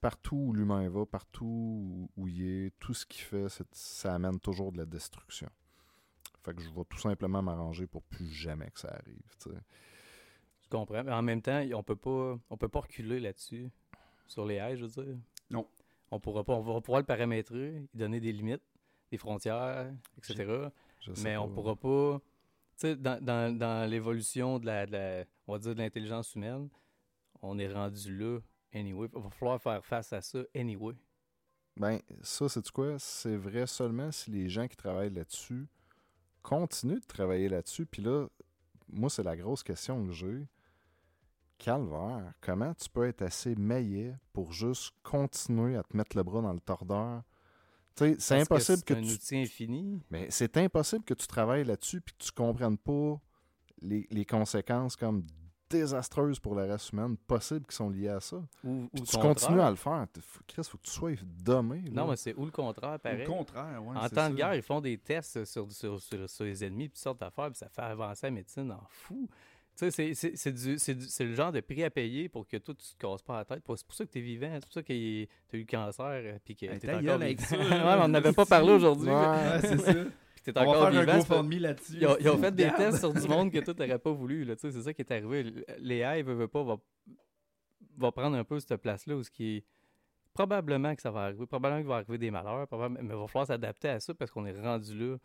partout 0.00 0.36
où 0.36 0.52
l'humain 0.52 0.88
va, 0.88 1.06
partout 1.06 1.44
où, 1.44 2.10
où 2.16 2.28
il 2.28 2.42
est, 2.42 2.72
tout 2.78 2.94
ce 2.94 3.06
qu'il 3.06 3.22
fait, 3.22 3.48
c'est- 3.48 3.66
ça 3.72 4.14
amène 4.14 4.38
toujours 4.40 4.72
de 4.72 4.78
la 4.78 4.86
destruction. 4.86 5.48
Fait 6.44 6.54
que 6.54 6.62
je 6.62 6.68
vais 6.70 6.84
tout 6.88 6.98
simplement 6.98 7.40
m'arranger 7.42 7.86
pour 7.86 8.02
plus 8.02 8.28
jamais 8.30 8.70
que 8.70 8.80
ça 8.80 8.88
arrive, 8.88 9.22
tu 9.40 9.50
sais. 9.50 9.56
Je 10.62 10.68
comprends. 10.68 11.04
Mais 11.04 11.12
en 11.12 11.22
même 11.22 11.42
temps, 11.42 11.62
on 11.74 11.82
peut 11.82 11.96
pas, 11.96 12.38
on 12.50 12.56
peut 12.56 12.68
pas 12.68 12.80
reculer 12.80 13.20
là-dessus. 13.20 13.70
Sur 14.26 14.46
les 14.46 14.54
haies, 14.56 14.76
je 14.76 14.86
veux 14.86 15.04
dire. 15.04 15.16
Non. 15.50 15.66
On 16.10 16.18
pourra 16.18 16.42
pas, 16.44 16.54
on 16.54 16.60
va 16.62 16.80
pouvoir 16.80 17.00
le 17.00 17.06
paramétrer, 17.06 17.82
donner 17.94 18.20
des 18.20 18.32
limites, 18.32 18.62
des 19.10 19.18
frontières, 19.18 19.92
etc. 20.18 20.68
Je 21.00 21.12
sais 21.14 21.22
Mais 21.24 21.36
on 21.36 21.48
pas. 21.48 21.54
pourra 21.54 21.76
pas. 21.76 22.20
Tu 22.78 22.88
sais, 22.88 22.96
dans, 22.96 23.22
dans, 23.22 23.56
dans 23.56 23.88
l'évolution 23.90 24.58
de 24.58 24.66
la, 24.66 24.86
de 24.86 24.92
la- 24.92 25.24
on 25.46 25.52
va 25.52 25.58
dire 25.58 25.74
de 25.74 25.80
l'intelligence 25.80 26.34
humaine, 26.34 26.68
on 27.42 27.58
est 27.58 27.70
rendu 27.72 28.16
là 28.16 28.38
anyway. 28.72 29.08
Il 29.14 29.22
va 29.22 29.30
falloir 29.30 29.60
faire 29.60 29.84
face 29.84 30.12
à 30.12 30.20
ça 30.22 30.40
anyway. 30.54 30.94
Ben, 31.76 32.00
ça, 32.22 32.48
c'est 32.48 32.70
quoi? 32.70 32.98
C'est 32.98 33.36
vrai 33.36 33.66
seulement 33.66 34.10
si 34.12 34.30
les 34.30 34.48
gens 34.48 34.66
qui 34.68 34.76
travaillent 34.76 35.12
là-dessus 35.12 35.66
continuent 36.42 37.00
de 37.00 37.06
travailler 37.06 37.48
là-dessus. 37.48 37.86
Puis 37.86 38.02
là, 38.02 38.26
moi, 38.88 39.08
c'est 39.10 39.22
la 39.22 39.36
grosse 39.36 39.62
question 39.62 40.04
que 40.04 40.12
j'ai. 40.12 40.48
Calvaire, 41.58 42.32
comment 42.40 42.74
tu 42.74 42.88
peux 42.90 43.06
être 43.06 43.22
assez 43.22 43.54
maillet 43.54 44.14
pour 44.32 44.52
juste 44.52 44.92
continuer 45.02 45.76
à 45.76 45.82
te 45.82 45.96
mettre 45.96 46.16
le 46.16 46.22
bras 46.22 46.42
dans 46.42 46.52
le 46.52 46.60
tordeur? 46.60 47.22
C'est 47.94 48.16
que 48.16 48.34
impossible 48.34 48.82
que, 48.82 48.94
un 48.94 49.02
tu... 49.02 49.12
outil 49.12 49.36
infini. 49.36 50.02
Mais 50.10 50.26
c'est 50.30 50.56
impossible 50.56 51.04
que 51.04 51.14
tu 51.14 51.26
travailles 51.26 51.64
là-dessus 51.64 52.00
puis 52.00 52.14
que 52.14 52.24
tu 52.24 52.32
comprennes 52.32 52.78
pas 52.78 53.20
les, 53.80 54.06
les 54.10 54.24
conséquences 54.24 54.96
comme 54.96 55.24
désastreuses 55.72 56.38
pour 56.38 56.54
la 56.54 56.66
race 56.66 56.90
humaine 56.90 57.16
possibles 57.16 57.66
qui 57.66 57.74
sont 57.74 57.90
liées 57.90 58.08
à 58.08 58.20
ça. 58.20 58.36
Ou, 58.64 58.88
ou 58.92 59.00
tu 59.00 59.16
le 59.16 59.22
continues 59.22 59.48
contraire. 59.58 59.64
à 59.66 59.70
le 59.70 59.76
faire. 59.76 60.06
Chris, 60.46 60.62
faut 60.64 60.78
que 60.78 60.82
tu 60.84 60.90
sois 60.90 61.12
dommé. 61.24 61.82
là. 61.86 61.90
Non, 62.02 62.08
mais 62.08 62.16
c'est 62.16 62.34
ou 62.34 62.44
le 62.44 62.50
contraire, 62.50 62.94
Au 62.94 62.98
pareil. 62.98 63.24
contraire, 63.26 63.82
ouais. 63.84 63.96
en 63.96 64.08
temps 64.08 64.30
de 64.30 64.34
guerre, 64.36 64.54
ils 64.54 64.62
font 64.62 64.80
des 64.80 64.98
tests 64.98 65.44
sur, 65.44 65.70
sur, 65.72 66.00
sur, 66.00 66.28
sur 66.30 66.44
les 66.44 66.64
ennemis, 66.64 66.88
puis 66.88 66.98
sortes 67.00 67.20
d'affaires, 67.20 67.48
puis 67.50 67.58
ça 67.58 67.68
fait 67.68 67.82
avancer 67.82 68.26
la 68.26 68.30
médecine 68.32 68.70
en 68.70 68.82
fou. 68.88 69.28
Tu 69.74 69.86
sais, 69.86 69.90
c'est- 69.90 70.14
c'est- 70.14 70.36
c'est 70.36 70.52
du- 70.52 70.78
c'est 70.78 70.94
du- 70.94 71.06
c'est 71.06 71.24
le 71.24 71.34
genre 71.34 71.50
de 71.50 71.60
prix 71.60 71.82
à 71.82 71.88
payer 71.88 72.28
pour 72.28 72.46
que 72.46 72.58
toi, 72.58 72.74
tu 72.74 72.84
te 72.94 72.98
casses 72.98 73.22
pas 73.22 73.38
la 73.38 73.44
tête. 73.46 73.62
C'est 73.66 73.86
pour 73.86 73.94
ça 73.94 74.04
que 74.04 74.10
tu 74.10 74.18
es 74.18 74.20
vivant. 74.20 74.50
C'est 74.52 74.64
pour 74.66 74.72
ça 74.74 74.82
que 74.82 74.88
tu 74.88 75.28
as 75.52 75.56
eu 75.56 75.60
le 75.60 75.64
cancer, 75.64 76.04
euh, 76.06 76.38
puis 76.44 76.54
que 76.54 76.66
Hey, 76.66 76.78
tu 76.78 76.86
ta 76.86 76.92
encore 76.92 77.02
gueule 77.02 77.22
avec 77.22 77.40
vivant. 77.40 77.48
ça, 77.48 77.56
ouais, 77.86 77.96
mais 77.96 78.04
on 78.04 78.08
n'avait 78.08 78.32
pas 78.34 78.44
parlé 78.44 78.70
aujourd'hui. 78.72 79.08
Ouais. 79.08 79.14
Ouais, 79.14 79.60
c'est 79.62 79.78
ça. 79.78 79.92
Puis 80.42 80.52
t'es 80.52 80.58
On 80.58 80.62
encore 80.62 80.90
vivant. 80.90 81.02
un 81.02 81.58
là-dessus. 81.60 81.96
Ils 82.00 82.06
ont, 82.06 82.16
ils 82.18 82.28
ont 82.28 82.36
fait 82.38 82.54
des 82.54 82.70
tests 82.72 82.98
sur 82.98 83.12
du 83.14 83.28
monde 83.28 83.50
que 83.52 83.58
toi, 83.64 83.74
t'aurais 83.74 83.98
pas 83.98 84.10
voulu. 84.12 84.44
Là, 84.44 84.54
c'est 84.58 84.72
ça 84.72 84.92
qui 84.92 85.02
est 85.02 85.10
arrivé. 85.12 85.64
Les 85.78 85.98
AI, 85.98 86.22
veut, 86.22 86.34
veut 86.34 86.48
pas, 86.48 86.62
va, 86.64 86.76
va 87.96 88.12
prendre 88.12 88.36
un 88.36 88.44
peu 88.44 88.58
cette 88.60 88.76
place-là 88.76 89.16
où 89.16 89.22
ce 89.22 89.30
qui 89.30 89.56
est. 89.58 89.64
Probablement 90.34 90.94
que 90.96 91.02
ça 91.02 91.10
va 91.10 91.24
arriver. 91.24 91.44
Probablement 91.46 91.80
qu'il 91.80 91.88
va 91.88 91.96
arriver 91.96 92.18
des 92.18 92.30
malheurs. 92.30 92.66
probablement- 92.66 93.02
mais 93.06 93.14
il 93.14 93.20
va 93.20 93.26
falloir 93.26 93.46
s'adapter 93.46 93.88
à 93.88 94.00
ça 94.00 94.14
parce 94.14 94.30
qu'on 94.30 94.46
est 94.46 94.58
rendu 94.58 94.96
là 94.98 95.16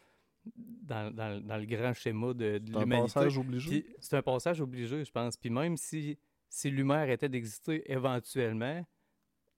dans, 0.83 1.13
dans- 1.13 1.41
dans 1.45 1.57
le 1.57 1.65
grand 1.65 1.93
schéma 1.93 2.27
de, 2.33 2.57
de 2.57 2.61
C'est 2.71 2.75
un 2.75 2.79
l'humanité. 2.81 3.13
passage 3.13 3.37
obligé. 3.37 3.85
C'est 3.99 4.17
un 4.17 4.21
passage 4.21 4.59
obligé, 4.61 5.03
je 5.05 5.11
pense. 5.11 5.37
Puis 5.37 5.49
même 5.49 5.77
si, 5.77 6.17
si 6.49 6.69
l'humain 6.69 6.99
arrêtait 6.99 7.29
d'exister 7.29 7.89
éventuellement, 7.91 8.85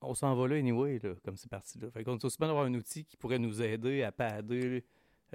on 0.01 0.13
s'en 0.13 0.33
va 0.35 0.47
là 0.47 0.55
anyway, 0.55 0.99
là, 1.03 1.13
comme 1.25 1.35
c'est 1.35 1.49
parti 1.49 1.79
là. 1.79 1.89
Fait 1.91 2.03
qu'on 2.03 2.15
est 2.17 2.23
aussi 2.23 2.37
bien 2.37 2.47
d'avoir 2.47 2.65
un 2.65 2.73
outil 2.75 3.03
qui 3.03 3.17
pourrait 3.17 3.39
nous 3.39 3.61
aider 3.61 4.03
à 4.03 4.11
pader 4.11 4.85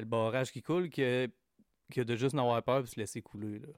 le 0.03 0.05
barrage 0.05 0.53
qui 0.53 0.63
coule 0.63 0.91
que, 0.91 1.29
que 1.93 2.01
de 2.01 2.17
juste 2.17 2.35
n'avoir 2.35 2.63
peur 2.63 2.81
et 2.83 2.87
se 2.87 2.99
laisser 2.99 3.23
couler. 3.23 3.59
Là. 3.59 3.69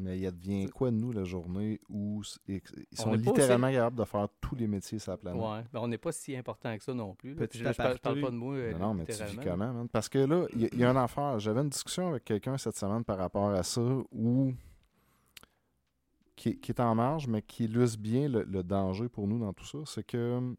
Mais 0.00 0.16
il 0.16 0.26
advient 0.26 0.68
quoi 0.68 0.92
de 0.92 0.96
nous 0.96 1.10
la 1.10 1.24
journée 1.24 1.80
où 1.88 2.22
ils 2.46 2.60
ils 2.78 2.84
On 3.00 3.02
sont 3.02 3.12
littéralement 3.14 3.68
capables 3.72 3.96
de 3.96 4.04
faire 4.04 4.28
tous 4.40 4.54
les 4.54 4.68
métiers 4.68 5.00
sur 5.00 5.10
la 5.10 5.16
planète? 5.16 5.42
Ouais. 5.42 5.64
Ben, 5.72 5.80
on 5.80 5.88
n'est 5.88 5.98
pas 5.98 6.12
si 6.12 6.36
important 6.36 6.76
que 6.78 6.84
ça 6.84 6.94
non 6.94 7.14
plus. 7.16 7.34
Petit 7.34 7.58
je, 7.58 7.64
parle, 7.64 7.96
je 7.96 8.00
parle 8.00 8.20
pas 8.20 8.30
de 8.30 8.36
moi. 8.36 8.54
euh, 8.54 8.72
Mais 8.74 8.78
non, 8.78 8.94
mais 8.94 9.04
tu 9.06 9.12
vis 9.24 9.36
comment, 9.38 9.72
man? 9.72 9.88
Parce 9.88 10.08
que 10.08 10.18
là, 10.20 10.46
il 10.54 10.60
y, 10.60 10.64
a- 10.66 10.68
il 10.72 10.78
y 10.78 10.84
a 10.84 10.90
une 10.90 10.96
affaire. 10.96 11.40
J'avais 11.40 11.62
une 11.62 11.68
discussion 11.70 12.10
avec 12.10 12.24
quelqu'un 12.24 12.56
cette 12.58 12.76
semaine 12.76 13.02
par 13.02 13.18
rapport 13.18 13.50
à 13.50 13.62
ça 13.64 13.80
où. 14.12 14.52
qui, 16.36 16.60
qui 16.60 16.70
est 16.70 16.80
en 16.80 16.94
marge, 16.94 17.26
mais 17.26 17.42
qui 17.42 17.64
illustre 17.64 17.98
bien 17.98 18.28
le, 18.28 18.44
le 18.44 18.62
danger 18.62 19.08
pour 19.08 19.26
nous 19.26 19.40
dans 19.40 19.52
tout 19.52 19.64
ça. 19.66 19.78
C'est 19.86 20.04
que. 20.04 20.54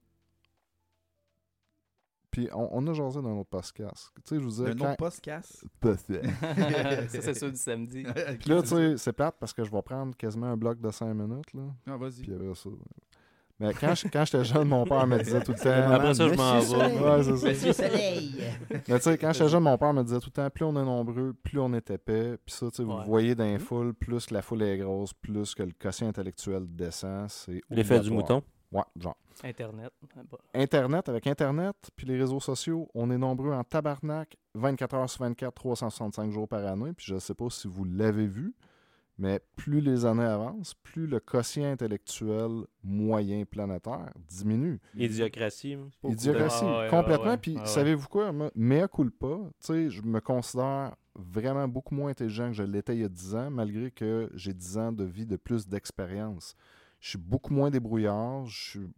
Puis 2.31 2.47
on, 2.53 2.69
on 2.71 2.87
a 2.87 2.93
jasé 2.93 3.21
dans 3.21 3.33
notre 3.35 3.49
podcast. 3.49 4.11
Tu 4.15 4.21
sais, 4.25 4.35
je 4.35 4.41
vous 4.41 4.49
disais. 4.49 4.65
Le 4.65 4.73
nom 4.75 4.85
quand- 4.85 4.95
pas 4.97 5.11
se 5.11 5.21
casse. 5.21 5.65
ça, 5.83 7.21
c'est 7.21 7.33
sûr 7.33 7.49
du 7.51 7.57
samedi. 7.57 8.03
Puis 8.39 8.49
là, 8.49 8.61
tu 8.61 8.67
sais, 8.69 8.97
c'est 8.97 9.13
plate 9.13 9.35
parce 9.39 9.53
que 9.53 9.63
je 9.63 9.71
vais 9.71 9.81
prendre 9.81 10.15
quasiment 10.15 10.47
un 10.47 10.57
bloc 10.57 10.79
de 10.79 10.91
5 10.91 11.13
minutes. 11.13 11.53
Là. 11.53 11.61
Ah, 11.87 11.97
vas-y. 11.97 12.21
Puis 12.21 12.33
après 12.33 12.55
ça. 12.55 12.69
Mais 13.61 13.73
quand 13.73 13.93
je- 13.93 14.07
quand 14.07 14.23
j'étais 14.23 14.45
jeune, 14.45 14.69
mon 14.69 14.85
père 14.85 15.05
me 15.05 15.17
disait 15.21 15.41
tout 15.41 15.51
le 15.51 15.57
temps. 15.57 15.91
Après 15.93 16.13
ça, 16.13 16.27
je 16.29 16.33
m'en 16.33 16.59
vais. 16.59 16.99
Ouais, 17.01 17.23
c'est 17.23 17.37
ça. 17.37 17.47
Monsieur 17.49 17.73
Soleil. 17.73 18.35
Mais 18.87 18.97
tu 18.97 19.01
sais, 19.01 19.17
quand 19.17 19.33
j'étais 19.33 19.49
jeune, 19.49 19.63
mon 19.63 19.77
père 19.77 19.93
me 19.93 20.01
disait 20.03 20.19
tout 20.19 20.27
le 20.29 20.31
temps, 20.31 20.49
plus 20.49 20.63
on 20.63 20.71
est 20.77 20.85
nombreux, 20.85 21.33
plus 21.43 21.59
on 21.59 21.73
est 21.73 21.89
épais. 21.91 22.37
Puis 22.45 22.55
ça, 22.55 22.67
tu 22.69 22.77
sais, 22.77 22.83
vous 22.83 22.93
Ouais. 22.93 23.03
voyez 23.05 23.35
dans 23.35 23.43
les 23.43 23.59
foules, 23.59 23.93
plus 23.93 24.31
la 24.31 24.41
foule 24.41 24.61
est 24.61 24.77
grosse, 24.77 25.11
plus 25.13 25.53
que 25.55 25.63
le 25.63 25.73
quotient 25.77 26.07
intellectuel 26.07 26.63
descend. 26.69 27.25
C'est 27.29 27.59
L'effet 27.69 27.99
du 27.99 28.11
mouton. 28.11 28.41
Ouais, 28.71 28.83
genre. 28.99 29.17
Internet. 29.43 29.91
ah. 30.15 30.21
Internet, 30.53 31.09
avec 31.09 31.25
Internet, 31.27 31.75
puis 31.95 32.05
les 32.05 32.17
réseaux 32.19 32.39
sociaux, 32.39 32.89
on 32.93 33.09
est 33.09 33.17
nombreux 33.17 33.51
en 33.53 33.63
tabarnak, 33.63 34.37
24 34.53 34.93
heures 34.95 35.09
sur 35.09 35.21
24, 35.23 35.53
365 35.55 36.31
jours 36.31 36.47
par 36.47 36.65
année. 36.65 36.93
Puis 36.93 37.07
je 37.09 37.17
sais 37.19 37.33
pas 37.33 37.49
si 37.49 37.67
vous 37.67 37.83
l'avez 37.85 38.27
vu, 38.27 38.53
mais 39.17 39.39
plus 39.55 39.81
les 39.81 40.05
années 40.05 40.23
avancent, 40.23 40.73
plus 40.75 41.07
le 41.07 41.19
quotient 41.19 41.71
intellectuel 41.71 42.65
moyen 42.83 43.43
planétaire 43.45 44.11
diminue. 44.27 44.79
Idiocratie. 44.95 45.73
hein? 45.73 45.89
Idiocratie, 46.03 46.63
Ah 46.65 46.71
ouais, 46.71 46.79
ouais, 46.83 46.89
complètement. 46.89 47.25
ouais, 47.31 47.37
Puis 47.37 47.55
ouais, 47.55 47.61
ouais. 47.61 47.65
savez-vous 47.67 48.07
quoi? 48.07 48.31
Moi, 48.31 48.51
Mea 48.55 48.87
culpa, 48.87 49.27
tu 49.27 49.49
sais, 49.61 49.89
je 49.89 50.01
me 50.01 50.19
considère 50.21 50.95
vraiment 51.15 51.67
beaucoup 51.67 51.95
moins 51.95 52.11
intelligent 52.11 52.47
que 52.47 52.53
je 52.53 52.63
l'étais 52.63 52.95
il 52.95 53.01
y 53.01 53.05
a 53.05 53.09
10 53.09 53.35
ans, 53.35 53.49
malgré 53.49 53.89
que 53.89 54.29
j'ai 54.35 54.53
10 54.53 54.77
ans 54.77 54.91
de 54.91 55.03
vie 55.05 55.25
de 55.25 55.37
plus 55.37 55.67
d'expérience. 55.67 56.55
Je 56.99 57.09
suis 57.09 57.17
beaucoup 57.17 57.53
moins 57.53 57.69
débrouillard. 57.69 58.45
Je 58.45 58.69
suis... 58.71 58.89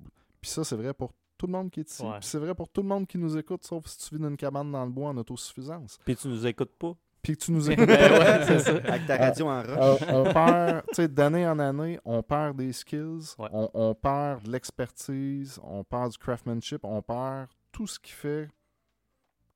Puis 0.42 0.50
ça, 0.50 0.64
c'est 0.64 0.76
vrai 0.76 0.94
pour 0.94 1.14
tout 1.38 1.46
le 1.48 1.54
monde 1.54 1.70
qui 1.72 1.80
est 1.82 1.90
ici. 1.90 2.04
Ouais. 2.04 2.20
Puis 2.20 2.28
c'est 2.28 2.40
vrai 2.40 2.54
pour 2.56 2.68
tout 2.70 2.82
le 2.82 2.88
monde 2.88 3.08
qui 3.08 3.18
nous 3.18 3.38
écoute, 3.38 3.64
sauf 3.64 3.86
si 3.88 3.98
tu 3.98 4.16
vis 4.16 4.22
dans 4.22 4.30
une 4.30 4.38
cabane 4.38 4.72
dans 4.72 4.86
le 4.86 4.92
bois 4.92 5.10
en 5.10 5.18
autosuffisance. 5.18 5.98
Puis 6.06 6.16
tu 6.16 6.28
nous 6.28 6.46
écoutes 6.48 6.76
pas. 6.78 6.94
Puis 7.22 7.38
que 7.38 7.44
tu 7.44 7.52
nous 7.52 7.66
Ben 7.68 7.74
écoutes. 7.74 7.88
ouais, 7.90 8.46
c'est 8.48 8.60
ça. 8.60 8.72
Avec 8.86 9.06
ta 9.06 9.18
radio 9.18 9.48
en 9.48 9.62
roche. 9.62 10.02
Euh, 10.02 10.24
on 10.26 10.34
perd, 10.34 10.84
tu 10.88 10.96
sais, 10.96 11.08
d'année 11.08 11.48
en 11.48 11.60
année, 11.60 12.00
on 12.04 12.24
perd 12.24 12.58
des 12.58 12.74
skills, 12.74 13.36
Ouais. 13.38 13.48
on, 13.52 13.70
on 13.76 13.94
perd 13.94 14.44
de 14.44 14.52
l'expertise, 14.52 15.60
on 15.64 15.84
perd 15.84 16.12
du 16.12 16.18
craftsmanship, 16.18 16.84
on 16.84 17.02
perd 17.04 17.48
tout 17.72 17.86
ce 17.86 18.00
qui 18.00 18.12
fait 18.12 18.50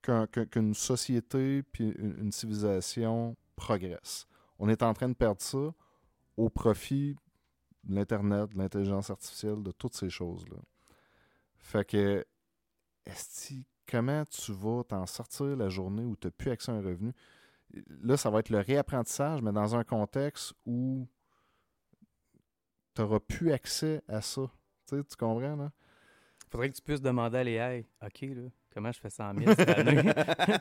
qu'un- 0.04 0.28
qu'un- 0.28 0.46
qu'une 0.46 0.74
société 0.76 1.64
puis 1.64 1.90
une, 1.98 2.16
une 2.26 2.32
civilisation 2.32 3.36
progresse. 3.56 4.28
On 4.60 4.70
est 4.70 4.84
en 4.84 4.94
train 4.94 5.10
de 5.10 5.16
perdre 5.16 5.42
ça 5.42 5.74
au 6.38 6.50
profit 6.50 7.16
l'Internet, 7.88 8.50
de 8.52 8.58
l'intelligence 8.58 9.10
artificielle, 9.10 9.62
de 9.64 9.72
toutes 9.72 9.96
ces 9.96 10.10
choses-là. 10.10 10.58
Fait 11.58 11.86
que, 11.86 12.26
esti, 13.06 13.66
comment 13.88 14.24
tu 14.26 14.52
vas 14.54 14.84
t'en 14.84 15.06
sortir 15.06 15.56
la 15.56 15.70
journée 15.70 16.04
où 16.04 16.16
tu 16.16 16.28
n'as 16.28 16.32
plus 16.32 16.52
accès 16.52 16.72
à 16.72 16.76
un 16.76 16.82
revenu? 16.82 17.14
Là, 18.02 18.18
ça 18.18 18.30
va 18.30 18.40
être 18.40 18.50
le 18.50 18.60
réapprentissage, 18.60 19.42
mais 19.42 19.52
dans 19.52 19.76
un 19.76 19.84
contexte 19.84 20.54
où 20.66 21.08
tu 22.94 23.02
n'auras 23.02 23.20
plus 23.20 23.52
accès 23.52 24.02
à 24.08 24.22
ça. 24.22 24.50
Tu 24.88 25.04
comprends, 25.18 25.56
là? 25.56 25.72
Faudrait 26.50 26.70
que 26.70 26.76
tu 26.76 26.82
puisses 26.82 27.02
demander 27.02 27.38
à 27.40 27.44
l'AI, 27.44 27.86
OK, 28.02 28.22
là, 28.22 28.50
comment 28.76 28.92
je 28.92 29.00
fais 29.00 29.10
100 29.10 29.24
000 29.40 29.54
cette 29.58 29.70
année? 29.70 30.04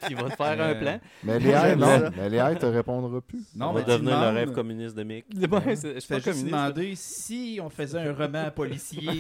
Puis 0.03 0.11
il 0.11 0.17
va 0.17 0.31
te 0.31 0.37
faire 0.37 0.61
un 0.63 0.71
Euh, 0.71 0.81
plan. 0.81 1.01
Mais 1.25 1.41
J'aime 1.41 1.79
non. 1.81 2.11
Mais 2.17 2.37
AI 2.37 2.57
te 2.57 2.67
répondra 2.67 3.21
plus. 3.21 3.45
Non, 3.57 3.69
on 3.69 3.73
mais 3.75 3.81
va 3.81 3.85
tu 3.85 3.91
devenir 3.93 4.21
le 4.21 4.29
rêve 4.29 4.53
communiste 4.53 4.97
de 4.97 5.03
Mick. 5.03 5.27
Ouais, 5.35 5.77
je 5.77 5.77
fais 5.77 5.95
juste 5.97 6.25
communiste. 6.25 6.47
demander 6.47 6.93
si 6.95 7.59
on 7.63 7.69
faisait 7.69 7.99
un 7.99 8.15
roman 8.15 8.51
policier, 8.55 9.03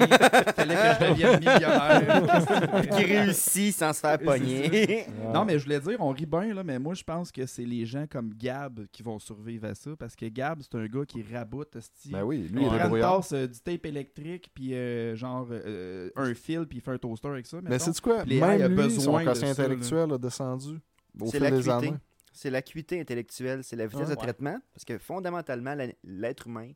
fallait 0.57 0.75
que 0.75 1.05
je 1.05 1.11
devienne 1.11 1.41
millionnaire. 1.41 2.83
Qui 2.97 3.05
réussit 3.05 3.75
sans 3.75 3.93
se 3.93 4.01
faire 4.01 4.19
pogner. 4.19 5.07
Non, 5.33 5.45
mais 5.45 5.59
je 5.59 5.65
voulais 5.65 5.81
dire, 5.81 5.97
on 6.01 6.11
rit 6.11 6.27
bien, 6.27 6.55
là, 6.55 6.63
mais 6.65 6.79
moi, 6.79 6.95
je 6.95 7.03
pense 7.05 7.31
que 7.33 7.47
c'est 7.47 7.65
les 7.65 7.85
gens 7.85 8.05
comme 8.09 8.33
Gab 8.35 8.81
qui 8.93 9.03
vont 9.03 9.19
survivre 9.19 9.67
à 9.67 9.75
ça, 9.75 9.91
parce 9.99 10.15
que 10.17 10.27
Gab, 10.27 10.61
c'est 10.63 10.77
un 10.79 10.87
gars 10.87 11.05
qui 11.07 11.25
raboute. 11.33 11.77
Ben 12.07 12.23
oui, 12.23 12.49
lui, 12.53 12.63
il 12.63 12.63
il 12.63 12.63
est 12.63 12.67
prend 12.67 12.77
une 12.77 12.83
débrouillard. 12.83 13.17
tasse, 13.17 13.33
euh, 13.33 13.47
du 13.47 13.59
tape 13.61 13.87
électrique, 13.87 14.51
puis 14.55 14.75
euh, 14.75 15.17
genre 15.17 15.49
euh, 15.51 16.11
un 16.17 16.35
fil, 16.35 16.67
puis 16.69 16.79
il 16.79 16.81
fait 16.81 16.93
un 16.93 16.99
toaster 16.99 17.29
avec 17.29 17.47
ça. 17.47 17.59
Mais 17.63 17.71
mettons. 17.71 17.93
c'est 17.93 18.01
quoi? 18.01 18.25
Même 18.25 18.75
besoin 18.89 19.19
son 19.21 19.25
de 19.25 19.25
quotient 19.33 19.55
ça, 19.55 19.63
intellectuel 19.63 20.13
a 20.13 20.19
descendu 20.19 20.81
au 21.21 21.27
C'est 21.27 21.31
fil 21.33 21.41
des 21.41 21.51
l'acuité. 21.51 21.71
années. 21.71 21.95
C'est 22.33 22.51
l'acuité 22.51 23.01
intellectuelle, 23.01 23.63
c'est 23.63 23.77
la 23.77 23.87
vitesse 23.87 24.03
Ah, 24.07 24.07
de 24.07 24.11
ouais. 24.11 24.23
traitement. 24.23 24.59
Parce 24.73 24.85
que 24.85 24.99
fondamentalement, 24.99 25.77
l'être 26.03 26.47
humain. 26.49 26.73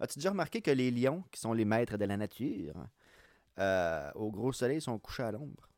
As-tu 0.00 0.18
déjà 0.18 0.30
remarqué 0.30 0.60
que 0.60 0.70
les 0.70 0.90
lions, 0.90 1.22
qui 1.30 1.40
sont 1.40 1.52
les 1.52 1.64
maîtres 1.64 1.96
de 1.96 2.04
la 2.04 2.16
nature, 2.16 2.74
euh, 3.58 4.10
au 4.14 4.30
gros 4.30 4.52
soleil, 4.52 4.80
sont 4.80 4.98
couchés 4.98 5.22
à 5.24 5.32
l'ombre? 5.32 5.68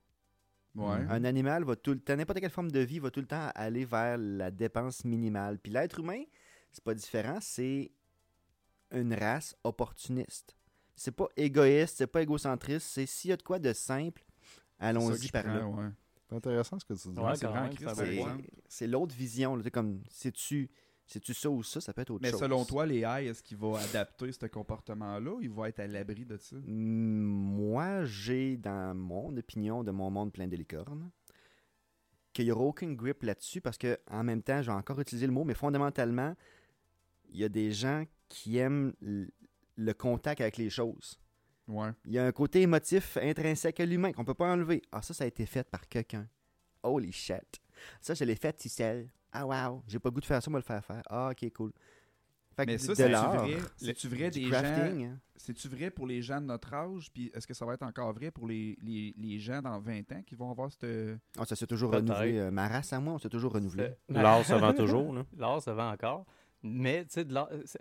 Ouais. 0.74 0.98
Un 1.08 1.24
animal 1.24 1.64
va 1.64 1.74
tout 1.76 1.92
le 1.92 1.98
temps, 2.00 2.16
n'importe 2.16 2.40
quelle 2.40 2.50
forme 2.50 2.70
de 2.70 2.80
vie 2.80 2.98
va 3.00 3.10
tout 3.10 3.20
le 3.20 3.26
temps 3.26 3.50
aller 3.54 3.84
vers 3.84 4.16
la 4.18 4.50
dépense 4.50 5.04
minimale. 5.04 5.58
Puis 5.58 5.72
l'être 5.72 5.98
humain, 5.98 6.22
c'est 6.70 6.84
pas 6.84 6.94
différent, 6.94 7.38
c'est 7.40 7.90
une 8.92 9.12
race 9.14 9.56
opportuniste. 9.64 10.54
C'est 10.94 11.10
pas 11.12 11.26
égoïste, 11.36 11.96
c'est 11.98 12.06
pas 12.06 12.22
égocentriste, 12.22 12.86
c'est 12.88 13.06
s'il 13.06 13.30
y 13.30 13.32
a 13.32 13.36
de 13.36 13.42
quoi 13.42 13.58
de 13.58 13.72
simple, 13.72 14.22
allons-y 14.80 15.28
par 15.28 15.46
là. 15.46 15.66
ouais. 15.66 15.88
C'est 16.28 16.36
intéressant 16.36 16.78
ce 16.78 16.84
que 16.84 16.94
tu 16.94 17.08
dis. 17.08 17.18
Ouais, 17.18 17.36
c'est 18.68 18.86
l'autre 18.86 19.14
vision. 19.14 19.56
là. 19.56 19.70
Comme, 19.70 20.00
c'est-tu 20.10 20.70
c'est-tu 21.06 21.34
ça 21.34 21.50
ou 21.50 21.64
ça, 21.64 21.80
ça 21.80 21.92
peut 21.92 22.02
être 22.02 22.10
autre 22.10 22.22
Mais 22.22 22.30
chose. 22.30 22.38
selon 22.38 22.64
toi, 22.64 22.86
les 22.86 22.98
AI, 23.00 23.26
est-ce 23.26 23.42
qu'ils 23.42 23.56
vont 23.56 23.74
adapter 23.74 24.30
ce 24.30 24.46
comportement-là 24.46 25.32
ou 25.32 25.40
ils 25.42 25.50
vont 25.50 25.64
être 25.64 25.80
à 25.80 25.88
l'abri 25.88 26.24
de 26.24 26.36
ça? 26.36 26.54
Mm, 26.54 26.62
Moi, 27.24 28.04
j'ai 28.04 28.56
dans 28.56 28.96
mon 28.96 29.36
opinion 29.36 29.82
de 29.82 29.90
mon 29.90 30.08
monde 30.08 30.32
plein 30.32 30.46
de 30.46 30.54
licornes 30.54 31.10
qu'il 32.32 32.44
n'y 32.44 32.52
aura 32.52 32.62
aucun 32.62 32.92
grip 32.92 33.24
là-dessus 33.24 33.60
parce 33.60 33.76
que 33.76 33.98
en 34.08 34.22
même 34.22 34.40
temps, 34.40 34.62
je 34.62 34.70
vais 34.70 34.76
encore 34.76 35.00
utiliser 35.00 35.26
le 35.26 35.32
mot, 35.32 35.42
mais 35.42 35.54
fondamentalement, 35.54 36.36
il 37.28 37.38
y 37.40 37.44
a 37.44 37.48
des 37.48 37.72
gens 37.72 38.04
qui 38.28 38.58
aiment 38.58 38.92
l- 39.02 39.32
le 39.74 39.94
contact 39.94 40.40
avec 40.40 40.56
les 40.58 40.70
choses. 40.70 41.18
Ouais. 41.70 41.90
Il 42.04 42.12
y 42.12 42.18
a 42.18 42.26
un 42.26 42.32
côté 42.32 42.62
émotif 42.62 43.16
intrinsèque 43.22 43.80
à 43.80 43.86
l'humain 43.86 44.12
qu'on 44.12 44.24
peut 44.24 44.34
pas 44.34 44.52
enlever. 44.52 44.82
Ah, 44.92 45.02
ça, 45.02 45.14
ça 45.14 45.24
a 45.24 45.26
été 45.26 45.46
fait 45.46 45.62
par 45.68 45.88
quelqu'un. 45.88 46.26
Holy 46.82 47.12
shit. 47.12 47.60
Ça, 48.00 48.14
je 48.14 48.24
l'ai 48.24 48.34
fait 48.36 48.52
tout 48.52 48.68
seul. 48.68 49.08
Ah, 49.32 49.46
wow. 49.46 49.82
J'ai 49.86 49.98
pas 49.98 50.08
le 50.08 50.14
goût 50.14 50.20
de 50.20 50.24
faire 50.26 50.42
ça, 50.42 50.50
moi 50.50 50.58
le 50.58 50.64
faire 50.64 50.84
faire. 50.84 51.02
Ah, 51.08 51.30
ok, 51.30 51.52
cool. 51.52 51.72
Fait 52.56 52.66
que 52.66 52.72
Mais 52.72 52.78
ça, 52.78 52.88
de 52.88 52.94
c'est-tu 52.94 53.12
vrai, 53.12 53.56
c'est-tu 53.76 54.08
vrai 54.08 54.30
du 54.30 54.40
des 54.40 54.50
crafting, 54.50 55.00
gens... 55.06 55.12
hein? 55.12 55.18
C'est-tu 55.36 55.68
vrai 55.68 55.90
pour 55.90 56.06
les 56.06 56.20
gens 56.20 56.40
de 56.40 56.46
notre 56.46 56.74
âge? 56.74 57.10
Puis 57.12 57.30
est-ce 57.32 57.46
que 57.46 57.54
ça 57.54 57.64
va 57.64 57.74
être 57.74 57.84
encore 57.84 58.12
vrai 58.12 58.30
pour 58.32 58.48
les, 58.48 58.76
les, 58.82 59.14
les 59.16 59.38
gens 59.38 59.62
dans 59.62 59.78
20 59.78 60.12
ans 60.12 60.22
qui 60.26 60.34
vont 60.34 60.50
avoir 60.50 60.70
cette... 60.72 60.84
Ah, 61.38 61.46
ça 61.46 61.54
s'est 61.54 61.66
toujours 61.68 61.92
Peut-être. 61.92 62.08
renouvelé. 62.08 62.38
Euh, 62.38 62.50
Ma 62.50 62.66
race 62.68 62.92
à 62.92 62.98
moi, 63.00 63.14
on 63.14 63.18
s'est 63.18 63.28
toujours 63.30 63.52
renouvelé. 63.52 63.90
L'art 64.08 64.44
se 64.44 64.52
vend 64.54 64.72
toujours. 64.74 65.14
Là. 65.14 65.24
L'art 65.38 65.62
se 65.62 65.70
vend 65.70 65.90
encore. 65.92 66.26
Mais, 66.62 67.04
tu 67.04 67.12
sais, 67.12 67.24
de 67.24 67.32
l'art- 67.32 67.48
euh, 67.52 67.62
c'est- 67.64 67.80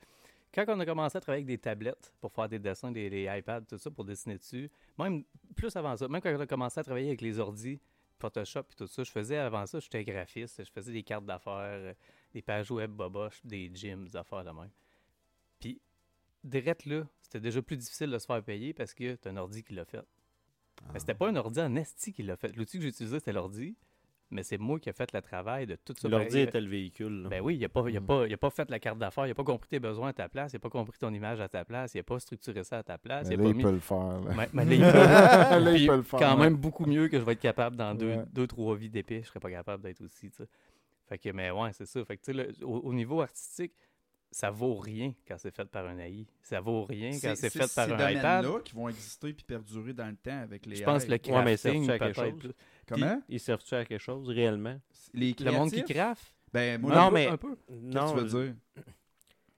quand 0.54 0.66
on 0.68 0.80
a 0.80 0.86
commencé 0.86 1.18
à 1.18 1.22
travailler 1.22 1.44
avec 1.44 1.48
des 1.48 1.58
tablettes 1.58 2.14
pour 2.22 2.32
faire 2.32 2.50
des 2.50 2.60
dessins, 2.60 2.92
des, 2.92 3.10
des 3.10 3.28
iPads, 3.30 3.62
tout 3.62 3.78
ça, 3.78 3.92
pour 3.92 4.04
dessiner 4.04 4.38
dessus, 4.38 4.70
même 4.98 5.24
plus 5.56 5.76
avant 5.76 5.96
ça, 5.96 6.08
même 6.08 6.22
quand 6.22 6.34
on 6.36 6.40
a 6.40 6.48
commencé 6.48 6.80
à 6.80 6.84
travailler 6.84 7.08
avec 7.08 7.22
les 7.22 7.40
ordis, 7.40 7.80
Photoshop 8.20 8.66
et 8.72 8.76
tout 8.76 8.88
ça, 8.88 9.04
je 9.04 9.12
faisais 9.12 9.38
avant 9.38 9.66
ça, 9.66 9.80
j'étais 9.80 10.04
graphiste, 10.04 10.64
je 10.64 10.72
faisais 10.72 10.92
des 10.92 11.04
cartes 11.04 11.26
d'affaires, 11.26 11.54
euh, 11.54 11.94
des 12.34 12.42
pages 12.42 12.70
web 12.70 12.92
boboches, 12.92 13.40
des 13.46 13.72
gyms, 13.74 14.06
des 14.06 14.16
affaires 14.16 14.44
de 14.44 14.52
même. 14.52 14.72
Puis, 15.60 15.82
direct 16.44 16.86
là, 16.86 17.08
c'était 17.22 17.40
déjà 17.40 17.62
plus 17.62 17.78
difficile 17.78 18.12
de 18.12 18.18
se 18.18 18.26
faire 18.26 18.44
payer 18.44 18.74
parce 18.74 18.94
que 18.94 19.16
c'est 19.16 19.28
un 19.28 19.38
ordi 19.38 19.64
qui 19.64 19.74
l'a 19.74 19.86
fait. 19.86 20.06
Mais 20.94 21.00
c'était 21.00 21.14
pas 21.14 21.30
un 21.30 21.36
ordi 21.36 21.60
en 21.62 21.76
esti 21.76 22.14
qui 22.14 22.24
l'a 22.24 22.36
fait. 22.36 22.56
L'outil 22.56 22.78
que 22.78 22.84
j'utilisais, 22.84 23.20
c'était 23.20 23.34
l'ordi, 23.34 23.76
mais 24.32 24.44
c'est 24.44 24.58
moi 24.58 24.80
qui 24.80 24.90
ai 24.90 24.94
fait 24.94 25.12
le 25.14 25.22
travail 25.22 25.66
de 25.66 25.76
tout 25.76 25.94
ça. 25.98 26.08
L'ordi 26.08 26.40
était 26.40 26.62
le 26.62 26.70
véhicule. 26.70 27.24
là. 27.24 27.30
Ben 27.30 27.42
oui, 27.42 27.56
il 27.56 27.62
n'a 27.62 27.70
pas, 27.70 27.84
il 27.90 27.98
a 27.98 28.00
Mm. 28.00 28.06
pas, 28.06 28.28
il 28.28 28.34
a 28.34 28.38
pas 28.38 28.50
fait 28.50 28.70
la 28.70 28.80
carte 28.80 28.98
d'affaires, 29.00 29.26
il 29.26 29.30
n'a 29.30 29.36
pas 29.36 29.44
compris 29.44 29.70
tes 29.70 29.80
besoins 29.80 30.10
à 30.10 30.14
ta 30.14 30.30
place, 30.30 30.54
il 30.54 30.56
n'a 30.56 30.60
pas 30.60 30.70
compris 30.70 30.98
ton 31.00 31.14
image 31.14 31.40
à 31.42 31.50
ta 31.50 31.66
place, 31.66 31.94
il 31.94 31.98
n'a 31.98 32.04
pas 32.04 32.20
structuré 32.20 32.64
ça 32.64 32.78
à 32.80 32.84
ta 32.84 32.98
place. 32.98 33.28
Mais 33.28 33.36
il 33.36 33.38
là, 33.40 33.44
pas 33.46 33.50
il 33.50 33.56
mis... 33.56 33.64
peut 33.64 33.72
le 33.72 33.80
faire. 33.80 34.22
là. 34.22 34.48
Mais 34.54 34.66
là, 34.66 34.74
il 34.74 34.80
peut. 35.60 35.64
Là, 35.66 35.72
il 35.72 35.76
Puis 35.78 35.88
peut 35.88 35.96
le 35.96 36.02
faire. 36.04 36.20
quand 36.20 36.38
même 36.38 36.56
beaucoup 36.56 36.86
mieux 36.86 37.08
que 37.08 37.20
je 37.20 37.24
vais 37.26 37.34
être 37.34 37.40
capable 37.40 37.76
dans 37.76 37.96
deux, 37.96 38.10
Ouais. 38.16 38.26
deux 38.32 38.48
trois 38.48 38.76
vies 38.76 38.90
d'épée, 38.90 39.22
je 39.24 39.28
serais 39.28 39.40
pas 39.40 39.50
capable 39.52 39.84
d'être 39.84 40.02
aussi. 40.02 40.30
Fait 41.08 41.18
que, 41.18 41.30
mais 41.32 41.50
ouais, 41.50 41.72
c'est 41.74 41.86
ça. 41.88 42.06
Fait 42.06 42.18
que, 42.18 42.22
tu 42.24 42.34
sais, 42.34 42.38
le- 42.38 42.66
au, 42.66 42.80
au 42.82 42.94
niveau 42.94 43.22
artistique, 43.22 43.74
ça 44.32 44.52
vaut 44.52 44.76
rien 44.76 45.14
quand 45.28 45.38
c'est 45.38 45.54
fait 45.56 45.66
par 45.66 45.86
un 45.88 45.98
AI. 45.98 46.28
Ça 46.42 46.60
vaut 46.62 46.84
rien 46.84 47.12
quand 47.12 47.34
c'est 47.36 47.50
fait 47.50 47.68
ces 47.68 47.76
par 47.76 47.90
un 47.92 48.12
iPad. 48.12 48.44
domaines-là 48.44 48.62
qui 48.64 48.74
vont 48.76 48.88
exister 48.90 49.34
puis 49.34 49.44
perdurer 49.44 49.94
dans 49.94 50.08
le 50.08 50.16
temps 50.16 50.40
avec 50.42 50.66
les 50.66 50.76
Je 50.78 50.84
pense 50.84 51.04
AI. 51.04 51.08
le 51.08 51.14
Ouais, 51.34 51.44
mais 51.44 51.58
crafting, 51.58 51.90
à 51.90 52.00
quelque 52.00 52.16
chose? 52.16 52.40
plus. 52.40 52.52
Comment? 52.88 53.22
Ils 53.30 53.40
servent-tu 53.40 53.76
à 53.76 53.86
quelque 53.86 54.02
chose 54.02 54.28
réellement? 54.30 54.80
Les 55.14 55.36
Le 55.40 55.52
monde 55.52 55.72
qui 55.72 55.84
craft, 55.84 56.34
Ben, 56.52 56.82
moi, 56.82 56.96
Non, 56.96 57.12
mais- 57.12 57.28
un 57.28 57.38
peu. 57.38 57.56
qu'est-ce 57.56 57.80
Non, 57.80 58.14
que 58.14 58.20
tu 58.22 58.26
veux 58.28 58.46
dire? 58.46 58.56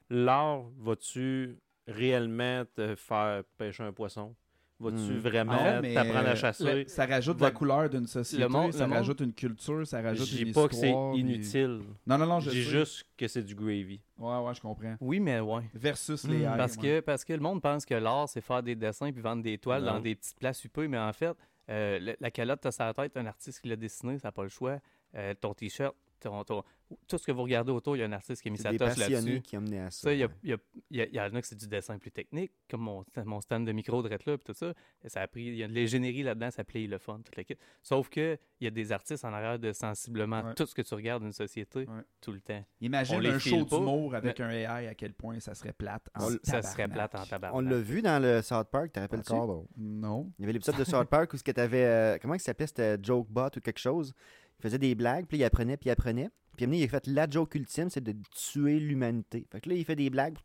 l'art, 0.10 0.64
vas-tu 0.78 1.58
réellement 1.88 2.64
te 2.76 2.96
faire 2.96 3.44
pêcher 3.58 3.84
un 3.84 3.94
poisson? 3.94 4.36
Vas-tu 4.82 4.96
Hmm. 5.14 5.18
vraiment 5.20 5.52
Non, 5.54 5.80
mais, 5.82 5.94
t'apprendre 5.94 6.28
euh, 6.28 6.32
à 6.32 6.36
chasser? 6.36 6.64
le- 6.84 6.88
ça 6.88 7.06
rajoute 7.06 7.40
la 7.40 7.52
couleur 7.52 7.90
d'une 7.90 8.08
société, 8.08 8.48
monde- 8.48 8.74
ça 8.74 8.88
monde- 8.88 8.98
rajoute 8.98 9.20
une 9.22 9.34
culture, 9.34 9.86
ça 9.86 10.02
rajoute 10.02 10.28
Je 10.28 10.40
une 10.40 10.46
dis 10.46 10.52
pas 10.52 10.68
que 10.68 10.74
c'est 10.76 10.88
histoire, 10.88 11.12
puis- 11.14 11.22
inutile. 11.22 11.82
Non, 12.08 12.18
non, 12.18 12.26
non, 12.26 12.40
Je 12.40 12.50
je 12.50 12.56
dis 12.56 12.62
juste 12.64 13.06
que 13.18 13.28
c'est 13.28 13.44
du 13.44 13.54
gravy. 13.56 14.02
Ouais, 14.18 14.38
ouais, 14.40 14.54
je 14.56 14.62
comprends. 14.62 14.96
Oui, 15.00 15.20
mais 15.20 15.40
ouais. 15.40 15.64
Versus 15.74 16.24
Hmm, 16.24 16.32
les 16.32 16.42
AI. 16.42 16.58
Parce 16.58 16.76
ouais. 16.78 16.82
que, 16.82 17.00
parce 17.02 17.24
que 17.24 17.34
le 17.34 17.40
monde 17.40 17.62
pense 17.62 17.86
que 17.86 17.94
l'art, 17.94 18.28
c'est 18.28 18.42
faire 18.42 18.64
des 18.64 18.76
dessins 18.76 19.12
puis 19.12 19.22
vendre 19.22 19.44
des 19.44 19.58
toiles 19.58 19.84
Non. 19.84 19.94
dans 19.94 20.00
des 20.00 20.16
petites 20.16 20.38
places 20.40 20.64
huppées, 20.66 20.88
mais 20.88 20.98
en 20.98 21.14
fait, 21.14 21.36
euh, 21.70 22.00
le- 22.00 22.16
la 22.20 22.32
calotte, 22.32 22.62
t'as 22.62 22.72
sa 22.72 22.94
tête, 22.94 23.16
un 23.18 23.26
artiste 23.28 23.62
qui 23.62 23.70
l'a 23.70 23.76
dessiné, 23.76 24.18
ça 24.18 24.30
n'a 24.30 24.32
pas 24.32 24.44
le 24.44 24.50
choix. 24.50 24.80
Euh, 25.16 25.34
ton 25.40 25.54
t-shirt, 25.54 25.96
ton- 26.22 26.44
ton- 26.44 26.64
tout 27.08 27.18
ce 27.18 27.26
que 27.26 27.32
vous 27.32 27.44
regardez 27.44 27.72
autour, 27.72 27.96
il 27.96 28.00
y 28.00 28.04
a 28.04 28.06
un 28.06 28.12
artiste 28.12 28.42
qui 28.42 28.50
a 28.50 28.52
mis 28.52 28.58
sa 28.58 28.70
touche 28.72 28.80
là-dessus. 28.80 29.00
passionnés 29.14 29.42
qui 29.42 29.58
ont 29.58 29.62
mené 29.62 29.80
à 29.80 29.92
ça. 29.92 30.02
Ça, 30.02 30.14
il 30.14 30.20
y, 30.20 30.24
a- 30.24 30.28
ouais. 30.28 30.34
il 30.44 30.50
y 30.50 30.54
a- 30.54 30.58
il 30.90 30.98
y 30.98 31.02
a- 31.02 31.06
il 31.08 31.14
y 31.16 31.20
en 31.22 31.34
a 31.36 31.42
que 31.42 31.48
c'est 31.48 31.56
du 31.58 31.68
dessin 31.68 31.98
plus 31.98 32.12
technique, 32.12 32.52
comme 32.70 32.82
mon, 32.82 33.06
mon 33.26 33.40
stand 33.42 33.66
de 33.66 33.72
micro 33.72 34.02
de 34.04 34.10
là, 34.10 34.18
puis 34.18 34.38
tout 34.46 34.54
ça. 34.54 34.74
Et 35.04 35.10
ça 35.10 35.22
a 35.22 35.28
pris, 35.28 35.44
il 35.44 35.56
y 35.56 35.64
a 35.64 35.68
de 35.68 35.74
l'ingénierie 35.74 36.24
là-dedans, 36.24 36.52
ça 36.52 36.64
plaît 36.64 36.86
le 36.88 36.98
fun, 36.98 37.22
toute 37.24 37.36
la. 37.38 37.44
Sauf 37.82 38.10
que 38.10 38.38
il 38.60 38.66
y 38.66 38.68
a 38.68 38.72
des 38.72 38.92
artistes 38.92 39.24
en 39.26 39.34
arrière 39.34 39.58
de 39.58 39.72
sensiblement 39.74 40.42
Ouais. 40.44 40.54
tout 40.54 40.66
ce 40.66 40.76
que 40.76 40.82
tu 40.82 40.94
regardes 40.94 41.24
d'une 41.24 41.32
société 41.34 41.80
Ouais. 41.80 42.04
tout 42.20 42.32
le 42.32 42.42
temps. 42.42 42.64
Imagine 42.82 43.16
on 43.22 43.26
un 43.26 43.40
show 43.40 43.64
d'humour 43.66 44.14
avec 44.16 44.40
un 44.40 44.50
AI, 44.50 44.88
à 44.88 44.94
quel 44.96 45.14
point 45.14 45.40
ça 45.40 45.56
serait 45.56 45.74
plate. 45.74 46.08
en 46.16 46.30
ça 46.44 46.62
serait 46.62 46.84
tabarnak. 46.84 47.10
plate 47.12 47.16
en 47.16 47.26
tabac. 47.26 47.52
On 47.54 47.62
l'a 47.62 47.80
vu 47.80 48.02
dans 48.02 48.22
le 48.22 48.42
South 48.42 48.68
Park, 48.70 48.92
te 48.92 49.00
rappelles-tu? 49.00 49.34
Non. 49.78 50.32
Il 50.38 50.42
y 50.42 50.46
avait 50.46 50.54
l'épisode 50.54 50.78
de 50.78 50.84
South 50.84 51.08
Park 51.08 51.34
où 51.34 51.38
ce 51.38 51.44
que 51.44 51.52
t'avais, 51.52 51.84
euh, 51.86 52.18
comment 52.22 52.34
il 52.36 52.40
s'appelait, 52.40 52.68
c'était 52.68 52.98
Jokebot 53.02 53.48
ou 53.58 53.60
quelque 53.62 53.80
chose? 53.80 54.14
Il 54.62 54.64
faisait 54.64 54.78
des 54.78 54.94
blagues, 54.94 55.26
puis 55.26 55.40
il 55.40 55.44
apprenait, 55.44 55.76
puis 55.76 55.90
il 55.90 55.92
apprenait. 55.92 56.30
Puis 56.56 56.68
il 56.68 56.84
a 56.84 56.88
fait 56.88 57.08
la 57.08 57.28
joke 57.28 57.56
ultime, 57.56 57.90
c'est 57.90 58.04
de 58.04 58.14
tuer 58.30 58.80
l'humanité. 58.80 59.48
Fait 59.52 59.60
que 59.60 59.70
là, 59.70 59.76
il 59.76 59.84
fait 59.84 59.96
des 59.96 60.12
blagues, 60.12 60.36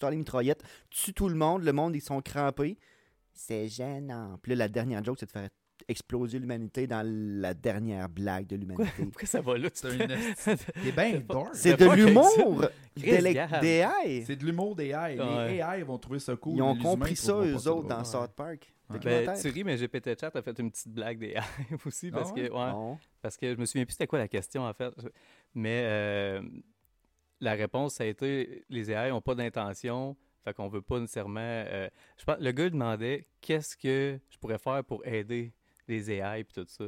sort 0.00 0.10
les 0.10 0.16
mitraillettes, 0.16 0.62
tue 0.90 1.12
tout 1.12 1.28
le 1.28 1.36
monde, 1.36 1.62
le 1.62 1.72
monde, 1.72 1.94
ils 1.94 2.00
sont 2.00 2.20
crampés. 2.20 2.76
C'est 3.32 3.68
gênant. 3.68 4.38
Puis 4.42 4.50
là, 4.50 4.56
la 4.56 4.68
dernière 4.68 5.04
joke, 5.04 5.18
c'est 5.20 5.26
de 5.26 5.30
faire 5.30 5.48
exploser 5.86 6.38
l'humanité 6.38 6.86
dans 6.86 7.02
la 7.04 7.54
dernière 7.54 8.08
blague 8.08 8.46
de 8.46 8.56
l'humanité. 8.56 8.90
pourquoi 9.04 9.26
ça 9.26 9.40
va 9.40 9.58
là? 9.58 9.70
tu 9.70 9.86
C'est 10.36 10.94
bien 10.94 11.20
dark. 11.20 11.50
C'est 11.52 11.78
de 11.78 11.86
l'humour 11.86 12.64
des 12.96 13.84
AI. 13.84 14.24
C'est 14.26 14.36
de 14.36 14.44
l'humour 14.44 14.74
des 14.74 14.88
AI. 14.88 15.16
Les 15.16 15.56
AI 15.58 15.82
vont 15.82 15.98
trouver 15.98 16.18
ça 16.18 16.34
cool. 16.36 16.56
Ils 16.56 16.62
ont 16.62 16.76
compris 16.76 17.12
ils 17.12 17.16
ça, 17.16 17.34
eux 17.34 17.68
autres, 17.68 17.88
dans. 17.88 18.04
South 18.04 18.32
Park. 18.36 18.73
Ouais. 18.90 18.98
Ben, 19.24 19.40
tu 19.40 19.48
ris, 19.48 19.64
mais 19.64 19.76
GPT 19.76 20.18
Chat 20.20 20.34
a 20.36 20.42
fait 20.42 20.58
une 20.58 20.70
petite 20.70 20.92
blague 20.92 21.18
des 21.18 21.30
AI 21.36 21.42
aussi, 21.86 22.10
parce 22.12 22.30
Ah 22.30 22.34
ouais? 22.34 22.48
que, 22.48 22.52
ouais, 22.52 22.72
parce 23.22 23.36
que 23.36 23.54
je 23.54 23.58
me 23.58 23.64
souviens 23.66 23.84
plus 23.84 23.92
c'était 23.92 24.06
quoi 24.06 24.18
la 24.18 24.28
question, 24.28 24.62
en 24.66 24.72
fait. 24.74 24.92
Mais 25.54 25.82
euh, 25.86 26.42
la 27.40 27.52
réponse, 27.54 27.94
ça 27.94 28.04
a 28.04 28.06
été, 28.06 28.64
les 28.68 28.90
AI 28.90 29.10
n'ont 29.10 29.20
pas 29.20 29.34
d'intention, 29.34 30.16
fait 30.44 30.52
qu'on 30.54 30.68
veut 30.68 30.82
pas 30.82 31.00
nécessairement... 31.00 31.40
euh, 31.40 31.88
je 32.18 32.24
pense, 32.24 32.38
le 32.38 32.52
gars 32.52 32.68
demandait, 32.70 33.24
qu'est-ce 33.40 33.76
que 33.76 34.18
je 34.30 34.38
pourrais 34.38 34.58
faire 34.58 34.84
pour 34.84 35.04
aider 35.06 35.52
les 35.88 36.10
AI 36.10 36.40
et 36.40 36.44
tout 36.44 36.64
ça? 36.68 36.84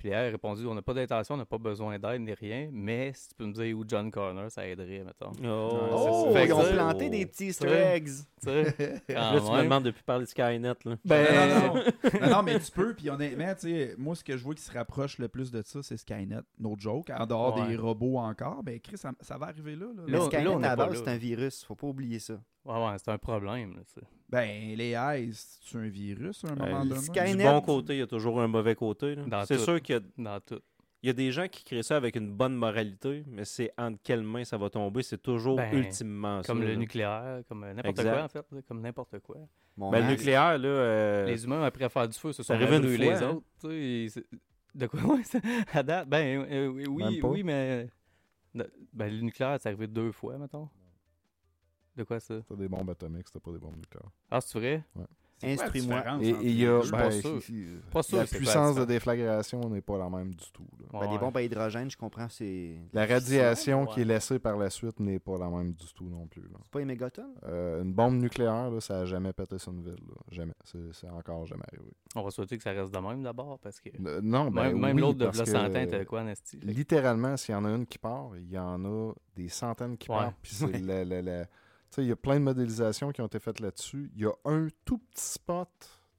Puis 0.00 0.08
les 0.08 0.14
a 0.14 0.22
répondu, 0.22 0.66
on 0.66 0.74
n'a 0.74 0.80
pas 0.80 0.94
d'intention, 0.94 1.34
on 1.34 1.38
n'a 1.38 1.44
pas 1.44 1.58
besoin 1.58 1.98
d'aide 1.98 2.22
ni 2.22 2.32
rien, 2.32 2.70
mais 2.72 3.12
si 3.14 3.28
tu 3.28 3.34
peux 3.34 3.44
me 3.44 3.52
dire 3.52 3.76
où 3.78 3.84
John 3.86 4.10
Corner, 4.10 4.50
ça 4.50 4.66
aiderait, 4.66 5.04
mettons. 5.04 5.30
Oh, 5.44 5.78
Oh, 5.92 6.32
Fait 6.32 6.46
ils 6.46 6.52
ont 6.54 6.62
planté 6.72 7.10
des 7.10 7.26
petits 7.26 7.48
easter 7.48 7.68
eggs. 7.70 8.06
Tu 8.06 8.48
sais, 8.48 9.02
quand 9.08 9.14
Là, 9.32 9.40
tu 9.44 9.52
me 9.52 9.62
demandes 9.62 9.84
de 9.84 9.90
plus 9.90 10.02
parler 10.02 10.24
de 10.24 10.30
Skynet. 10.30 10.62
Là. 10.62 10.74
Non, 10.86 10.96
Ben, 11.04 11.26
non, 11.34 11.74
non. 11.74 11.82
non, 12.22 12.30
non, 12.30 12.42
mais 12.42 12.58
tu 12.58 12.70
peux. 12.72 12.94
Puis 12.94 13.10
honnêtement, 13.10 13.52
tu 13.54 13.60
sais, 13.68 13.94
moi, 13.98 14.14
ce 14.16 14.24
que 14.24 14.38
je 14.38 14.42
vois 14.42 14.54
qui 14.54 14.62
se 14.62 14.72
rapproche 14.72 15.18
le 15.18 15.28
plus 15.28 15.50
de 15.50 15.60
ça, 15.62 15.82
c'est 15.82 15.98
Skynet. 15.98 16.40
No 16.58 16.74
joke. 16.78 17.10
En 17.10 17.26
dehors 17.26 17.58
Ouais. 17.58 17.68
des 17.68 17.76
robots 17.76 18.16
encore. 18.16 18.62
Ben, 18.62 18.80
Chris, 18.80 18.96
ça, 18.96 19.12
ça 19.20 19.36
va 19.36 19.48
arriver 19.48 19.76
là. 19.76 19.86
là. 19.94 20.02
Mais 20.08 20.18
Skynet, 20.20 20.54
à 20.54 20.58
la 20.60 20.76
base, 20.76 21.02
c'est 21.04 21.10
un 21.10 21.18
virus. 21.18 21.62
Faut 21.64 21.74
pas 21.74 21.88
oublier 21.88 22.18
ça. 22.20 22.40
Ouais, 22.64 22.74
ouais, 22.74 22.96
c'est 22.96 23.10
un 23.10 23.18
problème. 23.18 23.74
Là. 23.76 24.02
Ben, 24.30 24.76
les 24.76 24.90
AI, 24.94 25.30
c'est 25.32 25.76
un 25.78 25.88
virus 25.88 26.44
à 26.44 26.52
un 26.52 26.54
moment 26.54 26.80
Euh, 26.82 26.84
donné? 26.84 27.00
Skynet- 27.00 27.36
Du 27.36 27.42
bon 27.42 27.60
côté, 27.60 27.94
il 27.94 27.98
y 27.98 28.02
a 28.02 28.06
toujours 28.06 28.40
un 28.40 28.46
mauvais 28.48 28.74
côté. 28.74 29.16
C'est 29.46 29.56
tout. 29.56 29.64
sûr 29.64 29.82
qu'il 29.82 29.96
y 29.96 29.98
a 29.98 30.02
dans 30.18 30.40
tout. 30.40 30.60
Il 31.02 31.06
y 31.06 31.10
a 31.10 31.14
des 31.14 31.32
gens 31.32 31.48
qui 31.48 31.64
créent 31.64 31.82
ça 31.82 31.96
avec 31.96 32.14
une 32.14 32.30
bonne 32.30 32.54
moralité, 32.54 33.24
mais 33.26 33.46
c'est 33.46 33.72
entre 33.78 33.98
quelles 34.04 34.22
mains 34.22 34.44
ça 34.44 34.58
va 34.58 34.68
tomber, 34.68 35.02
c'est 35.02 35.20
toujours 35.22 35.56
Ben, 35.56 35.72
ultimement 35.74 36.42
Comme 36.46 36.58
ça. 36.58 36.64
le 36.64 36.70
là. 36.72 36.76
nucléaire, 36.76 37.40
comme 37.48 37.60
n'importe 37.72 38.02
quoi, 38.02 38.22
en 38.24 38.28
fait. 38.28 38.46
Comme 38.68 38.80
n'importe 38.82 39.18
quoi. 39.20 39.36
Mon 39.78 39.90
Ben, 39.90 40.04
le 40.04 40.10
nucléaire, 40.12 40.58
là. 40.58 40.68
euh, 40.68 41.26
Les 41.26 41.42
humains, 41.44 41.62
après 41.64 41.88
faire 41.88 42.06
du 42.06 42.18
feu, 42.18 42.32
se 42.32 42.42
sont 42.42 42.48
ça 42.48 42.54
arrive 42.54 42.72
une 42.74 42.80
brûlés 42.82 42.98
les 42.98 43.16
fois, 43.16 43.26
hein? 43.28 43.30
autres. 43.62 43.72
et 43.72 44.08
De 44.74 44.86
quoi 44.86 45.00
ouais, 45.16 45.22
ça- 45.24 45.40
À 45.72 45.82
date, 45.82 46.06
ben 46.08 46.46
euh, 46.50 46.66
oui, 46.68 47.18
oui, 47.22 47.42
mais. 47.42 47.88
Ben, 48.54 49.10
le 49.10 49.20
nucléaire, 49.22 49.56
c'est 49.60 49.68
arrivé 49.68 49.86
deux 49.86 50.12
fois, 50.12 50.36
mettons. 50.36 50.68
De 51.96 52.04
quoi 52.04 52.20
ça? 52.20 52.40
C'était 52.42 52.56
des 52.56 52.68
bombes 52.68 52.90
atomiques, 52.90 53.26
c'était 53.28 53.40
pas 53.40 53.52
des 53.52 53.58
bombes 53.58 53.76
nucléaires. 53.76 54.10
Ah, 54.30 54.40
c'est 54.40 54.58
vrai? 54.58 54.84
La 54.96 55.04
Instruis-moi. 55.42 56.02
Et 56.20 56.28
il 56.42 56.60
y 56.60 56.66
a. 56.66 56.80
ben, 56.92 57.10
Pas 57.90 58.02
sûr. 58.02 58.18
la 58.18 58.24
puissance 58.26 58.76
de 58.76 58.84
déflagration 58.84 59.70
n'est 59.70 59.80
pas 59.80 59.96
la 59.96 60.10
même 60.10 60.34
du 60.34 60.44
tout. 60.52 60.66
là. 60.78 60.86
Ben, 60.92 61.06
des 61.06 61.14
Ouais. 61.14 61.18
bombes 61.18 61.36
à 61.38 61.42
hydrogène, 61.42 61.90
je 61.90 61.96
comprends, 61.96 62.28
c'est. 62.28 62.76
La 62.92 63.06
radiation 63.06 63.84
ouais. 63.84 63.88
qui 63.94 64.00
est 64.02 64.04
laissée 64.04 64.38
par 64.38 64.58
la 64.58 64.68
suite 64.68 65.00
n'est 65.00 65.18
pas 65.18 65.38
la 65.38 65.48
même 65.48 65.72
du 65.72 65.86
tout 65.94 66.10
non 66.10 66.26
plus. 66.26 66.42
là. 66.42 66.58
C'est 66.62 66.70
pas 66.70 66.78
les 66.80 66.84
mégatonnes? 66.84 67.32
Euh, 67.44 67.82
une 67.82 67.94
bombe 67.94 68.16
nucléaire, 68.20 68.70
là, 68.70 68.80
ça 68.82 68.98
n'a 68.98 69.04
jamais 69.06 69.32
pété 69.32 69.56
sur 69.58 69.72
une 69.72 69.82
ville. 69.82 69.94
là. 70.08 70.14
Jamais. 70.30 70.52
C'est 70.62 70.92
c'est 70.92 71.08
encore 71.08 71.46
jamais 71.46 71.64
arrivé. 71.72 71.90
On 72.14 72.22
va 72.22 72.30
souhaiter 72.30 72.58
que 72.58 72.62
ça 72.62 72.72
reste 72.72 72.92
de 72.92 72.98
même 72.98 73.22
d'abord, 73.22 73.58
parce 73.60 73.80
que. 73.80 73.88
Euh, 74.06 74.20
non, 74.22 74.50
ben 74.50 74.64
même 74.64 74.78
même 74.78 74.96
oui, 74.96 75.00
l'autre 75.00 75.18
de 75.20 75.24
parce 75.24 75.38
que, 75.40 75.86
t'as 75.86 76.04
quoi, 76.04 76.22
Nasty 76.22 76.58
Littéralement, 76.58 77.38
s'il 77.38 77.54
y 77.54 77.56
en 77.56 77.64
a 77.64 77.70
une 77.70 77.86
qui 77.86 77.96
part, 77.98 78.36
il 78.36 78.50
y 78.50 78.58
en 78.58 78.84
a 78.84 79.12
des 79.36 79.48
centaines 79.48 79.96
qui 79.96 80.10
Ouais. 80.10 80.18
partent. 80.18 80.36
Puis 80.42 80.52
c'est 80.54 80.66
Ouais. 80.66 81.22
la- 81.22 81.46
il 81.98 82.04
y 82.06 82.12
a 82.12 82.16
plein 82.16 82.38
de 82.38 82.44
modélisations 82.44 83.10
qui 83.12 83.20
ont 83.20 83.26
été 83.26 83.38
faites 83.38 83.60
là-dessus. 83.60 84.10
Il 84.14 84.22
y 84.22 84.26
a 84.26 84.32
un 84.44 84.68
tout 84.84 84.98
petit 84.98 85.24
spot 85.24 85.68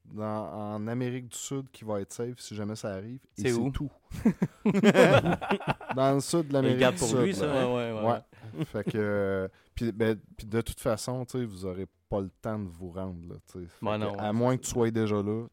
dans- 0.05 0.73
en 0.75 0.87
Amérique 0.87 1.29
du 1.29 1.37
Sud 1.37 1.69
qui 1.71 1.85
va 1.85 2.01
être 2.01 2.11
safe 2.11 2.39
si 2.39 2.55
jamais 2.55 2.75
ça 2.75 2.93
arrive. 2.93 3.19
Et 3.37 3.43
C'est 3.43 3.53
où? 3.53 3.69
tout. 3.71 3.91
dans 5.95 6.13
le 6.15 6.19
sud 6.19 6.47
de 6.47 6.53
l'Amérique 6.53 6.79
du 6.91 6.95
pour 6.97 7.07
Sud. 7.07 7.19
lui, 7.19 7.33
ça? 7.33 7.47
Ouais, 7.47 7.73
ouais, 7.73 7.99
ouais. 8.01 8.21
Ouais. 8.57 8.65
fait 8.65 8.83
que. 8.83 8.97
euh, 8.97 9.47
puis, 9.75 9.91
ben, 9.91 10.19
puis 10.37 10.47
de 10.47 10.61
toute 10.61 10.79
façon, 10.79 11.23
tu 11.25 11.39
sais, 11.39 11.45
vous 11.45 11.65
aurez 11.65 11.87
pas 12.09 12.19
le 12.21 12.29
temps 12.41 12.59
de 12.59 12.67
vous 12.67 12.91
rendre. 12.91 13.27
Là, 13.29 13.35
Ben 13.81 13.97
non, 13.97 14.13
à 14.19 14.33
moins 14.33 14.57
que 14.57 14.63
tu 14.63 14.69
sois 14.69 14.91
déjà 14.91 15.21
là, 15.21 15.45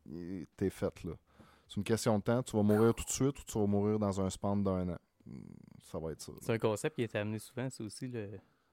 t'es 0.56 0.70
fait 0.70 1.04
là. 1.04 1.12
C'est 1.68 1.76
une 1.76 1.84
question 1.84 2.18
de 2.18 2.22
temps. 2.24 2.42
Tu 2.42 2.56
vas 2.56 2.62
mourir 2.62 2.94
tout 2.94 3.04
de 3.04 3.10
suite 3.10 3.38
ou 3.38 3.42
tu 3.44 3.58
vas 3.58 3.66
mourir 3.66 3.98
dans 3.98 4.20
un 4.20 4.30
span 4.30 4.56
d'un 4.56 4.88
an. 4.88 4.96
Hmm, 5.26 5.38
Ça 5.84 5.98
va 5.98 6.12
être 6.12 6.22
ça. 6.22 6.32
C'est 6.40 6.52
un 6.54 6.58
concept 6.58 6.96
qui 6.96 7.02
est 7.02 7.14
amené 7.14 7.38
souvent, 7.38 7.68
c'est 7.70 7.82
aussi 7.84 8.08
le. 8.08 8.28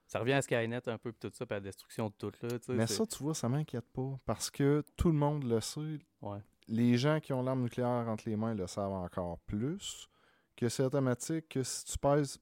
Ça 0.08 0.20
revient 0.20 0.34
à 0.34 0.42
Skynet 0.42 0.88
un 0.88 0.98
peu, 0.98 1.12
tout 1.14 1.32
ça, 1.34 1.46
puis 1.46 1.56
à 1.56 1.58
la 1.58 1.62
destruction 1.62 2.10
de 2.10 2.14
tout, 2.14 2.32
là. 2.42 2.50
Mais 2.70 2.88
ça, 2.88 3.06
tu 3.06 3.24
vois, 3.24 3.34
ça 3.34 3.50
m'inquiète 3.50 3.88
pas. 3.92 4.20
Parce 4.26 4.52
que 4.52 4.84
tout 4.96 5.10
le 5.10 5.18
monde 5.18 5.44
le 5.44 5.60
sait. 5.62 6.00
Ouais. 6.22 6.40
Les 6.68 6.98
gens 6.98 7.20
qui 7.20 7.34
ont 7.34 7.42
l'arme 7.42 7.64
nucléaire 7.64 8.06
entre 8.08 8.30
les 8.30 8.36
mains 8.36 8.54
le 8.54 8.68
savent 8.68 8.94
encore 8.94 9.40
plus. 9.40 10.10
Que 10.56 10.70
c'est 10.70 10.84
automatique 10.84 11.50
que 11.50 11.64
si 11.64 11.86
tu 11.86 11.98
pèses, 11.98 12.40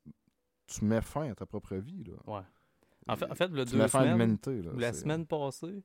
tu 0.67 0.85
mets 0.85 1.01
fin 1.01 1.31
à 1.31 1.35
ta 1.35 1.45
propre 1.45 1.75
vie. 1.75 2.03
Là. 2.03 2.13
Ouais. 2.27 2.43
En 3.07 3.15
fait, 3.15 3.29
en 3.29 3.35
fait, 3.35 3.47
le 3.47 3.65
tu 3.65 3.75
deux 3.75 3.87
semaines, 3.87 4.37
là. 4.45 4.71
la 4.75 4.93
semaine 4.93 5.25
passée, 5.25 5.83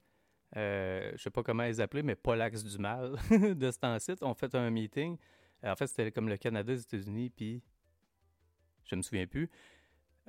euh, 0.57 1.13
je 1.17 1.23
sais 1.23 1.31
pas 1.31 1.43
comment 1.43 1.65
ils 1.65 1.81
appelaient, 1.81 2.03
mais 2.03 2.15
pas 2.15 2.37
l'axe 2.37 2.63
du 2.63 2.79
mal 2.79 3.17
de 3.31 3.71
ce 3.71 3.79
temps-ci, 3.79 4.13
on 4.21 4.35
fait 4.35 4.55
un 4.55 4.71
meeting. 4.71 5.17
En 5.65 5.75
fait, 5.75 5.87
c'était 5.89 6.13
comme 6.13 6.29
le 6.29 6.37
Canada, 6.37 6.73
les 6.73 6.83
États-Unis, 6.83 7.31
puis 7.31 7.63
je 8.85 8.95
me 8.95 9.03
souviens 9.03 9.27
plus. 9.27 9.51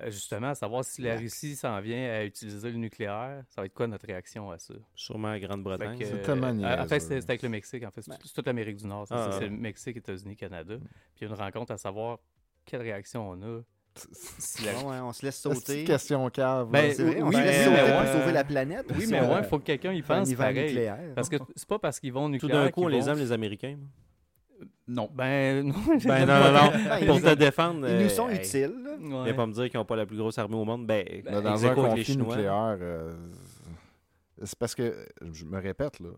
Euh, 0.02 0.10
justement, 0.12 0.48
à 0.50 0.56
savoir 0.56 0.84
si 0.86 1.02
la. 1.02 1.18
Russie 1.18 1.56
s'en 1.56 1.80
vient 1.82 2.10
à 2.14 2.24
utiliser 2.24 2.72
le 2.72 2.78
nucléaire, 2.78 3.44
ça 3.50 3.62
va 3.62 3.66
être 3.66 3.74
quoi 3.74 3.88
notre 3.88 4.06
réaction 4.08 4.50
à 4.52 4.58
ça? 4.58 4.74
Sûrement 4.96 5.30
à 5.30 5.40
Grande-Bretagne. 5.40 5.98
C'est 6.00 6.22
tellement 6.22 6.48
euh, 6.48 6.52
En 6.52 6.54
niaiseux. 6.54 6.88
fait, 6.88 7.00
c'était 7.02 7.16
avec 7.16 7.42
le 7.42 7.50
Mexique. 7.50 7.84
En 7.84 7.92
fait, 7.92 8.02
c'est 8.02 8.12
Ben. 8.12 8.18
tout- 8.18 8.28
c'est 8.28 8.34
toute 8.34 8.48
l'Amérique 8.48 8.78
du 8.78 8.88
Nord. 8.88 9.08
c'est 9.08 9.14
Ah, 9.16 9.28
ah. 9.30 9.36
c'est 9.38 9.48
le 9.48 9.52
Mexique, 9.58 9.98
États-Unis, 9.98 10.36
Canada. 10.36 10.76
Puis 10.78 10.88
il 11.22 11.28
y 11.28 11.32
a 11.32 11.36
une 11.36 11.42
rencontre 11.42 11.72
à 11.74 11.78
savoir 11.78 12.20
quelle 12.66 12.82
réaction 12.82 13.30
on 13.30 13.42
a. 13.42 13.62
Si 14.40 14.64
la- 14.64 14.76
Ouais, 14.78 14.84
ouais, 14.86 15.00
on 15.02 15.12
se 15.12 15.26
laisse 15.26 15.36
C'est 15.38 15.50
une 15.50 15.56
sauter. 15.56 15.84
question 15.84 16.30
cave. 16.30 16.70
Ben. 16.70 16.94
C'est 16.94 17.04
vrai, 17.04 17.22
on 17.22 17.28
oui, 17.28 17.36
se 17.36 17.40
laisse 17.42 17.58
mais- 17.58 17.64
sauter 17.66 17.76
mais 17.84 17.92
pour 17.92 18.00
ouais. 18.02 18.14
sauver 18.20 18.32
la 18.32 18.44
planète. 18.46 18.86
Oui, 18.96 19.06
mais 19.10 19.20
ouais, 19.20 19.40
il 19.40 19.44
faut 19.44 19.60
que 19.60 19.64
quelqu'un 19.66 19.92
y 19.92 20.00
un 20.00 20.04
pense 20.04 20.30
hiver 20.30 20.48
pareil. 20.48 20.66
nucléaire. 20.68 21.00
Parce 21.16 21.28
que 21.28 21.36
c'est 21.56 21.68
pas 21.68 21.80
parce 21.80 22.00
qu'ils 22.00 22.14
vont 22.14 22.22
au 22.24 22.28
Tout 22.28 22.32
nucléaire. 22.34 22.64
d'un 22.64 22.72
coup, 22.72 22.84
on 22.84 22.88
les 22.88 23.02
vont- 23.02 23.08
aime, 23.14 23.18
les 23.20 23.32
Américains. 23.34 23.78
Non. 24.90 25.10
Ben, 25.14 25.64
non. 25.68 25.76
Ben 26.04 26.26
non, 26.26 26.40
non, 26.40 26.52
non. 26.52 26.72
Ben, 26.72 27.06
Pour 27.06 27.22
te 27.22 27.36
défendre. 27.36 27.88
Ils 27.88 27.96
nous 27.98 28.06
euh, 28.06 28.10
sont 28.10 28.28
hey, 28.28 28.40
utiles. 28.40 28.74
là. 28.84 29.24
Ouais. 29.24 29.34
Pas 29.34 29.46
me 29.46 29.54
dire 29.54 29.70
qu'ils 29.70 29.80
n'ont 29.80 29.86
pas 29.86 29.96
la 29.96 30.06
plus 30.06 30.18
grosse 30.18 30.38
armée 30.38 30.56
au 30.56 30.66
monde. 30.66 30.88
Ben, 30.88 31.06
Là, 31.26 31.42
dans 31.42 31.66
un 31.66 31.76
conflit 31.76 32.04
Chinois. 32.04 32.36
nucléaire, 32.36 32.78
euh, 32.82 33.16
c'est 34.44 34.58
parce 34.58 34.74
que, 34.74 35.08
je 35.32 35.46
me 35.46 35.60
répète, 35.60 36.00
là, 36.00 36.10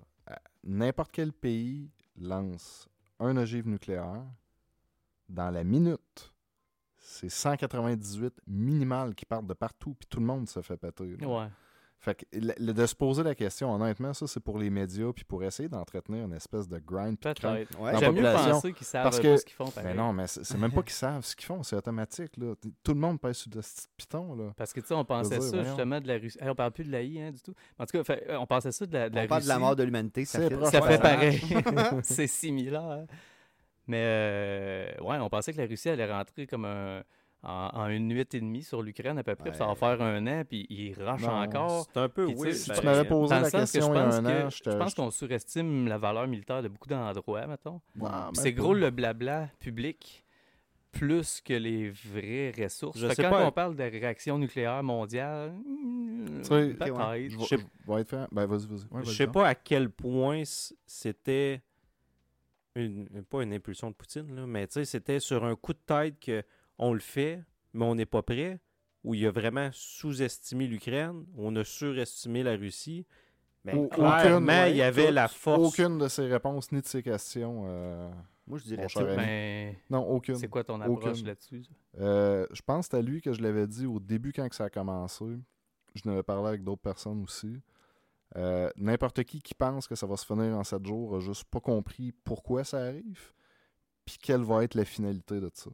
n'importe 0.63 1.11
quel 1.11 1.33
pays 1.33 1.89
lance 2.19 2.87
un 3.19 3.37
ogive 3.37 3.67
nucléaire, 3.67 4.23
dans 5.29 5.49
la 5.51 5.63
minute, 5.63 6.33
c'est 6.97 7.29
198 7.29 8.33
minimales 8.47 9.15
qui 9.15 9.25
partent 9.25 9.47
de 9.47 9.53
partout, 9.53 9.95
puis 9.99 10.07
tout 10.09 10.19
le 10.19 10.25
monde 10.25 10.47
se 10.47 10.61
fait 10.61 10.77
péter. 10.77 11.17
là. 11.19 11.27
Ouais. 11.27 11.47
Fait 12.03 12.15
que 12.15 12.25
le- 12.33 12.53
le- 12.57 12.73
de 12.73 12.85
se 12.87 12.95
poser 12.95 13.21
la 13.21 13.35
question, 13.35 13.71
honnêtement, 13.75 14.11
ça, 14.13 14.25
c'est 14.25 14.39
pour 14.39 14.57
les 14.57 14.71
médias, 14.71 15.11
puis 15.13 15.23
pour 15.23 15.43
essayer 15.43 15.69
d'entretenir 15.69 16.25
une 16.25 16.33
espèce 16.33 16.67
de 16.67 16.79
grind. 16.79 17.15
Peut-être. 17.19 17.43
Ouais, 17.47 17.67
Dans 17.77 17.83
la 17.85 17.99
J'aime 17.99 18.15
mieux 18.15 18.21
population, 18.23 18.51
penser 18.53 18.73
qu'ils 18.73 18.87
savent 18.87 19.03
parce 19.03 19.19
que- 19.19 19.37
ce 19.37 19.45
qu'ils 19.45 19.53
font. 19.53 19.65
Mais 19.77 19.83
pareil. 19.83 19.95
non, 19.97 20.11
mais 20.11 20.25
c'est 20.25 20.43
c'est 20.43 20.57
même 20.57 20.71
pas 20.71 20.81
qu'ils 20.81 20.93
savent 20.93 21.23
ce 21.23 21.35
qu'ils 21.35 21.45
font, 21.45 21.61
c'est 21.61 21.75
automatique. 21.75 22.35
Là. 22.37 22.55
Tout 22.83 22.93
le 22.95 22.99
monde 22.99 23.21
pèse 23.21 23.37
sur 23.37 23.51
le 23.53 23.61
petit 23.61 23.85
piton. 23.95 24.35
Là. 24.35 24.51
Parce 24.57 24.73
que, 24.73 24.79
tu 24.79 24.87
sais, 24.87 24.93
on 24.95 25.05
pensait 25.05 25.29
dire, 25.37 25.43
ça 25.43 25.49
voyons. 25.49 25.63
justement 25.65 26.01
de 26.01 26.07
la 26.07 26.17
Russie. 26.17 26.37
Hey, 26.41 26.49
on 26.49 26.55
parle 26.55 26.71
plus 26.71 26.85
de 26.85 26.91
l'AI, 26.91 27.21
hein, 27.21 27.31
du 27.31 27.39
tout. 27.41 27.53
En 27.77 27.85
tout 27.85 27.95
cas, 27.97 28.03
fait, 28.03 28.25
euh, 28.29 28.37
on 28.39 28.47
pensait 28.47 28.71
ça 28.71 28.85
de 28.87 28.93
la, 28.93 29.07
de 29.09 29.15
la 29.15 29.21
On 29.23 29.27
parle 29.27 29.43
de 29.43 29.47
la 29.47 29.53
Russie. 29.55 29.63
mort 29.65 29.75
de 29.75 29.83
l'humanité, 29.83 30.25
ça 30.25 30.39
C'est 30.39 30.49
fait. 30.49 30.65
Ça 30.65 30.97
pareil. 30.97 31.39
c'est 32.03 32.25
similaire. 32.27 33.05
Mais 33.85 34.03
euh, 34.03 34.91
ouais, 35.01 35.17
on 35.19 35.29
pensait 35.29 35.53
que 35.53 35.57
la 35.61 35.67
Russie 35.67 35.89
allait 35.89 36.11
rentrer 36.11 36.47
comme 36.47 36.65
un- 36.65 37.03
en, 37.43 37.69
en 37.73 37.87
une 37.87 38.07
nuit 38.07 38.21
et 38.33 38.39
demie 38.39 38.61
sur 38.63 38.81
l'Ukraine 38.83 39.17
à 39.17 39.23
peu 39.23 39.35
près, 39.35 39.51
ça 39.53 39.65
va 39.65 39.73
faire 39.75 40.01
un 40.01 40.25
an, 40.27 40.43
puis 40.47 40.93
rushent 40.97 41.25
Non, 41.27 41.41
encore. 41.41 41.87
C'est 41.91 41.99
un 41.99 42.09
peu 42.09 42.27
Puis, 42.27 42.37
sais, 42.37 42.53
si 42.53 42.59
Si 42.63 42.69
ben, 42.69 42.79
tu 42.79 42.85
m'avais 42.85 43.07
posé 43.07 43.33
la 43.33 43.49
sens 43.49 43.51
que 43.51 43.57
question 43.79 43.81
je 43.81 43.91
il 43.91 43.95
y 43.95 43.99
a 43.99 44.03
pense 44.05 44.13
un 44.15 44.23
que- 44.23 44.27
an, 44.45 44.49
je 44.49 44.55
j'étais- 44.57 44.77
pense 44.77 44.93
qu'on 44.93 45.09
surestime 45.11 45.87
la 45.87 45.97
valeur 45.97 46.27
militaire 46.27 46.61
de 46.61 46.67
beaucoup 46.67 46.87
d'endroits, 46.89 47.47
mettons. 47.47 47.81
Même 47.95 48.11
c'est 48.33 48.53
gros 48.53 48.73
le 48.75 48.89
blabla 48.91 49.49
public 49.59 50.23
plus 50.91 51.39
que 51.41 51.53
les 51.53 51.89
vraies 51.89 52.51
ressources. 52.61 52.97
Je 52.99 53.07
Fait 53.07 53.15
sais 53.15 53.23
quand 53.23 53.29
pas. 53.29 53.45
on 53.47 53.51
parle 53.51 53.75
de 53.77 53.83
réaction 53.83 54.37
nucléaire 54.37 54.83
mondiale, 54.83 55.51
hmm, 55.65 56.43
sais, 56.43 56.73
peut-être. 56.73 57.15
Je 57.29 57.29
je 57.29 58.03
franc. 58.03 58.27
Ben, 58.31 58.45
vas-y, 58.45 58.67
vas-y. 58.67 58.85
Ouais, 58.91 59.01
Je 59.05 59.11
sais 59.11 59.25
donc. 59.25 59.33
pas 59.35 59.47
à 59.47 59.55
quel 59.55 59.89
point 59.89 60.43
c'était 60.85 61.61
une, 62.75 63.07
pas 63.29 63.41
une 63.43 63.53
impulsion 63.53 63.89
de 63.89 63.95
Poutine, 63.95 64.35
là, 64.35 64.45
mais 64.45 64.67
tu 64.67 64.73
sais, 64.73 64.85
c'était 64.85 65.19
sur 65.19 65.43
un 65.43 65.55
coup 65.55 65.73
de 65.73 65.79
tête 65.85 66.19
que 66.19 66.43
on 66.81 66.93
le 66.93 66.99
fait, 66.99 67.41
mais 67.73 67.85
on 67.85 67.95
n'est 67.95 68.05
pas 68.05 68.21
prêt, 68.21 68.59
où 69.05 69.13
il 69.15 69.25
a 69.25 69.31
vraiment 69.31 69.69
sous-estimé 69.71 70.67
l'Ukraine, 70.67 71.25
on 71.37 71.55
a 71.55 71.63
surestimé 71.63 72.43
la 72.43 72.55
Russie. 72.57 73.05
Mais 73.63 73.73
Au- 73.75 73.87
clairement, 73.87 74.37
aucune, 74.37 74.47
ouais, 74.49 74.71
il 74.71 74.77
y 74.77 74.81
avait 74.81 75.07
tout- 75.07 75.13
la 75.13 75.27
force. 75.27 75.79
Aucune 75.79 75.97
de 75.99 76.07
ces 76.07 76.25
réponses 76.27 76.71
ni 76.71 76.81
de 76.81 76.85
ces 76.87 77.01
questions. 77.03 77.63
euh, 77.67 78.11
Moi, 78.47 78.57
je 78.57 78.63
dirais. 78.65 78.87
Ben, 79.15 79.75
Non, 79.89 80.07
aucune. 80.09 80.35
c'est 80.35 80.47
quoi 80.47 80.63
ton 80.63 80.81
approche 80.81 81.23
là-dessus? 81.23 81.61
Euh, 81.99 82.47
je 82.51 82.61
pense 82.63 82.87
que 82.87 82.91
c'est 82.91 82.97
à 82.97 83.01
lui 83.01 83.21
que 83.21 83.31
je 83.33 83.41
l'avais 83.41 83.67
dit 83.67 83.85
au 83.85 83.99
début 83.99 84.33
quand 84.33 84.49
que 84.49 84.55
ça 84.55 84.65
a 84.65 84.69
commencé. 84.69 85.25
Je 85.93 86.01
n'avais 86.09 86.23
parlé 86.23 86.47
avec 86.49 86.63
d'autres 86.63 86.81
personnes 86.81 87.21
aussi. 87.23 87.61
Euh, 88.37 88.69
N'importe 88.77 89.23
qui 89.25 89.41
qui 89.41 89.53
pense 89.53 89.87
que 89.87 89.95
ça 89.95 90.07
va 90.07 90.15
se 90.17 90.25
finir 90.25 90.55
en 90.57 90.63
7 90.63 90.85
jours 90.85 91.17
a 91.17 91.19
juste 91.19 91.43
pas 91.45 91.59
compris 91.59 92.13
pourquoi 92.23 92.63
ça 92.63 92.79
arrive, 92.79 93.33
puis 94.05 94.17
quelle 94.21 94.41
va 94.41 94.63
être 94.63 94.73
la 94.75 94.85
finalité 94.85 95.39
de 95.39 95.51
ça. 95.53 95.69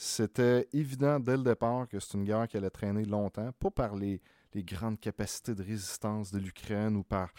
C'était 0.00 0.68
évident 0.72 1.18
dès 1.18 1.36
le 1.36 1.42
départ 1.42 1.88
que 1.88 1.98
c'est 1.98 2.16
une 2.16 2.22
guerre 2.22 2.46
qui 2.46 2.56
allait 2.56 2.70
traîner 2.70 3.04
longtemps, 3.04 3.50
pas 3.58 3.70
par 3.72 3.96
les, 3.96 4.22
les 4.54 4.62
grandes 4.62 5.00
capacités 5.00 5.56
de 5.56 5.62
résistance 5.64 6.30
de 6.30 6.38
l'Ukraine 6.38 6.94
ou 6.96 7.02
par 7.02 7.32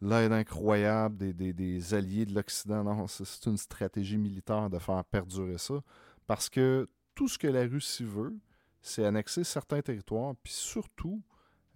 l'aide 0.00 0.32
incroyable 0.32 1.18
des, 1.18 1.34
des- 1.34 1.52
des 1.52 1.92
alliés 1.92 2.24
de 2.24 2.34
l'Occident. 2.34 2.82
Non, 2.84 3.06
c'est 3.06 3.44
une 3.50 3.58
stratégie 3.58 4.16
militaire 4.16 4.70
de 4.70 4.78
faire 4.78 5.04
perdurer 5.04 5.58
ça. 5.58 5.74
Parce 6.26 6.48
que 6.48 6.88
tout 7.14 7.28
ce 7.28 7.36
que 7.38 7.48
la 7.48 7.64
Russie 7.66 8.04
veut, 8.04 8.34
c'est 8.80 9.04
annexer 9.04 9.44
certains 9.44 9.82
territoires, 9.82 10.34
puis 10.42 10.54
surtout 10.54 11.22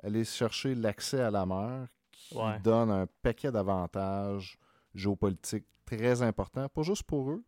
aller 0.03 0.25
chercher 0.25 0.75
l'accès 0.75 1.21
à 1.21 1.31
la 1.31 1.45
mer 1.45 1.87
qui 2.13 2.35
Ouais. 2.39 2.59
donne 2.61 2.91
un 2.91 3.07
paquet 3.21 3.53
d'avantages 3.53 4.59
géopolitiques 4.95 5.67
très 5.85 6.23
importants, 6.23 6.67
pas 6.71 6.83
juste 6.83 7.03
pour 7.03 7.31
eux, 7.31 7.45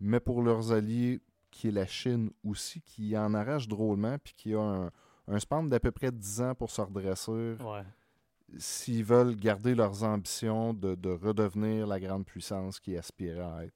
mais 0.00 0.18
pour 0.18 0.42
leurs 0.42 0.72
alliés, 0.72 1.20
qui 1.52 1.68
est 1.68 1.72
la 1.72 1.86
Chine 1.86 2.30
aussi, 2.42 2.80
qui 2.80 3.16
en 3.16 3.32
arrache 3.34 3.68
drôlement, 3.68 4.16
puis 4.18 4.34
qui 4.36 4.54
a 4.54 4.60
un, 4.60 4.90
un 5.28 5.38
span 5.38 5.62
d'à 5.62 5.78
peu 5.78 5.92
près 5.92 6.10
10 6.10 6.40
ans 6.40 6.54
pour 6.56 6.70
se 6.70 6.80
redresser 6.80 7.54
Ouais. 7.62 7.84
s'ils 8.58 9.04
veulent 9.04 9.36
garder 9.36 9.74
leurs 9.74 10.02
ambitions 10.02 10.74
de, 10.74 10.94
de 10.96 11.10
redevenir 11.10 11.86
la 11.86 12.00
grande 12.00 12.26
puissance 12.26 12.80
qu'ils 12.80 12.98
aspiraient 12.98 13.38
à 13.40 13.64
être. 13.64 13.74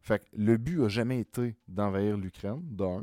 Fait 0.00 0.20
que 0.20 0.24
le 0.36 0.56
but 0.56 0.82
a 0.82 0.88
jamais 0.88 1.20
été 1.20 1.56
d'envahir 1.68 2.16
l'Ukraine, 2.16 2.62
d'un. 2.62 3.02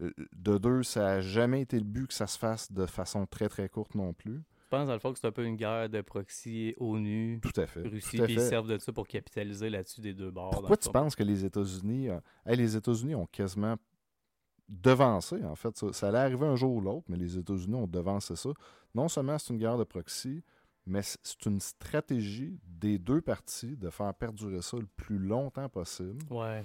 Euh, 0.00 0.12
De 0.32 0.56
deux, 0.58 0.82
ça 0.84 1.00
n'a 1.00 1.20
jamais 1.20 1.62
été 1.62 1.76
le 1.78 1.84
but 1.84 2.06
que 2.06 2.14
ça 2.14 2.26
se 2.28 2.38
fasse 2.38 2.70
de 2.72 2.86
façon 2.86 3.26
très 3.26 3.48
très 3.48 3.68
courte 3.68 3.94
non 3.96 4.12
plus. 4.12 4.40
Je 4.70 4.76
pense 4.76 4.86
dans 4.86 4.92
le 4.92 5.00
fond 5.00 5.12
que 5.12 5.18
c'est 5.18 5.26
un 5.26 5.32
peu 5.32 5.44
une 5.44 5.56
guerre 5.56 5.88
de 5.88 6.00
proxy 6.00 6.76
ONU, 6.78 7.40
Tout 7.42 7.60
à 7.60 7.66
fait. 7.66 7.82
Russie, 7.82 8.18
puis 8.22 8.34
ils 8.34 8.40
servent 8.40 8.68
de 8.68 8.78
ça 8.78 8.92
pour 8.92 9.08
capitaliser 9.08 9.68
là-dessus 9.68 10.00
des 10.00 10.14
deux 10.14 10.30
bords. 10.30 10.50
Pourquoi 10.50 10.76
tu 10.76 10.84
fond. 10.84 10.92
penses 10.92 11.16
que 11.16 11.24
les 11.24 11.44
États-Unis, 11.44 12.08
euh, 12.08 12.20
hey, 12.46 12.56
les 12.56 12.76
États-Unis 12.76 13.16
ont 13.16 13.26
quasiment 13.26 13.74
devancé, 14.68 15.42
en 15.44 15.56
fait, 15.56 15.76
ça, 15.76 15.92
ça 15.92 16.08
allait 16.08 16.18
arriver 16.18 16.46
un 16.46 16.54
jour 16.54 16.72
ou 16.76 16.80
l'autre, 16.80 17.06
mais 17.08 17.16
les 17.16 17.36
États-Unis 17.36 17.74
ont 17.74 17.88
devancé 17.88 18.36
ça. 18.36 18.50
Non 18.94 19.08
seulement 19.08 19.36
c'est 19.38 19.52
une 19.52 19.58
guerre 19.58 19.76
de 19.76 19.82
proxy, 19.82 20.44
mais 20.86 21.02
c'est 21.02 21.46
une 21.46 21.58
stratégie 21.58 22.60
des 22.64 23.00
deux 23.00 23.20
parties 23.20 23.76
de 23.76 23.90
faire 23.90 24.14
perdurer 24.14 24.62
ça 24.62 24.76
le 24.76 24.86
plus 24.86 25.18
longtemps 25.18 25.68
possible. 25.68 26.24
Ouais. 26.30 26.62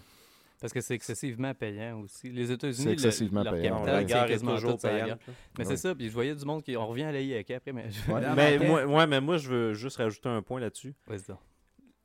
Parce 0.61 0.71
que 0.73 0.79
c'est 0.81 0.95
excessivement 0.95 1.53
payant 1.53 1.99
aussi. 2.01 2.29
Les 2.31 2.47
C'est 2.47 2.53
États-Unis, 2.53 2.85
le- 2.87 2.91
excessivement 2.93 3.43
leur 3.43 3.53
payant, 3.53 3.79
Non, 3.79 3.85
capital, 3.85 3.93
la 3.95 3.99
c'est 4.01 4.05
guerre 4.07 4.31
est 4.31 4.55
toujours 4.55 4.71
la 4.71 4.77
payante. 4.77 5.07
guerre. 5.07 5.17
Mais 5.57 5.65
Ouais. 5.65 5.69
c'est 5.71 5.77
ça, 5.77 5.93
puis 5.95 6.07
je 6.07 6.13
voyais 6.13 6.33
du 6.35 6.45
monde 6.45 6.63
qui. 6.63 6.77
On 6.77 6.87
revient 6.87 7.03
à 7.03 7.11
l'AIEC 7.11 7.51
après, 7.51 7.73
mais. 7.73 7.89
je- 7.91 8.11
Ouais. 8.11 8.21
Mais 8.35 8.57
moi, 8.59 8.85
ouais, 8.85 9.07
mais 9.07 9.21
moi, 9.21 9.37
je 9.37 9.49
veux 9.49 9.73
juste 9.73 9.97
rajouter 9.97 10.29
un 10.29 10.41
point 10.41 10.59
là-dessus. 10.59 10.93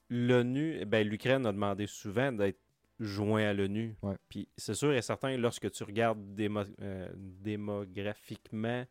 L'ONU, 0.09 0.85
ben, 0.87 1.07
l'Ukraine 1.07 1.47
a 1.47 1.53
demandé 1.53 1.87
souvent 1.87 2.33
d'être 2.33 2.59
joint 2.99 3.45
à 3.45 3.53
l'ONU. 3.53 3.95
Ouais. 4.03 4.15
Puis 4.29 4.49
c'est 4.57 4.75
sûr 4.75 4.93
et 4.93 5.01
certain, 5.03 5.37
lorsque 5.37 5.71
tu 5.71 5.85
regardes 5.85 6.19
démo- 6.35 6.65
euh, 6.83 7.09
démographiquement 7.15 8.85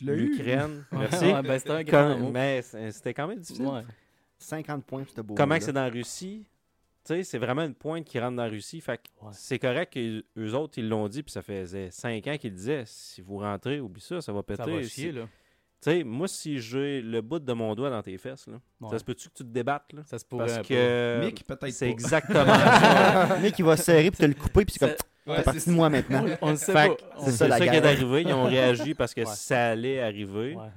l'Ukraine, 0.00 0.84
merci. 0.92 1.26
Ouais, 1.26 1.42
ben, 1.42 1.58
c'était 1.58 1.84
mais 2.32 2.62
c'est- 2.62 2.90
c'était 2.90 3.14
quand 3.14 3.28
même 3.28 3.38
difficile. 3.38 3.66
Ouais. 3.66 3.82
50 4.38 4.84
points, 4.84 5.04
c'était 5.08 5.22
beau. 5.22 5.34
Comment 5.34 5.56
c'est 5.60 5.72
dans 5.72 5.84
la 5.84 5.90
Russie? 5.90 6.44
Tu 7.06 7.14
sais, 7.16 7.22
c'est 7.22 7.38
vraiment 7.38 7.62
une 7.62 7.74
pointe 7.74 8.04
qui 8.04 8.18
rentre 8.18 8.36
dans 8.36 8.44
la 8.44 8.48
Russie. 8.48 8.80
Fait 8.80 8.96
que 8.98 9.02
Ouais. 9.26 9.32
c'est 9.34 9.58
correct 9.58 9.92
qu'eux 9.92 10.52
autres, 10.54 10.78
ils 10.78 10.88
l'ont 10.88 11.06
dit, 11.08 11.22
puis 11.22 11.32
ça 11.32 11.42
faisait 11.42 11.90
cinq 11.90 12.26
ans 12.26 12.36
qu'ils 12.38 12.50
le 12.50 12.56
disaient. 12.56 12.84
Si 12.86 13.20
vous 13.20 13.38
rentrez, 13.38 13.78
oublie 13.80 14.00
ça, 14.00 14.20
ça 14.22 14.32
va 14.32 14.42
péter. 14.42 14.62
Ça 14.64 14.70
va 14.70 14.82
Si- 14.82 14.88
chier, 14.90 15.12
là. 15.12 15.22
Tu 15.82 15.90
sais, 15.90 16.02
moi, 16.02 16.26
si 16.28 16.58
j'ai 16.60 17.02
le 17.02 17.20
bout 17.20 17.40
de 17.40 17.52
mon 17.52 17.74
doigt 17.74 17.90
dans 17.90 18.02
tes 18.02 18.16
fesses, 18.16 18.46
là, 18.46 18.54
Ouais. 18.80 18.88
ça 18.90 18.98
se 18.98 19.04
peut-tu 19.04 19.28
que 19.28 19.34
tu 19.34 19.44
te 19.44 19.48
débattes, 19.50 19.92
là? 19.92 20.00
Ça 20.06 20.18
se 20.18 20.24
pourrait. 20.24 20.46
Parce 20.46 20.66
que 20.66 21.20
Mick, 21.26 21.44
peut-être 21.46 21.70
c'est 21.72 21.90
exactement 21.90 22.44
ça. 22.54 23.36
Le 23.36 23.42
mec, 23.42 23.58
il 23.58 23.64
va 23.66 23.76
serrer 23.76 24.10
puis 24.10 24.20
te 24.20 24.24
le 24.24 24.32
couper, 24.34 24.64
puis 24.64 24.76
c'est 24.78 24.86
comme. 24.86 24.96
Ouais, 25.26 25.36
T'es 25.38 25.42
parti 25.42 25.60
c'est 25.60 25.70
de 25.70 25.76
moi 25.76 25.90
maintenant. 25.90 26.24
On 26.42 26.50
le 26.52 26.56
sait 26.56 26.72
On 27.16 27.24
c'est 27.24 27.30
C'est 27.32 27.48
ça, 27.48 27.58
qui 27.60 27.64
est 27.66 27.84
arrivé. 27.84 28.22
Ils 28.22 28.32
ont 28.32 28.44
réagi 28.48 28.94
parce 28.94 29.12
que 29.14 29.20
Ouais. 29.22 29.26
ça 29.26 29.68
allait 29.72 30.00
arriver. 30.00 30.54
Ouais. 30.54 30.68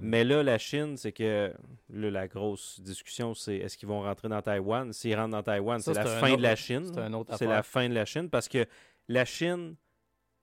Mais 0.00 0.22
là, 0.24 0.42
la 0.44 0.58
Chine, 0.58 0.96
c'est 0.96 1.12
que 1.12 1.52
là, 1.90 2.10
la 2.10 2.28
grosse 2.28 2.80
discussion, 2.80 3.34
c'est 3.34 3.56
est-ce 3.56 3.76
qu'ils 3.76 3.88
vont 3.88 4.02
rentrer 4.02 4.28
dans 4.28 4.40
Taïwan? 4.40 4.92
S'ils 4.92 5.16
rentrent 5.16 5.30
dans 5.32 5.42
Taïwan, 5.42 5.80
c'est 5.80 5.92
la 5.94 6.04
c'est 6.06 6.20
fin 6.20 6.28
autre- 6.28 6.36
de 6.38 6.42
la 6.42 6.54
Chine. 6.56 6.84
c'est 6.94 7.00
un 7.00 7.12
autre 7.14 7.30
C'est 7.36 7.44
affaire. 7.46 7.56
la 7.56 7.62
fin 7.64 7.88
de 7.88 7.94
la 7.94 8.04
Chine 8.04 8.30
parce 8.30 8.48
que 8.48 8.64
la 9.08 9.24
Chine 9.24 9.74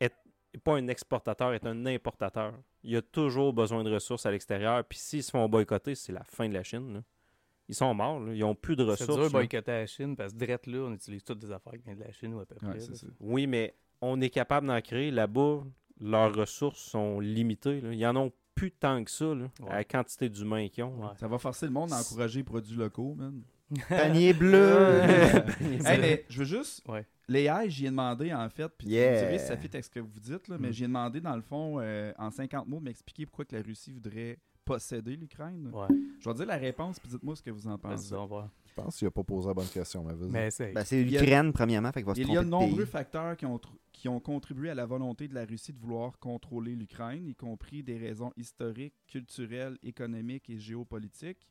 est 0.02 0.12
pas 0.64 0.76
un 0.78 0.88
exportateur, 0.88 1.54
est 1.54 1.66
un 1.66 1.86
importateur. 1.86 2.54
Il 2.84 2.92
y 2.92 2.96
a 2.96 3.02
toujours 3.02 3.52
besoin 3.54 3.84
de 3.84 3.94
ressources 3.94 4.26
à 4.26 4.32
l'extérieur. 4.32 4.84
Puis 4.86 4.98
s'ils 5.00 5.24
se 5.24 5.32
font 5.32 5.48
boycotter, 5.50 5.96
c'est 5.96 6.14
la 6.14 6.24
fin 6.24 6.48
de 6.48 6.54
la 6.54 6.64
Chine. 6.64 6.94
là. 6.94 7.02
Ils 7.68 7.76
sont 7.76 7.94
morts. 7.94 8.20
là. 8.20 8.34
Ils 8.34 8.40
n'ont 8.40 8.56
plus 8.56 8.76
de 8.76 8.84
C'est 8.96 9.06
dur 9.06 9.16
ressources. 9.16 9.18
de 9.18 9.24
là. 9.24 9.30
boycotter 9.30 9.72
la 9.72 9.86
Chine 9.88 10.16
parce 10.16 10.34
que 10.34 10.46
là, 10.72 10.78
on 10.80 10.94
utilise 10.94 11.24
toutes 11.24 11.40
des 11.40 11.52
affaires 11.52 11.74
qui 11.74 11.80
viennent 11.84 11.98
de 11.98 12.04
la 12.04 12.12
Chine 12.12 12.34
ou 12.36 12.40
à 12.40 12.46
peu 12.46 12.56
près. 12.56 12.68
Ouais, 12.68 12.80
c'est. 12.80 13.08
Oui, 13.20 13.48
mais 13.48 13.74
on 14.02 14.22
est 14.22 14.30
capable 14.30 14.68
d'en 14.68 14.80
créer. 14.82 15.12
Là-bas, 15.12 15.64
leurs 16.00 16.34
ressources 16.36 16.80
sont 16.80 17.20
limitées. 17.20 17.82
là. 17.82 17.92
Ils 17.94 18.06
en 18.06 18.16
ont 18.16 18.32
plus 18.56 18.72
tant 18.72 19.04
que 19.04 19.12
ça, 19.12 19.26
là, 19.26 19.46
Ouais. 19.62 19.70
à 19.70 19.76
la 19.76 19.84
quantité 19.84 20.30
d'humains 20.30 20.68
qu'ils 20.70 20.84
ont. 20.86 21.02
Ouais. 21.02 21.10
Ça 21.20 21.28
va 21.28 21.38
forcer 21.38 21.66
le 21.66 21.72
monde 21.74 21.92
à 21.94 22.00
encourager 22.00 22.40
les 22.40 22.44
produits 22.44 22.76
locaux, 22.78 23.14
man. 23.16 23.42
Panier 23.90 24.34
bleu. 24.34 25.02
hey, 25.86 26.00
mais 26.00 26.26
je 26.30 26.40
veux 26.40 26.46
juste. 26.46 26.82
Ouais. 26.88 27.06
L'AI, 27.28 27.70
j'y 27.70 27.86
ai 27.88 27.90
demandé 27.90 28.32
en 28.34 28.48
fait, 28.50 28.70
puis 28.78 28.88
Yeah. 28.88 29.14
vous 29.14 29.20
direz 29.26 29.40
si 29.40 29.48
ça 29.48 29.58
fit 29.58 29.68
avec 29.74 29.84
ce 29.86 29.90
que 29.90 30.00
vous 30.00 30.20
dites, 30.20 30.48
là, 30.48 30.58
mais 30.60 30.70
Mm. 30.70 30.74
j'y 30.74 30.84
ai 30.84 30.88
demandé 30.88 31.20
dans 31.22 31.36
le 31.36 31.42
fond, 31.42 31.78
euh, 31.80 32.14
en 32.20 32.30
50 32.32 32.68
mots, 32.68 32.80
de 32.80 32.84
m'expliquer 32.86 33.26
pourquoi 33.26 33.46
que 33.46 33.56
la 33.56 33.62
Russie 33.64 33.92
voudrait 33.92 34.38
posséder 34.64 35.16
l'Ukraine. 35.16 35.70
Ouais. 35.74 35.88
Je 36.20 36.30
vais 36.30 36.36
dire 36.36 36.46
la 36.46 36.58
réponse, 36.58 37.00
puis 37.00 37.10
dites-moi 37.10 37.36
ce 37.36 37.42
que 37.42 37.52
vous 37.52 37.68
en 37.68 37.76
Vas-y 37.78 37.80
pensez. 38.10 38.16
Je 38.68 38.74
pense 38.82 38.98
qu'il 38.98 39.08
n'a 39.08 39.12
pas 39.12 39.24
posé 39.24 39.48
la 39.48 39.54
bonne 39.54 39.68
question, 39.68 40.04
mais 40.04 40.14
vas-y. 40.14 40.30
Mais 40.30 40.52
c'est. 40.52 40.72
Ben, 40.72 40.84
l'Ukraine, 40.92 41.52
premièrement, 41.54 41.92
fait 41.92 42.02
qu'il 42.02 42.08
va 42.08 42.16
se 42.16 42.20
Il 42.22 42.32
y 42.32 42.38
a 42.38 42.40
de 42.42 42.46
de 42.46 42.50
nombreux 42.50 42.84
pays. 42.84 42.92
facteurs 42.92 43.36
qui 43.38 43.46
ont, 43.46 43.58
tr- 43.58 43.70
qui 44.06 44.10
ont 44.10 44.20
contribué 44.20 44.70
à 44.70 44.76
la 44.76 44.86
volonté 44.86 45.28
de 45.28 45.34
la 45.34 45.46
Russie 45.46 45.74
de 45.74 45.80
vouloir 45.80 46.20
contrôler 46.20 46.76
l'Ukraine, 46.76 47.26
y 47.28 47.34
compris 47.34 47.82
des 47.82 47.98
raisons 47.98 48.32
historiques, 48.38 48.94
culturelles, 49.08 49.80
économiques 49.82 50.48
et 50.52 50.60
géopolitiques. 50.60 51.48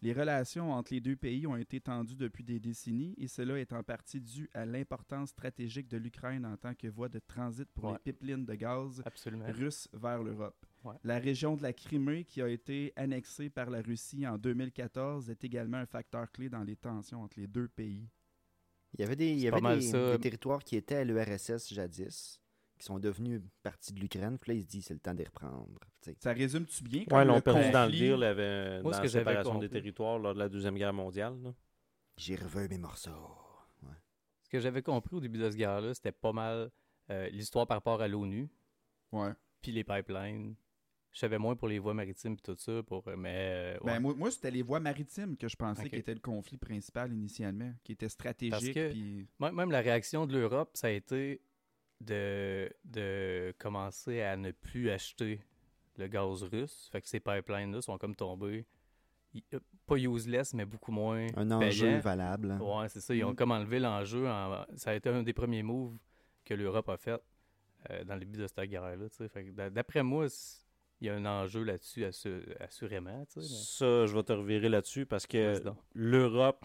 Les 0.00 0.14
relations 0.14 0.72
entre 0.72 0.94
les 0.94 1.00
deux 1.02 1.16
pays 1.16 1.46
ont 1.46 1.56
été 1.56 1.78
tendues 1.78 2.16
depuis 2.16 2.42
des 2.42 2.58
décennies 2.58 3.14
et 3.18 3.28
cela 3.28 3.58
est 3.58 3.74
en 3.74 3.82
partie 3.82 4.18
dû 4.18 4.48
à 4.54 4.64
l'importance 4.64 5.28
stratégique 5.28 5.88
de 5.88 5.98
l'Ukraine 5.98 6.46
en 6.46 6.56
tant 6.56 6.72
que 6.74 6.86
voie 6.88 7.10
de 7.10 7.18
transit 7.18 7.68
pour 7.74 7.84
Ouais. 7.84 7.92
les 7.92 8.12
pipelines 8.12 8.46
de 8.46 8.54
gaz 8.54 9.02
Absolument. 9.04 9.44
russes 9.52 9.86
vers 9.92 10.22
l'Europe. 10.22 10.56
Ouais. 10.84 10.94
La 11.04 11.18
région 11.18 11.54
de 11.54 11.62
la 11.62 11.74
Crimée, 11.74 12.24
qui 12.24 12.40
a 12.40 12.48
été 12.48 12.94
annexée 12.96 13.50
par 13.50 13.68
la 13.68 13.82
Russie 13.82 14.26
en 14.26 14.38
2014, 14.38 15.28
est 15.28 15.44
également 15.44 15.76
un 15.76 15.84
facteur 15.86 16.32
clé 16.32 16.48
dans 16.48 16.62
les 16.64 16.76
tensions 16.76 17.20
entre 17.24 17.38
les 17.38 17.46
deux 17.46 17.68
pays. 17.68 18.08
Il 18.94 19.00
y 19.00 19.04
avait 19.04 19.16
des, 19.16 19.30
il 19.30 19.40
y 19.40 19.48
avait 19.48 19.78
des, 19.78 20.18
territoires 20.20 20.62
qui 20.64 20.76
étaient 20.76 20.96
à 20.96 21.04
l'URSS 21.04 21.72
jadis, 21.72 22.40
qui 22.78 22.84
sont 22.84 22.98
devenus 22.98 23.40
partie 23.62 23.92
de 23.92 24.00
l'Ukraine. 24.00 24.38
Puis 24.38 24.52
là, 24.52 24.58
il 24.58 24.62
se 24.62 24.66
dit, 24.66 24.82
c'est 24.82 24.94
le 24.94 25.00
temps 25.00 25.12
de 25.12 25.18
les 25.18 25.24
reprendre. 25.26 25.68
Ça 26.18 26.32
résume-tu 26.32 26.82
bien? 26.82 27.04
Ils 27.08 27.26
l'ont 27.26 27.36
le 27.36 27.40
perdu 27.40 27.70
dans 27.70 27.86
le 27.86 27.92
deal, 27.92 28.02
il 28.16 28.20
y 28.20 28.24
avait 28.24 28.82
Moi, 28.82 28.92
ce 28.92 28.98
dans 28.98 29.02
que 29.02 29.06
la 29.06 29.12
j'avais 29.12 29.24
séparation 29.30 29.54
des 29.54 29.66
compris. 29.66 29.68
territoires 29.70 30.18
lors 30.18 30.34
de 30.34 30.38
la 30.40 30.48
Deuxième 30.48 30.76
Guerre 30.76 30.92
mondiale. 30.92 31.40
là. 31.42 31.54
J'ai 32.16 32.34
revu 32.36 32.68
mes 32.68 32.78
morceaux. 32.78 33.10
Ce 34.42 34.48
que 34.48 34.58
j'avais 34.58 34.82
compris 34.82 35.14
au 35.16 35.20
début 35.20 35.38
de 35.38 35.48
ce 35.50 35.56
guerre-là, 35.56 35.94
c'était 35.94 36.10
pas 36.10 36.32
mal 36.32 36.70
euh, 37.10 37.28
l'histoire 37.28 37.66
par 37.68 37.76
rapport 37.76 38.02
à 38.02 38.08
l'ONU, 38.08 38.48
Ouais. 39.12 39.30
puis 39.62 39.70
les 39.70 39.84
pipelines. 39.84 40.56
Je 41.12 41.18
savais 41.18 41.38
moins 41.38 41.56
pour 41.56 41.66
les 41.66 41.78
voies 41.80 41.92
maritimes 41.94 42.34
et 42.34 42.36
tout 42.36 42.54
ça, 42.56 42.82
pour, 42.84 43.06
euh, 43.08 43.16
mais 43.16 43.34
euh, 43.36 43.78
ouais. 43.80 43.94
Ben, 43.94 44.00
moi, 44.00 44.14
moi, 44.14 44.30
c'était 44.30 44.50
les 44.52 44.62
voies 44.62 44.78
maritimes 44.78 45.36
que 45.36 45.48
je 45.48 45.56
pensais 45.56 45.88
qui 45.88 45.96
était 45.96 46.14
le 46.14 46.20
conflit 46.20 46.56
principal 46.56 47.12
initialement, 47.12 47.72
qui 47.82 47.92
était 47.92 48.08
stratégique. 48.08 48.74
que- 48.74 49.50
Même- 49.52 49.70
la 49.72 49.80
réaction 49.80 50.26
de 50.26 50.38
l'Europe, 50.38 50.70
ça 50.74 50.86
a 50.86 50.90
été 50.90 51.40
de, 52.00 52.70
de 52.84 53.52
commencer 53.58 54.20
à 54.22 54.36
ne 54.36 54.52
plus 54.52 54.88
acheter 54.90 55.40
le 55.96 56.06
gaz 56.06 56.44
russe. 56.44 56.88
Fait 56.92 57.02
que 57.02 57.08
ces 57.08 57.20
pipelines-là 57.20 57.82
sont 57.82 57.98
comme 57.98 58.14
tombés. 58.14 58.64
euh, 59.54 59.58
Pas 59.86 59.96
useless, 59.96 60.54
mais 60.54 60.64
beaucoup 60.64 60.92
moins. 60.92 61.26
Un 61.36 61.50
enjeu 61.50 61.86
payant. 61.88 62.00
valable. 62.00 62.58
Ouais, 62.60 62.88
c'est 62.88 63.00
ça. 63.00 63.14
Ils 63.14 63.24
ont 63.24 63.32
Mm. 63.32 63.36
comme 63.36 63.50
enlevé 63.50 63.78
l'enjeu. 63.80 64.28
en- 64.28 64.64
Ça 64.76 64.90
a 64.90 64.94
été 64.94 65.08
un 65.08 65.22
des 65.24 65.32
premiers 65.32 65.62
moves 65.64 65.98
que 66.44 66.54
l'Europe 66.54 66.88
a 66.88 66.96
fait 66.96 67.20
euh, 67.90 68.04
dans 68.04 68.14
le 68.14 68.20
début 68.20 68.38
de 68.38 68.46
cette 68.46 68.60
guerre-là. 68.68 69.70
D'après 69.70 70.02
moi, 70.02 70.26
il 71.00 71.06
y 71.06 71.10
a 71.10 71.14
un 71.14 71.24
enjeu 71.26 71.62
là-dessus, 71.64 72.04
assu- 72.04 72.44
assurément. 72.60 73.24
tu 73.26 73.40
sais, 73.40 73.40
mais- 73.40 73.46
Ça, 73.46 74.06
je 74.06 74.14
vais 74.14 74.22
te 74.22 74.32
revirer 74.32 74.68
là-dessus 74.68 75.06
parce 75.06 75.26
que 75.26 75.54
l'Europe, 75.94 76.64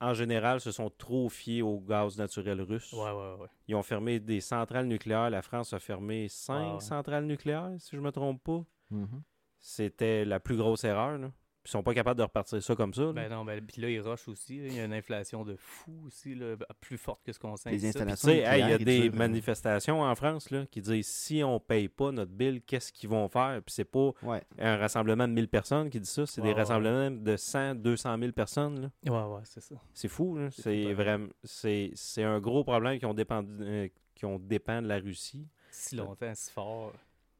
en 0.00 0.14
général, 0.14 0.60
se 0.60 0.72
sont 0.72 0.90
trop 0.90 1.28
fiés 1.28 1.62
au 1.62 1.78
gaz 1.80 2.16
naturel 2.18 2.60
russe. 2.62 2.92
Ouais, 2.92 3.10
ouais, 3.10 3.34
ouais. 3.40 3.48
Ils 3.68 3.74
ont 3.74 3.82
fermé 3.82 4.18
des 4.20 4.40
centrales 4.40 4.86
nucléaires. 4.86 5.28
La 5.30 5.42
France 5.42 5.72
a 5.72 5.78
fermé 5.78 6.28
cinq 6.28 6.66
Ah 6.70 6.74
ouais. 6.74 6.80
centrales 6.80 7.24
nucléaires, 7.26 7.70
si 7.78 7.96
je 7.96 8.00
me 8.00 8.10
trompe 8.10 8.42
pas. 8.42 8.64
Mhm. 8.90 9.22
C'était 9.60 10.24
la 10.24 10.40
plus 10.40 10.56
grosse 10.56 10.84
erreur. 10.84 11.18
Là. 11.18 11.30
Ils 11.70 11.74
sont 11.74 11.84
pas 11.84 11.94
capables 11.94 12.18
de 12.18 12.24
repartir 12.24 12.60
ça 12.60 12.74
comme 12.74 12.92
ça. 12.92 13.02
là. 13.02 13.12
Ben 13.12 13.30
non, 13.30 13.44
ben, 13.44 13.64
puis 13.64 13.80
là, 13.80 13.88
ils 13.88 14.00
rushent 14.00 14.26
aussi. 14.26 14.58
là. 14.58 14.66
Il 14.66 14.74
y 14.74 14.80
a 14.80 14.84
une 14.86 14.92
inflation 14.92 15.44
de 15.44 15.54
fou 15.56 15.92
aussi, 16.04 16.34
là, 16.34 16.56
plus 16.80 16.98
forte 16.98 17.22
que 17.24 17.32
ce 17.32 17.38
qu'on 17.38 17.54
sait. 17.54 17.70
Hey, 17.72 17.78
il 17.78 18.68
y 18.68 18.72
a 18.72 18.78
des 18.78 19.02
durent, 19.08 19.14
manifestations 19.16 20.02
en 20.02 20.12
France 20.16 20.50
là, 20.50 20.66
qui 20.66 20.80
disent 20.80 21.06
si 21.06 21.44
on 21.44 21.60
paye 21.60 21.88
pas 21.88 22.10
notre 22.10 22.32
bill, 22.32 22.60
qu'est-ce 22.62 22.92
qu'ils 22.92 23.08
vont 23.08 23.28
faire? 23.28 23.62
Puis 23.64 23.72
c'est 23.72 23.84
pas 23.84 24.10
Ouais. 24.24 24.42
un 24.58 24.78
rassemblement 24.78 25.28
de 25.28 25.32
1000 25.32 25.46
personnes 25.46 25.90
qui 25.90 26.00
dit 26.00 26.10
ça, 26.10 26.26
c'est 26.26 26.40
Ouais, 26.40 26.48
des 26.48 26.54
ouais, 26.54 26.58
rassemblements 26.60 27.12
de 27.12 27.36
100, 27.36 27.76
200 27.76 28.18
000 28.18 28.32
personnes. 28.32 28.90
là. 29.04 29.12
Ouais, 29.12 29.34
ouais, 29.36 29.42
c'est 29.44 29.60
ça. 29.62 29.76
C'est 29.94 30.08
fou, 30.08 30.36
là. 30.38 30.48
C'est 30.50 30.92
vraiment. 30.92 31.28
C'est 31.44 31.92
c'est 31.94 32.24
un 32.24 32.40
gros 32.40 32.64
problème 32.64 32.98
qui 32.98 33.06
ont 33.06 33.14
dépend, 33.14 33.44
euh, 33.60 33.86
qui 34.16 34.24
ont 34.26 34.40
dépend 34.40 34.82
de 34.82 34.88
la 34.88 34.98
Russie. 34.98 35.46
Si 35.70 35.94
longtemps, 35.94 36.34
si 36.34 36.50
fort. 36.50 36.92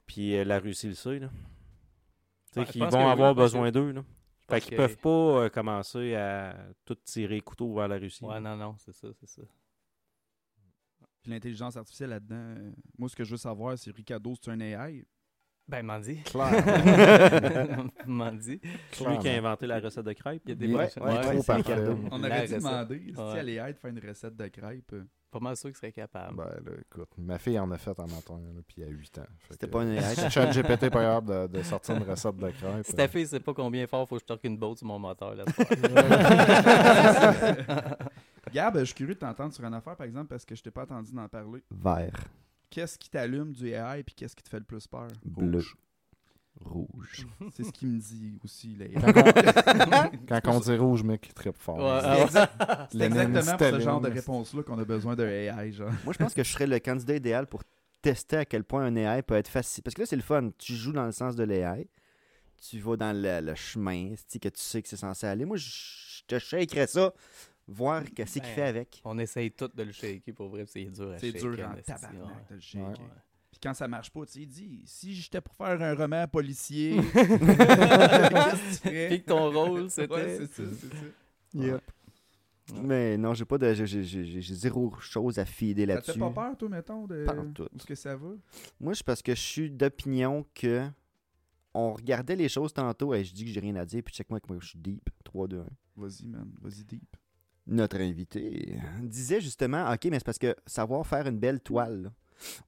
Puis 0.07 0.37
euh, 0.37 0.45
la 0.45 0.61
Russie 0.61 0.87
le 0.87 0.95
sait, 0.95 1.19
là. 1.19 1.31
Tu 2.53 2.61
sais 2.61 2.67
qu'ils 2.67 2.83
vont 2.83 2.89
oui, 2.91 2.97
avoir 2.97 3.35
besoin 3.35 3.71
d'eux, 3.71 3.93
pense 4.51 4.61
qu'ils 4.65 4.71
que- 4.71 4.77
peuvent 4.77 4.97
pas 4.99 5.45
euh, 5.45 5.49
commencer 5.49 6.15
à 6.15 6.57
tout 6.85 6.95
tirer 6.97 7.41
couteau 7.41 7.75
vers 7.75 7.89
la 7.89 7.97
Russie. 7.99 8.25
Ouais, 8.25 8.41
non, 8.41 8.57
non, 8.57 8.77
c'est 8.79 8.93
ça, 8.93 9.09
c'est 9.19 9.29
ça. 9.29 9.43
Puis 11.23 11.31
l'intelligence 11.31 11.77
artificielle 11.77 12.11
là-dedans, 12.11 12.37
euh, 12.37 12.73
moi, 12.99 13.09
ce 13.09 13.17
que 13.17 13.25
je 13.25 13.33
veux 13.33 13.37
savoir, 13.37 13.77
c'est 13.79 13.91
Ricardo, 13.91 14.35
c'est 14.41 14.51
un 14.51 14.61
AI. 14.61 15.05
Ben, 15.71 15.87
m'en 15.87 16.01
dit. 16.01 16.17
Clairement. 16.25 17.85
m'en 18.07 18.33
dit. 18.33 18.61
C'est 18.93 19.07
lui 19.09 19.19
qui 19.19 19.29
a 19.29 19.35
inventé 19.37 19.67
la 19.69 19.79
recette 19.79 20.05
de 20.05 20.13
crêpes. 20.13 20.43
Il 20.47 20.49
y 20.49 20.53
a 20.53 20.55
des 20.57 20.67
Ouais, 20.75 20.89
prochaines- 20.89 21.05
ouais, 21.05 21.21
trop. 21.63 21.97
On 22.11 22.25
aurait 22.25 22.47
dû 22.49 22.55
demander 22.55 23.13
si 23.15 23.21
Ouais. 23.21 23.39
à 23.39 23.43
l'AI 23.43 23.73
de 23.73 23.79
faire 23.79 23.91
une 23.91 24.01
recette 24.09 24.37
de 24.37 24.49
crêpes. 24.49 24.95
Pas 25.31 25.39
mal 25.39 25.57
sûr 25.57 25.69
qu'il 25.71 25.77
serait 25.77 25.93
capable. 25.93 26.35
Ben, 26.39 26.45
là, 26.45 26.73
écoute, 26.81 27.09
ma 27.19 27.39
fille 27.39 27.57
en 27.61 27.71
a 27.71 27.79
fait 27.79 27.97
en 28.01 28.09
matin, 28.09 28.41
là, 28.53 28.61
puis 28.67 28.79
il 28.79 28.83
y 28.83 28.87
a 28.87 28.91
8 28.91 29.19
ans. 29.21 29.27
C'était 29.49 29.69
pas 29.69 29.85
une 29.85 29.91
AI. 29.93 30.17
Chat 30.31 30.47
GPT 30.51 30.91
pas 30.91 31.03
capable 31.03 31.49
de, 31.53 31.59
de 31.59 31.63
sortir 31.63 31.97
une 31.97 32.03
recette 32.03 32.37
de 32.37 32.51
crêpes. 32.51 32.85
Si 32.87 32.95
ta 32.95 33.07
fille 33.07 33.29
sait 33.29 33.39
pas 33.39 33.55
combien 33.55 33.87
fort 33.87 34.09
faut 34.09 34.17
que 34.17 34.23
je 34.23 34.27
torque 34.27 34.43
une 34.43 34.59
botte 34.59 34.79
sur 34.79 34.89
mon 34.89 34.99
moteur, 34.99 35.37
là. 35.37 35.45
Gab, 38.53 38.77
je 38.79 38.85
suis 38.87 38.95
curieux 38.95 39.15
de 39.15 39.21
t'entendre 39.21 39.55
sur 39.55 39.65
une 39.65 39.75
affaire, 39.75 39.95
par 39.95 40.07
exemple, 40.07 40.27
parce 40.27 40.45
que 40.45 40.57
je 40.57 40.63
t'ai 40.65 40.73
pas 40.73 40.83
entendu 40.83 41.13
d'en 41.13 41.29
parler. 41.29 41.63
Vert, 41.71 42.25
Qu'est-ce 42.71 42.99
qui 42.99 43.11
t'allume 43.11 43.53
du 43.53 43.69
AI 43.73 44.03
puis 44.05 44.15
qu'est-ce 44.15 44.37
qui 44.37 44.43
te 44.43 44.49
fait 44.49 44.59
le 44.59 44.65
plus 44.65 44.87
peur? 44.87 45.09
bleu, 45.25 45.59
Rouge. 45.59 45.77
rouge. 46.65 47.27
C'est 47.53 47.65
ce 47.65 47.73
qu'il 47.73 47.89
me 47.89 47.99
dit 47.99 48.39
aussi, 48.45 48.77
l'AI. 48.77 48.95
Quand 50.29 50.41
on 50.47 50.61
dit 50.61 50.77
rouge, 50.77 51.03
mec, 51.03 51.27
il 51.29 51.35
trippe 51.35 51.57
fort. 51.59 51.79
Ouais, 51.79 52.01
C'est 52.01 52.07
ah 52.09 52.23
exact- 52.23 52.95
exactement 52.95 53.57
pour 53.57 53.67
ce 53.67 53.81
genre 53.81 54.01
de 54.01 54.09
réponse-là 54.11 54.63
qu'on 54.63 54.79
a 54.79 54.85
besoin 54.85 55.17
d'un 55.17 55.29
AI, 55.29 55.73
genre. 55.73 55.91
Moi, 56.05 56.13
je 56.13 56.19
pense 56.19 56.35
que 56.35 56.45
je 56.45 56.51
serais 56.53 56.67
le 56.67 56.79
candidat 56.79 57.17
idéal 57.17 57.47
pour 57.47 57.63
tester 58.03 58.37
à 58.37 58.45
quel 58.45 58.65
point 58.65 58.85
un 58.85 58.95
AI 58.97 59.23
peut 59.23 59.35
être 59.35 59.49
facile. 59.49 59.83
Parce 59.83 59.95
que 59.95 60.03
là, 60.03 60.07
c'est 60.07 60.17
le 60.17 60.23
fun. 60.23 60.51
Tu 60.59 60.75
joues 60.75 60.93
dans 60.93 61.07
le 61.07 61.13
sens 61.13 61.35
de 61.37 61.45
l'AI. 61.45 61.89
Tu 62.63 62.79
vas 62.79 62.97
dans 62.97 63.17
le, 63.17 63.41
le 63.41 63.55
chemin 63.55 64.15
que 64.15 64.49
tu 64.49 64.61
sais 64.61 64.83
que 64.83 64.89
c'est 64.89 64.97
censé 64.97 65.27
aller. 65.27 65.45
Moi, 65.45 65.57
je 65.57 65.69
je 66.21 66.37
te 66.37 66.39
shakerais 66.39 66.87
ça, 66.87 67.13
voir 67.71 68.05
qu'est-ce 68.15 68.35
qu'il 68.35 68.43
Ben, 68.43 68.49
fait 68.55 68.63
avec. 68.63 69.01
On 69.05 69.19
essaye 69.19 69.51
tout 69.51 69.71
de 69.75 69.83
le 69.83 69.93
shaker 69.93 70.35
pour 70.35 70.49
vrai, 70.49 70.65
puis 70.65 70.73
c'est 70.73 70.91
dur 70.91 71.11
à 71.13 71.19
C'est 71.19 71.33
dur 71.33 71.53
en 71.53 71.75
tabarnak 71.83 72.23
ouais. 72.25 72.45
de 72.51 72.55
le 72.55 72.61
shaker. 72.61 72.89
Ouais. 72.91 72.97
Puis 73.51 73.61
quand 73.63 73.75
ça 73.75 73.89
marche 73.89 74.11
pas, 74.11 74.25
tu 74.27 74.33
sais, 74.33 74.41
il 74.43 74.47
dit 74.49 74.83
si 74.87 75.15
j'étais 75.15 75.41
pour 75.41 75.55
faire 75.55 75.81
un 75.83 75.95
roman 75.95 76.27
policier, 76.29 76.97
qu'est-ce 77.13 77.29
que 77.29 78.69
tu 78.69 78.75
ferais? 78.89 79.09
Puis 79.09 79.23
que 79.23 79.27
ton 79.29 79.51
rôle, 79.51 79.91
c'était. 79.91 80.15
Ouais, 80.15 80.37
c'est 80.39 80.47
ça, 80.47 80.63
c'est 80.81 80.87
ça. 80.89 81.05
Yep. 81.55 81.83
Mais 82.85 83.17
non, 83.19 83.35
j'ai 83.35 83.45
pas 83.45 83.59
de. 83.59 83.75
j'ai- 83.75 83.87
j'ai- 83.87 84.05
J'ai 84.05 84.41
j'ai 84.41 84.55
zéro 84.55 84.95
chose 85.01 85.39
à 85.41 85.45
te 85.45 85.85
là-dessus. 85.87 86.13
fait 86.13 86.19
pas 86.21 86.31
peur, 86.31 86.57
toi, 86.57 86.69
mettons, 86.69 87.07
de 87.07 87.27
tout. 87.53 87.63
où 87.65 87.77
est-ce 87.77 87.87
que 87.87 87.95
ça 87.97 88.17
va? 88.17 88.29
Moi, 88.79 88.95
c'est 88.95 89.05
parce 89.05 89.23
que 89.23 89.35
je 89.35 89.41
suis 89.41 89.71
d'opinion 89.71 90.47
que 90.55 90.87
on 91.75 91.93
regardait 91.95 92.37
les 92.37 92.49
choses 92.49 92.73
tantôt 92.73 93.13
et 93.15 93.25
je 93.25 93.33
dis 93.35 93.45
que 93.45 93.51
j'ai 93.51 93.61
rien 93.61 93.75
à 93.77 93.85
dire, 93.85 94.03
puis 94.05 94.15
check-moi 94.15 94.39
que 94.41 94.47
moi 94.49 94.59
je 94.61 94.69
suis 94.69 94.79
deep. 94.79 95.09
3, 95.25 95.49
2, 95.49 95.59
1. 95.61 95.65
Vas-y, 95.97 96.27
man, 96.27 96.49
vas-y 96.61 96.85
deep. 96.85 97.17
Notre 97.67 98.01
invité 98.01 98.79
disait 99.03 99.41
justement, 99.41 99.91
ok, 99.93 100.07
mais 100.07 100.19
c'est 100.19 100.25
parce 100.25 100.39
que 100.39 100.57
savoir 100.67 101.07
faire 101.07 101.27
une 101.27 101.39
belle 101.39 101.61
toile, 101.61 102.03
là, 102.03 102.13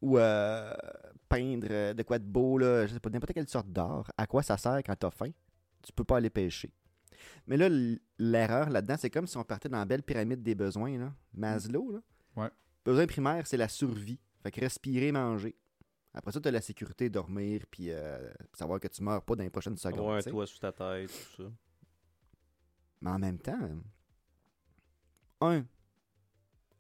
ou 0.01 0.19
euh, 0.19 0.73
peindre 1.29 1.67
euh, 1.71 1.95
de 1.95 2.03
quoi 2.03 2.19
de 2.19 2.25
beau, 2.25 2.59
là, 2.59 2.87
je 2.87 2.95
sais 2.95 3.01
pas, 3.01 3.11
n'importe 3.11 3.33
quelle 3.33 3.49
sorte 3.49 3.69
d'art, 3.73 4.11
à 4.17 4.27
quoi 4.27 4.43
ça 4.43 4.57
sert 4.57 4.81
quand 4.85 4.95
t'as 4.95 5.11
faim? 5.11 5.31
Tu 5.83 5.93
peux 5.93 6.05
pas 6.05 6.19
aller 6.19 6.31
pêcher. 6.31 6.71
Mais 7.47 7.57
là, 7.57 7.69
l'erreur 8.19 8.71
là-dedans, 8.71 8.97
c'est 8.99 9.11
comme 9.11 9.27
si 9.27 9.37
on 9.37 9.45
partait 9.45 9.69
dans 9.69 9.79
la 9.79 9.85
belle 9.85 10.03
pyramide 10.03 10.43
des 10.43 10.55
besoins, 10.55 10.99
là. 10.99 11.13
Maslow, 11.35 11.93
là. 11.93 12.01
Ouais. 12.37 12.51
Besoin 12.85 13.07
primaire, 13.07 13.47
c'est 13.47 13.57
la 13.57 13.69
survie. 13.69 14.21
Fait 14.43 14.51
que 14.51 14.61
respirer, 14.61 15.13
manger. 15.13 15.57
Après 16.15 16.33
ça, 16.33 16.41
t'as 16.41 16.51
la 16.51 16.61
sécurité, 16.61 17.09
dormir, 17.09 17.65
puis 17.71 17.91
euh, 17.91 18.31
savoir 18.53 18.79
que 18.81 18.89
tu 18.89 19.03
meurs 19.03 19.23
pas 19.23 19.35
dans 19.35 19.45
les 19.45 19.51
prochaines 19.51 19.77
secondes. 19.77 20.01
Avoir 20.01 20.17
un 20.17 20.23
toit 20.23 20.47
sous 20.47 20.59
ta 20.59 20.73
tête, 20.73 21.09
tout 21.09 21.43
ça. 21.43 21.51
Mais 23.01 23.11
en 23.11 23.19
même 23.19 23.39
temps, 23.39 23.71
un, 25.43 25.65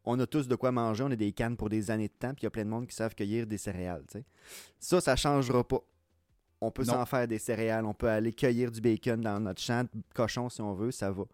on 0.04 0.18
a 0.18 0.26
tous 0.26 0.48
de 0.48 0.54
quoi 0.56 0.72
manger, 0.72 1.04
on 1.04 1.10
a 1.10 1.16
des 1.16 1.32
cannes 1.32 1.56
pour 1.56 1.68
des 1.68 1.90
années 1.90 2.08
de 2.08 2.12
temps, 2.14 2.30
puis 2.34 2.42
il 2.42 2.44
y 2.44 2.46
a 2.46 2.50
plein 2.50 2.64
de 2.64 2.70
monde 2.70 2.86
qui 2.86 2.94
savent 2.96 3.14
cueillir 3.14 3.46
des 3.46 3.58
céréales. 3.58 4.04
tu 4.08 4.18
sais. 4.18 4.24
Ça, 4.78 5.00
ça 5.00 5.16
changera 5.16 5.62
pas. 5.66 5.78
On 6.60 6.70
peut 6.70 6.84
s'en 6.84 7.04
faire 7.06 7.26
des 7.26 7.38
céréales, 7.38 7.84
on 7.84 7.94
peut 7.94 8.08
aller 8.08 8.32
cueillir 8.32 8.70
du 8.70 8.80
bacon 8.80 9.20
dans 9.20 9.40
notre 9.40 9.60
champ 9.60 9.82
de 9.82 9.88
cochon 10.14 10.48
si 10.48 10.60
on 10.60 10.74
veut, 10.74 10.92
ça 10.92 11.10
va. 11.10 11.24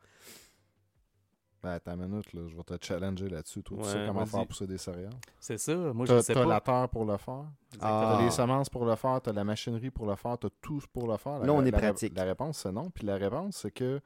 Ben, 1.62 1.70
attends 1.72 1.94
une 2.00 2.06
minute, 2.06 2.32
là, 2.34 2.42
je 2.48 2.56
vais 2.56 2.62
te 2.62 2.86
challenger 2.86 3.28
là-dessus. 3.28 3.62
Toi, 3.64 3.78
tu 3.82 3.88
sais 3.88 4.04
comment 4.06 4.24
faire 4.24 4.46
pousser 4.46 4.66
des 4.66 4.78
céréales? 4.78 5.10
C'est 5.40 5.58
ça. 5.58 5.74
Moi, 5.74 6.06
je 6.06 6.12
T'as 6.12 6.22
sais 6.22 6.32
t'as 6.32 6.44
pas. 6.44 6.48
la 6.48 6.60
terre 6.60 6.88
pour 6.88 7.04
le 7.04 7.16
faire. 7.16 7.46
Ah. 7.80 8.16
T'as 8.16 8.24
les 8.24 8.30
semences 8.30 8.68
pour 8.70 8.84
le 8.84 8.94
faire, 8.94 9.20
t'as 9.20 9.32
la 9.32 9.42
machinerie 9.42 9.90
pour 9.90 10.06
le 10.06 10.14
faire, 10.14 10.38
t'as 10.38 10.48
tout 10.62 10.80
pour 10.92 11.08
le 11.10 11.16
faire. 11.16 11.40
La- 11.40 11.46
Là, 11.46 11.52
on 11.52 11.64
est 11.64 11.72
la- 11.72 11.78
pratique. 11.78 12.16
La 12.16 12.22
réponse, 12.24 12.58
c'est 12.58 12.70
non. 12.70 12.90
Puis 12.90 13.04
la 13.04 13.16
réponse, 13.16 13.56
c'est 13.56 13.72
que 13.72 14.00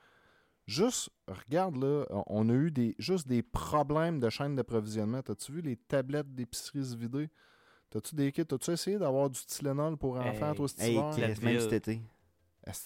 juste, 0.67 1.11
regarde 1.29 1.77
là, 1.77 2.05
on- 2.27 2.49
a 2.49 2.53
eu 2.53 2.71
des, 2.71 2.95
juste 2.99 3.27
des 3.29 3.43
problèmes 3.43 4.21
de 4.21 4.29
chaîne 4.31 4.55
d'approvisionnement. 4.55 5.23
T'as-tu 5.23 5.53
vu 5.53 5.61
les 5.61 5.77
tablettes 5.77 6.35
d'épicerie 6.35 6.85
se 6.85 6.97
vider? 6.97 7.29
T'as-tu 7.91 8.15
des 8.15 8.33
kits? 8.33 8.47
T'as-tu 8.47 8.71
essayé 8.71 8.99
d'avoir 8.99 9.29
du 9.29 9.41
Tylenol 9.45 9.97
pour 9.97 10.17
enfants, 10.17 10.51
Hey. 10.51 10.57
toi, 10.57 10.69
cet 10.69 10.81
Hey, 10.81 10.95
hiver? 10.97 11.39
même 11.43 11.61
cet 11.61 11.73
été. 11.73 12.01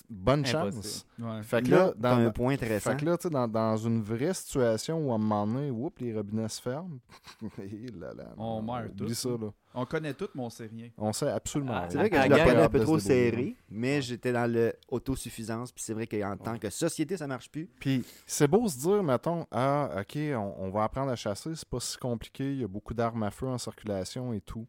Bonne 0.09 0.47
chance? 0.47 1.07
Ouais. 1.18 1.43
Fait 1.43 1.62
que 1.62 1.70
Là, 1.70 1.93
dans, 1.97 2.16
un 2.16 2.31
point 2.31 2.55
intéressant. 2.55 2.93
fait 2.93 2.97
que 2.97 3.05
là, 3.05 3.18
tu 3.18 3.24
sais, 3.24 3.31
dans, 3.31 3.47
dans 3.47 3.77
une 3.77 4.03
vraie 4.03 4.33
situation 4.33 4.99
où 4.99 5.12
à 5.12 5.16
un 5.16 5.18
moment 5.18 5.47
donné, 5.47 5.70
whoop, 5.70 5.99
les 5.99 6.14
robinets 6.14 6.49
se 6.49 6.62
ferment. 6.62 6.99
Hé 7.59 7.87
là 7.99 8.14
là, 8.14 8.24
On 8.39 8.62
meurt 8.62 8.97
tous, 8.97 9.12
ça, 9.12 9.29
là. 9.29 9.53
On 9.74 9.85
connaît 9.85 10.14
tout, 10.14 10.29
mais 10.35 10.43
on 10.43 10.49
sait 10.49 10.66
rien. 10.66 10.89
On 10.97 11.12
sait 11.12 11.29
absolument 11.29 11.74
Ah, 11.74 11.81
rien. 11.81 11.91
C'est 11.91 11.99
vrai 11.99 12.09
que 12.11 12.22
je 12.22 12.29
la 12.29 12.39
prenais 12.39 12.62
un 12.62 12.68
peu 12.70 12.81
trop 12.81 12.99
serré, 12.99 13.55
mais 13.68 14.01
j'étais 14.01 14.33
dans 14.33 14.51
le 14.51 14.72
autosuffisance, 14.89 15.70
puis 15.72 15.85
c'est 15.85 15.93
vrai 15.93 16.07
qu'en 16.07 16.37
tant 16.39 16.57
que 16.59 16.70
société, 16.70 17.18
ça 17.18 17.27
marche 17.27 17.51
plus. 17.51 17.68
Puis 17.79 18.03
c'est 18.24 18.49
beau 18.49 18.66
se 18.68 18.79
dire, 18.79 19.03
mettons, 19.03 19.47
ah, 19.51 19.91
ok, 20.01 20.16
on, 20.35 20.55
on 20.59 20.70
va 20.70 20.85
apprendre 20.85 21.11
à 21.11 21.16
chasser, 21.16 21.55
c'est 21.55 21.68
pas 21.68 21.81
si 21.81 21.99
compliqué, 21.99 22.51
il 22.53 22.61
y 22.61 22.64
a 22.64 22.68
beaucoup 22.68 22.95
d'armes 22.95 23.22
à 23.24 23.31
feu 23.31 23.47
en 23.47 23.59
circulation 23.59 24.33
et 24.33 24.41
tout. 24.41 24.66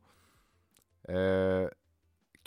Euh, 1.09 1.69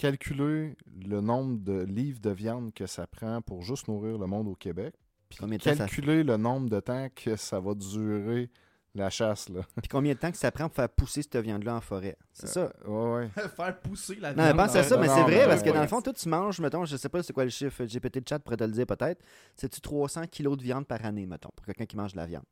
calculer 0.01 0.77
le 1.07 1.21
nombre 1.21 1.59
de 1.59 1.83
livres 1.83 2.21
de 2.21 2.31
viande 2.31 2.73
que 2.73 2.87
ça 2.87 3.07
prend 3.07 3.43
pour 3.43 3.61
juste 3.61 3.87
nourrir 3.87 4.17
le 4.17 4.27
monde 4.27 4.49
au 4.49 4.55
Québec, 4.55 4.95
puis 5.29 5.39
ça 5.39 5.77
calculer 5.77 6.25
le 6.25 6.39
nombre 6.39 6.71
de 6.71 6.81
temps 6.81 7.09
que 7.15 7.37
ça 7.37 7.61
va 7.61 7.75
durer 7.75 8.49
La 8.95 9.09
chasse, 9.09 9.49
là. 9.49 9.61
Puis 9.81 9.89
combien 9.89 10.15
de 10.15 10.19
temps 10.19 10.33
que 10.33 10.37
ça 10.37 10.51
prend 10.51 10.67
pour 10.69 10.75
faire 10.75 10.89
pousser 10.89 11.23
cette 11.23 11.37
viande-là 11.37 11.77
en 11.77 11.81
forêt? 11.81 12.17
C'est 12.33 12.49
ça. 12.49 12.73
Ouais, 12.85 13.13
ouais. 13.13 13.29
Faire 13.57 13.79
pousser 13.79 14.17
la 14.17 14.35
Non, 14.35 14.43
viande 14.43 14.57
pense 14.57 14.75
à 14.75 14.83
ça, 14.83 14.97
mais 14.99 15.07
non, 15.07 15.15
c'est 15.15 15.21
non, 15.21 15.27
vrai, 15.27 15.47
parce 15.47 15.63
que 15.63 15.69
ouais. 15.69 15.75
dans 15.75 15.83
le 15.83 15.87
fond, 15.87 16.01
toi, 16.03 16.13
tu 16.13 16.29
manges, 16.29 16.59
mettons, 16.59 16.85
je 16.85 16.97
sais 16.97 17.09
pas 17.09 17.23
c'est 17.23 17.33
quoi 17.33 17.45
le 17.45 17.51
chiffre, 17.51 17.85
GPT 17.85 18.19
de 18.19 18.29
chat 18.29 18.41
pourrait 18.41 18.57
te 18.57 18.65
le 18.65 18.73
dire 18.73 18.87
peut-être, 18.87 19.23
c'est-tu 19.55 19.81
300 19.81 20.23
kilos 20.29 20.57
de 20.57 20.65
viande 20.65 20.87
par 20.89 21.05
année, 21.05 21.25
mettons, 21.25 21.51
pour 21.55 21.65
quelqu'un 21.67 21.87
qui 21.87 21.97
mange 21.97 22.13
de 22.13 22.17
la 22.17 22.27
viande? 22.27 22.43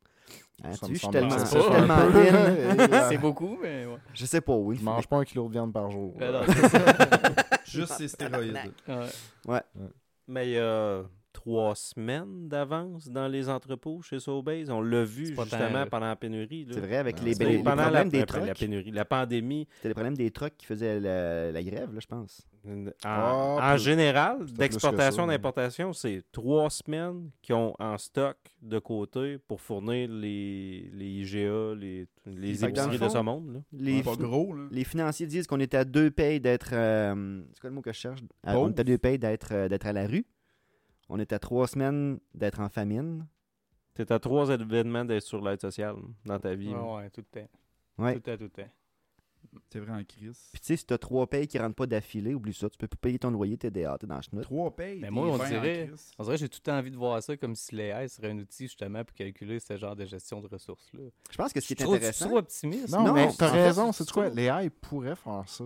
Hein, 0.63 0.71
Ça 0.73 0.87
tu 0.87 0.93
je 0.93 0.99
suis 0.99 1.09
tellement, 1.09 1.37
je 1.37 1.45
ça. 1.45 1.59
tellement 1.71 2.99
C'est 3.09 3.17
beaucoup, 3.17 3.57
mais 3.61 3.85
ouais. 3.85 3.97
Je 4.13 4.25
sais 4.25 4.41
pas, 4.41 4.53
oui. 4.55 4.77
Je 4.77 4.83
mange 4.83 5.07
pas 5.07 5.17
un 5.17 5.25
kilo 5.25 5.47
de 5.47 5.51
viande 5.51 5.73
par 5.73 5.89
jour. 5.91 6.15
Ben 6.17 6.31
non, 6.31 6.41
Juste 7.65 7.93
ces 7.93 8.07
stéroïdes. 8.07 8.57
Ouais. 9.45 9.61
Mais 10.27 10.47
il 10.47 10.53
y 10.53 10.59
a 10.59 11.01
trois 11.33 11.75
semaines 11.75 12.47
d'avance 12.49 13.07
dans 13.07 13.27
les 13.27 13.49
entrepôts 13.49 14.01
chez 14.01 14.19
Sobeys. 14.19 14.69
On 14.69 14.81
l'a 14.81 15.03
vu 15.03 15.27
justement 15.27 15.85
pendant 15.89 16.07
la 16.07 16.15
pénurie. 16.15 16.67
C'est 16.71 16.79
vrai, 16.79 16.97
avec 16.97 17.17
Ben, 17.17 17.25
les, 17.25 17.33
c'est 17.33 17.45
les- 17.45 17.57
les 17.57 17.63
pendant 17.63 17.75
la, 17.77 18.03
problèmes 18.03 18.09
des 18.09 18.25
la 18.47 18.53
pénurie, 18.55 18.91
la 18.91 19.05
pandémie. 19.05 19.67
C'était 19.75 19.89
les 19.89 19.93
problèmes 19.93 20.17
des 20.17 20.31
trucks 20.31 20.55
qui 20.57 20.65
faisaient 20.65 20.99
la, 20.99 21.51
la 21.51 21.63
grève, 21.63 21.93
là, 21.93 21.99
je 21.99 22.07
pense. 22.07 22.41
En, 22.65 22.85
Ah, 23.05 23.73
en 23.73 23.77
général, 23.77 24.45
d'exportation 24.51 25.25
d'importation, 25.27 25.93
c'est 25.93 26.23
trois 26.31 26.69
semaines 26.69 27.29
qui 27.41 27.53
ont 27.53 27.73
en 27.79 27.97
stock 27.97 28.37
de 28.61 28.79
côté 28.79 29.37
pour 29.37 29.61
fournir 29.61 30.09
les, 30.11 30.89
les 30.93 31.05
IGA, 31.21 31.75
les, 31.75 32.07
les 32.25 32.53
le 32.53 32.65
épiceries 32.65 32.99
de 32.99 33.07
ce 33.09 33.17
monde. 33.19 33.53
là. 33.53 33.59
Les, 33.71 34.03
Pas 34.03 34.15
gros, 34.15 34.53
là. 34.53 34.67
les 34.71 34.83
financiers 34.83 35.25
disent 35.27 35.47
qu'on 35.47 35.59
était 35.61 35.77
à 35.77 35.85
deux 35.85 36.11
payes 36.11 36.41
d'être. 36.41 36.71
euh, 36.73 37.41
c'est 37.53 37.61
quoi 37.61 37.69
le 37.69 37.75
mot 37.75 37.81
que 37.81 37.93
je 37.93 37.97
cherche? 37.99 38.19
À- 38.43 38.57
On 38.57 38.69
était 38.71 38.81
à 38.81 38.83
deux 38.83 38.97
payes 38.97 39.17
d'être 39.19 39.49
euh, 39.53 39.69
d'être 39.69 39.85
à 39.87 39.93
la 39.93 40.05
rue. 40.05 40.25
On 41.09 41.19
est 41.19 41.33
à 41.33 41.39
trois 41.39 41.67
semaines 41.67 42.19
d'être 42.33 42.59
en 42.59 42.69
famine. 42.69 43.25
T'es 43.95 44.11
à 44.11 44.19
trois 44.19 44.49
événements 44.49 45.03
d'être 45.05 45.23
sur 45.23 45.41
l'aide 45.43 45.59
sociale 45.59 45.95
dans 46.25 46.39
ta 46.39 46.53
vie. 46.55 46.73
Ouais, 46.73 46.95
ouais, 46.95 47.09
tout 47.09 47.21
le 47.33 47.41
temps. 47.41 47.49
Ouais. 47.97 48.13
Tout 48.13 48.17
le 48.19 48.21
temps, 48.21 48.37
tout 48.37 48.43
le 48.43 48.49
temps. 48.63 48.69
C'est 49.71 49.79
vrai 49.79 49.93
en 49.93 50.03
crise. 50.03 50.49
Puis 50.51 50.59
tu 50.61 50.67
sais, 50.67 50.77
si 50.77 50.85
t'as 50.85 50.97
trois 50.97 51.25
payes 51.25 51.47
qui 51.47 51.57
rentrent 51.57 51.75
pas 51.75 51.87
d'affilée, 51.87 52.35
oublie 52.35 52.53
ça. 52.53 52.69
Tu 52.69 52.77
peux 52.77 52.87
plus 52.87 52.97
payer 52.97 53.17
ton 53.17 53.31
loyer, 53.31 53.57
t'es 53.57 53.71
dehors, 53.71 53.97
t'es 53.97 54.05
dans 54.05 54.17
le 54.17 54.21
chenoute. 54.21 54.43
Trois 54.43 54.69
payes. 54.75 54.99
Mais 54.99 55.09
moi, 55.09 55.27
on 55.27 55.37
dirait- 55.37 55.87
crise. 55.87 56.11
On 56.19 56.23
dirait 56.23 56.35
que 56.35 56.39
j'ai 56.41 56.49
tout 56.49 56.59
le 56.59 56.71
temps 56.71 56.77
envie 56.77 56.91
de 56.91 56.97
voir 56.97 57.23
ça 57.23 57.35
comme 57.37 57.55
si 57.55 57.73
l'AI 57.73 58.07
serait 58.09 58.29
un 58.31 58.37
outil 58.37 58.65
justement 58.65 59.03
pour 59.03 59.15
calculer 59.15 59.59
ce 59.59 59.75
genre 59.77 59.95
de 59.95 60.05
gestion 60.05 60.39
de 60.41 60.47
ressources-là. 60.47 61.01
Je 61.31 61.37
pense 61.37 61.51
que 61.53 61.61
ce 61.61 61.67
qui 61.67 61.73
est 61.73 61.81
intéressant. 61.81 62.27
trop 62.27 62.37
optimiste. 62.37 62.89
Non, 62.89 63.03
Non, 63.05 63.13
mais 63.13 63.29
t'as 63.37 63.49
raison. 63.49 63.91
c'est 63.91 64.09
quoi? 64.11 64.29
ça. 64.29 64.35
Les 64.35 64.43
AI 64.45 64.69
pourraient 64.69 65.15
faire 65.15 65.43
ça. 65.47 65.65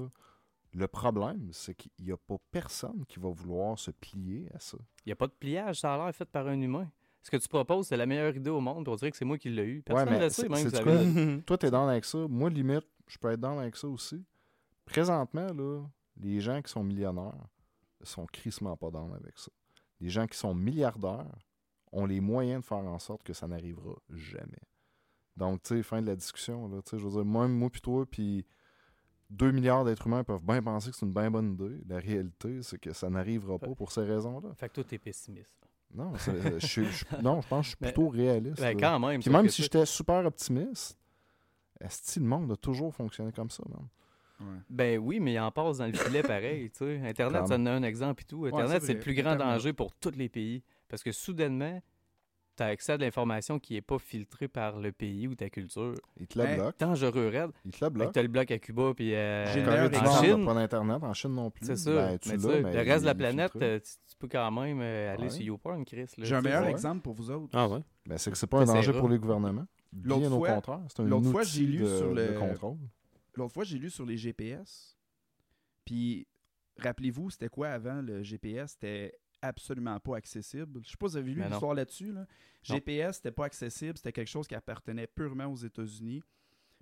Le 0.74 0.88
problème, 0.88 1.49
c'est 1.51 1.76
qu'il 1.76 1.91
n'y 1.99 2.11
a 2.11 2.17
pas 2.17 2.36
personne 2.51 3.05
qui 3.07 3.19
va 3.19 3.30
vouloir 3.30 3.78
se 3.78 3.91
plier 3.91 4.47
à 4.53 4.59
ça. 4.59 4.78
Il 5.05 5.09
n'y 5.09 5.13
a 5.13 5.15
pas 5.15 5.28
de 5.28 5.34
pliage, 5.34 5.80
ça 5.80 5.93
a 5.93 5.97
l'air 5.97 6.15
fait 6.15 6.26
par 6.26 6.47
un 6.47 6.59
humain. 6.59 6.89
Ce 7.21 7.32
que 7.32 7.38
tu 7.38 7.47
proposes, 7.47 7.88
c'est 7.88 7.97
la 7.97 8.05
meilleure 8.05 8.36
idée 8.36 8.49
au 8.49 8.59
monde. 8.59 8.88
On 8.88 8.95
dirait 8.95 9.11
que 9.11 9.15
c'est 9.15 9.24
moi 9.24 9.38
qui 9.38 9.49
l'ai 9.49 9.63
eu. 9.63 9.82
Personne 9.82 10.09
ne 10.09 10.13
mais 10.13 10.19
le 10.19 10.30
sait, 10.30 10.49
même. 10.49 11.41
Toi, 11.45 11.57
t'es 11.57 11.71
dans 11.71 11.88
avec 11.88 12.03
ça. 12.03 12.17
Moi, 12.28 12.49
limite, 12.49 12.86
je 13.07 13.17
peux 13.17 13.32
être 13.32 13.39
dans 13.39 13.59
avec 13.59 13.78
ça 13.78 13.88
aussi. 13.88 14.26
Présentement, 14.84 15.47
là, 15.53 15.84
les 16.17 16.41
gens 16.41 16.61
qui 16.61 16.71
sont 16.71 16.84
millionnaires 16.84 17.47
sont 18.01 18.26
crissement 18.26 18.76
pas 18.76 18.91
dans 18.91 19.13
avec 19.13 19.38
ça. 19.38 19.51
Les 20.01 20.09
gens 20.09 20.28
qui 20.28 20.38
sont 20.38 20.53
milliardaires 20.53 21.38
ont 21.93 22.05
les 22.05 22.19
moyens 22.19 22.61
de 22.61 22.65
faire 22.65 22.80
en 22.80 22.99
sorte 22.99 23.24
que 23.24 23.32
ça 23.32 23.47
n'arrivera 23.47 23.93
jamais. 24.09 24.61
Donc, 25.38 25.63
tu 25.63 25.76
sais, 25.76 25.84
fin 25.84 26.01
de 26.01 26.07
la 26.07 26.15
discussion, 26.15 26.67
là, 26.67 26.82
tu 26.82 26.89
sais, 26.89 26.99
je 26.99 27.05
veux 27.05 27.11
dire, 27.11 27.26
moi, 27.26 27.47
moi 27.47 27.69
puis 27.69 27.82
toi, 27.82 28.05
puis 28.05 28.45
2 29.34 29.51
milliards 29.51 29.84
d'êtres 29.86 30.07
humains 30.07 30.23
peuvent 30.23 30.43
bien 30.43 30.61
penser 30.61 30.91
que 30.91 30.95
c'est 30.95 31.05
une 31.05 31.13
bien 31.13 31.29
bonne 31.31 31.53
idée. 31.53 31.81
La 31.88 31.97
réalité, 31.99 32.61
c'est 32.61 32.77
que 32.77 32.93
ça 32.93 33.09
n'arrivera 33.09 33.57
pas 33.59 33.73
pour 33.75 33.91
ces 33.91 34.01
raisons-là. 34.03 34.49
Fait 34.55 34.69
que 34.69 34.75
toi, 34.75 34.84
t'es 34.84 34.97
pessimiste. 34.97 35.49
Non, 35.93 36.13
c'est- 36.17 36.59
je, 36.59 36.81
non, 37.21 37.41
je 37.41 37.47
pense 37.47 37.59
que 37.59 37.63
je 37.63 37.67
suis 37.69 37.75
plutôt 37.77 38.09
réaliste. 38.09 38.59
Ben, 38.61 38.77
quand 38.79 38.99
même. 38.99 39.21
Puis 39.21 39.29
même 39.29 39.47
si 39.49 39.57
ça- 39.57 39.63
j'étais 39.63 39.86
super 39.86 40.25
optimiste, 40.25 40.97
est-ce 41.79 42.15
que 42.15 42.19
le 42.19 42.25
monde 42.25 42.51
a 42.51 42.55
toujours 42.55 42.93
fonctionné 42.93 43.31
comme 43.31 43.49
ça? 43.49 43.63
Ouais. 44.39 44.45
Ben 44.69 44.97
oui, 44.99 45.19
mais 45.19 45.34
il 45.34 45.39
en 45.39 45.51
passe 45.51 45.77
dans 45.77 45.86
le 45.88 45.93
filet 45.93 46.21
pareil. 46.23 46.69
tu 46.71 46.79
sais. 46.79 47.01
Internet, 47.07 47.47
ça 47.47 47.55
en 47.55 47.65
a 47.65 47.71
un 47.71 47.84
exemple 47.84 48.23
et 48.23 48.25
tout. 48.25 48.45
Internet, 48.45 48.81
c'est 48.81 48.88
c'est 48.88 48.93
le 48.95 48.99
plus 48.99 49.13
grand 49.13 49.36
danger 49.36 49.73
pour 49.73 49.93
tous 49.93 50.11
les 50.15 50.29
pays. 50.29 50.63
Parce 50.89 51.03
que 51.03 51.11
soudainement, 51.11 51.81
tu 52.55 52.63
as 52.63 52.67
accès 52.67 52.93
à 52.93 52.97
de 52.97 53.03
l'information 53.03 53.59
qui 53.59 53.73
n'est 53.73 53.81
pas 53.81 53.97
filtrée 53.99 54.47
par 54.47 54.79
le 54.79 54.91
pays 54.91 55.27
ou 55.27 55.35
ta 55.35 55.49
culture. 55.49 55.93
Il 56.19 56.27
te 56.27 56.37
la 56.37 56.45
Ben, 56.45 56.55
bloque. 56.57 56.79
Dangereux, 56.79 57.27
raide. 57.29 57.51
Il 57.65 57.71
te 57.71 57.83
la 57.83 57.89
Tu 57.89 57.93
bloque. 57.95 58.17
as 58.17 58.21
le 58.21 58.27
bloc 58.27 58.51
à 58.51 58.59
Cuba 58.59 58.93
puis 58.95 59.15
euh, 59.15 59.45
J'ai 59.53 59.61
En 59.61 59.89
t'as 59.89 60.21
Chine. 60.23 60.45
pas 60.45 60.53
d'Internet. 60.53 61.03
En 61.03 61.13
Chine 61.13 61.31
non 61.33 61.49
plus. 61.51 61.65
C'est 61.65 61.75
ça. 61.75 61.91
Ben, 61.93 62.19
tu 62.19 62.29
mais 62.29 62.37
tu 62.37 62.47
mais 62.47 62.73
le 62.83 62.91
reste 62.91 63.01
de 63.01 63.05
la 63.07 63.15
planète, 63.15 63.55
euh, 63.55 63.79
tu, 63.79 63.91
tu 64.09 64.15
peux 64.17 64.27
quand 64.27 64.51
même 64.51 64.79
euh, 64.81 65.13
aller 65.13 65.23
Ouais. 65.23 65.29
sur 65.29 65.41
YouPorn, 65.41 65.83
Chris. 65.85 66.05
J'ai 66.17 66.35
un 66.35 66.39
tu 66.39 66.45
meilleur 66.45 66.63
ouais. 66.63 66.69
exemple 66.71 67.01
pour 67.01 67.13
vous 67.13 67.31
autres. 67.31 67.49
Ah 67.53 67.67
ouais? 67.67 67.79
Ben, 68.05 68.17
c'est 68.17 68.31
que 68.31 68.37
c'est 68.37 68.47
pas 68.47 68.59
un 68.61 68.65
danger 68.65 68.93
pour 68.93 69.09
les 69.09 69.17
gouvernements. 69.17 69.65
L'autre 70.03 70.19
Bien 70.21 70.31
au 70.31 70.37
fois- 70.39 70.51
contraire. 70.53 70.79
C'est 70.89 70.99
un 71.01 71.05
l'autre 71.05 71.23
outil 71.23 71.31
fois, 71.31 71.43
j'ai 71.43 71.65
lu 71.65 71.77
de, 71.79 71.97
sur 71.97 72.13
le- 72.13 72.27
de 72.33 72.37
contrôle. 72.37 72.77
L'autre 73.35 73.53
fois, 73.53 73.63
j'ai 73.63 73.77
lu 73.79 73.89
sur 73.89 74.05
les 74.05 74.17
GPS. 74.17 74.97
Puis, 75.85 76.27
rappelez-vous, 76.77 77.29
c'était 77.29 77.49
quoi 77.49 77.69
avant 77.69 78.01
le 78.01 78.23
GPS? 78.23 78.71
C'était 78.71 79.13
absolument 79.43 79.99
pas 79.99 80.17
accessible. 80.17 80.81
Je 80.83 80.89
sais 80.91 80.97
pas 80.97 81.07
si 81.07 81.11
vous 81.13 81.17
avez 81.17 81.33
lu 81.33 81.43
l'histoire 81.49 81.73
là-dessus. 81.73 82.11
Là. 82.11 82.25
GPS, 82.63 83.17
c'était 83.17 83.31
pas 83.31 83.45
accessible. 83.45 83.97
C'était 83.97 84.11
quelque 84.13 84.27
chose 84.29 84.47
qui 84.47 84.55
appartenait 84.55 85.07
purement 85.07 85.45
aux 85.45 85.55
États-Unis. 85.57 86.21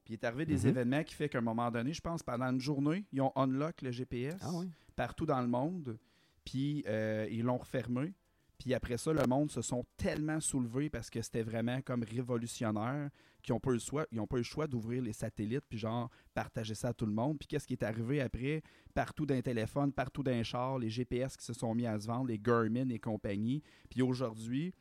Puis, 0.04 0.14
il 0.14 0.18
est 0.18 0.24
arrivé 0.24 0.46
des 0.46 0.64
Mhm. 0.64 0.68
événements 0.70 1.04
qui 1.04 1.14
fait 1.14 1.30
qu'à 1.30 1.38
un 1.40 1.42
moment 1.42 1.70
donné, 1.72 1.94
je 1.94 2.02
pense, 2.02 2.24
pendant 2.24 2.46
une 2.52 2.60
journée, 2.62 3.06
ils 3.12 3.22
ont 3.22 3.32
unlock 3.36 3.82
le 3.82 3.92
GPS 3.92 4.38
Ah 4.42 4.50
oui. 4.54 4.70
partout 4.96 5.26
dans 5.26 5.42
le 5.42 5.48
monde. 5.48 5.98
Puis, 6.46 6.84
euh, 6.88 7.28
ils 7.30 7.44
l'ont 7.44 7.58
refermé. 7.58 8.14
Puis 8.62 8.76
après 8.76 8.98
ça, 8.98 9.12
le 9.12 9.26
monde 9.26 9.50
se 9.50 9.64
sont 9.64 9.84
tellement 9.98 10.40
soulevés 10.40 10.92
parce 10.92 11.10
que 11.10 11.20
c'était 11.24 11.42
vraiment 11.42 11.82
comme 11.82 12.04
révolutionnaire 12.04 13.10
qu'ils 13.42 13.54
n'ont 13.54 13.60
pas 13.60 13.72
eu 13.72 13.76
le 13.76 13.80
choix, 13.80 14.06
ont 14.16 14.28
pas 14.28 14.38
le 14.38 14.44
choix 14.44 14.68
d'ouvrir 14.68 15.02
les 15.02 15.14
satellites 15.14 15.66
puis 15.68 15.80
genre 15.80 16.12
partager 16.36 16.76
ça 16.76 16.90
à 16.90 16.94
tout 16.94 17.08
le 17.08 17.12
monde. 17.12 17.40
Puis 17.40 17.48
qu'est-ce 17.48 17.66
qui 17.66 17.74
est 17.74 17.84
arrivé 17.84 18.22
après? 18.22 18.62
Partout 18.94 19.26
d'un 19.26 19.42
téléphone, 19.42 19.92
partout 19.92 20.22
d'un 20.22 20.44
char, 20.44 20.78
les 20.78 20.92
GPS 20.92 21.36
qui 21.38 21.44
se 21.44 21.54
sont 21.54 21.74
mis 21.74 21.88
à 21.88 22.00
se 22.00 22.06
vendre, 22.06 22.28
les 22.28 22.38
Garmin 22.38 22.88
et 22.90 23.00
compagnie. 23.00 23.64
Puis 23.90 24.04
aujourd'hui, 24.04 24.76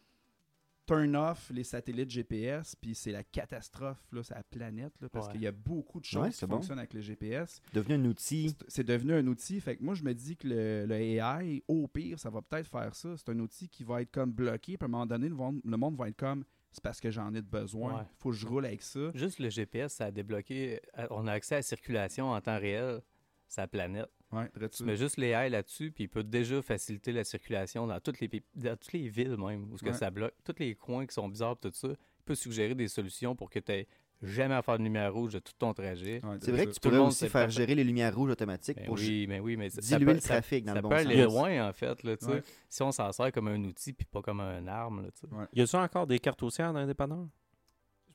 turn 0.95 1.15
off 1.17 1.51
les 1.55 1.63
satellites 1.65 2.11
GPS, 2.11 2.75
puis 2.75 2.95
c'est 2.95 3.13
la 3.13 3.23
catastrophe, 3.23 4.03
là, 4.13 4.23
c'est 4.23 4.35
la 4.35 4.43
planète, 4.43 4.93
là, 5.01 5.09
parce 5.09 5.27
Ouais. 5.27 5.33
qu'il 5.35 5.43
y 5.43 5.47
a 5.47 5.53
beaucoup 5.53 6.01
de 6.01 6.05
choses 6.05 6.23
Ouais, 6.23 6.31
qui 6.31 6.37
c'est 6.37 6.47
bon. 6.47 6.57
fonctionnent 6.57 6.79
avec 6.79 6.95
le 6.95 7.01
GPS 7.01 7.61
Devenu 7.73 7.95
un 7.95 8.05
outil. 8.07 8.49
c'est- 8.51 8.65
c'est 8.69 8.85
devenu 8.85 9.13
un 9.15 9.27
outil. 9.27 9.61
Fait 9.61 9.77
que 9.77 9.83
moi, 9.85 9.95
je 9.95 10.03
me 10.03 10.13
dis 10.15 10.37
que 10.37 10.49
le, 10.49 10.87
le 10.87 10.95
AI, 10.95 11.63
au 11.69 11.87
pire, 11.87 12.19
ça 12.19 12.31
va 12.31 12.43
peut-être 12.43 12.69
faire 12.69 12.95
ça. 12.95 13.17
C'est 13.17 13.29
un 13.29 13.39
outil 13.39 13.69
qui 13.69 13.85
va 13.85 14.03
être 14.03 14.11
comme 14.11 14.33
bloqué. 14.33 14.77
Puis 14.77 14.85
à 14.85 14.87
un 14.87 14.89
moment 14.89 15.07
donné, 15.07 15.29
le 15.29 15.35
monde, 15.35 15.61
le 15.65 15.77
monde 15.77 15.97
va 15.97 16.09
être 16.09 16.17
comme 16.17 16.45
c'est 16.73 16.83
parce 16.83 17.01
que 17.01 17.11
j'en 17.11 17.33
ai 17.35 17.43
de 17.43 17.47
besoin. 17.49 17.99
Ouais. 17.99 18.05
Faut 18.19 18.31
que 18.31 18.37
je 18.37 18.47
roule 18.47 18.65
avec 18.67 18.83
ça. 18.83 19.11
Juste 19.15 19.39
le 19.39 19.49
GPS, 19.51 19.93
ça 19.95 20.07
a 20.07 20.11
débloqué. 20.11 20.81
euh, 20.99 21.07
On 21.11 21.27
a 21.27 21.33
accès 21.33 21.57
à 21.57 21.59
la 21.59 21.63
circulation 21.63 22.31
en 22.31 22.41
temps 22.41 22.59
réel, 22.59 23.01
sa 23.49 23.67
planète. 23.67 24.09
Ouais, 24.33 24.49
Tu 24.71 24.85
mets 24.85 24.97
juste 24.97 25.17
les 25.17 25.29
AI 25.29 25.49
là-dessus, 25.51 25.91
puis 25.91 26.05
il 26.05 26.09
peut 26.09 26.23
déjà 26.23 26.63
faciliter 26.63 27.11
la 27.13 27.25
circulation 27.25 27.87
dans 27.87 27.99
toutes 28.01 28.21
les, 28.21 28.31
dans 28.55 28.77
toutes 28.77 28.93
les 28.93 29.09
villes 29.09 29.37
même, 29.37 29.73
où 29.73 29.77
ce 29.77 29.83
que 29.83 29.89
Ouais. 29.89 29.95
ça 29.95 30.11
bloque. 30.11 30.35
Tous 30.45 30.55
les 30.59 30.75
coins 30.77 31.05
qui 31.07 31.15
sont 31.15 31.29
bizarres, 31.29 31.59
tout 31.59 31.71
ça. 31.73 31.89
Il 31.89 32.25
peut 32.25 32.35
suggérer 32.37 32.75
des 32.77 32.87
solutions 32.87 33.35
pour 33.35 33.51
que 33.51 33.59
tu 33.59 33.73
n'aies 33.73 33.89
jamais 34.23 34.55
à 34.55 34.63
faire 34.63 34.79
de 34.79 34.85
lumière 34.85 35.13
rouge 35.13 35.33
de 35.33 35.39
tout 35.41 35.53
ton 35.59 35.73
trajet. 35.75 36.21
Ouais, 36.25 36.37
C'est 36.41 36.53
vrai 36.53 36.67
que 36.67 36.73
ça. 36.73 36.79
tu 36.81 36.89
le 36.89 36.95
pourrais 36.97 37.09
aussi 37.09 37.29
faire 37.29 37.47
parfait. 37.47 37.51
gérer 37.57 37.75
les 37.75 37.83
lumières 37.85 38.15
rouges 38.15 38.31
automatiques 38.31 38.77
Ben 38.77 38.85
pour 38.87 38.95
oui, 38.97 39.27
mais 39.29 39.41
oui, 39.41 39.57
mais 39.57 39.71
ça- 39.71 39.81
diluer 39.81 39.99
ça 39.99 40.07
peut, 40.07 40.13
le 40.15 40.21
trafic 40.21 40.65
ça, 40.65 40.67
dans 40.67 40.73
le 40.75 40.79
ça 40.79 40.83
bon 40.83 40.89
peut 40.91 40.97
sens. 40.99 41.07
aller 41.07 41.23
loin, 41.25 41.69
en 41.69 41.73
fait. 41.73 42.03
Là. 42.05 42.17
Ouais. 42.29 42.43
Si 42.69 42.83
on 42.83 42.93
s'en 42.93 43.11
sert 43.11 43.33
comme 43.33 43.49
un 43.49 43.65
outil, 43.65 43.93
puis 43.95 44.07
pas 44.07 44.23
comme 44.23 44.41
un 44.41 44.65
arme. 44.69 45.03
Là, 45.03 45.09
tu 45.11 45.23
sais. 45.27 45.35
Y 45.55 45.63
a-tu 45.63 45.75
encore 45.77 46.07
des 46.07 46.19
cartes 46.21 46.43
haussières 46.43 46.73
dans 46.73 46.81
les 46.81 46.87
dépanneurs? 46.87 47.27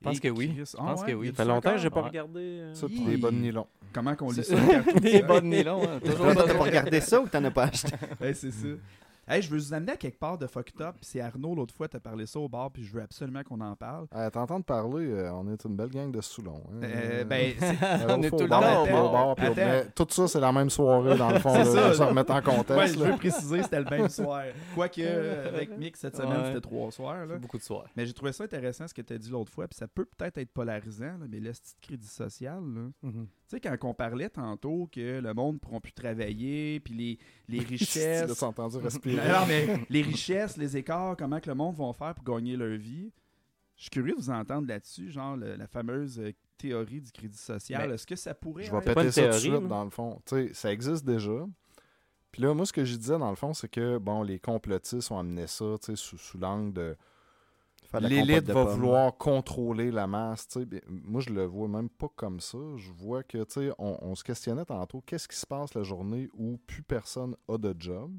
Je 0.05 0.09
pense 0.11 0.19
que 0.19 0.27
oui. 0.29 0.53
Je 0.57 0.63
Ah 0.77 0.81
pense 0.83 1.03
que 1.03 1.11
oui. 1.13 1.27
Ça 1.29 1.43
fait 1.43 1.45
longtemps 1.49 1.71
que 1.73 1.77
j'ai 1.79 1.89
pas 1.89 2.01
regardé. 2.01 2.39
euh, 2.39 2.73
Ça, 2.73 2.87
pour 2.87 3.07
les 3.07 3.17
bonnes 3.17 3.41
nylons. 3.41 3.67
Comment 3.93 4.15
qu'on 4.15 4.31
lit 4.31 4.43
ça? 4.43 4.55
Des 5.01 5.21
bonnes 5.21 5.49
nylons, 5.49 5.81
hein, 5.83 5.99
toujours 6.05 6.33
pas 6.33 6.63
regardé 6.63 7.01
ça 7.01 7.21
ou 7.21 7.27
t'en 7.27 7.43
as 7.43 7.51
pas 7.51 7.63
acheté? 7.65 7.91
Ouais, 8.21 8.33
c'est 8.33 8.51
ça. 8.51 8.67
Hey, 9.27 9.41
je 9.41 9.49
veux 9.49 9.57
vous 9.57 9.73
amener 9.73 9.93
à 9.93 9.97
quelque 9.97 10.19
part 10.19 10.37
de 10.37 10.45
Fucked 10.45 10.79
Up. 10.81 10.95
Puis 11.01 11.05
C'est 11.09 11.19
Arnaud, 11.19 11.55
l'autre 11.55 11.73
fois, 11.73 11.87
t'as 11.87 11.99
parlé 11.99 12.27
ça 12.27 12.39
au 12.39 12.47
bar, 12.47 12.69
puis 12.69 12.83
je 12.83 12.93
veux 12.93 13.01
absolument 13.01 13.41
qu'on 13.43 13.59
en 13.59 13.75
parle. 13.75 14.05
À 14.11 14.29
t'entendre 14.29 14.63
parler, 14.63 15.07
euh, 15.07 15.33
on 15.33 15.51
est 15.51 15.63
une 15.65 15.75
belle 15.75 15.89
gang 15.89 16.11
de 16.11 16.21
Soulons. 16.21 16.61
hein. 16.71 16.79
Euh, 16.83 17.23
ben, 17.23 17.53
Euh, 17.81 18.05
on 18.09 18.19
au 18.19 18.23
est 18.23 18.29
tout 18.29 18.37
le 18.39 18.47
bar, 18.47 18.61
temps 19.35 19.35
mais 19.55 19.85
Tout 19.95 20.05
ça, 20.09 20.27
c'est 20.27 20.39
la 20.39 20.51
même 20.51 20.69
soirée, 20.69 21.17
dans 21.17 21.31
le 21.31 21.39
fond. 21.39 21.53
C'est 21.55 21.73
là, 21.75 21.93
ça, 21.93 22.05
remettre 22.05 22.31
en 22.33 22.41
contexte. 22.41 22.69
Ouais, 22.77 22.87
je 22.87 22.99
veux 22.99 23.17
préciser, 23.17 23.63
c'était 23.63 23.79
le 23.79 23.89
même 23.89 24.09
soir. 24.09 24.43
Quoique, 24.75 25.01
euh, 25.01 25.47
avec 25.55 25.75
Mick, 25.77 25.97
cette 25.97 26.15
semaine, 26.15 26.37
Ouais. 26.41 26.47
c'était 26.47 26.61
trois 26.61 26.91
soirs. 26.91 27.25
Là. 27.25 27.37
Beaucoup 27.37 27.57
de 27.57 27.63
soirs. 27.63 27.85
Mais 27.95 28.05
j'ai 28.05 28.13
trouvé 28.13 28.31
ça 28.31 28.43
intéressant 28.43 28.87
ce 28.87 28.93
que 28.93 29.01
tu 29.01 29.13
as 29.13 29.17
dit 29.17 29.29
l'autre 29.31 29.51
fois, 29.51 29.67
puis 29.67 29.77
ça 29.77 29.87
peut 29.87 30.05
peut-être 30.05 30.37
être 30.37 30.51
polarisant, 30.51 31.05
là, 31.19 31.25
mais 31.29 31.39
le 31.39 31.51
petit 31.51 31.75
crédit 31.81 32.07
social, 32.07 32.61
là. 32.61 32.81
Mhm. 33.01 33.27
Tu 33.47 33.57
sais, 33.57 33.59
quand 33.59 33.77
on 33.89 33.93
parlait 33.93 34.29
tantôt 34.29 34.89
que 34.91 35.19
le 35.19 35.33
monde 35.33 35.55
ne 35.55 35.59
pourra 35.59 35.79
plus 35.79 35.91
travailler, 35.93 36.79
puis 36.79 36.93
les, 36.95 37.19
les 37.47 37.59
Tu 37.63 37.65
richesses. 37.73 38.41
respirer. 38.81 39.27
non, 39.29 39.45
mais 39.47 39.85
les 39.89 40.01
richesses, 40.01 40.57
les 40.57 40.75
écarts, 40.77 41.15
comment 41.17 41.39
que 41.39 41.49
le 41.49 41.55
monde 41.55 41.75
va 41.75 41.93
faire 41.93 42.15
pour 42.15 42.23
gagner 42.23 42.55
leur 42.57 42.77
vie. 42.77 43.11
Je 43.75 43.83
suis 43.83 43.89
curieux 43.91 44.13
de 44.15 44.19
vous 44.21 44.29
entendre 44.29 44.67
là-dessus, 44.67 45.11
genre 45.11 45.35
le- 45.37 45.55
la 45.57 45.67
fameuse 45.67 46.19
théorie 46.57 47.01
du 47.01 47.11
crédit 47.11 47.37
social. 47.37 47.87
Ben, 47.89 47.93
Est-ce 47.95 48.07
que 48.07 48.15
ça 48.15 48.33
pourrait 48.33 48.63
Je 48.63 48.71
vais 48.71 48.77
être- 48.77 48.85
pas 48.85 48.95
péter 48.95 49.11
ça 49.11 49.21
tout 49.21 49.27
de 49.27 49.31
théorie, 49.33 49.41
suite, 49.41 49.53
là. 49.63 49.67
dans 49.67 49.83
le 49.83 49.89
fond. 49.89 50.21
Tu 50.25 50.35
sais, 50.47 50.53
ça 50.53 50.71
existe 50.71 51.05
déjà. 51.05 51.45
Puis 52.31 52.41
là, 52.41 52.53
moi, 52.53 52.65
ce 52.65 52.73
que 52.73 52.83
je 52.83 52.95
disais, 52.95 53.17
dans 53.19 53.29
le 53.29 53.35
fond, 53.35 53.53
c'est 53.53 53.67
que, 53.69 53.97
bon, 53.97 54.23
les 54.23 54.39
complotistes 54.39 55.11
ont 55.11 55.19
amené 55.19 55.45
ça, 55.47 55.65
tu 55.81 55.87
sais, 55.87 55.95
sous, 55.95 56.17
sous 56.17 56.37
l'angle 56.37 56.73
de... 56.73 56.95
Faire 57.74 57.74
de 57.74 57.74
la 57.74 57.74
compote 57.74 57.74
l'élite 57.93 58.45
va 58.45 58.65
pommes. 58.65 58.73
vouloir 58.73 59.17
contrôler 59.17 59.91
la 59.91 60.07
masse. 60.07 60.47
Moi, 60.87 61.21
je 61.21 61.29
le 61.29 61.45
vois 61.45 61.67
même 61.67 61.89
pas 61.89 62.09
comme 62.15 62.39
ça. 62.39 62.57
Je 62.77 62.91
vois 62.91 63.23
que, 63.23 63.43
tu 63.43 63.53
sais, 63.53 63.71
on, 63.77 63.97
on 64.01 64.15
se 64.15 64.23
questionnait 64.23 64.65
tantôt, 64.65 65.01
qu'est-ce 65.01 65.27
qui 65.27 65.37
se 65.37 65.45
passe 65.45 65.73
la 65.73 65.83
journée 65.83 66.29
où 66.33 66.57
plus 66.67 66.83
personne 66.83 67.35
a 67.47 67.57
de 67.57 67.75
job? 67.77 68.11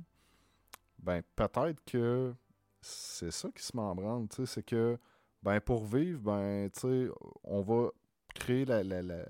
Ben, 0.99 1.23
peut-être 1.37 1.85
que 1.85 2.35
c'est 2.81 3.31
ça 3.31 3.49
qui 3.55 3.63
se 3.63 3.77
met 3.77 3.83
en 3.83 3.95
branle, 3.95 4.29
tu 4.29 4.37
sais, 4.37 4.47
c'est 4.47 4.63
que, 4.63 4.99
ben, 5.43 5.61
pour 5.61 5.85
vivre, 5.85 6.21
ben, 6.21 6.71
tu 6.71 6.81
sais, 6.81 7.09
on 7.45 7.61
va 7.63 7.91
créer 8.35 8.65
la, 8.65 8.83
la, 8.83 9.03
la, 9.03 9.25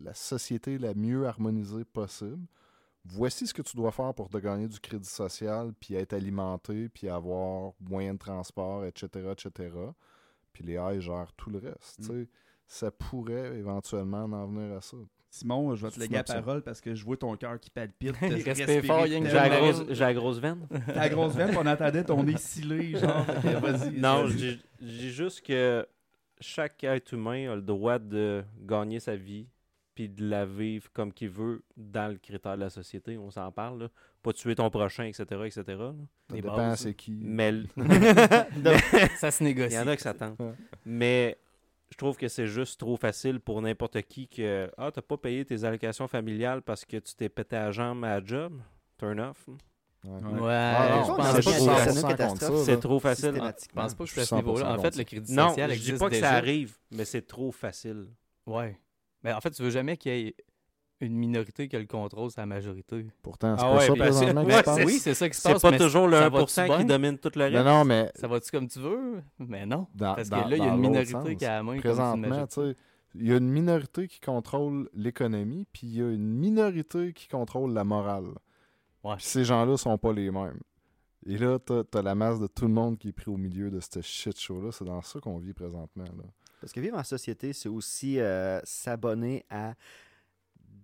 la 0.00 0.14
société 0.14 0.78
la 0.78 0.94
mieux 0.94 1.26
harmonisée 1.26 1.84
possible. 1.84 2.46
Voici 3.04 3.46
ce 3.46 3.54
que 3.54 3.62
tu 3.62 3.76
dois 3.76 3.90
faire 3.90 4.14
pour 4.14 4.28
te 4.28 4.38
gagner 4.38 4.68
du 4.68 4.78
crédit 4.78 5.08
social, 5.08 5.72
puis 5.78 5.94
être 5.94 6.12
alimenté, 6.12 6.88
puis 6.88 7.08
avoir 7.08 7.72
moyen 7.80 8.14
de 8.14 8.18
transport, 8.18 8.84
etc., 8.84 9.32
etc. 9.32 9.74
Puis 10.52 10.64
les 10.64 10.74
AI 10.74 11.00
gèrent 11.00 11.32
tout 11.36 11.50
le 11.50 11.58
reste. 11.58 11.96
tu 11.96 12.04
sais. 12.04 12.28
Ça 12.66 12.90
pourrait 12.90 13.56
éventuellement 13.58 14.24
en 14.24 14.46
venir 14.46 14.76
à 14.76 14.80
ça. 14.80 14.96
Simon, 15.28 15.74
je 15.74 15.86
vais 15.86 15.90
te 15.90 15.98
léguer 15.98 16.16
la 16.16 16.24
parole 16.24 16.62
parce 16.62 16.80
que 16.80 16.94
je 16.94 17.04
vois 17.04 17.16
ton 17.16 17.34
cœur 17.36 17.58
qui 17.58 17.70
palpite. 17.70 18.14
Il 18.22 18.42
respire 18.42 18.84
fort, 18.84 19.06
J'ai 19.06 19.20
la, 19.20 19.48
grosse, 19.48 19.82
j'ai 19.88 20.04
la 20.04 20.14
grosse 20.14 20.38
veine. 20.38 20.68
Grosse 21.10 21.34
veine, 21.34 21.56
on 21.56 21.66
entendait 21.66 22.04
ton 22.04 22.22
nez 22.22 22.36
scellé, 22.36 22.98
genre. 22.98 23.26
Non, 23.94 24.28
je 24.28 24.58
dis 24.80 25.10
juste 25.10 25.40
que 25.40 25.86
chaque 26.38 26.84
être 26.84 27.14
humain 27.14 27.52
a 27.52 27.56
le 27.56 27.62
droit 27.62 27.98
de 27.98 28.44
gagner 28.60 29.00
sa 29.00 29.16
vie 29.16 29.48
puis 29.94 30.08
de 30.08 30.26
la 30.28 30.44
vivre 30.46 30.88
comme 30.92 31.12
qu'il 31.12 31.28
veut 31.30 31.62
dans 31.76 32.10
le 32.10 32.18
critère 32.18 32.56
de 32.56 32.60
la 32.62 32.70
société. 32.70 33.18
On 33.18 33.30
s'en 33.30 33.50
parle. 33.52 33.82
là. 33.82 33.88
Pas 34.22 34.32
tuer 34.32 34.54
ton 34.54 34.70
prochain, 34.70 35.04
etc. 35.04 35.24
etc. 35.44 35.62
là. 35.68 35.92
Ça 36.30 36.34
dépend 36.36 36.56
bases, 36.56 36.80
c'est 36.80 36.94
qui. 36.94 37.12
Mais 37.24 37.52
Ça 39.18 39.30
se 39.30 39.42
négocie. 39.44 39.74
il 39.74 39.78
y 39.78 39.80
en 39.80 39.86
a 39.88 39.96
qui 39.96 40.02
s'attendent. 40.02 40.36
Ouais. 40.38 40.52
Mais 40.84 41.38
je 41.90 41.96
trouve 41.96 42.16
que 42.16 42.28
c'est 42.28 42.46
juste 42.46 42.78
trop 42.80 42.96
facile 42.96 43.40
pour 43.40 43.60
n'importe 43.62 44.00
qui 44.02 44.28
que 44.28 44.70
Ah, 44.78 44.90
t'as 44.92 45.02
pas 45.02 45.16
payé 45.16 45.44
tes 45.44 45.64
allocations 45.64 46.08
familiales 46.08 46.62
parce 46.62 46.84
que 46.84 46.96
tu 46.98 47.14
t'es 47.14 47.28
pété 47.28 47.56
la 47.56 47.70
jambe 47.70 48.04
à 48.04 48.20
la 48.20 48.24
job. 48.24 48.60
Turn 48.98 49.20
off. 49.20 49.46
Ouais. 50.04 50.12
Ouais, 50.40 50.50
Ah, 50.52 51.02
je 51.04 51.12
pense 51.12 51.16
pas 51.18 51.34
que 51.34 51.42
c'est 51.42 51.50
ça. 51.60 51.74
à- 51.76 51.84
une 51.84 51.92
100% 51.92 52.08
catastrophe. 52.08 52.40
contre 52.50 52.58
ça, 52.58 52.64
C'est 52.64 52.72
là. 52.74 52.80
trop 52.80 52.98
facile. 53.00 53.24
Je 53.26 53.30
Systématiquement. 53.30 53.82
pense 53.82 53.94
pas 53.94 54.04
que 54.04 54.10
Je 54.10 54.14
c'est 54.14 54.20
à 54.20 54.24
suis 54.24 54.30
ce 54.30 54.34
niveau-là. 54.36 54.64
100% 54.66 54.78
En 54.78 54.82
fait, 54.82 54.96
le 54.96 55.04
crédit 55.04 55.32
Non, 55.34 55.48
social 55.50 55.72
je 55.74 55.80
dis 55.80 55.92
pas 55.98 56.06
que 56.08 56.14
déjà. 56.14 56.28
ça 56.30 56.34
arrive, 56.36 56.76
mais 56.90 57.04
c'est 57.04 57.22
trop 57.22 57.52
facile. 57.52 58.06
Ouais. 58.46 58.78
Mais 59.22 59.32
en 59.32 59.40
fait, 59.40 59.50
tu 59.50 59.62
veux 59.62 59.70
jamais 59.70 59.96
qu'il 59.96 60.12
y 60.12 60.26
ait 60.28 60.34
une 61.00 61.14
minorité 61.16 61.66
qui 61.68 61.74
a 61.74 61.80
le 61.80 61.86
contrôle 61.86 62.30
sur 62.30 62.40
la 62.40 62.46
majorité. 62.46 63.06
Pourtant, 63.22 63.56
c'est 63.58 63.64
Ah 63.64 63.70
pas 63.70 63.74
ouais, 63.78 63.86
ça 63.88 63.94
parce- 63.96 64.16
présentement 64.18 64.42
qui 64.44 64.50
ouais, 64.52 64.58
se 64.58 64.62
passe. 64.62 64.76
c'est- 64.76 64.84
Oui, 64.86 64.98
c'est 65.00 65.14
ça 65.14 65.28
qui 65.28 65.34
se 65.36 65.42
C'est 65.42 65.52
passe. 65.52 65.62
pas 65.62 65.70
mais 65.72 65.78
toujours 65.78 66.06
le 66.06 66.16
ça 66.16 66.26
1% 66.28 66.30
va-tu 66.30 66.70
qui 66.72 66.76
bien? 66.78 66.84
domine 66.96 67.18
tout 67.18 67.30
le 67.34 67.42
reste. 67.42 67.54
Non, 67.56 67.64
non, 67.64 67.84
mais 67.84 68.12
Ça 68.14 68.28
va-tu 68.28 68.50
comme 68.52 68.68
tu 68.68 68.78
veux? 68.78 69.22
Mais 69.40 69.66
non. 69.66 69.86
dans, 69.94 70.14
Parce 70.14 70.28
que 70.28 70.34
dans- 70.34 70.46
là, 70.48 70.56
il 70.56 70.62
y 70.64 70.66
a 70.68 70.72
une 70.74 70.80
minorité 70.80 71.12
sens, 71.12 71.28
qui 71.36 71.44
a 71.44 71.56
la 71.56 71.62
main. 71.64 71.78
Présentement, 71.78 72.46
tu 72.46 72.54
sais, 72.54 72.76
il 73.16 73.26
y 73.28 73.32
a 73.32 73.36
une 73.36 73.50
minorité 73.50 74.06
qui 74.06 74.20
contrôle 74.20 74.88
l'économie, 74.94 75.66
puis 75.72 75.86
il 75.88 75.96
y 75.96 76.02
a 76.02 76.08
une 76.10 76.28
minorité 76.38 77.12
qui 77.12 77.26
contrôle 77.28 77.72
la 77.74 77.82
morale. 77.84 78.28
Ouais. 79.02 79.16
Puis 79.16 79.24
ces 79.26 79.44
gens-là 79.44 79.76
sont 79.76 79.98
pas 79.98 80.12
les 80.12 80.30
mêmes. 80.30 80.60
Et 81.26 81.36
là, 81.36 81.58
t'as 81.58 81.82
as 81.94 82.02
la 82.02 82.14
masse 82.14 82.38
de 82.40 82.46
tout 82.46 82.66
le 82.66 82.72
monde 82.72 82.96
qui 82.98 83.08
est 83.08 83.12
pris 83.12 83.30
au 83.30 83.36
milieu 83.36 83.70
de 83.70 83.80
ce 83.80 84.00
shit 84.00 84.38
show-là. 84.38 84.70
C'est 84.72 84.84
dans 84.84 85.02
ça 85.02 85.18
qu'on 85.20 85.38
vit 85.38 85.52
présentement. 85.52 86.04
Là. 86.04 86.24
Parce 86.62 86.72
que 86.72 86.80
vivre 86.80 86.96
en 86.96 87.02
société, 87.04 87.52
c'est 87.52 87.68
aussi 87.68 88.18
euh, 88.20 88.60
s'abonner 88.64 89.44
à 89.50 89.74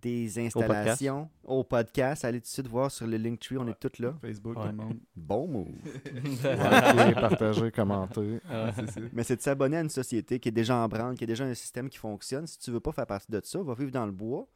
des 0.02 0.38
installations, 0.38 1.28
au 1.42 1.64
podcast. 1.64 2.24
Allez 2.24 2.40
tout 2.40 2.44
de 2.44 2.48
suite 2.48 2.66
voir 2.68 2.90
sur 2.90 3.06
le 3.06 3.16
Linktree, 3.16 3.56
on 3.58 3.66
est 3.68 3.78
tous 3.80 3.98
là. 4.00 4.14
Facebook, 4.20 4.56
Ouais. 4.56 4.62
tout 4.64 4.68
le 4.68 4.74
monde. 4.76 4.98
Bon 5.16 5.48
move. 5.48 5.68
Partager, 7.14 7.70
commenter. 7.72 8.40
Ah. 8.48 8.70
Mais 9.12 9.24
c'est 9.24 9.36
de 9.36 9.40
s'abonner 9.40 9.76
à 9.78 9.80
une 9.80 9.88
société 9.90 10.38
qui 10.38 10.48
est 10.50 10.52
déjà 10.52 10.76
en 10.76 10.88
branle, 10.88 11.16
qui 11.16 11.24
a 11.24 11.26
déjà 11.26 11.44
un 11.44 11.54
système 11.54 11.88
qui 11.88 11.98
fonctionne. 11.98 12.46
Si 12.46 12.58
tu 12.58 12.70
veux 12.70 12.80
pas 12.80 12.92
faire 12.92 13.06
partie 13.06 13.30
de 13.30 13.40
ça, 13.42 13.60
va 13.62 13.74
vivre 13.74 13.90
dans 13.90 14.06
le 14.06 14.12
bois, 14.12 14.46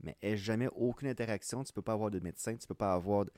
mais 0.00 0.16
aie 0.22 0.36
jamais 0.36 0.68
aucune 0.74 1.08
interaction. 1.08 1.64
Tu 1.64 1.72
peux 1.72 1.82
pas 1.82 1.92
avoir 1.94 2.10
de 2.10 2.20
médecin, 2.20 2.54
tu 2.56 2.66
peux 2.66 2.74
pas 2.74 2.92
avoir 2.94 3.24
de... 3.24 3.32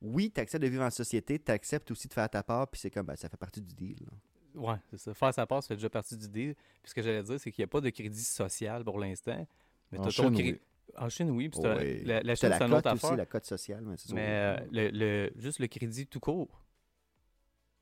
Oui, 0.00 0.30
tu 0.32 0.40
acceptes 0.40 0.62
de 0.62 0.68
vivre 0.68 0.84
en 0.84 0.90
société, 0.90 1.38
tu 1.40 1.50
acceptes 1.50 1.90
aussi 1.90 2.06
de 2.06 2.12
faire 2.14 2.30
ta 2.30 2.44
part, 2.44 2.68
puis 2.68 2.80
c'est 2.80 2.90
comme, 2.90 3.06
ben, 3.06 3.16
ça 3.16 3.28
fait 3.28 3.36
partie 3.36 3.60
du 3.60 3.74
deal. 3.74 3.96
là. 4.04 4.12
Ouais, 4.58 4.76
c'est 4.90 4.98
ça. 4.98 5.14
Faire 5.14 5.32
sa 5.34 5.46
part, 5.46 5.62
ça 5.62 5.68
fait 5.68 5.74
déjà 5.76 5.88
partie 5.90 6.16
du 6.16 6.28
deal. 6.28 6.54
Puis 6.82 6.90
ce 6.90 6.94
que 6.94 7.02
j'allais 7.02 7.22
dire, 7.22 7.38
c'est 7.40 7.50
qu'il 7.52 7.62
n'y 7.62 7.64
a 7.64 7.68
pas 7.68 7.80
de 7.80 7.90
crédit 7.90 8.22
social 8.24 8.84
pour 8.84 8.98
l'instant. 8.98 9.46
Mais 9.92 9.98
En 9.98 10.02
t'as 10.02 10.10
ton 10.10 10.32
Chine, 10.32 10.34
oui. 10.36 10.60
En 10.96 11.08
Chine, 11.08 11.30
oui. 11.30 11.48
Puis 11.48 11.60
Oui. 11.62 12.04
la, 12.04 12.22
la 12.22 12.34
Chine, 12.34 12.50
c'est 12.58 12.64
une 12.64 12.72
autre 12.74 12.92
aussi, 12.92 13.04
affaire. 13.06 13.16
la 13.16 13.26
cote 13.26 13.44
sociale. 13.44 13.82
Mais, 13.84 13.96
c'est 13.96 14.08
ça. 14.08 14.14
Mais 14.14 14.26
euh, 14.28 14.56
le, 14.72 14.88
le- 14.90 15.32
juste 15.36 15.58
le 15.60 15.66
crédit 15.66 16.06
tout 16.06 16.20
court. 16.20 16.62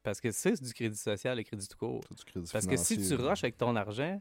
Parce 0.03 0.21
que 0.21 0.31
c'est 0.31 0.61
du 0.63 0.73
crédit 0.73 0.97
social, 0.97 1.37
le 1.37 1.43
crédit 1.43 1.67
tout 1.67 1.79
court. 1.79 2.01
T'as 2.09 2.15
du 2.15 2.25
crédit 2.25 2.51
Parce 2.53 2.67
que 2.67 2.77
si 2.77 2.97
tu 2.97 3.15
rushes 3.15 3.43
avec 3.43 3.57
ton 3.57 3.75
argent, 3.75 4.21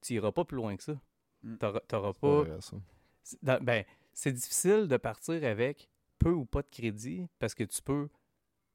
tu 0.00 0.14
iras 0.14 0.32
pas 0.32 0.44
plus 0.44 0.56
loin 0.56 0.76
que 0.76 0.82
ça. 0.82 0.98
Mm. 1.42 1.56
T'auras 1.58 1.80
t'auras 1.86 2.12
C'est 2.12 2.20
pas 2.20 2.28
pas. 2.28 2.42
vrai, 2.50 2.60
ça. 2.60 2.76
c'est- 3.22 3.38
dans- 3.44 3.62
ben, 3.62 3.84
c'est 4.12 4.32
difficile 4.32 4.88
de 4.88 4.96
partir 4.96 5.44
avec 5.44 5.88
peu 6.18 6.30
ou 6.30 6.44
pas 6.44 6.62
de 6.62 6.68
crédit 6.70 7.28
parce 7.38 7.54
que 7.54 7.64
tu 7.64 7.80
peux. 7.82 8.08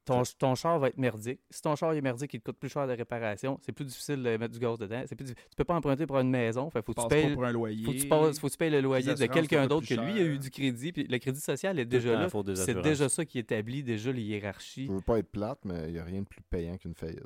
Ton, 0.10 0.24
ton 0.38 0.56
char 0.56 0.78
va 0.80 0.88
être 0.90 0.98
merdique. 0.98 1.40
Si 1.50 1.62
ton 1.62 1.76
char 1.76 1.94
est 1.94 2.02
merdique, 2.02 2.34
il 2.34 2.40
te 2.40 2.46
coûte 2.46 2.58
plus 2.58 2.70
cher 2.70 2.88
de 2.88 2.94
réparation. 2.94 3.58
C'est 3.62 3.72
plus 3.72 3.86
difficile 3.86 4.22
de 4.22 4.38
mettre 4.38 4.54
du 4.54 4.60
gaz 4.60 4.78
dedans. 4.78 5.04
C'est 5.08 5.16
plus 5.16 5.26
Tu 5.28 5.34
peux 5.56 5.64
pas 5.64 5.76
emprunter 5.76 6.06
pour 6.06 6.20
une 6.20 6.30
maison. 6.30 6.70
Fait, 6.70 6.84
faut, 6.86 6.94
que 6.94 7.00
tu 7.02 7.08
pas 7.08 7.10
payes, 7.10 7.34
pour 7.34 7.46
un 7.46 7.52
loyer. 7.52 7.84
faut 7.86 7.92
que 7.92 7.98
tu 7.98 8.08
passes- 8.08 8.40
faut 8.40 8.48
que 8.48 8.52
tu 8.52 8.58
payes 8.58 8.70
le 8.72 8.82
loyer 8.82 9.14
de 9.16 9.26
quelqu'un 9.26 9.68
d'autre 9.68 9.88
que 9.88 9.94
lui 9.94 10.20
a 10.20 10.24
eu 10.24 10.38
du 10.40 10.50
crédit. 10.50 10.92
Puis 10.92 11.06
le 11.08 11.18
crédit 11.18 11.40
social 11.42 11.80
est 11.80 11.86
déjà 11.86 12.14
là. 12.20 12.28
C'est 12.56 12.82
déjà 12.82 13.10
ça 13.10 13.26
qui 13.26 13.40
établit 13.40 13.84
déjà 13.84 14.12
les 14.12 14.22
hiérarchies. 14.24 14.88
Je 14.88 14.92
veux 14.94 15.02
pas 15.02 15.20
être 15.20 15.30
plate, 15.32 15.60
mais 15.66 15.86
il 15.88 15.94
n'y 15.94 16.00
a 16.00 16.04
rien 16.04 16.22
de 16.22 16.28
plus 16.28 16.42
payant 16.50 16.76
qu'une 16.78 16.96
faillite. 16.96 17.24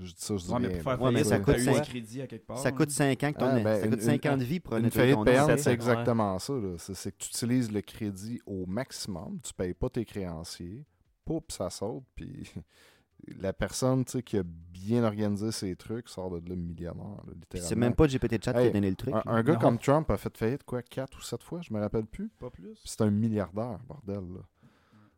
Je 0.00 0.04
dis 0.12 0.14
ça, 0.16 0.36
je 0.36 0.44
dis 0.44 0.52
Ouais, 0.52 0.60
mais 0.60 0.66
rien, 0.68 0.76
pour 0.76 0.84
faire. 0.92 1.02
Ouais, 1.02 1.10
mais 1.10 1.24
ça 1.24 1.40
coûte 1.40 1.56
eu 1.56 1.64
cinq- 1.64 1.76
un 1.76 1.80
crédit 1.80 2.22
à 2.22 2.26
quelque 2.28 2.46
part. 2.46 2.58
Ça 2.58 2.68
hein. 2.68 2.72
coûte 2.72 2.90
5 2.90 3.24
ans, 3.24 3.32
que 3.32 3.38
ton- 3.38 3.46
Ah, 3.46 3.58
ben, 3.58 3.80
ça 3.80 3.88
coûte 3.88 3.94
une- 3.96 4.00
5 4.00 4.26
ans 4.26 4.32
une- 4.34 4.38
de 4.38 4.44
vie 4.44 4.60
pour 4.60 4.76
Une 4.76 4.90
faillite 4.92 5.24
payante, 5.24 5.58
c'est 5.58 5.66
Ouais. 5.70 5.74
exactement 5.74 6.38
ça. 6.38 6.54
c'est 6.78 7.10
que 7.10 7.16
tu 7.18 7.28
utilises 7.30 7.72
le 7.72 7.80
crédit 7.80 8.40
au 8.46 8.64
maximum, 8.66 9.40
tu 9.42 9.52
payes 9.52 9.74
pas 9.74 9.88
tes 9.90 10.04
créanciers, 10.04 10.84
poup, 11.28 11.44
ça 11.52 11.68
saute, 11.70 12.04
puis 12.14 12.50
la 13.40 13.52
personne 13.52 14.04
tu 14.04 14.12
sais, 14.12 14.22
qui 14.22 14.38
a 14.38 14.42
bien 14.44 15.04
organisé 15.04 15.52
ses 15.52 15.76
trucs 15.76 16.08
sort 16.08 16.30
de 16.40 16.48
là 16.48 16.56
millionnaire, 16.56 17.04
là, 17.04 17.22
Puis 17.26 17.34
littéralement. 17.40 17.68
C'est 17.68 17.76
même 17.76 17.94
pas 17.94 18.06
GPT 18.06 18.42
Chat 18.44 18.52
qui 18.54 18.58
a 18.60 18.70
donné 18.70 18.90
le 18.90 18.96
truc. 18.96 19.14
un, 19.26 19.42
gars 19.42 19.52
Non. 19.54 19.58
comme 19.58 19.78
Trump 19.78 20.10
a 20.10 20.16
fait 20.16 20.36
faillite, 20.36 20.64
quoi, 20.64 20.82
4 20.82 21.18
ou 21.18 21.20
7 21.22 21.42
fois, 21.42 21.60
je 21.60 21.72
me 21.74 21.80
rappelle 21.80 22.06
plus. 22.06 22.30
Pas 22.38 22.50
plus. 22.50 22.74
Puis 22.74 22.82
c'est 22.84 23.02
un 23.02 23.10
milliardaire, 23.10 23.78
bordel. 23.86 24.34
là. 24.34 24.40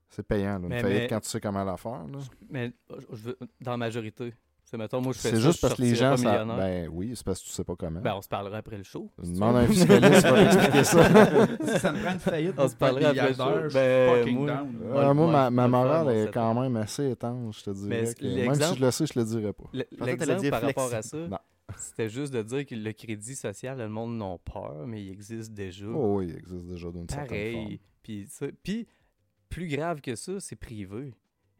C'est 0.09 0.25
payant, 0.25 0.59
là, 0.59 0.65
une 0.65 0.69
Mais- 0.69 0.81
faillite 0.81 1.01
mais- 1.03 1.09
quand 1.09 1.21
tu 1.21 1.29
sais 1.29 1.41
comment 1.41 1.63
la 1.63 1.77
faire. 1.77 2.07
là. 2.09 2.19
Mais 2.49 2.73
je 3.13 3.17
veux, 3.17 3.39
dans 3.61 3.71
la 3.73 3.77
majorité. 3.77 4.35
C'est 4.71 4.77
mettons, 4.77 5.01
moi, 5.01 5.13
je 5.13 5.19
fais 5.19 5.31
C'est 5.31 5.37
ça, 5.37 5.43
juste 5.43 5.61
parce 5.61 5.75
que 5.75 5.83
les 5.83 5.97
gens. 5.97 6.17
Ça... 6.17 6.31
millionnaire. 6.31 6.57
Ben 6.57 6.89
oui, 6.93 7.11
c'est 7.17 7.25
parce 7.25 7.41
que 7.41 7.47
tu 7.47 7.51
sais 7.51 7.65
pas 7.65 7.75
comment. 7.75 8.01
Ben, 8.01 8.15
on 8.15 8.23
se 8.23 8.29
parlera 8.29 8.59
après 8.59 8.77
le 8.77 8.85
show. 8.85 9.11
Demande 9.19 9.57
à 9.57 9.59
un 9.59 9.67
fiscaliste, 9.67 10.23
va 10.23 10.45
t'expliquer 10.45 10.85
ça. 10.85 11.05
ça 11.81 11.93
me 11.93 12.01
prend 12.01 12.13
une 12.13 12.21
faillite, 12.21 12.55
On 12.57 12.69
se 12.69 12.77
parlera 12.77 13.09
après 13.09 13.29
le 13.31 13.35
show. 13.35 13.75
Ben, 13.75 14.19
fucking 14.21 14.39
moi- 14.39 14.47
down. 14.47 14.81
Euh, 14.85 14.93
moi, 14.93 15.27
moi, 15.27 15.51
ma, 15.51 15.67
morale 15.67 16.17
est 16.17 16.31
quand 16.33 16.55
même 16.55 16.77
assez 16.77 17.11
étanche, 17.11 17.59
je 17.59 17.65
te 17.65 17.71
dirais. 17.71 18.15
Que 18.15 18.25
Même 18.25 18.55
si 18.55 18.77
je 18.77 18.85
le 18.85 18.91
sais, 18.93 19.07
je 19.07 19.19
le 19.19 19.25
dirais 19.25 19.53
pas. 19.53 19.65
L'exemple 19.73 20.51
par 20.51 20.63
rapport 20.63 20.95
à 20.95 21.03
ça, 21.03 21.17
Non. 21.17 21.39
c'était 21.77 22.09
juste 22.09 22.33
de 22.33 22.43
dire 22.43 22.65
que 22.65 22.77
le 22.77 22.93
crédit 22.93 23.35
social, 23.35 23.77
le 23.77 23.89
monde 23.89 24.19
n'a 24.19 24.37
peur, 24.39 24.87
mais 24.87 25.03
il 25.03 25.11
existe 25.11 25.53
déjà. 25.53 25.87
Oh 25.89 26.19
oui, 26.19 26.29
il 26.29 26.37
existe 26.37 26.67
déjà 26.67 26.93
d'une 26.93 27.09
certaine 27.09 27.53
forme. 27.55 27.65
Pareil. 27.65 27.81
Puis, 28.63 28.87
plus 29.49 29.67
grave 29.67 30.01
que 30.01 30.15
ça, 30.15 30.39
c'est 30.39 30.55
privé. 30.55 31.13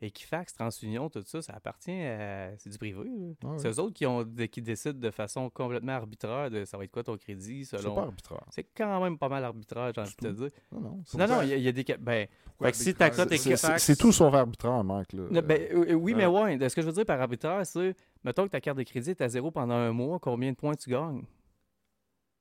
Equifax, 0.03 0.55
TransUnion, 0.55 1.11
tout 1.11 1.23
ça, 1.27 1.43
ça 1.43 1.53
appartient 1.55 1.91
à. 1.93 2.57
C'est 2.59 2.71
du 2.71 2.79
privé. 2.79 3.03
Ah. 3.45 3.55
C'est 3.59 3.69
eux 3.69 3.79
autres 3.81 3.93
qui, 3.95 4.07
ont, 4.07 4.25
qui 4.51 4.63
décident 4.63 4.99
de 4.99 5.11
façon 5.11 5.51
complètement 5.51 5.93
arbitraire 5.93 6.51
de 6.51 6.65
ça 6.65 6.79
va 6.79 6.85
être 6.85 6.91
quoi 6.91 7.03
ton 7.03 7.17
crédit 7.17 7.65
C'est 7.65 7.79
selon. 7.79 7.95
pas 7.95 8.03
arbitraire. 8.03 8.45
C'est 8.51 8.65
quand 8.75 9.03
même 9.03 9.19
pas 9.19 9.29
mal 9.29 9.45
arbitraire, 9.45 9.93
j'ai 9.95 10.01
envie 10.01 10.15
de 10.21 10.29
te 10.29 10.33
dire. 10.33 10.51
Non, 10.73 10.81
non. 10.81 11.03
c'est- 11.05 11.19
Non, 11.19 11.29
non, 11.29 11.43
il 11.43 11.49
y, 11.49 11.53
a- 11.53 11.57
il 11.57 11.63
y 11.63 11.69
a 11.69 11.73
des. 11.73 11.85
Ben, 11.99 12.27
Fait 12.63 12.71
que 12.71 12.77
si 12.77 12.95
ta 12.95 13.11
cote 13.11 13.29
c'est- 13.31 13.37
c'est- 13.37 13.51
Equifax- 13.51 13.79
C'est 13.79 13.97
tout 13.97 14.13
sauf 14.13 14.33
arbitraire, 14.35 14.83
Marc. 14.85 15.13
Là. 15.13 15.43
Ben, 15.43 15.69
euh, 15.73 15.93
oui, 15.95 16.15
mais 16.15 16.25
euh, 16.25 16.31
ouais. 16.31 16.69
Ce 16.69 16.75
que 16.75 16.81
je 16.83 16.87
veux 16.87 16.93
dire 16.93 17.05
par 17.07 17.21
arbitraire, 17.21 17.67
c'est, 17.67 17.95
mettons 18.25 18.45
que 18.45 18.51
ta 18.53 18.61
carte 18.61 18.79
de 18.79 18.83
crédit 18.85 19.11
est 19.11 19.21
à 19.21 19.29
zéro 19.29 19.51
pendant 19.51 19.75
un 19.75 19.93
mois, 19.93 20.19
combien 20.19 20.51
de 20.51 20.57
points 20.57 20.75
tu 20.75 20.89
gagnes? 20.91 21.25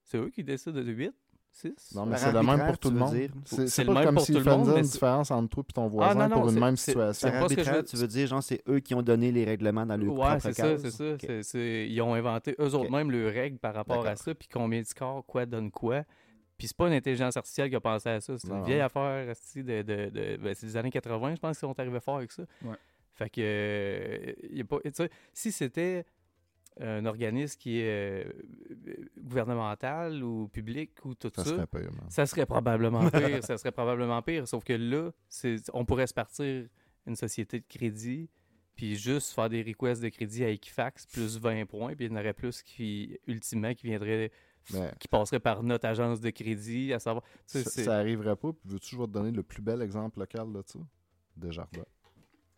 C'est 0.05 0.17
eux 0.17 0.29
qui 0.29 0.43
décident 0.43 0.79
de 0.81 0.91
8, 0.91 1.13
6? 1.51 1.93
Non, 1.95 2.05
mais 2.05 2.17
c'est 2.17 2.31
le 2.31 2.41
même 2.41 2.65
pour 2.65 2.77
tout 2.77 2.89
tu 2.89 2.93
le 2.93 2.99
veux 2.99 3.05
monde. 3.05 3.15
dire? 3.15 3.29
C'est 3.67 3.85
pas 3.85 3.93
même 3.93 4.03
comme 4.05 4.15
pour 4.15 4.25
s'ils 4.25 4.35
tout 4.37 4.43
le 4.45 4.51
monde, 4.51 4.65
faisaient 4.67 4.79
une 4.79 4.85
différence 4.85 5.31
entre 5.31 5.49
toi 5.49 5.63
et 5.69 5.73
ton 5.73 5.87
voisin 5.87 6.13
non, 6.15 6.35
non, 6.35 6.41
pour 6.41 6.49
une 6.51 6.59
même 6.59 6.77
c'est- 6.77 6.91
situation. 6.91 7.29
Par 7.31 7.39
pas 7.41 7.49
ce 7.49 7.55
que 7.55 7.63
je 7.63 7.69
arbitraire, 7.69 7.81
veux- 7.81 7.83
tu 7.87 7.95
veux 7.97 8.07
dire, 8.07 8.27
genre, 8.27 8.43
c'est 8.43 8.61
eux 8.69 8.79
qui 8.79 8.95
ont 8.95 9.01
donné 9.01 9.31
les 9.31 9.43
règlements 9.45 9.85
dans 9.85 9.97
le 9.97 10.07
Ouais, 10.07 10.15
propre 10.15 10.39
c'est 10.39 10.53
ça, 10.53 10.77
c'est 10.77 11.43
ça. 11.43 11.59
Ils 11.59 12.01
ont 12.01 12.13
inventé 12.13 12.55
eux 12.59 12.73
autres 12.75 12.91
mêmes 12.91 13.11
leurs 13.11 13.33
règles 13.33 13.57
par 13.57 13.73
rapport 13.73 14.05
à 14.05 14.15
ça, 14.15 14.33
puis 14.33 14.47
combien 14.51 14.79
de 14.81 14.85
scores, 14.85 15.25
quoi 15.25 15.45
donne 15.45 15.71
quoi. 15.71 16.03
Puis 16.57 16.67
c'est 16.67 16.75
pas 16.77 16.87
une 16.87 16.93
intelligence 16.93 17.37
artificielle 17.37 17.69
qui 17.69 17.75
a 17.75 17.79
pensé 17.79 18.09
à 18.09 18.19
ça. 18.21 18.37
C'est 18.37 18.49
une 18.49 18.63
vieille 18.63 18.81
affaire, 18.81 19.29
esti, 19.29 19.63
de, 19.63 19.81
de, 19.81 20.09
de- 20.09 20.37
ben, 20.37 20.53
c'est 20.53 20.65
des 20.67 20.77
années 20.77 20.91
80, 20.91 21.35
je 21.35 21.39
pense 21.39 21.57
qu'ils 21.57 21.67
sont 21.67 21.79
arrivés 21.79 21.99
fort 22.01 22.17
avec 22.17 22.31
ça. 22.31 22.43
Ouais. 22.63 22.75
Fait 23.13 23.29
que, 23.29 23.41
euh, 23.41 24.33
y 24.51 24.61
a 24.61 24.65
pas, 24.65 24.77
tu 24.83 24.91
sais, 24.93 25.09
si 25.33 25.51
c'était 25.51 26.05
un 26.79 27.05
organisme 27.05 27.57
qui 27.59 27.79
est 27.79 28.23
euh, 28.25 28.31
gouvernemental 29.17 30.23
ou 30.23 30.47
public 30.47 30.91
ou 31.05 31.13
tout 31.13 31.31
ça, 31.35 31.43
Ça 31.43 31.49
serait 31.49 31.67
pire, 31.67 31.91
man. 31.91 32.09
ça 32.09 32.25
serait 32.25 32.45
probablement 32.45 33.09
pire. 33.11 33.43
ça 33.43 33.57
serait 33.57 33.71
probablement 33.71 34.21
pire. 34.21 34.47
Sauf 34.47 34.63
que 34.63 34.73
là, 34.73 35.11
on 35.73 35.85
pourrait 35.85 36.07
se 36.07 36.13
partir 36.13 36.67
une 37.05 37.15
société 37.15 37.59
de 37.59 37.65
crédit, 37.67 38.29
puis 38.75 38.95
juste 38.95 39.33
faire 39.33 39.49
des 39.49 39.61
requests 39.61 40.01
de 40.01 40.09
crédit 40.09 40.43
à 40.43 40.49
Equifax, 40.49 41.05
plus 41.05 41.37
20 41.37 41.65
points, 41.65 41.95
puis 41.95 42.05
il 42.05 42.11
y 42.11 42.15
en 42.15 42.19
aurait 42.19 42.33
plus 42.33 42.61
qui, 42.61 43.17
ultimement, 43.27 43.73
qui 43.73 43.87
viendraient, 43.87 44.31
qui 44.99 45.07
passeraient 45.07 45.39
par 45.39 45.63
notre 45.63 45.87
agence 45.87 46.21
de 46.21 46.29
crédit, 46.29 46.93
à 46.93 46.99
savoir. 46.99 47.23
tu 47.23 47.61
sais, 47.61 47.63
ça, 47.63 47.83
ça 47.83 47.97
arriverait 47.97 48.35
pas. 48.35 48.53
Puis 48.53 48.61
veux-tu 48.71 48.95
je 48.95 49.01
vais 49.01 49.07
te 49.07 49.11
donner 49.11 49.31
le 49.31 49.43
plus 49.43 49.61
bel 49.61 49.81
exemple 49.81 50.19
local 50.19 50.53
de 50.53 50.61
ça? 50.65 50.79
Desjardins. 51.35 51.85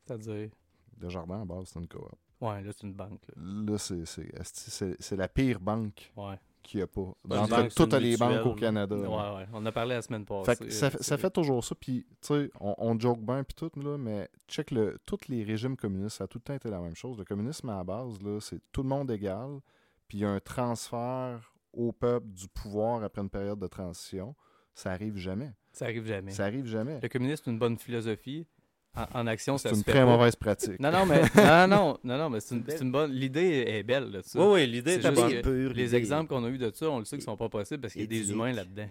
C'est-à-dire? 0.05 0.49
Desjardins, 0.97 1.41
à 1.41 1.45
base, 1.45 1.69
c'est 1.69 1.79
une 1.79 1.87
coop. 1.87 2.11
Ouais, 2.41 2.61
là, 2.63 2.71
c'est 2.75 2.85
une 2.87 2.93
banque. 2.93 3.21
Là. 3.27 3.33
Là, 3.71 3.77
c'est 3.77 4.05
c'est 4.05 4.27
esti, 4.39 4.71
c'est- 4.71 4.95
c'est 4.99 5.15
la 5.15 5.27
pire 5.27 5.59
banque 5.59 6.11
Ouais. 6.17 6.39
qu'il 6.63 6.79
n'y 6.79 6.83
a 6.83 6.87
pas. 6.87 7.13
banque, 7.23 7.49
c'est 7.49 7.75
toutes 7.75 7.93
les 7.93 8.17
banques 8.17 8.45
au. 8.45 8.53
Canada. 8.55 8.95
Ouais, 8.95 9.03
là. 9.07 9.35
ouais. 9.35 9.45
On 9.53 9.65
a 9.65 9.71
parlé 9.71 9.93
la 9.95 10.01
semaine 10.01 10.25
passée. 10.25 10.55
Fait 10.55 10.65
que 10.65 10.69
ça, 10.71 10.89
fait- 10.89 10.97
c'est- 10.97 11.03
ça 11.03 11.17
fait 11.17 11.29
toujours 11.29 11.63
ça, 11.63 11.75
puis 11.75 12.05
tu 12.21 12.27
sais, 12.27 12.51
on, 12.59 12.73
on 12.79 12.99
joke 12.99 13.19
bien 13.21 13.43
puis 13.43 13.53
tout, 13.55 13.71
là, 13.79 13.97
mais 13.97 14.27
check 14.47 14.71
le, 14.71 14.97
tous 15.05 15.27
les 15.29 15.43
régimes 15.43 15.75
communistes, 15.77 16.17
ça 16.17 16.23
a 16.23 16.27
tout 16.27 16.39
le 16.39 16.43
temps 16.43 16.53
été 16.55 16.69
la 16.69 16.79
même 16.79 16.95
chose. 16.95 17.17
Le 17.17 17.25
communisme 17.25 17.69
à 17.69 17.77
la 17.77 17.83
base, 17.83 18.21
là, 18.21 18.39
c'est 18.41 18.59
tout 18.71 18.81
le 18.83 18.89
monde 18.89 19.09
égal, 19.11 19.59
puis 20.07 20.17
il 20.19 20.21
y 20.21 20.25
a 20.25 20.29
un 20.31 20.39
transfert 20.39 21.53
au 21.73 21.91
peuple 21.91 22.27
du 22.27 22.47
pouvoir 22.47 23.03
après 23.03 23.21
une 23.21 23.29
période 23.29 23.59
de 23.59 23.67
transition. 23.67 24.35
Ça 24.73 24.91
arrive 24.91 25.17
jamais. 25.17 25.51
Ça 25.73 25.85
arrive 25.85 26.05
jamais. 26.05 26.31
Ça 26.31 26.45
arrive 26.45 26.65
jamais. 26.65 26.99
Le 27.01 27.07
communisme, 27.09 27.43
c'est 27.45 27.51
une 27.51 27.59
bonne 27.59 27.77
philosophie. 27.77 28.47
En, 28.93 29.21
en 29.21 29.27
action, 29.27 29.57
ça 29.57 29.69
C'est 29.69 29.75
se 29.75 29.79
une 29.79 29.85
fait 29.85 29.91
très 29.91 29.99
pas. 30.01 30.05
mauvaise 30.17 30.35
pratique. 30.35 30.79
Non, 30.79 30.91
non, 30.91 31.05
mais, 31.05 31.21
non, 31.35 31.67
non, 31.67 31.97
non, 32.03 32.17
non, 32.17 32.29
mais 32.29 32.41
c'est 32.41 32.55
une, 32.55 32.63
c'est 32.67 32.81
une 32.81 32.91
bonne. 32.91 33.11
L'idée 33.11 33.63
est 33.67 33.83
belle, 33.83 34.11
là, 34.11 34.19
ça. 34.21 34.37
Oui, 34.39 34.45
oui, 34.63 34.67
l'idée 34.67 34.95
C'est 34.95 35.01
juste 35.03 35.13
bonne. 35.15 35.31
que 35.31 35.41
Pur, 35.41 35.73
Les 35.73 35.95
exemples 35.95 36.27
qu'on 36.27 36.43
a 36.43 36.49
eu 36.49 36.57
de 36.57 36.69
ça, 36.73 36.89
on 36.89 36.99
le 36.99 37.05
sait 37.05 37.15
qu'ils 37.15 37.23
sont 37.23 37.37
pas 37.37 37.47
possibles 37.47 37.79
parce 37.81 37.93
qu'il 37.93 38.01
y 38.01 38.05
a 38.05 38.07
des 38.07 38.31
humains 38.31 38.51
là-dedans. 38.51 38.89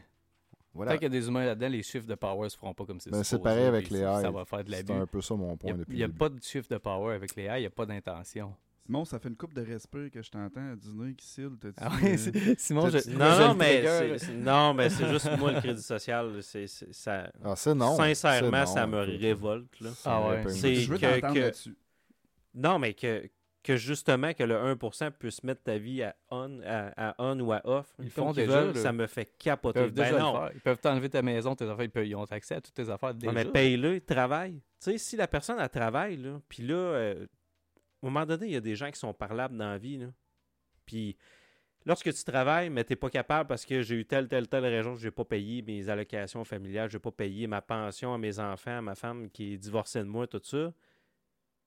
Voilà. 0.73 0.93
Tant 0.93 0.99
qu'il 0.99 1.03
y 1.13 1.17
a 1.17 1.21
des 1.21 1.27
humains 1.29 1.45
là-dedans, 1.45 1.69
les 1.69 1.83
chiffres 1.83 2.07
de 2.07 2.15
power 2.15 2.49
se 2.49 2.57
feront 2.57 2.73
pas 2.73 2.85
comme 2.87 2.99
c'est 3.01 3.11
Ben, 3.11 3.23
c'est 3.25 3.43
pareil 3.43 3.65
avec 3.67 3.91
les 3.91 4.01
Ça 4.01 4.21
AI. 4.23 4.33
va 4.33 4.45
faire 4.47 4.65
de 4.65 4.71
C'est 4.73 4.89
l'abus. 4.89 5.03
un 5.03 5.07
peu 5.07 5.21
ça 5.21 5.35
mon 5.35 5.53
Il 5.53 5.59
point 5.59 5.71
n'y 5.73 5.75
a, 5.75 5.79
depuis 5.81 5.97
il 5.97 6.01
y 6.01 6.05
a 6.05 6.07
début. 6.07 6.19
pas 6.19 6.29
de 6.31 6.43
chiffre 6.43 6.69
de 6.71 6.79
power 6.79 7.15
avec 7.17 7.35
les 7.37 7.43
AI, 7.43 7.59
il 7.59 7.61
n'y 7.63 7.67
a 7.67 7.71
pas 7.71 7.85
d'intention. 7.87 8.55
Simon, 8.91 9.05
ça 9.05 9.21
fait 9.21 9.29
une 9.29 9.37
coupe 9.37 9.55
de 9.55 9.63
respect 9.63 10.11
que 10.11 10.21
je 10.21 10.29
t'entends 10.33 10.73
à 10.73 10.75
dîner 10.75 11.15
qui 11.15 11.25
cille. 11.25 11.49
Ah 11.77 11.87
euh, 11.87 11.99
oui, 12.03 12.19
c'est- 12.19 12.59
Simon, 12.59 12.91
je, 12.91 13.09
Non, 13.11 13.55
mais 13.55 13.85
non, 14.37 14.75
mais 14.75 14.91
c'est 14.91 15.09
juste 15.09 15.31
moi, 15.39 15.53
le 15.53 15.61
crédit 15.61 15.81
social. 15.81 16.33
c'est 16.43 16.67
ça, 16.67 17.31
Ah, 17.45 17.55
c'est 17.55 17.73
non. 17.77 17.95
sincèrement, 17.97 18.67
ça 18.67 18.87
non, 18.89 18.97
me 18.97 19.19
révolte. 19.19 19.81
Là. 19.81 19.91
Ah 20.05 20.29
ouais. 20.29 20.49
C'est- 20.49 20.89
que- 20.89 20.97
que- 21.33 21.39
là-dessus. 21.39 21.77
Non, 22.53 22.81
mais 22.81 22.95
que, 22.95 23.31
que 23.63 23.77
justement, 23.77 24.33
que 24.35 24.43
le 24.43 24.57
1% 24.57 25.13
puisse 25.13 25.45
mettre 25.45 25.63
ta 25.63 25.79
vie 25.79 26.03
à 26.03 26.17
on, 26.33 26.61
à, 26.67 27.11
à 27.11 27.15
on 27.21 27.39
ou 27.39 27.53
à 27.53 27.61
off, 27.63 27.87
Ils 28.03 28.11
font 28.11 28.33
déjà, 28.33 28.61
veulent, 28.61 28.77
ça 28.77 28.93
me 28.93 29.07
fait 29.07 29.31
Ils 29.39 29.39
capoter. 29.45 29.79
peuvent 29.83 29.93
Ben 29.93 30.05
déjà 30.07 30.19
non. 30.19 30.49
Ils 30.53 30.61
peuvent 30.61 30.81
t'enlever 30.81 31.09
ta 31.11 31.23
maison, 31.23 31.55
tes 31.55 31.65
affaires, 31.69 31.85
ils, 31.85 31.91
peuvent- 31.91 32.07
ils 32.09 32.17
ont 32.17 32.25
accès 32.25 32.57
à 32.57 32.61
toutes 32.61 32.75
tes 32.75 32.91
affaires 32.91 33.15
déjà. 33.15 33.29
Non, 33.31 33.39
mais 33.39 33.45
paye-le, 33.45 33.95
il 33.97 34.01
travaille. 34.01 34.55
Tu 34.83 34.91
sais, 34.91 34.99
si 34.99 35.17
la 35.17 35.29
personne, 35.29 35.59
elle 35.61 35.69
travaille, 35.69 36.17
là, 36.17 36.41
puis 36.49 36.65
là, 36.65 36.75
euh, 36.75 37.27
un 38.03 38.11
moment 38.11 38.27
donné, 38.27 38.47
il 38.47 38.53
y 38.53 38.57
a 38.57 38.61
des 38.61 38.77
gens 38.77 38.91
qui 38.91 38.99
sont 38.99 39.13
parlables 39.13 39.57
dans 39.57 39.69
la 39.69 39.79
vie, 39.79 39.99
là. 39.99 40.07
Puis, 40.87 41.17
lorsque 41.87 42.13
tu 42.13 42.25
travailles, 42.25 42.71
mais 42.71 42.85
t'es 42.85 42.97
pas 42.97 43.11
capable 43.11 43.49
parce 43.49 43.65
que 43.65 43.83
j'ai 43.83 43.97
eu 43.97 44.05
telle, 44.05 44.29
telle, 44.29 44.49
telle 44.49 44.65
raison 44.65 44.95
que 44.95 45.01
j'ai 45.01 45.11
pas 45.11 45.25
payé 45.25 45.63
mes 45.63 45.89
allocations 45.89 46.45
familiales, 46.45 46.91
j'ai 46.91 46.99
pas 46.99 47.13
payé 47.13 47.47
ma 47.47 47.63
pension 47.63 48.15
à 48.15 48.19
mes 48.19 48.39
enfants, 48.39 48.79
à 48.79 48.83
ma 48.83 48.95
femme 48.95 49.31
qui 49.31 49.55
est 49.55 49.59
divorcée 49.59 50.01
de 50.01 50.05
moi, 50.05 50.27
tout 50.27 50.41
ça, 50.43 50.73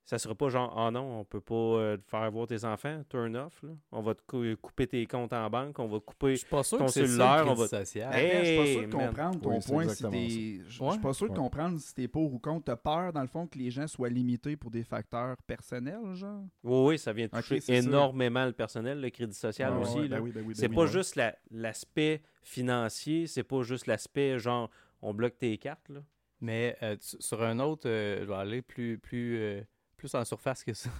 ça 0.05 0.19
sera 0.19 0.35
pas 0.35 0.49
genre, 0.49 0.73
ah 0.77 0.91
non, 0.91 1.19
on 1.21 1.23
peut 1.23 1.39
pas 1.39 1.53
euh, 1.55 1.97
te 1.97 2.09
faire 2.09 2.29
voir 2.29 2.45
tes 2.45 2.65
enfants, 2.65 3.01
turn 3.07 3.35
off, 3.37 3.63
là. 3.63 3.69
On 3.91 4.01
va 4.01 4.13
te 4.15 4.21
cou- 4.27 4.43
couper 4.61 4.85
tes 4.85 5.05
comptes 5.05 5.31
en 5.31 5.49
banque, 5.49 5.79
on 5.79 5.87
va 5.87 5.99
couper... 6.01 6.31
Je 6.31 6.39
suis 6.41 6.49
pas 6.49 6.61
sûr 6.61 6.77
ton 6.77 6.87
cellulaire, 6.89 7.45
on 7.47 7.53
va- 7.53 7.67
social. 7.69 8.11
Je 8.13 8.43
suis 8.45 8.57
pas 8.57 8.65
sûr 8.65 8.81
de 8.81 8.91
comprendre 8.91 9.39
ton 9.41 9.49
Oui, 9.55 9.59
point. 9.65 9.87
Si 9.87 10.03
t'es... 10.03 10.61
Je 10.67 10.71
suis 10.73 10.83
Ouais. 10.83 10.99
pas 10.99 11.13
sûr 11.13 11.29
de 11.29 11.35
comprendre 11.35 11.79
si 11.79 11.93
t'es 11.93 12.07
pour 12.09 12.33
ou 12.33 12.39
contre. 12.39 12.65
T'as 12.65 12.75
peur, 12.75 13.13
dans 13.13 13.21
le 13.21 13.27
fond, 13.27 13.47
que 13.47 13.57
les 13.57 13.71
gens 13.71 13.87
soient 13.87 14.09
limités 14.09 14.57
pour 14.57 14.71
des 14.71 14.83
facteurs 14.83 15.37
personnels, 15.47 16.13
genre? 16.15 16.43
Oui, 16.63 16.89
oui, 16.89 16.97
ça 16.99 17.13
vient 17.13 17.29
toucher 17.29 17.61
ça. 17.61 17.73
énormément 17.73 18.45
le 18.45 18.51
personnel, 18.53 18.99
le 18.99 19.09
crédit 19.09 19.33
social 19.33 19.73
Ah, 19.73 19.79
aussi, 19.79 19.99
ouais, 19.99 20.07
là. 20.09 20.17
ben 20.17 20.23
oui, 20.23 20.31
ben 20.31 20.41
oui, 20.41 20.47
ben 20.47 20.55
C'est 20.55 20.67
oui, 20.69 20.75
pas 20.75 20.85
juste 20.85 21.15
la- 21.15 21.35
l'aspect 21.49 22.21
financier, 22.41 23.27
c'est 23.27 23.43
pas 23.43 23.61
juste 23.63 23.87
l'aspect 23.87 24.37
genre 24.39 24.69
on 25.01 25.13
bloque 25.13 25.37
tes 25.37 25.57
cartes. 25.57 25.89
Là. 25.89 26.01
Mais 26.41 26.75
euh, 26.83 26.95
sur 26.99 27.41
un 27.41 27.59
autre, 27.59 27.87
euh, 27.87 28.19
je 28.21 28.25
vais 28.25 28.35
aller 28.35 28.61
plus, 28.61 28.97
plus, 28.97 29.37
euh, 29.39 29.61
plus 30.07 30.15
en 30.15 30.25
surface 30.25 30.63
que 30.63 30.73
ça. 30.73 30.89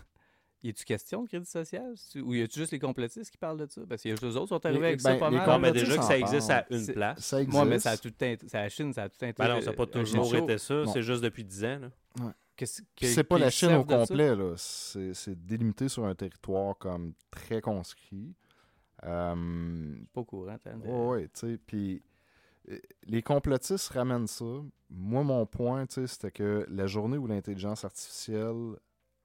Y 0.66 0.70
a-tu 0.70 0.86
question 0.86 1.24
de 1.24 1.28
crédit 1.28 1.46
social? 1.46 1.94
Ou 2.24 2.36
y 2.36 2.42
a-tu 2.42 2.58
juste 2.60 2.72
les 2.72 2.80
complétistes 2.80 3.30
qui 3.30 3.38
parlent 3.38 3.58
de 3.60 3.68
ça? 3.70 3.82
Parce 3.90 4.02
que 4.02 4.08
y 4.08 4.12
a 4.14 4.16
juste 4.16 4.24
eux 4.24 4.38
autres 4.38 4.44
qui 4.44 4.48
sont 4.48 4.66
arrivés 4.66 4.80
Les- 4.80 4.88
avec 4.88 5.02
ça 5.02 5.12
ben, 5.12 5.20
pas 5.20 5.30
les 5.30 5.36
mal. 5.36 5.46
Non, 5.50 5.60
mais 5.60 5.68
complétistes 5.68 5.90
déjà 5.90 6.02
que 6.02 6.08
ça 6.08 6.18
existe 6.18 6.50
à 6.50 6.66
une 6.70 6.80
C'est- 6.80 6.94
place. 6.94 7.20
Ça 7.20 7.42
existe. 7.42 7.54
Moi, 7.54 7.66
mais 7.66 7.80
ça 7.80 7.90
a 7.92 7.98
tout 7.98 8.14
c'est 8.18 8.54
la 8.54 8.70
Chine, 8.70 8.94
ça 8.94 9.04
a 9.04 9.10
tout 9.10 9.18
temps 9.18 9.28
Ben 9.38 9.56
non, 9.56 9.60
ça 9.60 9.72
n'a 9.72 9.76
pas 9.76 9.84
euh, 9.84 9.86
toujours 9.88 10.36
été 10.38 10.58
ça, 10.58 10.86
c'est 10.94 11.04
juste 11.04 11.22
depuis 11.22 11.44
10 11.44 11.66
ans. 11.66 11.80
là. 11.82 12.34
Que- 12.56 12.66
c'est 12.66 13.24
pas 13.26 13.38
la 13.40 13.50
Chine 13.50 13.74
au 13.74 13.86
ça? 13.86 13.98
complet, 13.98 14.34
là. 14.38 14.54
C'est 14.56 15.14
c'est 15.14 15.36
délimité 15.46 15.90
sur 15.90 16.06
un 16.06 16.16
territoire 16.16 16.78
comme 16.78 17.14
très 17.30 17.60
conscrit. 17.60 18.34
Euh, 19.04 19.96
pas 20.14 20.22
au 20.22 20.26
courant. 20.26 20.58
Ouais, 20.86 21.06
ouais, 21.08 21.24
tu 21.34 21.40
sais, 21.42 21.58
puis 21.58 22.02
euh, 22.70 22.80
les 23.06 23.22
complotistes 23.22 23.90
ramènent 23.90 24.28
ça. 24.28 24.46
Moi, 24.90 25.24
mon 25.24 25.46
point, 25.46 25.86
tu 25.88 25.96
sais, 25.96 26.08
c'était 26.08 26.32
que 26.32 26.66
la 26.70 26.88
journée 26.88 27.18
où 27.18 27.28
l'intelligence 27.28 27.84
artificielle 27.84 28.76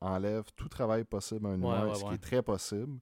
enlève 0.00 0.44
tout 0.56 0.68
travail 0.68 1.04
possible 1.04 1.46
à 1.46 1.50
un 1.50 1.54
humain, 1.54 1.88
ouais, 1.88 1.94
ce 1.94 2.04
qui 2.04 2.14
est 2.14 2.22
très 2.22 2.42
possible, 2.42 2.98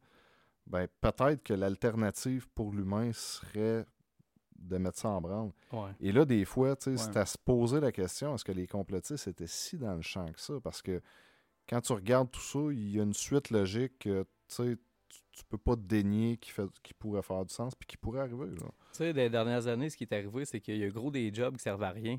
ben 0.66 0.88
peut-être 1.01 1.42
que 1.42 1.55
l'alternative 1.55 2.49
pour 2.55 2.72
l'humain 2.72 3.12
serait 3.12 3.86
de 4.59 4.78
mettre 4.78 4.99
ça 4.99 5.11
en 5.11 5.20
branle. 5.20 5.53
Et 6.01 6.12
là, 6.12 6.24
des 6.24 6.44
fois, 6.44 6.74
c'est 6.78 7.16
à 7.16 7.26
se 7.26 7.38
poser 7.38 7.80
la 7.80 7.92
question, 7.92 8.34
est-ce 8.34 8.44
que 8.44 8.53
les 8.53 8.66
complotistes 8.66 9.28
étaient 9.28 9.47
si 9.47 9.76
dans 9.76 9.94
le 9.94 10.03
champ 10.03 10.26
que 10.32 10.40
ça? 10.40 10.55
Parce 10.62 10.82
que 10.82 11.01
quand 11.68 11.80
tu 11.80 11.92
regardes 11.92 12.30
tout 12.30 12.40
ça, 12.40 12.59
il 12.72 12.90
y 12.90 13.01
a 13.01 13.03
une 13.03 13.14
suite 13.14 13.51
logique 13.51 13.99
que, 14.01 14.26
tu 14.49 14.78
tu, 15.32 15.44
peux 15.44 15.59
pas 15.59 15.76
dénier 15.76 16.38
qui, 16.38 16.51
fait, 16.51 16.66
qui 16.82 16.94
pourrait 16.94 17.22
faire 17.22 17.44
du 17.44 17.53
sens 17.53 17.74
puis 17.74 17.86
qui 17.86 17.99
pourrait 17.99 18.20
arriver. 18.20 18.47
Tu 18.57 18.64
sais, 18.92 19.12
des 19.12 19.28
dernières 19.28 19.66
années, 19.66 19.90
ce 19.90 19.97
qui 19.97 20.05
est 20.05 20.12
arrivé, 20.14 20.47
c'est 20.47 20.61
qu'il 20.61 20.78
y 20.78 20.84
a 20.84 20.88
gros 20.88 21.11
des 21.11 21.32
jobs 21.32 21.57
qui 21.57 21.62
servent 21.62 21.82
à 21.82 21.90
rien 21.90 22.18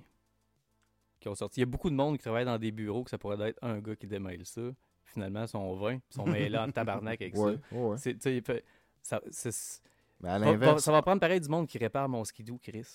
qui 1.20 1.28
ont 1.30 1.36
sorti. 1.36 1.59
Il 1.59 1.61
y 1.61 1.63
a 1.63 1.68
beaucoup 1.68 1.89
de 1.89 1.95
monde 1.95 2.18
qui 2.18 2.24
travaille 2.24 2.45
dans 2.45 2.57
des 2.57 2.72
bureaux 2.72 3.03
que 3.03 3.09
ça 3.09 3.18
pourrait 3.18 3.49
être 3.49 3.59
un 3.63 3.80
gars 3.80 3.95
qui 3.95 4.07
démêle 4.07 4.45
ça. 4.45 4.61
Finalement, 5.03 5.43
ils 5.43 5.47
sont 5.47 5.76
20, 5.76 5.93
ils 5.93 6.01
sont 6.09 6.26
mêlés 6.51 6.57
en 6.57 6.70
tabarnak 6.72 7.22
avec 7.22 7.36
Ouais, 7.36 7.55
ça. 7.72 7.76
ouais. 7.78 7.97
C'est- 7.97 8.41
fait- 8.45 8.63
ça, 9.01 9.22
c'est- 9.32 9.82
Mais 10.22 10.30
à 10.30 10.39
va- 10.39 10.45
va- 10.45 10.51
l'inverse, 10.51 10.84
ça 10.84 10.91
va 10.91 11.01
prendre 11.03 11.20
pareil 11.20 11.39
du 11.39 11.47
monde 11.47 11.68
qui 11.68 11.78
répare 11.78 12.09
mon 12.09 12.24
skidoo, 12.24 12.57
Chris. 12.57 12.88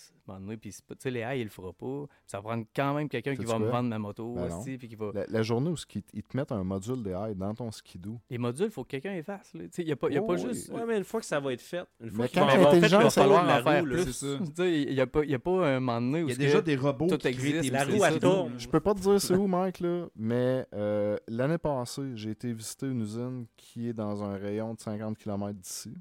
Puis, 0.60 0.70
tu 0.72 0.80
sais, 0.98 1.10
les 1.10 1.20
haies, 1.20 1.40
il 1.40 1.44
le 1.44 1.50
fera 1.50 1.72
pas. 1.72 2.06
Ça 2.26 2.38
va 2.38 2.42
prendre 2.42 2.64
quand 2.74 2.94
même 2.94 3.08
quelqu'un 3.08 3.36
qui 3.36 3.44
va 3.44 3.58
me 3.60 3.68
vendre 3.68 3.88
ma 3.88 3.98
moto. 3.98 4.34
Ben 4.34 4.46
aussi, 4.58 4.76
puis 4.76 4.88
qui 4.88 4.96
va... 4.96 5.10
la, 5.14 5.24
la 5.28 5.42
journée 5.42 5.70
où 5.70 5.76
ils 6.14 6.22
te 6.24 6.36
mettent 6.36 6.50
un 6.52 6.64
module 6.64 7.02
d'AI 7.02 7.34
dans 7.36 7.54
ton 7.54 7.70
skidoo, 7.70 8.18
Les 8.28 8.38
modules, 8.38 8.66
il 8.66 8.70
faut 8.72 8.82
que 8.82 8.90
quelqu'un 8.90 9.12
les 9.12 9.22
fasse. 9.22 9.54
là. 9.54 9.62
Tu 9.64 9.68
sais, 9.72 9.82
Il 9.82 9.86
n'y 9.86 9.92
a 9.92 9.96
pas, 9.96 10.10
y 10.10 10.16
a 10.16 10.22
Oh, 10.22 10.26
pas 10.26 10.34
oui. 10.34 10.42
juste. 10.48 10.70
Ouais, 10.70 10.84
mais 10.86 10.98
une 10.98 11.04
fois 11.04 11.20
que 11.20 11.26
ça 11.26 11.38
va 11.38 11.52
être 11.52 11.60
fait, 11.60 11.84
une 12.00 12.10
fois 12.10 12.24
Mais 12.24 12.28
qu'ils 12.28 12.40
quand 12.40 12.46
vont 12.46 12.52
avoir 12.54 12.70
fait 12.72 12.80
l'intelligence 12.80 13.00
le 13.00 13.02
Il 13.02 13.04
va 13.04 13.10
falloir 13.10 13.42
de 13.42 13.48
la 13.48 13.60
en 13.60 13.62
faire 13.62 13.80
roue, 13.82 13.86
là, 13.86 13.94
plus. 14.02 14.12
c'est 14.12 14.26
ça. 14.26 14.38
Tu 14.38 14.52
sais, 14.56 14.82
Il 14.82 14.94
n'y 14.94 15.00
a, 15.00 15.06
pas- 15.06 15.24
il 15.24 15.30
y 15.30 15.34
a 15.34 15.38
pas 15.38 15.66
un 15.68 15.80
moment 15.80 16.00
donné 16.00 16.22
où 16.24 16.28
Il 16.28 16.32
y 16.32 16.34
a 16.34 16.38
déjà 16.38 16.60
des 16.60 16.76
robots 16.76 17.06
tout 17.06 17.18
qui 17.18 17.28
existe, 17.28 17.70
la 17.70 17.84
roue, 17.84 18.04
elle 18.04 18.18
tourne. 18.18 18.58
je 18.58 18.68
peux 18.68 18.80
pas 18.80 18.94
te 18.94 19.00
dire 19.00 19.20
c'est 19.20 19.34
où, 19.36 19.46
Mike, 19.46 19.78
là, 19.80 20.06
mais 20.16 20.66
euh, 20.74 21.16
l'année 21.28 21.58
passée, 21.58 22.10
j'ai 22.16 22.30
été 22.30 22.52
visiter 22.52 22.86
une 22.86 23.02
usine 23.02 23.46
qui 23.56 23.88
est 23.88 23.92
dans 23.92 24.24
un 24.24 24.36
rayon 24.36 24.74
de 24.74 24.80
50 24.80 25.16
km 25.18 25.52
d'ici. 25.58 25.94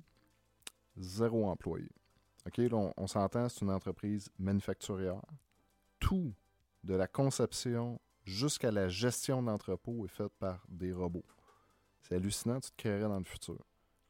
Zéro 0.98 1.50
employé. 1.50 1.90
OK, 2.48 2.58
là, 2.58 2.76
on, 2.76 2.94
on 2.98 3.08
s'entend, 3.08 3.48
c'est 3.50 3.62
une 3.62 3.72
entreprise 3.72 4.30
manufacturière. 4.40 5.22
Tout, 6.00 6.34
de 6.84 6.96
la 6.96 7.08
conception 7.08 8.00
jusqu'à 8.26 8.72
la 8.72 8.88
gestion 8.88 9.42
de 9.42 9.48
l'entrepôt, 9.48 10.06
est 10.06 10.10
fait 10.10 10.32
par 10.40 10.64
des 10.70 10.92
robots. 10.92 11.26
C'est 12.02 12.16
hallucinant, 12.16 12.60
tu 12.60 12.72
te 12.72 12.78
créerais 12.78 13.08
dans 13.08 13.20
le 13.20 13.26
futur. 13.26 13.60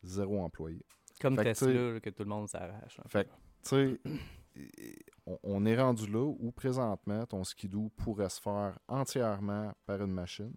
Zéro 0.04 0.42
employé. 0.42 0.86
Comme 1.20 1.36
Fait 1.36 1.44
que, 1.44 1.50
Tesla, 1.50 1.94
là, 1.94 2.00
que 2.00 2.10
tout 2.10 2.24
le 2.24 2.30
monde 2.30 2.48
s'arrache. 2.48 3.00
Fait 3.08 3.26
que, 3.26 3.30
tu 3.64 4.00
sais, 4.00 4.00
on, 5.26 5.38
on 5.44 5.66
est 5.66 5.80
rendu 5.80 6.08
là 6.08 6.26
où 6.26 6.52
présentement, 6.52 7.26
ton 7.26 7.44
skidoo 7.44 7.90
pourrait 7.98 8.30
se 8.30 8.42
faire 8.42 8.80
entièrement 8.88 9.74
par 9.86 10.02
une 10.02 10.12
machine 10.12 10.54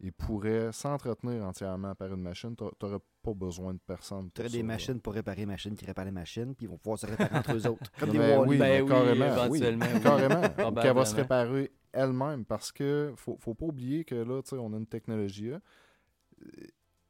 et 0.00 0.12
pourrait 0.12 0.72
s'entretenir 0.72 1.44
entièrement 1.44 1.94
par 1.94 2.12
une 2.12 2.22
machine. 2.22 2.54
Tu 2.54 2.64
n'aurais 2.64 3.00
pas 3.34 3.34
besoin 3.46 3.74
de 3.74 3.78
personne. 3.86 4.30
Tu 4.34 4.40
pour 4.42 4.44
des 4.44 4.50
ça, 4.50 4.56
là. 4.58 4.62
machines 4.64 5.00
pour 5.00 5.14
réparer 5.14 5.38
les 5.40 5.46
machines 5.46 5.74
qui 5.76 5.84
réparent 5.84 6.04
les 6.04 6.10
machines, 6.10 6.54
puis 6.54 6.66
ils 6.66 6.68
vont 6.68 6.78
pouvoir 6.78 6.98
se 6.98 7.06
réparer 7.06 7.36
entre 7.36 7.54
eux 7.56 7.66
autres. 7.68 7.90
Comme 7.98 8.10
des 8.10 8.18
Ben 8.18 8.44
oui, 8.46 8.58
Ben 8.58 8.86
carrément, 8.86 9.24
éventuellement, 9.26 9.86
oui, 9.86 9.92
oui. 9.94 10.00
carrément. 10.02 10.42
Ou 10.70 10.74
qu'elle 10.80 10.94
va 10.94 11.04
se 11.04 11.14
réparer 11.16 11.72
elle-même 11.92 12.44
parce 12.44 12.70
que 12.72 13.12
faut, 13.16 13.36
faut 13.38 13.54
pas 13.54 13.66
oublier 13.66 14.04
que 14.04 14.14
là, 14.14 14.42
tu 14.42 14.50
sais, 14.50 14.56
on 14.56 14.72
a 14.72 14.76
une 14.76 14.86
technologie. 14.86 15.50
là. 15.50 15.60
Euh, 16.42 16.48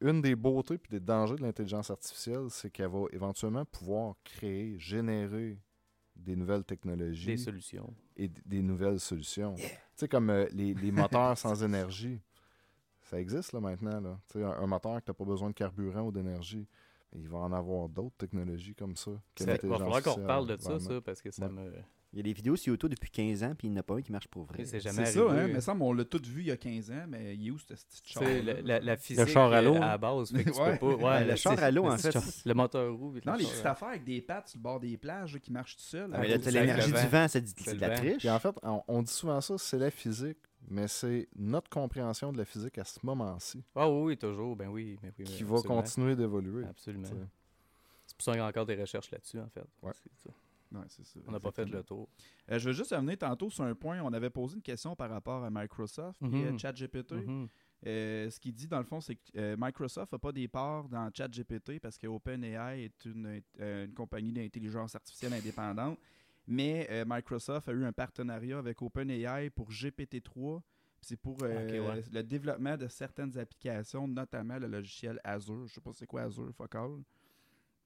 Une 0.00 0.22
des 0.22 0.36
beautés 0.36 0.74
et 0.74 0.88
des 0.90 1.00
dangers 1.00 1.34
de 1.36 1.42
l'intelligence 1.42 1.90
artificielle, 1.90 2.46
c'est 2.50 2.70
qu'elle 2.70 2.88
va 2.90 3.04
éventuellement 3.12 3.64
pouvoir 3.64 4.14
créer, 4.24 4.78
générer 4.78 5.58
des 6.14 6.34
nouvelles 6.36 6.64
technologies 6.64 7.26
Des 7.26 7.36
solutions. 7.36 7.92
et 8.16 8.28
des 8.46 8.62
nouvelles 8.62 8.98
solutions. 9.00 9.54
Tu 9.56 9.64
sais, 9.96 10.08
comme 10.08 10.30
euh, 10.30 10.46
les, 10.52 10.74
les 10.74 10.90
moteurs 10.92 11.36
sans 11.38 11.62
énergie. 11.62 12.20
Ça 13.10 13.18
existe 13.20 13.52
là 13.52 13.60
maintenant. 13.60 14.00
Là. 14.00 14.18
Tu 14.30 14.38
sais, 14.38 14.44
Un, 14.44 14.50
un 14.50 14.66
moteur 14.66 14.96
que 15.00 15.04
tu 15.06 15.10
n'as 15.10 15.14
pas 15.14 15.24
besoin 15.24 15.48
de 15.50 15.54
carburant 15.54 16.02
ou 16.02 16.12
d'énergie. 16.12 16.66
il 17.14 17.26
va 17.28 17.38
en 17.38 17.52
avoir 17.52 17.88
d'autres 17.88 18.16
technologies 18.18 18.74
comme 18.74 18.94
ça. 18.96 19.12
Ça- 19.36 19.56
Il 19.62 19.68
va 19.68 19.78
falloir 19.78 20.02
qu'on 20.02 20.12
reparle 20.14 20.46
de 20.46 20.56
ça, 20.60 20.78
ça, 20.78 21.00
parce 21.00 21.22
que 21.22 21.30
ça 21.30 21.46
Ouais. 21.46 21.52
me. 21.52 21.72
Il 22.14 22.16
y 22.16 22.20
a 22.20 22.22
des 22.22 22.32
vidéos 22.32 22.56
sur 22.56 22.70
YouTube 22.72 22.90
depuis 22.90 23.10
15 23.10 23.42
ans, 23.42 23.54
puis 23.56 23.68
il 23.68 23.70
n'y 23.72 23.76
en 23.76 23.80
a 23.80 23.82
pas 23.82 23.94
un 23.96 24.00
qui 24.00 24.12
marche 24.12 24.28
pour 24.28 24.44
vrai. 24.44 24.64
C'est 24.64 24.80
jamais 24.80 25.04
C'est 25.04 25.18
arrivé. 25.20 25.36
ça, 25.36 25.44
hein? 25.44 25.48
Mais 25.52 25.60
semble 25.60 25.82
on 25.82 25.92
l'a 25.92 26.06
tout 26.06 26.22
vu 26.24 26.40
il 26.40 26.46
y 26.46 26.50
a 26.50 26.56
15 26.56 26.90
ans, 26.90 27.04
mais 27.06 27.34
il 27.36 27.46
est 27.48 27.50
où 27.50 27.58
ce 27.58 27.66
petit 27.66 28.02
char? 28.04 28.22
la, 28.22 28.62
la, 28.62 28.80
la 28.80 28.96
physique 28.96 29.26
char 29.26 29.52
à 29.52 29.60
l'eau, 29.60 29.74
à 29.76 29.80
la 29.80 29.98
base, 29.98 30.32
fait 30.32 30.42
que 30.44 30.50
tu 30.50 30.58
Ouais. 30.60 30.78
peux 30.78 30.96
pas. 30.98 31.18
Ouais, 31.18 31.24
le 31.24 31.30
c'est- 31.32 31.36
char 31.36 31.62
à 31.62 31.70
l'eau, 31.70 31.86
en 31.86 31.98
fait. 31.98 32.16
Le 32.46 32.54
moteur 32.54 32.94
roue. 32.94 33.10
puis 33.12 33.20
le 33.24 33.30
Non, 33.30 33.36
les 33.36 33.44
petites 33.44 33.66
affaires 33.66 33.88
avec 33.88 34.04
des 34.04 34.22
pattes 34.22 34.48
sur 34.48 34.58
le 34.58 34.62
bord 34.62 34.80
des 34.80 34.96
plages 34.96 35.34
là, 35.34 35.38
qui 35.38 35.52
marchent 35.52 35.76
tout 35.76 35.82
seul. 35.82 36.10
Ah, 36.14 36.18
mais 36.20 36.28
là, 36.28 36.36
l'énergie 36.50 36.90
le 36.92 36.98
du 37.00 37.06
vent. 37.08 37.26
c'est 37.28 37.40
le 37.66 37.74
de 37.74 37.80
la 37.80 37.90
triche. 37.90 38.18
Puis 38.18 38.30
en 38.30 38.38
fait, 38.38 38.54
on, 38.62 38.82
on 38.88 39.02
dit 39.02 39.12
souvent 39.12 39.40
ça, 39.42 39.58
c'est 39.58 39.78
la 39.78 39.90
physique, 39.90 40.38
mais 40.68 40.88
c'est 40.88 41.28
notre 41.36 41.70
compréhension 41.70 42.32
de 42.32 42.38
la 42.38 42.44
physique 42.44 42.78
à 42.78 42.84
ce 42.84 42.98
moment-ci 43.04 43.62
Ah 43.74 43.88
oui, 43.88 44.02
oui, 44.02 44.16
toujours. 44.18 44.56
Ben 44.56 44.68
oui, 44.68 44.98
ben 45.02 45.12
oui. 45.18 45.24
qui 45.24 45.42
va 45.44 45.60
continuer 45.62 46.16
d'évoluer. 46.16 46.64
Absolument. 46.64 47.08
C'est 48.06 48.16
pour 48.16 48.24
ça 48.24 48.32
qu'il 48.32 48.40
y 48.40 48.42
a 48.42 48.46
encore 48.46 48.66
des 48.66 48.74
recherches 48.76 49.10
là-dessus, 49.10 49.38
en 49.38 49.48
fait. 49.48 49.64
Ouais. 49.82 49.92
C'est 49.94 50.28
ça. 50.28 50.30
Ouais, 50.70 50.84
c'est 50.88 51.04
ça, 51.06 51.18
On 51.26 51.30
n'a 51.32 51.40
pas 51.40 51.50
fait 51.50 51.64
le 51.64 51.82
tour. 51.82 52.08
Euh, 52.50 52.58
je 52.58 52.68
veux 52.68 52.74
juste 52.74 52.90
revenir 52.94 53.16
tantôt 53.16 53.48
sur 53.48 53.64
un 53.64 53.74
point. 53.74 54.02
On 54.02 54.12
avait 54.12 54.28
posé 54.28 54.56
une 54.56 54.62
question 54.62 54.94
par 54.94 55.08
rapport 55.08 55.42
à 55.42 55.48
Microsoft 55.50 56.20
et 56.20 56.26
Mhm. 56.26 56.54
à 56.54 56.58
ChatGPT. 56.58 57.12
Mhm. 57.12 57.48
Euh, 57.86 58.28
ce 58.28 58.38
qu'il 58.38 58.52
dit, 58.52 58.66
dans 58.66 58.78
le 58.78 58.84
fond, 58.84 59.00
c'est 59.00 59.14
que 59.14 59.20
euh, 59.36 59.56
Microsoft 59.58 60.12
n'a 60.12 60.18
pas 60.18 60.32
des 60.32 60.46
parts 60.46 60.86
dans 60.90 61.08
ChatGPT 61.14 61.80
parce 61.80 61.96
que 61.96 62.06
OpenAI 62.06 62.82
est 62.84 63.04
une, 63.06 63.40
euh, 63.60 63.86
une 63.86 63.94
compagnie 63.94 64.32
d'intelligence 64.32 64.94
artificielle 64.94 65.32
indépendante. 65.32 65.98
Mais 66.50 66.86
euh, 66.90 67.04
Microsoft 67.06 67.68
a 67.68 67.72
eu 67.72 67.84
un 67.84 67.92
partenariat 67.92 68.58
avec 68.58 68.80
OpenAI 68.80 69.50
pour 69.50 69.70
GPT-3. 69.70 70.62
C'est 71.00 71.16
pour 71.16 71.36
euh, 71.42 71.94
ouais. 71.94 72.02
le 72.10 72.22
développement 72.22 72.76
de 72.76 72.88
certaines 72.88 73.36
applications, 73.38 74.08
notamment 74.08 74.58
le 74.58 74.66
logiciel 74.66 75.20
Azure. 75.22 75.66
Je 75.68 75.74
sais 75.74 75.80
pas 75.80 75.92
c'est 75.92 76.06
quoi 76.06 76.22
Azure, 76.22 76.50
fuck 76.56 76.74
all. 76.74 77.02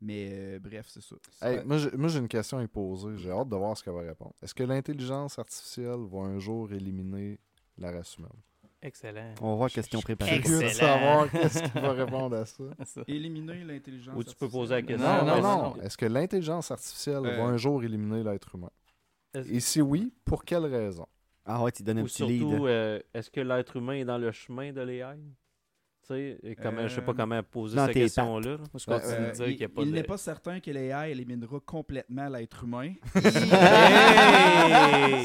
Mais 0.00 0.30
euh, 0.32 0.58
bref, 0.60 0.86
c'est 0.88 1.02
ça. 1.02 1.16
Hey, 1.42 1.64
moi, 1.64 1.76
j'ai- 1.78 1.90
moi, 1.96 2.08
j'ai 2.08 2.20
une 2.20 2.28
question 2.28 2.58
à 2.58 2.60
lui 2.60 2.68
poser. 2.68 3.16
J'ai 3.18 3.30
hâte 3.30 3.48
de 3.48 3.56
voir 3.56 3.76
ce 3.76 3.82
qu'elle 3.84 3.94
va 3.94 4.00
répondre. 4.02 4.34
Est-ce 4.40 4.54
que 4.54 4.62
l'intelligence 4.62 5.38
artificielle 5.38 6.06
va 6.10 6.20
un 6.20 6.38
jour 6.38 6.72
éliminer 6.72 7.38
la 7.78 7.90
race 7.90 8.16
humaine? 8.16 8.30
Excellent. 8.82 9.34
On 9.40 9.50
va 9.50 9.54
voir 9.56 9.70
qu'est-ce 9.70 9.88
qu'ils 9.88 9.98
ont 9.98 10.02
préparé. 10.02 10.30
Je 10.30 10.34
suis 10.36 10.42
curieux 10.44 10.58
de 10.60 10.64
Excellent. 10.66 10.88
savoir 10.98 11.30
qu'est-ce 11.30 11.62
qu'il 11.62 11.80
va 11.80 11.92
répondre 11.92 12.36
à 12.36 12.44
ça. 12.84 13.02
Éliminer 13.06 13.62
l'intelligence 13.64 14.14
Ou 14.16 14.24
tu 14.24 14.34
peux 14.34 14.46
artificielle. 14.46 14.50
poser 14.50 14.74
la 14.74 14.82
question. 14.82 15.24
Non, 15.26 15.40
Non, 15.40 15.62
non. 15.76 15.82
Est-ce 15.82 15.96
que 15.96 16.06
l'intelligence 16.06 16.70
artificielle 16.70 17.24
Euh, 17.24 17.36
va 17.36 17.44
un 17.44 17.56
jour 17.56 17.82
éliminer 17.84 18.24
l'être 18.24 18.54
humain? 18.54 18.70
Et 19.34 19.60
si 19.60 19.80
oui, 19.80 20.12
pour 20.24 20.44
quelle 20.44 20.66
raison? 20.66 21.06
Ah 21.46 21.62
ouais, 21.62 21.72
tu 21.72 21.82
donnes 21.82 21.98
un 21.98 22.02
Ou 22.02 22.06
petit 22.06 22.24
lead. 22.26 22.40
surtout, 22.48 22.66
euh, 22.66 23.00
est-ce 23.14 23.30
que 23.30 23.40
l'être 23.40 23.76
humain 23.76 23.94
est 23.94 24.04
dans 24.04 24.18
le 24.18 24.30
chemin 24.32 24.72
de 24.72 24.80
l'AI? 24.80 25.16
Sais, 26.12 26.38
et 26.42 26.54
comment, 26.56 26.86
je 26.88 26.94
sais 26.94 27.00
pas 27.02 27.12
Euh, 27.12 27.14
comment 27.16 27.42
poser 27.42 27.78
cette 27.78 27.92
question-là. 27.94 28.56
Ben, 28.86 29.00
Euh, 29.02 29.32
il 29.78 29.92
n'est 29.92 30.02
pas 30.02 30.16
certain 30.18 30.60
que 30.60 30.70
l'AI 30.70 31.10
éliminera 31.12 31.58
complètement 31.64 32.28
l'être 32.28 32.64
humain! 32.64 32.92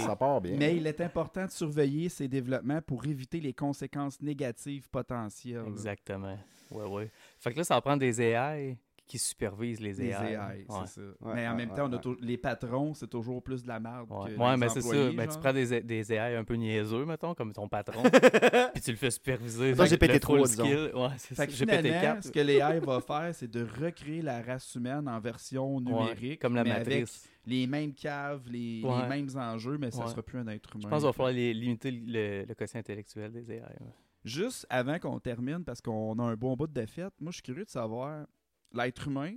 Ça 0.05 0.15
part 0.15 0.41
bien. 0.41 0.55
mais 0.57 0.75
il 0.77 0.88
est 0.88 1.01
important 1.01 1.45
de 1.45 1.51
surveiller 1.51 2.09
ces 2.09 2.27
développements 2.27 2.81
pour 2.81 3.05
éviter 3.05 3.39
les 3.39 3.53
conséquences 3.53 4.21
négatives 4.21 4.89
potentielles. 4.89 5.63
Exactement. 5.67 6.38
Ouais, 6.71 6.85
ouais. 6.85 7.11
Fait 7.39 7.51
que 7.53 7.57
là, 7.57 7.63
ça 7.63 7.79
prend 7.81 7.97
des 7.97 8.21
AI 8.21 8.77
qui 9.07 9.17
supervisent 9.17 9.79
les 9.79 9.93
Les 9.93 10.09
AI. 10.11 10.33
AI, 10.33 10.37
Ouais. 10.37 10.65
c'est 10.85 10.99
ça. 10.99 11.01
Ouais, 11.21 11.33
mais 11.35 11.47
en 11.47 11.51
ouais, 11.51 11.57
même 11.57 11.69
ouais, 11.69 11.75
temps, 11.75 11.89
on 11.89 11.93
a 12.11 12.15
les 12.21 12.37
patrons, 12.37 12.93
c'est 12.93 13.07
toujours 13.09 13.41
plus 13.41 13.63
de 13.63 13.67
la 13.67 13.79
merde 13.79 14.07
Ouais, 14.11 14.33
que 14.35 14.39
Ouais, 14.39 14.51
les 14.51 14.57
mais 14.57 14.69
c'est 14.69 14.81
ça. 14.81 15.11
Ben, 15.13 15.27
tu 15.27 15.39
prends 15.39 15.53
des, 15.53 15.81
des 15.81 16.13
AI 16.13 16.35
un 16.35 16.43
peu 16.43 16.55
niaiseux, 16.55 17.05
mettons, 17.05 17.33
comme 17.33 17.53
ton 17.53 17.67
patron, 17.69 18.03
puis 18.73 18.81
tu 18.81 18.91
le 18.91 18.97
fais 18.97 19.09
superviser. 19.11 19.73
Toi, 19.73 19.85
GPT-3, 19.85 20.19
full 20.25 20.41
disons. 20.43 20.65
skill- 20.65 20.91
Ouais, 20.93 21.07
c'est 21.17 21.35
ça. 21.35 21.43
Fait 21.43 21.47
que 21.47 21.53
finalement, 21.53 21.89
GPT-4. 21.89 22.21
ce 22.23 22.31
que 22.31 22.39
l'AI 22.39 22.79
va 22.79 23.01
faire, 23.01 23.29
c'est 23.33 23.49
de 23.49 23.65
recréer 23.83 24.21
la 24.21 24.41
race 24.41 24.75
humaine 24.75 25.07
en 25.07 25.19
version 25.19 25.79
numérique, 25.79 26.41
comme 26.41 26.55
la 26.55 26.63
mais 26.63 26.71
avec 26.71 26.87
matrice. 26.87 27.29
les 27.45 27.65
mêmes 27.67 27.93
caves, 27.93 28.43
les, 28.49 28.81
les 28.81 29.07
mêmes 29.09 29.29
enjeux, 29.35 29.77
mais 29.77 29.91
ça 29.91 30.03
Ouais. 30.03 30.09
sera 30.11 30.21
plus 30.21 30.39
un 30.39 30.47
être 30.47 30.75
humain. 30.75 30.83
Je 30.83 30.87
pense 30.89 30.99
qu'il 30.99 31.07
va 31.07 31.13
falloir 31.13 31.33
les- 31.33 31.53
limiter 31.53 31.91
le, 31.91 32.43
le 32.45 32.53
quotient 32.55 32.79
intellectuel 32.79 33.31
des 33.31 33.51
AI. 33.51 33.61
ouais. 33.61 33.71
Juste 34.25 34.65
avant 34.69 34.99
qu'on 34.99 35.19
termine, 35.19 35.63
parce 35.63 35.79
qu'on 35.79 36.17
a 36.19 36.23
un 36.23 36.35
bon 36.35 36.55
bout 36.57 36.67
de 36.67 36.85
fête, 36.85 37.13
moi 37.21 37.31
je 37.31 37.35
suis 37.35 37.43
curieux 37.43 37.63
de 37.63 37.69
savoir, 37.69 38.25
l'être 38.74 39.07
humain, 39.07 39.36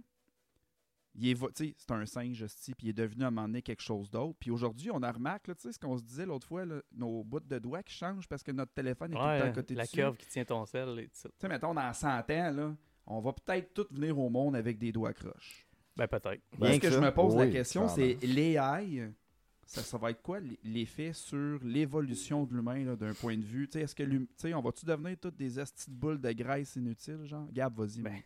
c'est 1.54 1.90
un 1.90 2.06
singe, 2.06 2.42
hostie, 2.42 2.74
puis 2.74 2.86
il 2.86 2.90
est 2.90 2.94
devenu 2.94 3.24
à 3.24 3.26
un 3.26 3.30
moment 3.30 3.48
donné 3.48 3.62
quelque 3.62 3.82
chose 3.82 4.10
d'autre. 4.10 4.36
Puis 4.38 4.50
aujourd'hui, 4.50 4.90
on 4.92 5.02
a 5.02 5.10
remarqué, 5.10 5.50
là, 5.50 5.54
tu 5.56 5.62
sais, 5.62 5.72
ce 5.72 5.78
qu'on 5.78 5.98
se 5.98 6.02
disait 6.04 6.24
l'autre 6.24 6.46
fois, 6.46 6.64
là, 6.64 6.80
nos 6.92 7.24
bouts 7.24 7.40
de 7.40 7.58
doigts 7.58 7.82
qui 7.82 7.94
changent 7.94 8.28
parce 8.28 8.42
que 8.42 8.52
notre 8.52 8.72
téléphone 8.72 9.12
est 9.12 9.16
tout 9.16 9.20
le 9.20 9.38
temps 9.40 9.46
à 9.46 9.50
côté 9.50 9.74
la 9.74 9.82
dessus. 9.84 9.96
curve 9.96 10.16
qui 10.16 10.26
tient 10.28 10.44
ton 10.44 10.64
sel 10.66 10.98
et 11.00 11.04
tout 11.04 11.10
ça. 11.14 11.28
Tu 11.28 11.34
sais, 11.40 11.48
mettons, 11.48 11.74
dans 11.74 11.92
100 11.92 12.08
ans, 12.08 12.22
là, 12.52 12.76
on 13.06 13.20
va 13.20 13.32
peut-être 13.32 13.74
tous 13.74 13.86
venir 13.92 14.16
au 14.18 14.30
monde 14.30 14.54
avec 14.54 14.78
des 14.78 14.92
doigts 14.92 15.12
croches. 15.12 15.66
Ben, 15.96 16.06
peut-être. 16.06 16.42
Bien 16.58 16.74
ce 16.74 16.78
que 16.78 16.86
que 16.86 16.92
je 16.92 17.00
me 17.00 17.12
pose 17.12 17.34
la 17.36 17.48
question, 17.48 17.88
c'est 17.88 18.14
l'AI, 18.22 19.10
ça, 19.66 19.82
ça 19.82 19.98
va 19.98 20.10
être 20.12 20.22
quoi 20.22 20.38
l'effet 20.62 21.12
sur 21.12 21.58
l'évolution 21.64 22.44
de 22.44 22.54
l'humain 22.54 22.84
là, 22.84 22.96
d'un 22.96 23.14
point 23.14 23.36
de 23.36 23.44
vue? 23.44 23.66
Tu 23.68 23.72
sais, 23.72 23.80
Est-ce 23.84 23.94
que 23.96 24.04
l'hum- 24.04 24.26
tu 24.28 24.32
sais, 24.36 24.54
on 24.54 24.62
va-tu 24.62 24.86
devenir 24.86 25.18
toutes 25.20 25.36
des 25.36 25.58
estis 25.58 25.90
de 25.90 25.94
boules 25.96 26.20
de 26.20 26.30
graisse 26.32 26.76
inutiles, 26.76 27.24
genre? 27.24 27.48
Gab, 27.52 27.74
vas-y. 27.76 28.00
Ben. 28.00 28.22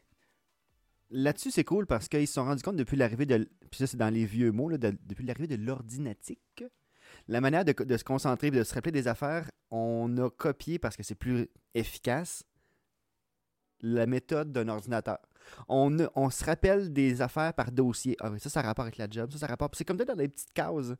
Là-dessus, 1.11 1.51
c'est 1.51 1.65
cool 1.65 1.87
parce 1.87 2.09
qu'ils 2.09 2.27
se 2.27 2.35
sont 2.35 2.45
rendus 2.45 2.63
compte 2.63 2.77
depuis 2.77 2.97
l'arrivée 2.97 3.27
de. 3.27 3.49
Puis 3.71 3.79
ça, 3.79 3.87
c'est 3.87 3.97
dans 3.97 4.13
les 4.13 4.25
vieux 4.25 4.53
mots, 4.53 4.71
depuis 4.77 5.25
l'arrivée 5.25 5.57
de 5.57 5.63
l'ordinatique. 5.63 6.65
La 7.29 7.41
manière 7.41 7.65
de, 7.65 7.97
se 7.97 8.05
concentrer 8.05 8.49
et 8.49 8.51
de 8.51 8.65
se 8.65 8.75
rappeler 8.75 8.93
des 8.93 9.09
affaires, 9.09 9.51
on 9.71 10.17
a 10.19 10.31
copié 10.31 10.79
parce 10.79 10.97
que 10.97 11.03
c'est 11.03 11.15
plus 11.15 11.49
efficace 11.75 12.45
la 13.81 14.07
méthode 14.07 14.53
d'un 14.53 14.69
ordinateur. 14.69 15.19
On, 15.69 15.91
se 16.31 16.45
rappelle 16.45 16.93
des 16.93 17.21
affaires 17.21 17.53
par 17.53 17.71
dossier. 17.71 18.17
Ah 18.21 18.31
oui, 18.31 18.41
ça, 18.41 18.49
ça 18.49 18.63
rapport 18.63 18.85
avec 18.85 18.97
la 18.97 19.09
job. 19.11 19.31
Ça, 19.33 19.39
ça 19.39 19.47
a 19.47 19.49
rapport. 19.51 19.71
C'est 19.75 19.85
comme 19.85 19.99
ça 19.99 20.05
dans 20.05 20.17
des 20.17 20.29
petites 20.29 20.53
cases. 20.53 20.95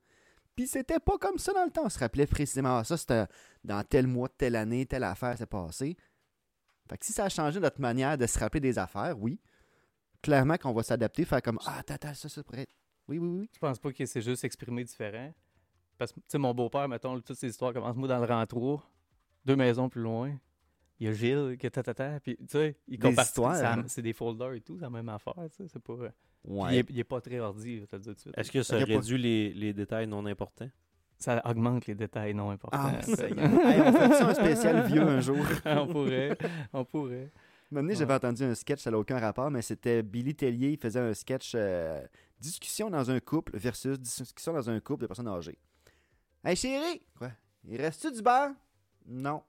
Puis 0.55 0.69
c'était 0.69 1.01
pas 1.01 1.19
comme 1.19 1.39
ça 1.39 1.53
dans 1.53 1.65
le 1.65 1.71
temps. 1.71 1.87
On 1.87 1.89
se 1.89 1.99
rappelait 1.99 2.27
précisément 2.27 2.79
ah, 2.79 2.85
ça, 2.85 2.97
c'était 2.97 3.25
dans 3.65 3.83
tel 3.83 4.07
mois, 4.07 4.29
telle 4.29 4.57
année, 4.57 4.87
telle 4.87 5.05
affaire 5.05 5.37
s'est 5.37 5.47
passée. 5.47 5.97
Fait 6.89 6.99
que 6.99 7.07
si 7.07 7.13
ça 7.13 7.25
a 7.25 7.29
changé 7.29 7.59
notre 7.59 7.81
manière 7.81 8.19
de 8.19 8.27
se 8.27 8.39
rappeler 8.39 8.61
des 8.61 8.79
affaires, 8.79 9.19
oui. 9.19 9.41
Clairement 10.25 10.57
qu'on 10.57 10.72
va 10.72 10.83
s'adapter, 10.83 11.25
faire 11.25 11.43
comme 11.43 11.59
Ah, 11.66 11.81
attends, 11.87 12.14
ça, 12.14 12.29
ça 12.29 12.43
pourrait 12.43 12.62
être. 12.62 12.72
Oui, 13.09 13.18
oui, 13.18 13.29
oui. 13.41 13.51
Je 13.53 13.59
pense 13.59 13.79
pas 13.79 13.93
que 13.93 14.07
c'est 14.07 14.22
juste 14.22 14.45
exprimé 14.45 14.83
différent? 14.85 15.33
Parce 15.99 16.12
que, 16.12 16.20
tu 16.20 16.27
sais, 16.29 16.39
mon 16.39 16.53
beau-père, 16.55 16.89
mettons, 16.89 17.20
toutes 17.20 17.37
ces 17.37 17.49
histoires 17.49 17.72
commencent, 17.72 17.97
moi, 17.97 18.09
dans 18.09 18.18
le 18.18 18.25
rang 18.25 18.45
3, 18.45 18.83
deux 19.45 19.57
maisons 19.57 19.89
plus 19.89 20.03
loin. 20.03 20.33
Il 20.99 21.07
y 21.07 21.11
a 21.11 21.12
Gilles, 21.12 21.57
qui 21.59 21.70
tatata, 21.70 22.20
puis 22.20 22.37
tu 22.37 22.47
sais, 22.49 22.77
il 22.87 22.99
compare 22.99 23.27
hein. 23.47 23.85
C'est 23.89 24.01
des 24.03 24.12
folders 24.12 24.53
et 24.53 24.61
tout, 24.61 24.77
c'est 24.77 24.83
la 24.85 24.91
même 24.91 25.09
affaire, 25.09 25.35
tu 25.51 25.57
sais, 25.57 25.68
c'est 25.68 25.83
pas... 25.83 25.95
puis 25.97 26.09
Ouais. 26.45 26.75
Il, 26.75 26.79
est, 26.79 26.87
il 26.91 26.99
est 26.99 27.05
pas 27.05 27.20
très 27.20 27.39
ordi, 27.41 27.81
je 27.81 27.85
te 27.85 27.97
le 27.97 28.03
dire 28.03 28.12
tout 28.12 28.16
de 28.16 28.20
suite. 28.20 28.39
Est-ce 28.39 28.53
que 28.53 28.62
ça 28.62 28.79
pas- 28.79 28.85
réduit 28.85 29.18
les, 29.18 29.53
les 29.55 29.72
détails 29.72 30.07
non 30.07 30.25
importants? 30.27 30.68
Ça 31.18 31.41
augmente 31.47 31.87
les 31.87 31.95
détails 31.95 32.35
non 32.35 32.51
importants. 32.51 32.79
Ah. 32.81 33.01
Hey, 33.09 33.81
on 33.81 33.93
fait 33.93 34.12
ça 34.14 34.29
un 34.29 34.35
spécial 34.35 34.87
vieux 34.87 35.03
un 35.03 35.20
jour. 35.20 35.45
on 35.64 35.87
pourrait, 35.87 36.37
on 36.72 36.85
pourrait. 36.85 37.33
Donné, 37.73 37.89
Ouais. 37.93 37.99
j'avais 37.99 38.15
entendu 38.15 38.45
un 38.45 38.55
sketch, 38.55 38.81
ça 38.83 38.91
n'a 38.91 38.99
aucun 38.99 39.19
rapport, 39.19 39.51
mais 39.51 39.62
c'était 39.62 40.03
Billy 40.03 40.35
Tellier, 40.35 40.71
il 40.73 40.79
faisait 40.79 41.01
un 41.01 41.12
sketch 41.15 41.53
euh, 41.55 42.01
discussion 42.39 42.91
dans 42.91 43.11
un 43.11 43.19
couple 43.21 43.57
versus 43.57 43.99
discussion 43.99 44.53
dans 44.53 44.69
un 44.71 44.79
couple 44.81 45.03
de 45.03 45.07
personnes 45.09 45.29
âgées. 45.29 45.59
Hey 46.45 46.57
chérie! 46.57 47.03
Quoi? 47.19 47.31
Il 47.67 47.81
reste-tu 47.81 48.12
du 48.12 48.23
beurre? 48.23 48.51
Non. 49.07 49.43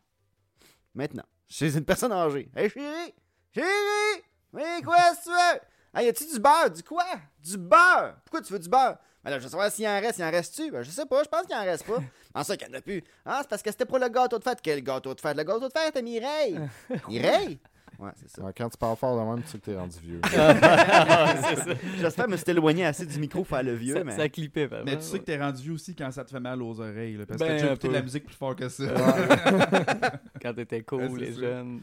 Maintenant, 0.94 1.26
chez 1.48 1.76
une 1.78 1.84
personne 1.86 2.12
âgée. 2.14 2.50
Hey 2.56 2.70
chérie! 2.70 3.14
Chérie! 3.54 4.24
Oui, 4.54 4.64
quoi 4.84 4.96
que 4.96 5.24
tu 5.24 5.30
veux? 5.30 5.60
Hey, 5.94 6.06
y 6.08 6.10
a-tu 6.10 6.26
du 6.26 6.40
beurre? 6.40 6.72
Du 6.72 6.84
quoi? 6.84 7.06
Du 7.44 7.58
beurre! 7.58 8.16
Pourquoi 8.24 8.42
tu 8.42 8.54
veux 8.54 8.60
du 8.60 8.70
beurre? 8.70 8.98
Ben 9.24 9.32
là, 9.32 9.40
je 9.40 9.44
veux 9.44 9.50
savoir 9.50 9.72
s'il 9.72 9.88
en 9.88 10.00
reste. 10.00 10.20
Il 10.20 10.24
en 10.24 10.32
reste-tu? 10.32 10.72
Ben, 10.72 10.84
je 10.84 10.90
sais 10.92 11.06
pas, 11.06 11.24
je 11.24 11.30
pense 11.30 11.46
qu'il 11.48 11.56
en 11.56 11.64
reste 11.64 11.86
pas. 11.86 11.98
En 12.34 12.44
ça 12.44 12.56
qu'il 12.56 12.68
n'y 12.70 12.76
en 12.76 12.78
a 12.78 12.82
plus. 12.82 13.04
Ah, 13.26 13.40
c'est 13.42 13.50
parce 13.50 13.62
que 13.62 13.72
c'était 13.72 13.86
pour 13.86 13.98
le 14.00 14.08
gâteau 14.08 14.38
de 14.38 14.44
fête. 14.44 14.60
Quel 14.62 14.82
gâteau 14.84 15.14
de 15.14 15.20
fête? 15.22 15.36
Le 15.36 15.44
gâteau 15.44 15.68
de 15.68 15.74
fête 15.74 15.98
à 15.98 16.02
Mireille. 16.02 16.60
Mireille? 17.10 17.60
Ouais, 18.00 18.12
c'est 18.16 18.30
ça. 18.30 18.44
Ouais, 18.44 18.52
quand 18.56 18.70
tu 18.70 18.78
parles 18.78 18.98
fort 18.98 19.18
de 19.20 19.30
même, 19.36 19.44
tu 19.44 19.50
sais 19.50 19.58
que 19.60 19.66
t'es 19.66 19.76
rendu 19.78 19.98
vieux. 20.00 20.22
J'espère 22.00 22.28
me 22.28 22.38
suis 22.38 22.50
éloigné 22.52 22.86
assez 22.86 23.06
du 23.06 23.20
micro 23.20 23.40
pour 23.40 23.48
faire 23.48 23.64
le 23.64 23.74
vieux, 23.74 23.96
ça, 23.96 24.04
mais. 24.04 24.16
ça 24.16 24.30
clippait, 24.30 24.66
vraiment. 24.68 24.86
Mais 24.86 24.98
tu 24.98 25.04
sais 25.04 25.20
que 25.20 25.24
t'es 25.26 25.38
rendu 25.38 25.62
vieux 25.64 25.74
aussi 25.74 25.96
quand 25.96 26.12
ça 26.12 26.24
te 26.26 26.32
fait 26.32 26.40
mal 26.40 26.62
aux 26.62 26.80
oreilles. 26.80 27.18
là, 27.18 27.26
parce 27.26 27.40
Ben, 27.40 27.46
que 27.48 27.52
t'as 27.52 27.56
déjà 27.58 27.66
un 27.70 27.74
écouté 27.74 27.88
de 27.88 27.94
la 27.94 28.02
musique 28.02 28.26
plus 28.26 28.36
fort 28.36 28.56
que 28.56 28.70
ça. 28.70 28.84
Quand 30.42 30.54
t'étais 30.54 30.84
cool, 30.84 31.18
les 31.18 31.34
jeunes. 31.34 31.82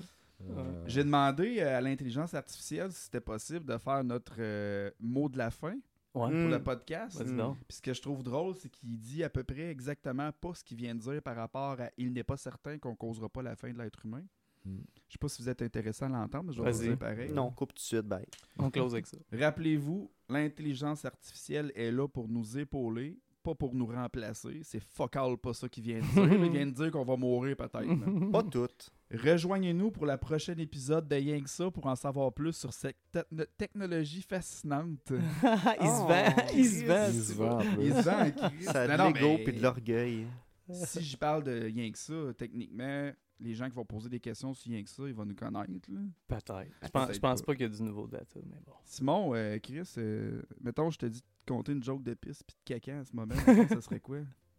Euh, 0.50 0.82
J'ai 0.86 1.04
demandé 1.04 1.56
euh, 1.60 1.78
à 1.78 1.80
l'intelligence 1.80 2.34
artificielle 2.34 2.90
si 2.92 3.04
c'était 3.04 3.20
possible 3.20 3.64
de 3.64 3.78
faire 3.78 4.02
notre 4.02 4.34
euh, 4.38 4.90
mot 5.00 5.28
de 5.28 5.38
la 5.38 5.50
fin 5.50 5.74
Ouais. 6.14 6.28
Mm. 6.28 6.42
pour 6.42 6.50
le 6.50 6.62
podcast. 6.62 7.22
Vas-y 7.22 7.34
donc. 7.34 7.56
Puis 7.66 7.78
ce 7.78 7.80
que 7.82 7.94
je 7.94 8.02
trouve 8.02 8.22
drôle, 8.22 8.54
c'est 8.60 8.68
qu'il 8.68 8.98
dit 9.00 9.24
à 9.24 9.30
peu 9.30 9.44
près 9.44 9.70
exactement 9.70 10.30
pas 10.42 10.52
ce 10.52 10.62
qu'il 10.62 10.76
vient 10.76 10.94
de 10.94 11.00
dire 11.00 11.22
par 11.22 11.36
rapport 11.36 11.80
à 11.80 11.88
il 11.96 12.12
n'est 12.12 12.22
pas 12.22 12.36
certain 12.36 12.76
qu'on 12.76 12.94
causera 12.94 13.30
pas 13.30 13.40
la 13.40 13.56
fin 13.56 13.70
de 13.72 13.78
l'être 13.78 14.04
humain. 14.04 14.22
Mm. 14.64 14.78
Je 15.08 15.12
sais 15.12 15.18
pas 15.18 15.28
si 15.28 15.42
vous 15.42 15.48
êtes 15.48 15.60
intéressé 15.62 16.04
à 16.04 16.08
l'entendre, 16.08 16.44
mais 16.46 16.52
je 16.52 16.62
vais 16.62 16.70
vous 16.70 16.78
dire 16.82 16.98
pareil. 16.98 17.30
Non, 17.32 17.50
coupe 17.50 17.70
tout 17.74 17.80
de 17.80 17.80
suite, 17.80 18.02
bye. 18.06 18.24
On 18.58 18.70
close 18.70 18.94
avec 18.94 19.06
ça. 19.06 19.18
Rappelez-vous, 19.32 20.10
l'intelligence 20.28 21.04
artificielle 21.04 21.70
est 21.74 21.90
là 21.90 22.08
pour 22.08 22.28
nous 22.28 22.56
épauler, 22.58 23.18
pas 23.42 23.54
pour 23.54 23.74
nous 23.74 23.86
remplacer. 23.86 24.60
C'est 24.62 24.80
focal 24.82 25.36
pas 25.36 25.52
ça 25.52 25.68
qu'il 25.68 25.82
vient 25.82 25.98
de 25.98 26.04
dire. 26.04 26.44
il 26.44 26.50
vient 26.50 26.66
de 26.66 26.70
dire 26.70 26.90
qu'on 26.92 27.04
va 27.04 27.16
mourir 27.16 27.56
peut-être. 27.56 28.30
Pas 28.30 28.42
toutes. 28.44 28.90
Rejoignez-nous 29.12 29.90
pour 29.90 30.06
le 30.06 30.16
prochain 30.16 30.56
épisode 30.56 31.06
de 31.08 31.16
Yang 31.18 31.48
Ça 31.48 31.70
pour 31.70 31.84
en 31.86 31.96
savoir 31.96 32.32
plus 32.32 32.52
sur 32.54 32.72
cette 32.72 32.96
te- 33.10 33.44
technologie 33.58 34.22
fascinante. 34.22 35.10
il 35.10 35.86
se 35.88 36.06
vend, 36.06 36.34
Oh, 36.38 36.50
il 36.54 36.66
se 36.66 36.84
vend. 36.86 37.08
Il 37.12 37.22
se 37.22 37.32
vend. 37.34 37.60
Il 37.80 37.92
se 37.92 38.02
vend. 38.02 38.72
Ça 38.72 38.82
a 38.82 38.86
de 39.10 39.14
l'ego 39.14 39.36
mais 39.36 39.44
puis 39.44 39.52
de 39.52 39.60
l'orgueil. 39.62 40.26
Si 40.70 41.02
j'y 41.02 41.16
parle 41.16 41.42
de 41.42 41.68
Yang 41.68 41.96
Ça, 41.96 42.14
techniquement, 42.38 43.10
les 43.40 43.54
gens 43.54 43.68
qui 43.68 43.74
vont 43.74 43.84
poser 43.84 44.08
des 44.08 44.20
questions 44.20 44.54
sur 44.54 44.70
Yang 44.70 44.86
Ça, 44.88 45.02
ils 45.06 45.14
vont 45.14 45.24
nous 45.24 45.34
connaître. 45.34 45.90
là. 45.90 46.00
Peut-être. 46.28 46.70
Je 46.82 46.88
pense, 46.88 47.18
pense 47.18 47.42
pas. 47.42 47.52
qu'il 47.54 47.62
y 47.62 47.64
a 47.64 47.68
du 47.76 47.82
nouveau 47.82 48.06
data, 48.06 48.38
mais 48.44 48.58
bon. 48.66 48.72
Simon, 48.84 49.32
euh, 49.34 49.58
Chris, 49.58 49.82
euh, 49.98 50.42
mettons, 50.60 50.90
je 50.90 50.98
te 50.98 51.06
dis 51.06 51.20
de 51.20 51.52
compter 51.52 51.72
une 51.72 51.82
joke 51.82 52.02
de 52.02 52.14
pisse 52.14 52.42
puis 52.42 52.56
de 52.56 52.74
caca 52.74 52.98
à 53.00 53.04
ce 53.04 53.14
moment, 53.16 53.34
ça 53.68 53.80
serait 53.80 54.00
quoi? 54.00 54.18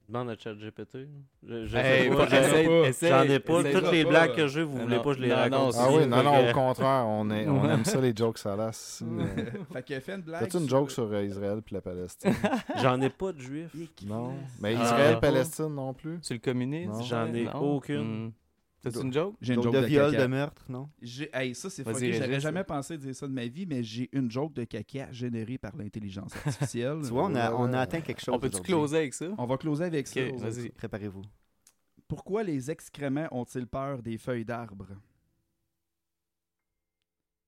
Demande 0.09 0.31
à 0.31 0.37
ChatGPT. 0.37 1.07
Je, 1.43 1.65
je 1.65 1.77
Hey, 1.77 2.09
j'en- 2.11 3.23
ai 3.23 3.39
pas. 3.39 3.63
Toutes 3.63 3.91
les 3.93 4.03
pas. 4.03 4.09
blagues 4.09 4.35
que 4.35 4.47
j'ai, 4.47 4.61
vous 4.63 4.77
Non, 4.77 4.83
voulez 4.83 4.97
pas 4.97 5.03
que 5.03 5.13
je 5.13 5.21
les 5.21 5.29
non, 5.29 5.35
raconte. 5.35 5.51
non, 5.61 5.69
ici, 5.69 5.79
Ah 5.81 5.87
oui, 5.93 6.07
non, 6.07 6.23
non, 6.23 6.43
que- 6.43 6.49
au 6.49 6.53
contraire, 6.53 7.05
on, 7.07 7.29
est, 7.31 7.47
on 7.47 7.69
aime 7.69 7.85
ça, 7.85 8.01
les 8.01 8.13
jokes 8.13 8.37
salaces. 8.37 9.01
fait 9.71 9.83
que 9.83 9.99
fais 10.01 10.15
une 10.15 10.21
blague. 10.21 10.41
T'as-tu 10.41 10.57
une 10.57 10.67
joke 10.69 10.91
sur 10.91 11.05
euh, 11.05 11.23
Israël 11.23 11.61
puis 11.61 11.73
la 11.75 11.81
Palestine? 11.81 12.33
J'en 12.81 12.99
ai 12.99 13.09
pas 13.09 13.31
de 13.31 13.39
juifs. 13.39 13.73
Non. 14.05 14.33
Mais 14.59 14.75
Ah. 14.77 14.83
Israël-Palestine 14.83 15.73
non 15.73 15.93
plus? 15.93 16.19
Sur 16.21 16.33
le 16.33 16.39
communisme? 16.41 17.01
J'en 17.03 17.33
ai 17.33 17.47
aucune. 17.53 18.33
T'as-tu 18.83 18.99
une 19.05 19.13
joke? 19.13 19.35
J'ai 19.41 19.53
une 19.53 19.61
Donc 19.61 19.73
joke 19.73 19.81
de 19.81 19.87
viol, 19.87 20.11
caca. 20.11 20.21
de 20.23 20.27
meurtre, 20.27 20.65
non? 20.69 20.89
J'ai- 21.01 21.29
Hey, 21.33 21.55
ça, 21.55 21.69
c'est 21.69 21.83
fucké. 21.83 22.13
J'aurais 22.13 22.39
jamais 22.41 22.63
pensé 22.65 22.97
dire 22.97 23.15
ça 23.15 23.27
de 23.27 23.31
ma 23.33 23.45
vie, 23.47 23.65
mais 23.65 23.81
j'ai 23.83 24.09
une 24.11 24.29
joke 24.29 24.53
de 24.53 24.65
caca 24.65 25.09
générée 25.11 25.57
par 25.57 25.75
l'intelligence 25.77 26.35
artificielle. 26.35 26.99
Tu 27.03 27.09
vois, 27.09 27.23
on 27.25 27.35
a, 27.35 27.49
Ouais, 27.49 27.55
on 27.59 27.71
a 27.73 27.79
atteint 27.79 28.01
quelque 28.01 28.19
chose. 28.21 28.35
On 28.35 28.39
peut-tu 28.39 28.61
closer 28.61 28.97
avec 28.97 29.13
ça? 29.13 29.27
On 29.37 29.45
va 29.45 29.57
closer 29.57 29.85
avec 29.85 30.05
ça. 30.07 30.19
Ok, 30.21 30.35
vas-y. 30.39 30.69
Préparez-vous. 30.69 31.21
Pourquoi 32.09 32.43
les 32.43 32.69
excréments 32.69 33.27
ont-ils 33.31 33.65
peur 33.67 34.03
des 34.03 34.17
feuilles 34.17 34.45
d'arbre? 34.45 34.87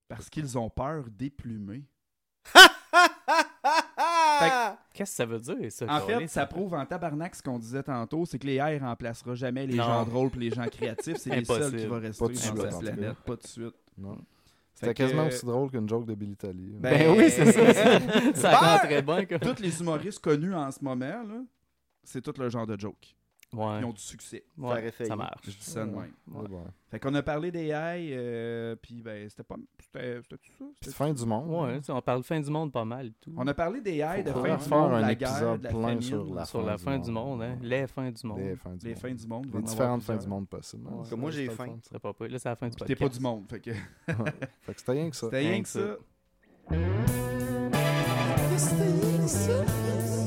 Parce 0.08 0.30
qu'ils 0.30 0.58
ont 0.58 0.70
peur 0.70 1.06
des 1.10 1.30
plumées. 1.30 1.84
Qu'est-ce 4.96 5.12
que 5.12 5.16
ça 5.18 5.26
veut 5.26 5.40
dire, 5.40 5.72
ça? 5.72 5.86
En 5.90 6.00
fait, 6.00 6.26
ça 6.28 6.46
prouve 6.46 6.74
en 6.74 6.86
tabarnak 6.86 7.36
ce 7.36 7.44
qu'on 7.44 7.60
disait 7.60 7.84
tantôt, 7.84 8.26
c'est 8.26 8.40
que 8.40 8.48
les 8.48 8.56
AI 8.56 8.78
remplacera 8.78 9.36
jamais 9.36 9.68
les 9.68 9.76
Non. 9.76 9.84
gens 9.84 10.06
drôles 10.06 10.30
et 10.38 10.40
les 10.40 10.52
gens 10.52 10.66
créatifs. 10.68 11.18
C'est 11.18 11.30
les 11.36 11.44
seuls 11.44 11.58
Impossible. 11.64 11.82
qui 11.82 11.86
vont 11.88 12.00
rester 12.00 12.26
tout 12.26 12.56
cas. 12.56 12.80
planète. 12.80 13.18
Pas 13.26 13.36
de 13.36 13.46
suite. 13.46 13.76
Non. 13.98 14.18
C'était 14.74 14.94
quasiment 14.94 15.28
aussi 15.28 15.46
drôle 15.46 15.70
qu'une 15.70 15.88
joke 15.88 16.06
de 16.06 16.16
Billy 16.16 16.36
Tally. 16.38 16.78
Ben, 16.80 16.98
Ben 16.98 17.18
oui, 17.18 17.30
c'est 17.30 17.52
ça. 17.52 17.74
Ça, 18.34 18.52
ça 18.52 18.58
rentrait 18.58 19.02
bien. 19.02 19.26
Comme... 19.26 19.40
Tous 19.40 19.62
les 19.62 19.80
humoristes 19.82 20.20
connus 20.20 20.54
en 20.56 20.72
ce 20.72 20.82
moment, 20.82 21.24
c'est 22.04 22.22
tout 22.22 22.34
le 22.40 22.50
genre 22.50 22.66
de 22.68 22.80
joke. 22.80 23.16
Ouais. 23.56 23.80
Ils 23.80 23.86
ont 23.86 23.94
du 23.94 24.02
succès. 24.02 24.44
Ouais, 24.58 24.92
ça 24.92 25.16
marche. 25.16 25.42
Je 25.46 25.52
dis 25.52 25.58
ça 25.62 25.82
de 25.86 25.92
même. 25.92 25.96
Ouais, 25.98 26.42
Ouais. 26.42 26.48
bon. 26.50 26.64
Fait 26.92 27.00
qu'on 27.00 27.14
a 27.16 27.24
parlé 27.24 27.52
des 27.52 27.68
AI, 27.72 28.10
euh, 28.14 28.76
puis 28.76 29.02
ben, 29.02 29.28
c'était 29.30 29.44
pas. 29.44 29.56
C'était 29.80 30.22
c'était 30.22 30.38
tout 30.38 30.52
ça? 30.60 30.66
C'était- 30.82 30.96
fin 30.96 31.14
du 31.14 31.26
monde. 31.26 31.50
Ouais, 31.68 31.82
sais, 31.82 31.92
on 31.92 32.02
parle 32.02 32.24
fin 32.24 32.40
du 32.40 32.50
monde 32.52 32.72
pas 32.72 32.86
mal. 32.86 33.12
Tout. 33.20 33.34
On 33.36 33.46
a 33.48 33.54
parlé 33.54 33.82
des 33.82 33.98
AI, 34.02 34.24
de 34.24 34.32
fin 34.32 34.44
faire 34.44 34.58
du 34.60 34.70
monde, 34.70 34.92
la 35.02 35.16
guerre, 35.16 35.30
épisode 35.32 35.60
de 35.60 35.64
la 35.66 35.70
plein 35.72 35.82
famine, 35.82 36.02
sur 36.02 36.34
la 36.34 36.46
sur 36.46 36.60
fin 36.62 36.66
la 36.68 36.78
du 36.78 36.84
fin 36.84 37.00
du 37.00 37.12
monde. 37.12 37.42
hein? 37.42 37.58
Les 37.62 37.88
fins 37.88 38.12
du 38.12 38.28
monde. 38.28 38.40
Les 38.40 38.56
fins 38.56 38.76
du 38.76 38.86
Les 38.86 38.92
monde. 38.94 39.00
fins 39.02 39.14
du 39.14 39.28
monde. 39.28 39.46
il 39.48 39.52
va 39.52 39.60
Les 39.60 39.66
différentes 39.66 40.04
fins 40.04 40.18
du 40.18 40.28
monde 40.28 40.48
possibles. 40.48 40.88
Comme 41.10 41.20
moi, 41.20 41.32
j'ai 41.32 41.50
faim. 41.50 41.66
fun, 41.66 41.78
Ce 41.82 41.90
serait 41.90 42.00
pas. 42.00 42.14
Là, 42.28 42.40
c'est 42.40 42.50
la 42.50 42.56
fin 42.56 42.70
du 42.70 42.76
T'es 42.76 42.96
pas 42.96 43.10
du 43.10 43.20
monde, 43.20 43.46
fait 43.50 43.60
que. 43.60 43.74
ça. 43.74 43.80
Fait 44.62 44.74
que 44.74 44.80
c'était 44.80 44.92
rien 44.92 45.10
que 45.10 45.16
ça. 45.16 45.28
C'était 45.28 45.40
rien 45.40 45.62
que 45.62 45.68
ça. 45.70 45.80
C'était 48.58 48.84
rien 48.84 49.22
que 49.22 49.28
ça. 49.28 50.25